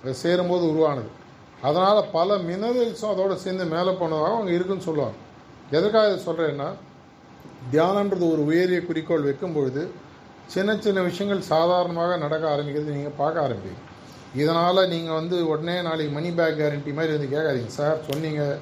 அது 0.00 0.12
சேரும்போது 0.24 0.64
உருவானது. 0.72 1.10
அதனால் 1.66 2.00
பல 2.16 2.38
மினரல்ஸும் 2.48 3.12
அதோடு 3.12 3.36
சேர்ந்து 3.44 3.64
மேலே 3.74 3.92
போனதாகவும் 4.00 4.40
அங்கே 4.40 4.54
இருக்குன்னு 4.56 4.88
சொல்லுவாங்க. 4.88 5.16
எதற்காக 5.76 6.10
இதை 6.10 6.18
சொல்கிறேன்னா 6.28 6.68
தியானன்றது 7.72 8.24
ஒரு 8.32 8.42
உயரிய 8.44 8.80
குறிக்கோள் 8.86 9.28
வைக்கும் 9.28 9.52
பொழுது 9.52 9.82
சின்ன 10.46 10.76
சின்ன 10.76 11.00
விஷயங்கள் 11.00 11.48
சாதாரணமாக 11.52 12.16
நடக்க 12.16 12.44
ஆரம்பிக்கிறது 12.54 12.96
நீங்கள் 12.98 13.16
பார்க்க 13.16 13.46
ஆரம்பிங்க 13.46 13.82
இதனால் 14.34 14.88
நீங்கள் 14.88 15.14
வந்து 15.14 15.48
உடனே 15.48 15.82
நாளைக்கு 15.82 16.14
மணி 16.14 16.30
பேக் 16.30 16.58
கேரண்டி 16.58 16.92
மாதிரி 16.94 17.12
வந்து 17.16 17.30
கேட்காதீங்க. 17.36 17.66
சார் 17.66 17.98
சொன்னீங்க 18.10 18.58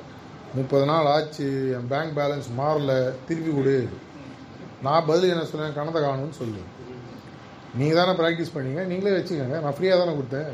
முப்பது 0.55 0.85
நாள் 0.85 1.05
ஆச்சு 1.05 1.47
என் 1.77 1.89
பேங்க் 1.89 2.17
பேலன்ஸ் 2.19 2.49
மாறல 2.59 2.93
திருப்பி 3.29 3.53
கொடு. 3.55 3.89
நான் 4.83 5.07
பதில் 5.07 5.31
என்ன 5.31 5.43
சொல்லுவேன் 5.43 5.77
கணத்தை 5.79 6.01
காணும்னு 6.05 6.41
சொல்லு. 6.41 6.63
நீங்கள் 7.77 7.99
தானே 7.99 8.13
ப்ராக்டிஸ் 8.21 8.55
பண்ணீங்க? 8.55 8.83
நீங்களே 8.85 9.17
வச்சுக்கோங்க. 9.17 9.61
நான் 9.61 9.77
ஃப்ரீயாக 9.79 9.99
தானே 10.03 10.15
கொடுத்தேன். 10.19 10.53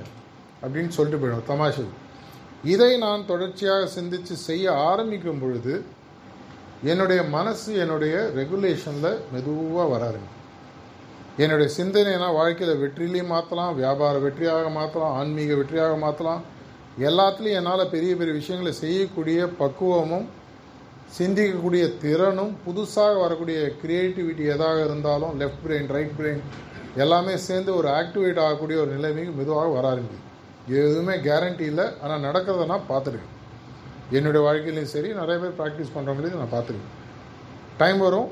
அப்படின்னு 0.62 0.88
சொல்லிட்டு 0.88 1.22
போயிடும். 1.22 1.48
தமாஷு. 1.48 1.84
இதை 2.64 2.96
நான் 2.98 3.26
தொடர்ச்சியாக 3.26 3.86
சிந்தித்து 3.86 4.36
செய்ய 4.36 4.72
ஆரம்பிக்கும் 4.90 5.40
பொழுது 5.40 5.84
என்னுடைய 6.82 7.20
மனசு 7.28 7.70
என்னுடைய 7.76 8.14
ரெகுலேஷனில் 8.34 9.18
மெதுவாக 9.32 9.86
வராருங்க 9.90 10.28
என்னுடைய 11.38 11.68
சிந்தனைனா 11.74 12.28
வாழ்க்கையில் 12.34 12.80
வெற்றிலையும் 12.80 13.32
மாற்றலாம் 13.32 13.74
வியாபார 13.74 14.14
வெற்றியாக 14.18 14.70
மாற்றலாம் 14.70 15.16
ஆன்மீக 15.16 15.54
வெற்றியாக 15.54 15.94
மாற்றலாம் 15.96 16.42
எல்லாத்துலேயும் 17.00 17.58
என்னால் 17.58 17.90
பெரிய 17.90 18.12
பெரிய 18.16 18.34
விஷயங்களை 18.34 18.72
செய்யக்கூடிய 18.76 19.40
பக்குவமும் 19.58 20.26
சிந்திக்கக்கூடிய 21.12 21.84
திறனும் 21.98 22.52
புதுசாக 22.64 23.14
வரக்கூடிய 23.20 23.60
க்ரியேட்டிவிட்டி 23.80 24.44
எதாக 24.46 24.78
இருந்தாலும் 24.84 25.36
லெஃப்ட் 25.40 25.62
பிரெயின் 25.64 25.90
ரைட் 25.90 26.16
பிரெயின் 26.18 26.42
எல்லாமே 26.96 27.34
சேர்ந்து 27.40 27.72
ஒரு 27.74 27.88
ஆக்டிவேட் 27.96 28.40
ஆகக்கூடிய 28.40 28.78
ஒரு 28.78 28.92
நிலைமைக்கு 28.92 29.34
மெதுவாக 29.34 29.70
வர 29.70 29.86
ஆரம்பிக்கும் 29.88 30.26
எதுவுமே 30.74 31.16
கேரண்டி 31.20 31.64
இல்லை 31.64 31.86
ஆனால் 32.02 32.24
நடக்கிறதுனா 32.26 32.70
நான் 32.70 32.90
பார்த்துருக்கேன் 32.90 33.36
என்னுடைய 34.18 34.42
வாழ்க்கையிலையும் 34.46 34.92
சரி 34.94 35.08
நிறைய 35.20 35.36
பேர் 35.42 35.56
ப்ராக்டிஸ் 35.60 35.94
பண்ணுறவங்களையும் 35.94 36.42
நான் 36.42 36.54
பார்த்துருக்கேன் 36.56 36.96
டைம் 37.80 38.00
வரும் 38.06 38.28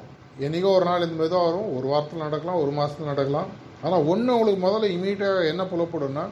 என்றைக்கோ 0.47 0.70
ஒரு 0.79 0.85
நாள் 0.85 1.05
இந்த 1.07 1.16
மெதுவாக 1.22 1.45
வரும். 1.47 1.68
ஒரு 1.76 1.87
வாரத்தில் 1.93 2.24
நடக்கலாம் 2.24 2.61
ஒரு 2.62 2.72
மாதத்தில் 2.79 3.11
நடக்கலாம். 3.12 3.49
ஆனால் 3.85 4.07
ஒன்று 4.12 4.35
உங்களுக்கு 4.35 4.61
முதல்ல 4.66 4.89
இமீடியட்டாக 4.97 5.51
என்ன 5.53 5.62
புலப்படும்னா 5.72 6.24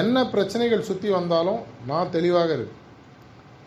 என்ன 0.00 0.16
பிரச்சனைகள் 0.34 0.88
சுற்றி 0.88 1.08
வந்தாலும் 1.16 1.60
நான் 1.86 2.12
தெளிவாக 2.16 2.50
இருக்கு 2.58 2.76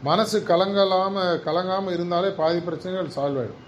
மனசு 0.09 0.37
கலங்கலாமல் 0.51 1.39
கலங்காமல் 1.47 1.95
இருந்தாலே 1.97 2.29
பாதி 2.39 2.59
பிரச்சனைகள் 2.67 3.15
சால்வ் 3.15 3.39
ஆகிடும் 3.41 3.61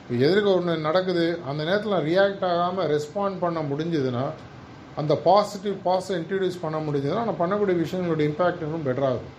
இப்போ 0.00 0.14
எதிர்க்க 0.26 0.48
ஒன்று 0.50 0.74
நடக்குது 0.86 1.26
அந்த 1.48 1.60
நேரத்தில் 1.68 1.94
நான் 1.96 2.08
ரியாக்ட் 2.10 2.46
ஆகாமல் 2.50 2.88
ரெஸ்பாண்ட் 2.94 3.38
பண்ண 3.44 3.58
முடிஞ்சதுன்னா 3.70 4.24
அந்த 5.00 5.12
பாசிட்டிவ் 5.28 5.76
பாஸை 5.86 6.14
இன்ட்ரடியூஸ் 6.20 6.62
பண்ண 6.64 6.78
முடிஞ்சதுன்னா 6.86 7.24
நான் 7.28 7.40
பண்ணக்கூடிய 7.42 7.76
விஷயங்களோட 7.82 8.22
இம்பேக்ட் 8.30 8.64
இன்னும் 8.66 8.86
பெட்டராகும் 8.88 9.30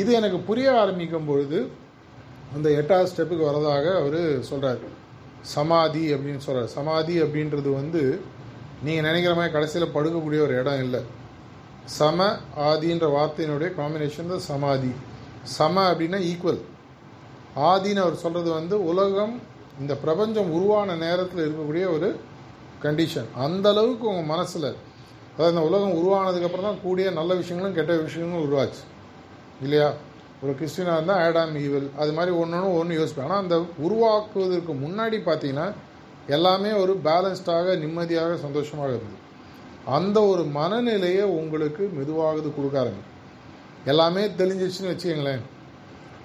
இது 0.00 0.10
எனக்கு 0.20 0.38
புரிய 0.48 0.68
ஆரம்பிக்கும் 0.80 1.28
பொழுது 1.30 1.58
அந்த 2.56 2.68
எட்டாவது 2.80 3.10
ஸ்டெப்புக்கு 3.10 3.48
வரதாக 3.50 3.86
அவர் 4.00 4.20
சொல்கிறார் 4.50 4.82
சமாதி 5.54 6.04
அப்படின்னு 6.14 6.42
சொல்கிறார் 6.46 6.74
சமாதி 6.76 7.14
அப்படின்றது 7.24 7.70
வந்து 7.80 8.02
நீங்கள் 8.86 9.06
நினைக்கிற 9.08 9.32
மாதிரி 9.36 9.54
கடைசியில் 9.54 9.94
படுக்கக்கூடிய 9.94 10.40
ஒரு 10.46 10.54
இடம் 10.60 10.82
இல்லை. 10.84 11.00
சம 11.98 12.26
ஆதின்ற 12.70 13.06
வார்த்தையினுடைய 13.16 13.68
காம்பினேஷன் 13.78 14.32
தான் 14.32 14.44
சமாதி. 14.50 14.92
சம 15.56 15.76
அப்படின்னா 15.90 16.18
ஈக்குவல் 16.30 16.60
ஆதின்னு 17.70 18.04
அவர் 18.04 18.22
சொல்கிறது 18.24 18.50
வந்து 18.58 18.76
உலகம் 18.90 19.34
இந்த 19.82 19.94
பிரபஞ்சம் 20.04 20.50
உருவான 20.56 20.96
நேரத்தில் 21.04 21.44
இருக்கக்கூடிய 21.44 21.84
ஒரு 21.96 22.08
கண்டிஷன் 22.84 23.28
அந்த 23.46 23.66
அளவுக்கு 23.74 24.06
உங்கள் 24.12 24.30
மனசில் 24.34 24.70
அதாவது 25.32 25.54
இந்த 25.54 25.64
உலகம் 25.70 25.98
உருவானதுக்கப்புறம் 26.00 26.68
தான் 26.68 26.82
கூடிய 26.84 27.10
நல்ல 27.18 27.34
விஷயங்களும் 27.40 27.76
கெட்ட 27.78 27.92
விஷயங்களும் 28.06 28.44
உருவாச்சு. 28.46 28.82
இல்லையா? 29.64 29.88
ஒரு 30.42 30.52
கிறிஸ்டினாக 30.58 30.96
இருந்தால் 30.98 31.22
ஆடாம் 31.26 31.54
ஈவில் 31.62 31.88
அது 32.02 32.12
மாதிரி 32.16 32.32
ஒன்று 32.40 32.56
ஒன்று 32.58 32.78
ஒன்று 32.80 32.98
யோசிப்பேன். 32.98 33.26
ஆனால் 33.28 33.42
அந்த 33.44 33.56
உருவாக்குவதற்கு 33.86 34.72
முன்னாடி 34.84 35.18
பார்த்தீங்கன்னா 35.28 35.66
எல்லாமே 36.36 36.70
ஒரு 36.82 36.92
பேலன்ஸ்டாக 37.06 37.76
நிம்மதியாக 37.82 38.36
சந்தோஷமாக 38.46 38.90
இருந்தது. 38.90 39.18
அந்த 39.96 40.18
ஒரு 40.32 40.42
மனநிலையை 40.58 41.24
உங்களுக்கு 41.40 41.84
மெதுவாகுது 41.98 42.48
கொடுக்க 42.56 42.76
ஆரம்பிக்கும் 42.82 43.14
எல்லாமே 43.90 44.22
தெளிஞ்சிச்சுன்னு 44.40 44.92
வச்சுக்கங்களேன். 44.92 45.44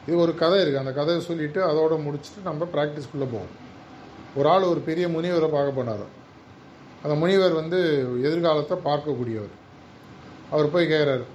இது 0.08 0.16
ஒரு 0.24 0.34
கதை 0.42 0.58
இருக்குது 0.62 0.84
அந்த 0.84 0.94
கதையை 1.00 1.22
சொல்லிவிட்டு 1.28 1.60
அதோட 1.68 1.94
முடிச்சுட்டு 2.06 2.42
நம்ம 2.50 2.68
ப்ராக்டிஸ்க்குள்ளே 2.74 3.28
போவோம். 3.34 3.54
ஒரு 4.38 4.48
ஆள் 4.54 4.72
ஒரு 4.72 4.82
பெரிய 4.88 5.06
முனிவரை 5.16 5.50
பார்க்க 5.56 5.78
போனார். 5.80 6.06
அந்த 7.04 7.16
முனிவர் 7.22 7.54
வந்து 7.62 7.80
எதிர்காலத்தை 8.28 8.78
பார்க்கக்கூடியவர். 8.90 9.54
அவர் 10.54 10.74
போய் 10.74 10.92
கேட்குறாரு 10.94 11.26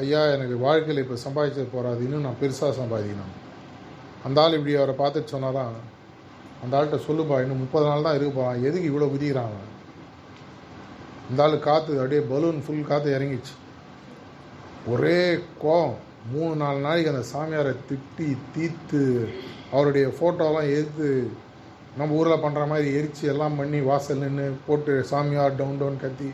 ஐயா 0.00 0.20
எனக்கு 0.34 0.56
வாழ்க்கையில் 0.58 1.02
இப்போ 1.02 1.16
சம்பாதிச்சது 1.24 1.66
போகாது 1.72 2.04
இன்னும் 2.04 2.26
நான் 2.26 2.38
பெருசாக 2.42 2.72
சம்பாதிக்கணும். 2.78 3.32
அந்த 4.26 4.40
ஆள் 4.42 4.56
இப்படி 4.58 4.74
அவரை 4.76 4.94
பார்த்துட்டு 5.00 5.34
சொன்னாதான் 5.34 5.74
அந்த 6.62 6.76
ஆள்கிட்ட 6.78 6.98
சொல்லுப்பா 7.06 7.36
இன்னும் 7.42 7.62
முப்பது 7.64 7.86
நாள் 7.86 8.06
தான் 8.06 8.16
இருக்க 8.16 8.32
போகிறான் 8.32 8.62
எதுக்கு 8.68 8.90
இவ்வளோ 8.90 9.08
குதிக்கிறான் 9.12 9.50
அவன்? 9.50 9.68
இந்த 11.30 11.42
ஆள் 11.42 11.58
காற்று 11.58 12.00
அப்படியே 12.00 12.22
பலூன் 12.32 12.60
ஃபுல் 12.64 12.88
காற்று 12.90 13.16
இறங்கிச்சு 13.16 13.54
ஒரே 14.92 15.20
கோவம். 15.64 15.96
மூணு 16.32 16.54
நாலு 16.54 16.78
நாளைக்கு 16.78 17.12
அந்த 17.12 17.24
சாமியாரை 17.32 17.72
திட்டி 17.88 18.28
தீத்து 18.54 19.00
அவருடைய 19.72 20.06
ஃபோட்டோலாம் 20.16 20.68
எடுத்து 20.74 21.08
நம்ம 21.96 22.14
ஊரில் 22.18 22.42
பண்ணுற 22.44 22.62
மாதிரி 22.66 22.88
எரித்து 22.98 23.24
எல்லாம் 23.32 23.56
பண்ணி 23.56 23.80
வாசல் 23.88 24.22
நின்று 24.24 24.46
போட்டு 24.66 24.92
சாமியார் 25.10 25.56
டவுன் 25.56 25.80
டவுன் 25.80 25.98
கத்தி 26.04 26.28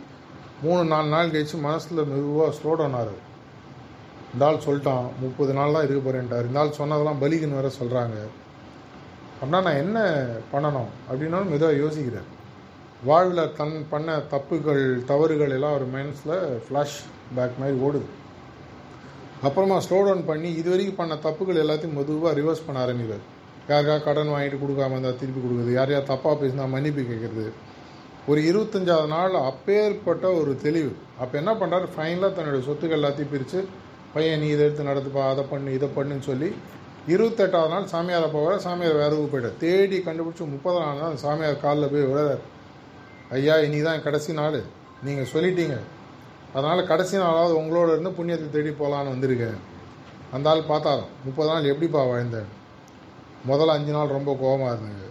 மூணு 0.62 0.82
நாலு 0.84 1.08
நாள் 1.08 1.32
கழிச்சு 1.34 1.58
மனசில் 1.68 2.08
மெதுவாக 2.10 2.50
ஸ்லோ 2.58 2.74
டவுன் 2.80 2.98
ஆகுது 3.00 3.16
இந்த 4.32 4.42
ஆள் 4.48 4.64
சொல்லிட்டான் 4.66 5.06
முப்பது 5.22 5.52
நாள் 5.58 5.74
தான் 5.76 5.86
இருக்க 5.86 6.00
போகிறேன்ட்டார் 6.06 6.48
இந்த 6.48 6.60
ஆள் 6.62 6.78
சொன்னதெல்லாம் 6.80 7.22
பலிக்குன்னு 7.22 7.58
வேற 7.60 7.70
சொல்கிறாங்க 7.80 8.16
அப்படின்னா 9.40 9.60
நான் 9.66 9.80
என்ன 9.84 9.98
பண்ணணும் 10.52 10.90
அப்படின்னாலும் 11.08 11.52
மெதுவாக 11.54 11.80
யோசிக்கிறேன் 11.82 12.28
வாழ்வில் 13.08 13.42
தன் 13.58 13.74
பண்ண 13.90 14.14
தப்புகள் 14.34 14.84
தவறுகள் 15.10 15.52
எல்லாம் 15.56 15.76
ஒரு 15.78 15.86
மைண்ட்ஸில் 15.94 16.36
ஃப்ளாஷ் 16.64 16.96
பேக் 17.36 17.60
மாதிரி 17.60 17.76
ஓடுது. 17.86 18.08
அப்புறமா 19.46 19.76
ஸ்லோ 19.86 19.98
டவுன் 20.06 20.24
பண்ணி 20.30 20.48
இது 20.60 20.68
வரைக்கும் 20.72 21.00
பண்ண 21.00 21.14
தப்புகள் 21.26 21.62
எல்லாத்தையும் 21.64 21.96
மெதுவாக 21.98 22.32
ரிவர்ஸ் 22.40 22.64
பண்ண 22.66 22.78
ஆரம்பிக்கிறார். 22.84 23.24
யாருக்கா 23.70 23.96
கடன் 24.06 24.32
வாங்கிட்டு 24.34 24.58
கொடுக்காம 24.62 24.96
இருந்தால் 24.96 25.18
திருப்பி 25.20 25.40
கொடுக்குறது? 25.40 25.72
யார் 25.78 25.92
யார் 25.94 26.10
தப்பாக 26.12 26.36
பேசினா 26.42 26.66
மன்னிப்பு 26.74 27.02
கேட்குறது? 27.10 27.46
ஒரு 28.30 28.40
இருபத்தஞ்சாவது 28.50 29.08
நாள் 29.16 29.34
அப்பேற்பட்ட 29.50 30.26
ஒரு 30.40 30.52
தெளிவு. 30.64 30.90
அப்போ 31.22 31.34
என்ன 31.42 31.52
பண்ணுறாரு 31.60 31.86
ஃபைனலாக 31.94 32.32
தன்னுடைய 32.38 32.62
சொத்துக்கள் 32.68 32.98
எல்லாத்தையும் 33.00 33.32
பிரித்து 33.34 33.60
பையன் 34.14 34.40
நீ 34.42 34.48
இதை 34.54 34.64
எடுத்து 34.66 34.90
நடத்துப்பா 34.90 35.22
அதை 35.32 35.44
பண்ணு 35.52 35.76
இதை 35.78 35.88
பண்ணுன்னு 35.96 36.26
சொல்லி 36.30 36.48
இருபத்தெட்டாவது 37.14 37.72
நாள் 37.74 37.90
சாமியாரை 37.92 38.28
போகிற 38.36 38.54
சாமியார் 38.64 39.00
வேறு 39.02 39.16
ஊருக்கு 39.18 39.32
போயிட்டார். 39.34 39.60
தேடி 39.64 39.98
கண்டுபிடிச்சி 40.06 40.46
முப்பதாம் 40.54 40.88
நாள் 40.88 41.04
தான் 41.04 41.22
சாமியார் 41.24 41.62
காலில் 41.64 41.92
போய் 41.92 42.08
விழுறார். 42.10 42.42
ஐயா 43.36 43.54
இனி 43.66 43.78
தான் 43.88 44.04
கடைசி 44.06 44.32
நாள். 44.40 44.58
நீங்கள் 45.06 45.30
சொல்லிட்டீங்க. 45.32 45.76
அதனால் 46.56 46.88
கடைசி 46.90 47.16
நாளாவது 47.22 47.54
உங்களோட 47.60 47.88
இருந்து 47.94 48.12
புண்ணியத்தை 48.18 48.48
தேடி 48.56 48.70
போகலான்னு 48.80 49.14
வந்திருக்கேன். 49.14 49.58
அந்த 50.36 50.50
ஆள் 50.50 50.68
பார்த்தாலும் 50.70 51.10
முப்பது 51.26 51.48
நாள் 51.50 51.70
எப்படிப்பா 51.72 52.00
வாழ்ந்தேன் 52.12 52.50
முதல்ல 53.50 53.74
அஞ்சு 53.78 53.92
நாள் 53.96 54.16
ரொம்ப 54.16 54.30
கோபமாக 54.40 54.72
இருந்தேங்க 54.74 55.04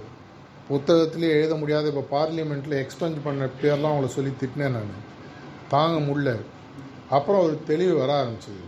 புத்தகத்திலே 0.70 1.28
எழுத 1.36 1.54
முடியாத 1.60 1.92
இப்போ 1.92 2.04
பார்லிமெண்ட்டில் 2.16 2.80
எக்ஸ்பெஞ்ச் 2.84 3.20
பண்ண 3.26 3.46
பேர்லாம் 3.62 3.92
அவங்கள 3.92 4.10
சொல்லி 4.16 4.32
திட்டினேன் 4.42 4.76
நான். 4.78 5.06
தாங்க 5.74 5.98
முடியல. 6.08 6.32
அப்புறம் 7.18 7.44
ஒரு 7.46 7.56
தெளிவு 7.70 7.94
வர 8.02 8.12
ஆரம்பிச்சிது. 8.22 8.64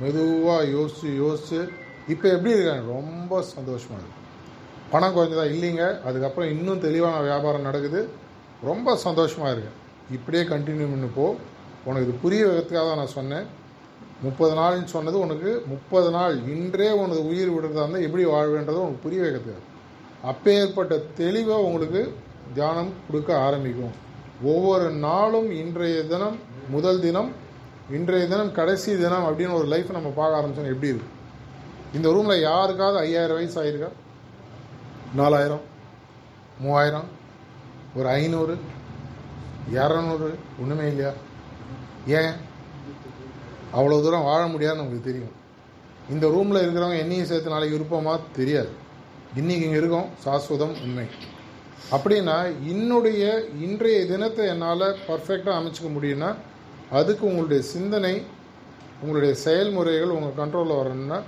மெதுவாக 0.00 0.64
யோசித்து 0.64 1.16
யோசித்து 1.16 1.60
இப்போ 2.08 2.26
எப்படி 2.28 2.54
இருக்காங்க? 2.54 2.92
ரொம்ப 2.92 3.42
சந்தோஷமாக 3.42 4.00
இருக்கு. 4.00 4.22
பணம் 4.90 5.14
குறைஞ்சதா 5.16 5.44
இல்லைங்க. 5.54 6.02
அதுக்கப்புறம் 6.02 6.50
இன்னும் 6.50 6.80
தெளிவான 6.80 7.20
வியாபாரம் 7.20 7.66
நடக்குது. 7.68 8.08
ரொம்ப 8.62 8.96
சந்தோஷமாக 8.96 9.52
இருக்கேன் 9.52 9.78
இப்படியே 10.16 10.42
கண்டினியூ 10.42 10.88
பண்ணி 10.92 11.08
போ. 11.14 11.36
உனக்கு 11.84 12.06
இது 12.08 12.16
புரிய 12.22 12.46
வைக்கிறதுக்காக 12.46 12.86
தான் 12.88 12.96
நான் 12.96 13.16
சொன்னேன். 13.18 13.46
முப்பது 14.22 14.54
நாள்னு 14.54 14.84
சொன்னது 14.84 15.18
உனக்கு 15.18 15.62
முப்பது 15.66 16.10
நாள். 16.10 16.36
இன்றே 16.48 16.90
உனது 16.90 17.22
உயிர் 17.28 17.52
விடுறதா 17.54 17.82
இருந்தால் 17.82 18.06
எப்படி 18.06 18.24
வாழ்வேன்றதை 18.24 18.82
உனக்கு 18.84 19.04
புரிய 19.06 19.22
வைக்கிறதுக்காக 19.22 19.64
அப்பேற்பட்ட 20.22 20.94
தெளிவை 21.18 21.56
உங்களுக்கு 21.66 22.14
தியானம் 22.54 22.92
கொடுக்க 23.06 23.38
ஆரம்பிக்கும். 23.38 23.94
ஒவ்வொரு 24.42 24.90
நாளும் 24.90 25.50
இன்றைய 25.50 26.02
தினம் 26.02 26.38
முதல் 26.70 27.00
தினம் 27.00 27.30
இன்றைய 27.90 28.26
தினம் 28.26 28.52
கடைசி 28.52 28.96
தினம் 28.96 29.24
அப்படின்னு 29.24 29.52
ஒரு 29.52 29.66
லைஃப் 29.66 29.90
நம்ம 29.90 30.08
பார்க்க 30.08 30.40
ஆரம்பிச்சோம் 30.40 30.66
எப்படி 30.66 30.86
இருக்கு? 30.86 31.06
இந்த 31.94 32.12
ரூமில் 32.12 32.40
யாருக்காவது 32.40 32.98
ஐயாயிரம் 32.98 33.36
வயசு 33.36 33.62
ஆயிருக்கா? 33.62 33.88
நாலாயிரம் 35.14 35.60
மூவாயிரம் 36.60 37.04
ஒரு 37.94 38.08
ஐநூறு 38.08 38.58
இரநூறு 39.72 40.34
ஒன்றுமே 40.60 40.86
இல்லையா? 40.86 41.12
ஏன்? 42.06 42.32
அவ்வளோ 43.74 44.02
தூரம் 44.02 44.22
வாழ 44.22 44.46
முடியாதுன்னு 44.46 44.84
நமக்கு 44.84 45.10
தெரியும். 45.10 45.32
இந்த 46.10 46.28
ரூமில் 46.28 46.68
இருக்கிறவங்க 46.68 46.98
என்னையும் 46.98 47.26
சேர்த்து 47.26 47.50
நாளைக்கு 47.50 47.78
இருப்போமா? 47.78 48.20
தெரியாது. 48.36 48.68
இன்றைக்கி 49.36 49.60
இங்கே 49.60 49.70
இருக்கோம் 49.70 50.08
சாஸ்வதம் 50.24 50.82
உண்மை. 50.82 51.04
அப்படின்னா 51.90 52.66
என்னுடைய 52.66 53.44
இன்றைய 53.60 54.06
தினத்தை 54.06 54.46
என்னால் 54.46 54.96
பர்ஃபெக்டாக 55.08 55.58
அமைச்சிக்க 55.60 55.90
முடியும்னா 56.00 56.34
அதுக்கு 56.90 57.26
உங்களுடைய 57.26 57.62
சிந்தனை 57.62 58.22
உங்களுடைய 59.00 59.34
செயல்முறைகள் 59.34 60.08
உங்கள் 60.08 60.46
கண்ட்ரோலில் 60.46 60.76
வரணும்னா 60.76 61.22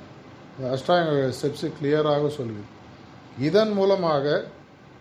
இந்த 0.58 0.76
அஷ்டாங்க 0.76 1.32
ஸ்டெப்ஸு 1.40 1.72
கிளியராக 1.82 2.30
சொல்லுது. 2.38 2.62
இதன் 3.40 3.72
மூலமாக 3.72 4.44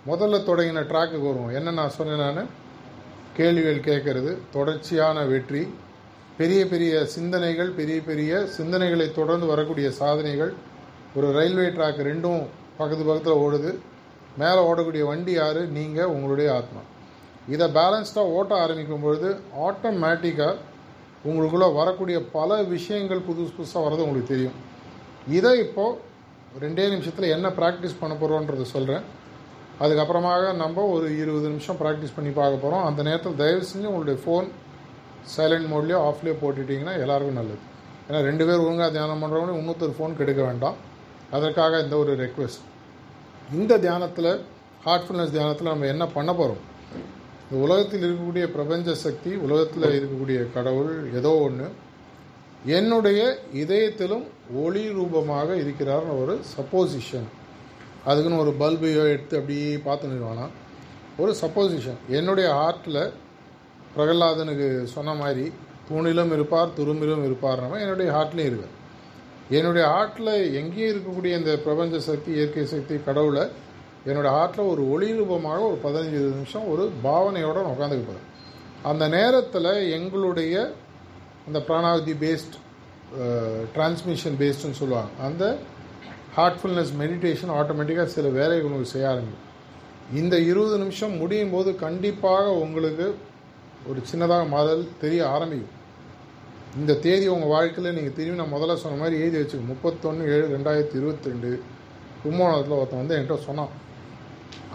முதல்ல 0.08 0.38
தொடங்கின 0.40 0.82
ட்ராக்குக்கு 0.82 1.28
வருவோம். 1.28 1.50
என்ன 1.50 1.72
நான் 1.72 1.90
சொன்னேன் 1.90 2.34
நான்? 2.34 2.48
கேள்விகள் 3.36 3.80
கேட்கறது 3.80 4.38
தொடர்ச்சியான 4.52 5.24
வெற்றி 5.24 5.74
பெரிய 6.38 6.66
பெரிய 6.66 7.06
சிந்தனைகள் 7.06 7.70
பெரிய 7.70 8.02
பெரிய 8.02 8.48
சிந்தனைகளை 8.58 9.12
தொடர்ந்து 9.12 9.46
வரக்கூடிய 9.46 9.92
சாதனைகள். 9.92 10.54
ஒரு 11.16 11.32
ரயில்வே 11.32 11.68
ட்ராக் 11.68 12.06
ரெண்டும் 12.10 12.46
பக்கத்து 12.78 13.04
பக்கத்தில் 13.06 13.34
ஓடுது. 13.34 13.78
மேலே 14.38 14.60
ஓடக்கூடிய 14.60 15.06
வண்டி 15.06 15.32
யார்? 15.32 15.70
நீங்கள் 15.70 16.06
உங்களுடைய 16.06 16.56
ஆத்மா. 16.56 16.80
இதை 17.54 17.66
பேலன்ஸ்டாக 17.78 18.34
ஓட்ட 18.38 18.54
ஆரம்பிக்கும் 18.64 19.06
பொழுது 19.06 19.30
ஆட்டோமேட்டிக்காக 19.68 20.56
உங்களுக்குள்ளே 21.28 21.68
வரக்கூடிய 21.80 22.18
பல 22.38 22.58
விஷயங்கள் 22.74 23.26
புதுசு 23.28 23.52
புதுசாக 23.58 23.84
வர்றது 23.86 24.06
உங்களுக்கு 24.06 24.34
தெரியும். 24.34 24.58
இதை 25.38 25.54
இப்போது 25.66 25.96
ரெண்டே 26.64 26.86
நிமிஷத்தில் 26.94 27.34
என்ன 27.36 27.48
ப்ராக்டிஸ் 27.60 28.00
பண்ண 28.02 28.14
போகிறோன்றத 28.22 28.68
சொல்கிறேன் 28.76 29.06
அதுக்கப்புறமாக 29.84 30.44
நம்ம 30.62 30.84
ஒரு 30.94 31.08
இருபது 31.22 31.48
நிமிஷம் 31.54 31.80
ப்ராக்டிஸ் 31.82 32.16
பண்ணி 32.18 32.32
பார்க்க 32.38 32.64
போகிறோம் 32.64 32.86
அந்த 32.90 33.02
நேரத்தில் 33.08 33.40
தயவு 33.42 33.66
செஞ்சு 33.72 33.90
உங்களுடைய 33.92 34.18
ஃபோன் 34.24 34.48
சைலண்ட் 35.36 35.68
மோட்லேயோ 35.74 36.00
ஆஃப்லேயோ 36.10 36.36
போட்டுட்டிங்கன்னா 36.44 36.96
எல்லாருக்கும் 37.04 37.40
நல்லது. 37.40 37.60
ஏன்னா 38.08 38.20
ரெண்டு 38.30 38.44
பேர் 38.48 38.64
ஒழுங்காக 38.66 38.90
தியானம் 38.96 39.22
பண்ணுறவங்க 39.24 39.60
இன்னொருத்தர் 39.62 39.98
ஃபோன் 39.98 40.18
கெடுக்க 40.20 40.42
வேண்டாம். 40.50 40.78
அதற்காக 41.38 41.80
இந்த 41.86 41.96
ஒரு 42.04 42.12
ரெக்வெஸ்ட் 42.24 42.64
இந்த 43.60 43.74
தியானத்தில் 43.86 44.32
ஹார்ட்ஃபுல்னஸ் 44.86 45.36
தியானத்தில் 45.36 45.74
நம்ம 45.74 45.88
என்ன 45.94 46.06
பண்ண 46.18 46.32
போகிறோம் 46.40 46.64
இந்த 47.50 47.64
உலகத்தில் 47.64 48.02
இருக்கக்கூடிய 48.02 48.46
பிரபஞ்ச 48.52 48.94
சக்தி 48.96 49.36
உலகத்தில் 49.36 49.84
இருக்கக்கூடிய 49.84 50.52
கடவுள் 50.54 51.12
ஏதோ 51.14 51.32
ஒன்று 51.38 51.68
என்னுடைய 52.66 53.22
இதயத்திலும் 53.54 54.26
ஒளி 54.56 54.88
ரூபமாக 54.88 55.56
இருக்கிறார்னு 55.56 56.22
ஒரு 56.22 56.40
சப்போசிஷன் 56.58 57.28
அதுக்குன்னு 58.06 58.38
ஒரு 58.38 58.54
பல்பையோ 58.60 59.04
எடுத்து 59.08 59.38
அப்படியே 59.38 59.78
பார்த்து 59.78 60.08
வேணாம் 60.08 60.54
ஒரு 61.20 61.36
சப்போசிஷன் 61.42 62.00
என்னுடைய 62.10 62.48
ஹார்ட்டில் 62.54 63.02
பிரகலாதனுக்கு 63.96 64.84
சொன்ன 64.86 65.14
மாதிரி 65.14 65.46
தூணிலும் 65.90 66.32
இருப்பார் 66.32 66.76
துரும்பிலும் 66.78 67.24
இருப்பார்னவன் 67.26 67.80
என்னுடைய 67.80 68.12
ஹார்ட்லேயும் 68.12 68.50
இருக்கார். 68.50 68.74
என்னுடைய 69.50 69.88
ஹார்ட்டில் 69.88 70.54
எங்கேயும் 70.54 70.92
இருக்கக்கூடிய 70.94 71.38
இந்த 71.38 71.58
பிரபஞ்ச 71.58 72.00
சக்தி 72.00 72.32
இயற்கை 72.32 72.66
சக்தி 72.66 72.96
கடவுளை 73.06 73.44
என்னோடய 74.10 74.34
ஹார்ட்டில் 74.38 74.70
ஒரு 74.74 74.84
ஒளி 74.94 75.10
ரூபமாக 75.20 75.62
ஒரு 75.70 75.78
பதினஞ்சு 75.86 76.20
நிமிஷம் 76.36 76.68
ஒரு 76.74 76.84
பாவனையோடு 77.06 77.64
நான் 77.64 77.76
உட்காந்துக்க 77.76 78.04
போகிறேன் 78.10 78.28
அந்த 78.90 79.04
நேரத்தில் 79.18 79.72
எங்களுடைய 79.98 80.56
அந்த 81.48 81.60
பிராணாவதி 81.68 82.14
பேஸ்ட் 82.24 82.56
டிரான்ஸ்மிஷன் 83.76 84.38
பேஸ்டுன்னு 84.42 84.80
சொல்லுவாங்க. 84.82 85.12
அந்த 85.28 85.44
ஹார்ட்ஃபுல்னஸ் 86.38 86.92
மெடிடேஷன் 87.02 87.54
ஆட்டோமேட்டிக்காக 87.60 88.10
சில 88.16 88.28
வேலைகள் 88.40 88.68
உங்களுக்கு 88.68 88.94
செய்ய 88.96 89.12
ஆரம்பிக்கும். 89.12 89.46
இந்த 90.20 90.36
இருபது 90.50 90.76
நிமிஷம் 90.84 91.16
முடியும் 91.22 91.54
போது 91.56 91.70
கண்டிப்பாக 91.86 92.54
உங்களுக்கு 92.66 93.08
ஒரு 93.90 94.00
சின்னதாக 94.12 94.46
மாதல் 94.54 94.84
தெரிய 95.04 95.22
ஆரம்பிக்கும். 95.36 95.74
இந்த 96.80 96.96
தேதி 97.06 97.26
உங்கள் 97.36 97.54
வாழ்க்கையில் 97.56 97.96
நீங்கள் 97.98 98.16
திரும்பி 98.18 98.42
நான் 98.42 98.56
முதல்ல 98.56 98.76
சொன்ன 98.84 99.00
மாதிரி 99.02 99.22
எழுதி 99.24 99.38
வச்சுக்கோ. 99.42 99.68
முப்பத்தொன்று 99.72 100.32
ஏழு 100.36 100.46
ரெண்டாயிரத்தி 100.56 100.98
இருபத்தி 101.00 101.32
ரெண்டு 101.32 101.52
கும்பகோணத்தில் 102.24 102.78
ஒருத்தன் 102.80 103.02
வந்து 103.04 103.16
என்கிட்ட 103.18 103.38
சொன்னான். 103.50 103.74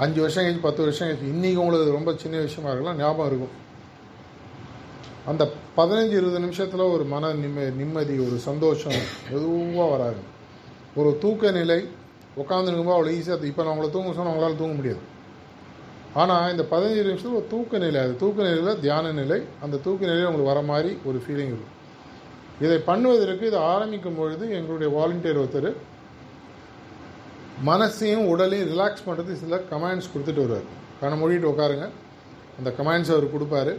அஞ்சு 0.03 0.21
வருஷம் 0.25 0.45
கழிச்சு 0.45 0.67
பத்து 0.67 0.83
வருஷம் 0.85 1.09
கழிச்சு 1.09 1.33
இன்றைக்கி 1.35 1.59
உங்களுக்கு 1.65 1.97
ரொம்ப 1.99 2.13
சின்ன 2.23 2.41
விஷயமா 2.47 2.71
இருக்கலாம் 2.71 3.01
ஞாபகம் 3.03 3.31
இருக்கும். 3.31 3.55
அந்த 5.31 5.43
பதினஞ்சு 5.79 6.15
இருபது 6.19 6.39
நிமிஷத்தில் 6.45 6.93
ஒரு 6.95 7.05
மன 7.15 7.33
நிம்ம 7.43 7.67
நிம்மதி 7.81 8.15
ஒரு 8.27 8.37
சந்தோஷம் 8.49 9.01
எதுவாக 9.37 9.89
வராது. 9.95 10.23
ஒரு 11.01 11.11
தூக்க 11.25 11.51
நிலை 11.59 11.81
உட்காந்துருக்கும்போது 12.43 12.97
அவ்வளோ 12.97 13.13
ஈஸியாக 13.19 13.51
இப்போ 13.51 13.63
நான் 13.63 13.73
அவங்கள 13.73 13.91
தூங்க 13.97 14.15
சொன்னால் 14.17 14.35
உங்களால் 14.35 14.61
தூங்க 14.63 14.75
முடியாது. 14.81 15.03
ஆனால் 16.23 16.51
இந்த 16.55 16.65
பதினஞ்சு 16.73 17.05
நிமிஷத்தில் 17.09 17.39
ஒரு 17.41 17.47
தூக்க 17.53 17.79
நிலை 17.85 18.01
அது 18.05 18.15
தூக்க 18.23 18.39
நிலையில் 18.49 18.81
தியான 18.85 19.13
நிலை 19.21 19.39
அந்த 19.65 19.77
தூக்க 19.87 20.03
நிலையில் 20.11 20.29
உங்களுக்கு 20.31 20.53
வர 20.53 20.63
மாதிரி 20.73 20.91
ஒரு 21.09 21.19
ஃபீலிங் 21.25 21.53
இருக்கும். 21.53 21.73
இதை 22.65 22.79
பண்ணுவதற்கு 22.91 23.45
இதை 23.51 23.61
ஆரம்பிக்கும் 23.75 24.19
பொழுது 24.21 24.45
எங்களுடைய 24.59 24.89
வாலண்டியர் 24.97 25.41
ஒருத்தர் 25.43 25.71
மனசையும் 27.71 28.27
உடலையும் 28.33 28.71
ரிலாக்ஸ் 28.73 29.07
பண்ணுறது 29.07 29.33
சில 29.43 29.57
கமாண்ட்ஸ் 29.73 30.11
கொடுத்துட்டு 30.13 30.45
வருவார். 30.45 30.69
கண்ணை 31.01 31.17
மூடிட்டு 31.23 31.51
உட்காருங்க. 31.53 31.87
அந்த 32.59 32.71
கமாண்ட்ஸ் 32.79 33.13
அவர் 33.15 33.27
கொடுப்பாரு. 33.35 33.73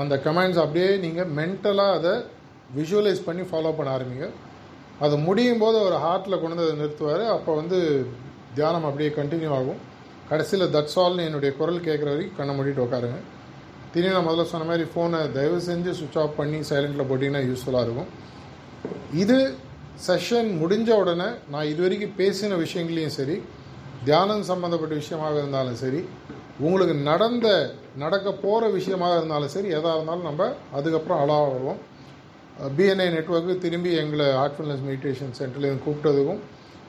அந்த 0.00 0.14
கமாண்ட்ஸ் 0.24 0.60
அப்படியே 0.64 0.90
நீங்கள் 1.04 1.30
மென்டலாக 1.38 1.98
அதை 1.98 2.14
விஷுவலைஸ் 2.78 3.26
பண்ணி 3.28 3.44
ஃபாலோ 3.50 3.70
பண்ண 3.76 3.90
ஆரம்பிங்க. 3.96 4.26
அது 5.04 5.14
முடியும் 5.26 5.62
போது 5.62 5.76
அவர் 5.82 5.96
ஹார்ட்டில் 6.06 6.40
கொண்டு 6.40 6.56
வந்து 6.56 6.66
அதை 6.66 6.74
நிறுத்துவார். 6.80 7.24
அப்போ 7.36 7.50
வந்து 7.60 7.78
தியானம் 8.56 8.86
அப்படியே 8.88 9.10
கண்டினியூ 9.18 9.50
ஆகும். 9.58 9.80
கடைசியில் 10.30 10.72
தட்ஸ் 10.74 10.98
ஆல்னு 11.04 11.26
என்னுடைய 11.28 11.50
குரல் 11.60 11.86
கேட்குற 11.86 12.08
வரைக்கும் 12.14 12.38
கண்ணை 12.40 12.52
மூடிட்டு 12.58 12.84
உட்காருங்க. 12.86 13.18
திரும்பி 13.92 14.14
நான் 14.14 14.28
முதல்ல 14.28 14.50
சொன்ன 14.50 14.66
மாதிரி 14.70 14.84
ஃபோனை 14.92 15.20
தயவு 15.36 15.56
செஞ்சு 15.68 15.90
சுவிட்ச் 15.98 16.18
ஆஃப் 16.22 16.36
பண்ணி 16.40 16.58
சைலண்டில் 16.70 17.08
போட்டிங்கன்னா 17.10 17.42
யூஸ்ஃபுல்லாக 17.48 17.86
இருக்கும். 17.86 18.10
இது 19.22 19.38
செஷன் 20.06 20.50
முடிஞ்ச 20.60 20.90
உடனே 21.02 21.28
நான் 21.52 21.70
இது 21.72 21.80
வரைக்கும் 21.84 22.14
பேசின 22.20 22.56
விஷயங்களையும் 22.56 23.16
சரி 23.18 23.36
தியானம் 24.04 24.44
சம்மந்தப்பட்ட 24.50 24.94
விஷயமாக 24.94 25.40
இருந்தாலும் 25.40 25.80
சரி 25.82 26.00
உங்களுக்கு 26.58 26.94
நடந்த 27.10 27.48
நடக்க 27.96 28.28
போகிற 28.44 28.64
விஷயமாக 28.78 29.18
இருந்தாலும் 29.18 29.52
சரி 29.56 29.68
எதாக 29.78 29.96
இருந்தாலும் 29.96 30.28
நம்ம 30.30 30.48
அதுக்கப்புறம் 30.78 31.20
அலாவோம் 31.24 31.80
பிஎன்ஐ 32.76 33.08
நெட்ஒர்க்கு 33.16 33.54
திரும்பி 33.64 33.90
எங்களை 34.02 34.26
ஆர்ட்ஃபுல்னஸ் 34.42 34.86
மெடிடேஷன் 34.88 35.36
சென்டர்லேருந்து 35.38 35.86
கூப்பிட்டதுக்கும் 35.86 36.42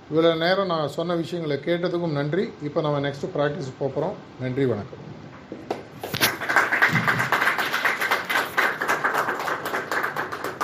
இவ்வளோ 0.10 0.32
நேரம் 0.44 0.72
நான் 0.74 0.96
சொன்ன 0.98 1.16
விஷயங்களை 1.16 1.58
கேட்டதுக்கும் 1.68 2.18
நன்றி. 2.20 2.46
இப்போ 2.68 2.80
நம்ம 2.88 3.00
நெக்ஸ்ட்டு 3.08 3.34
ப்ராக்டிஸ் 3.36 3.80
போகிறோம் 3.80 4.16
நன்றி 4.42 4.66
வணக்கம். 4.66 5.04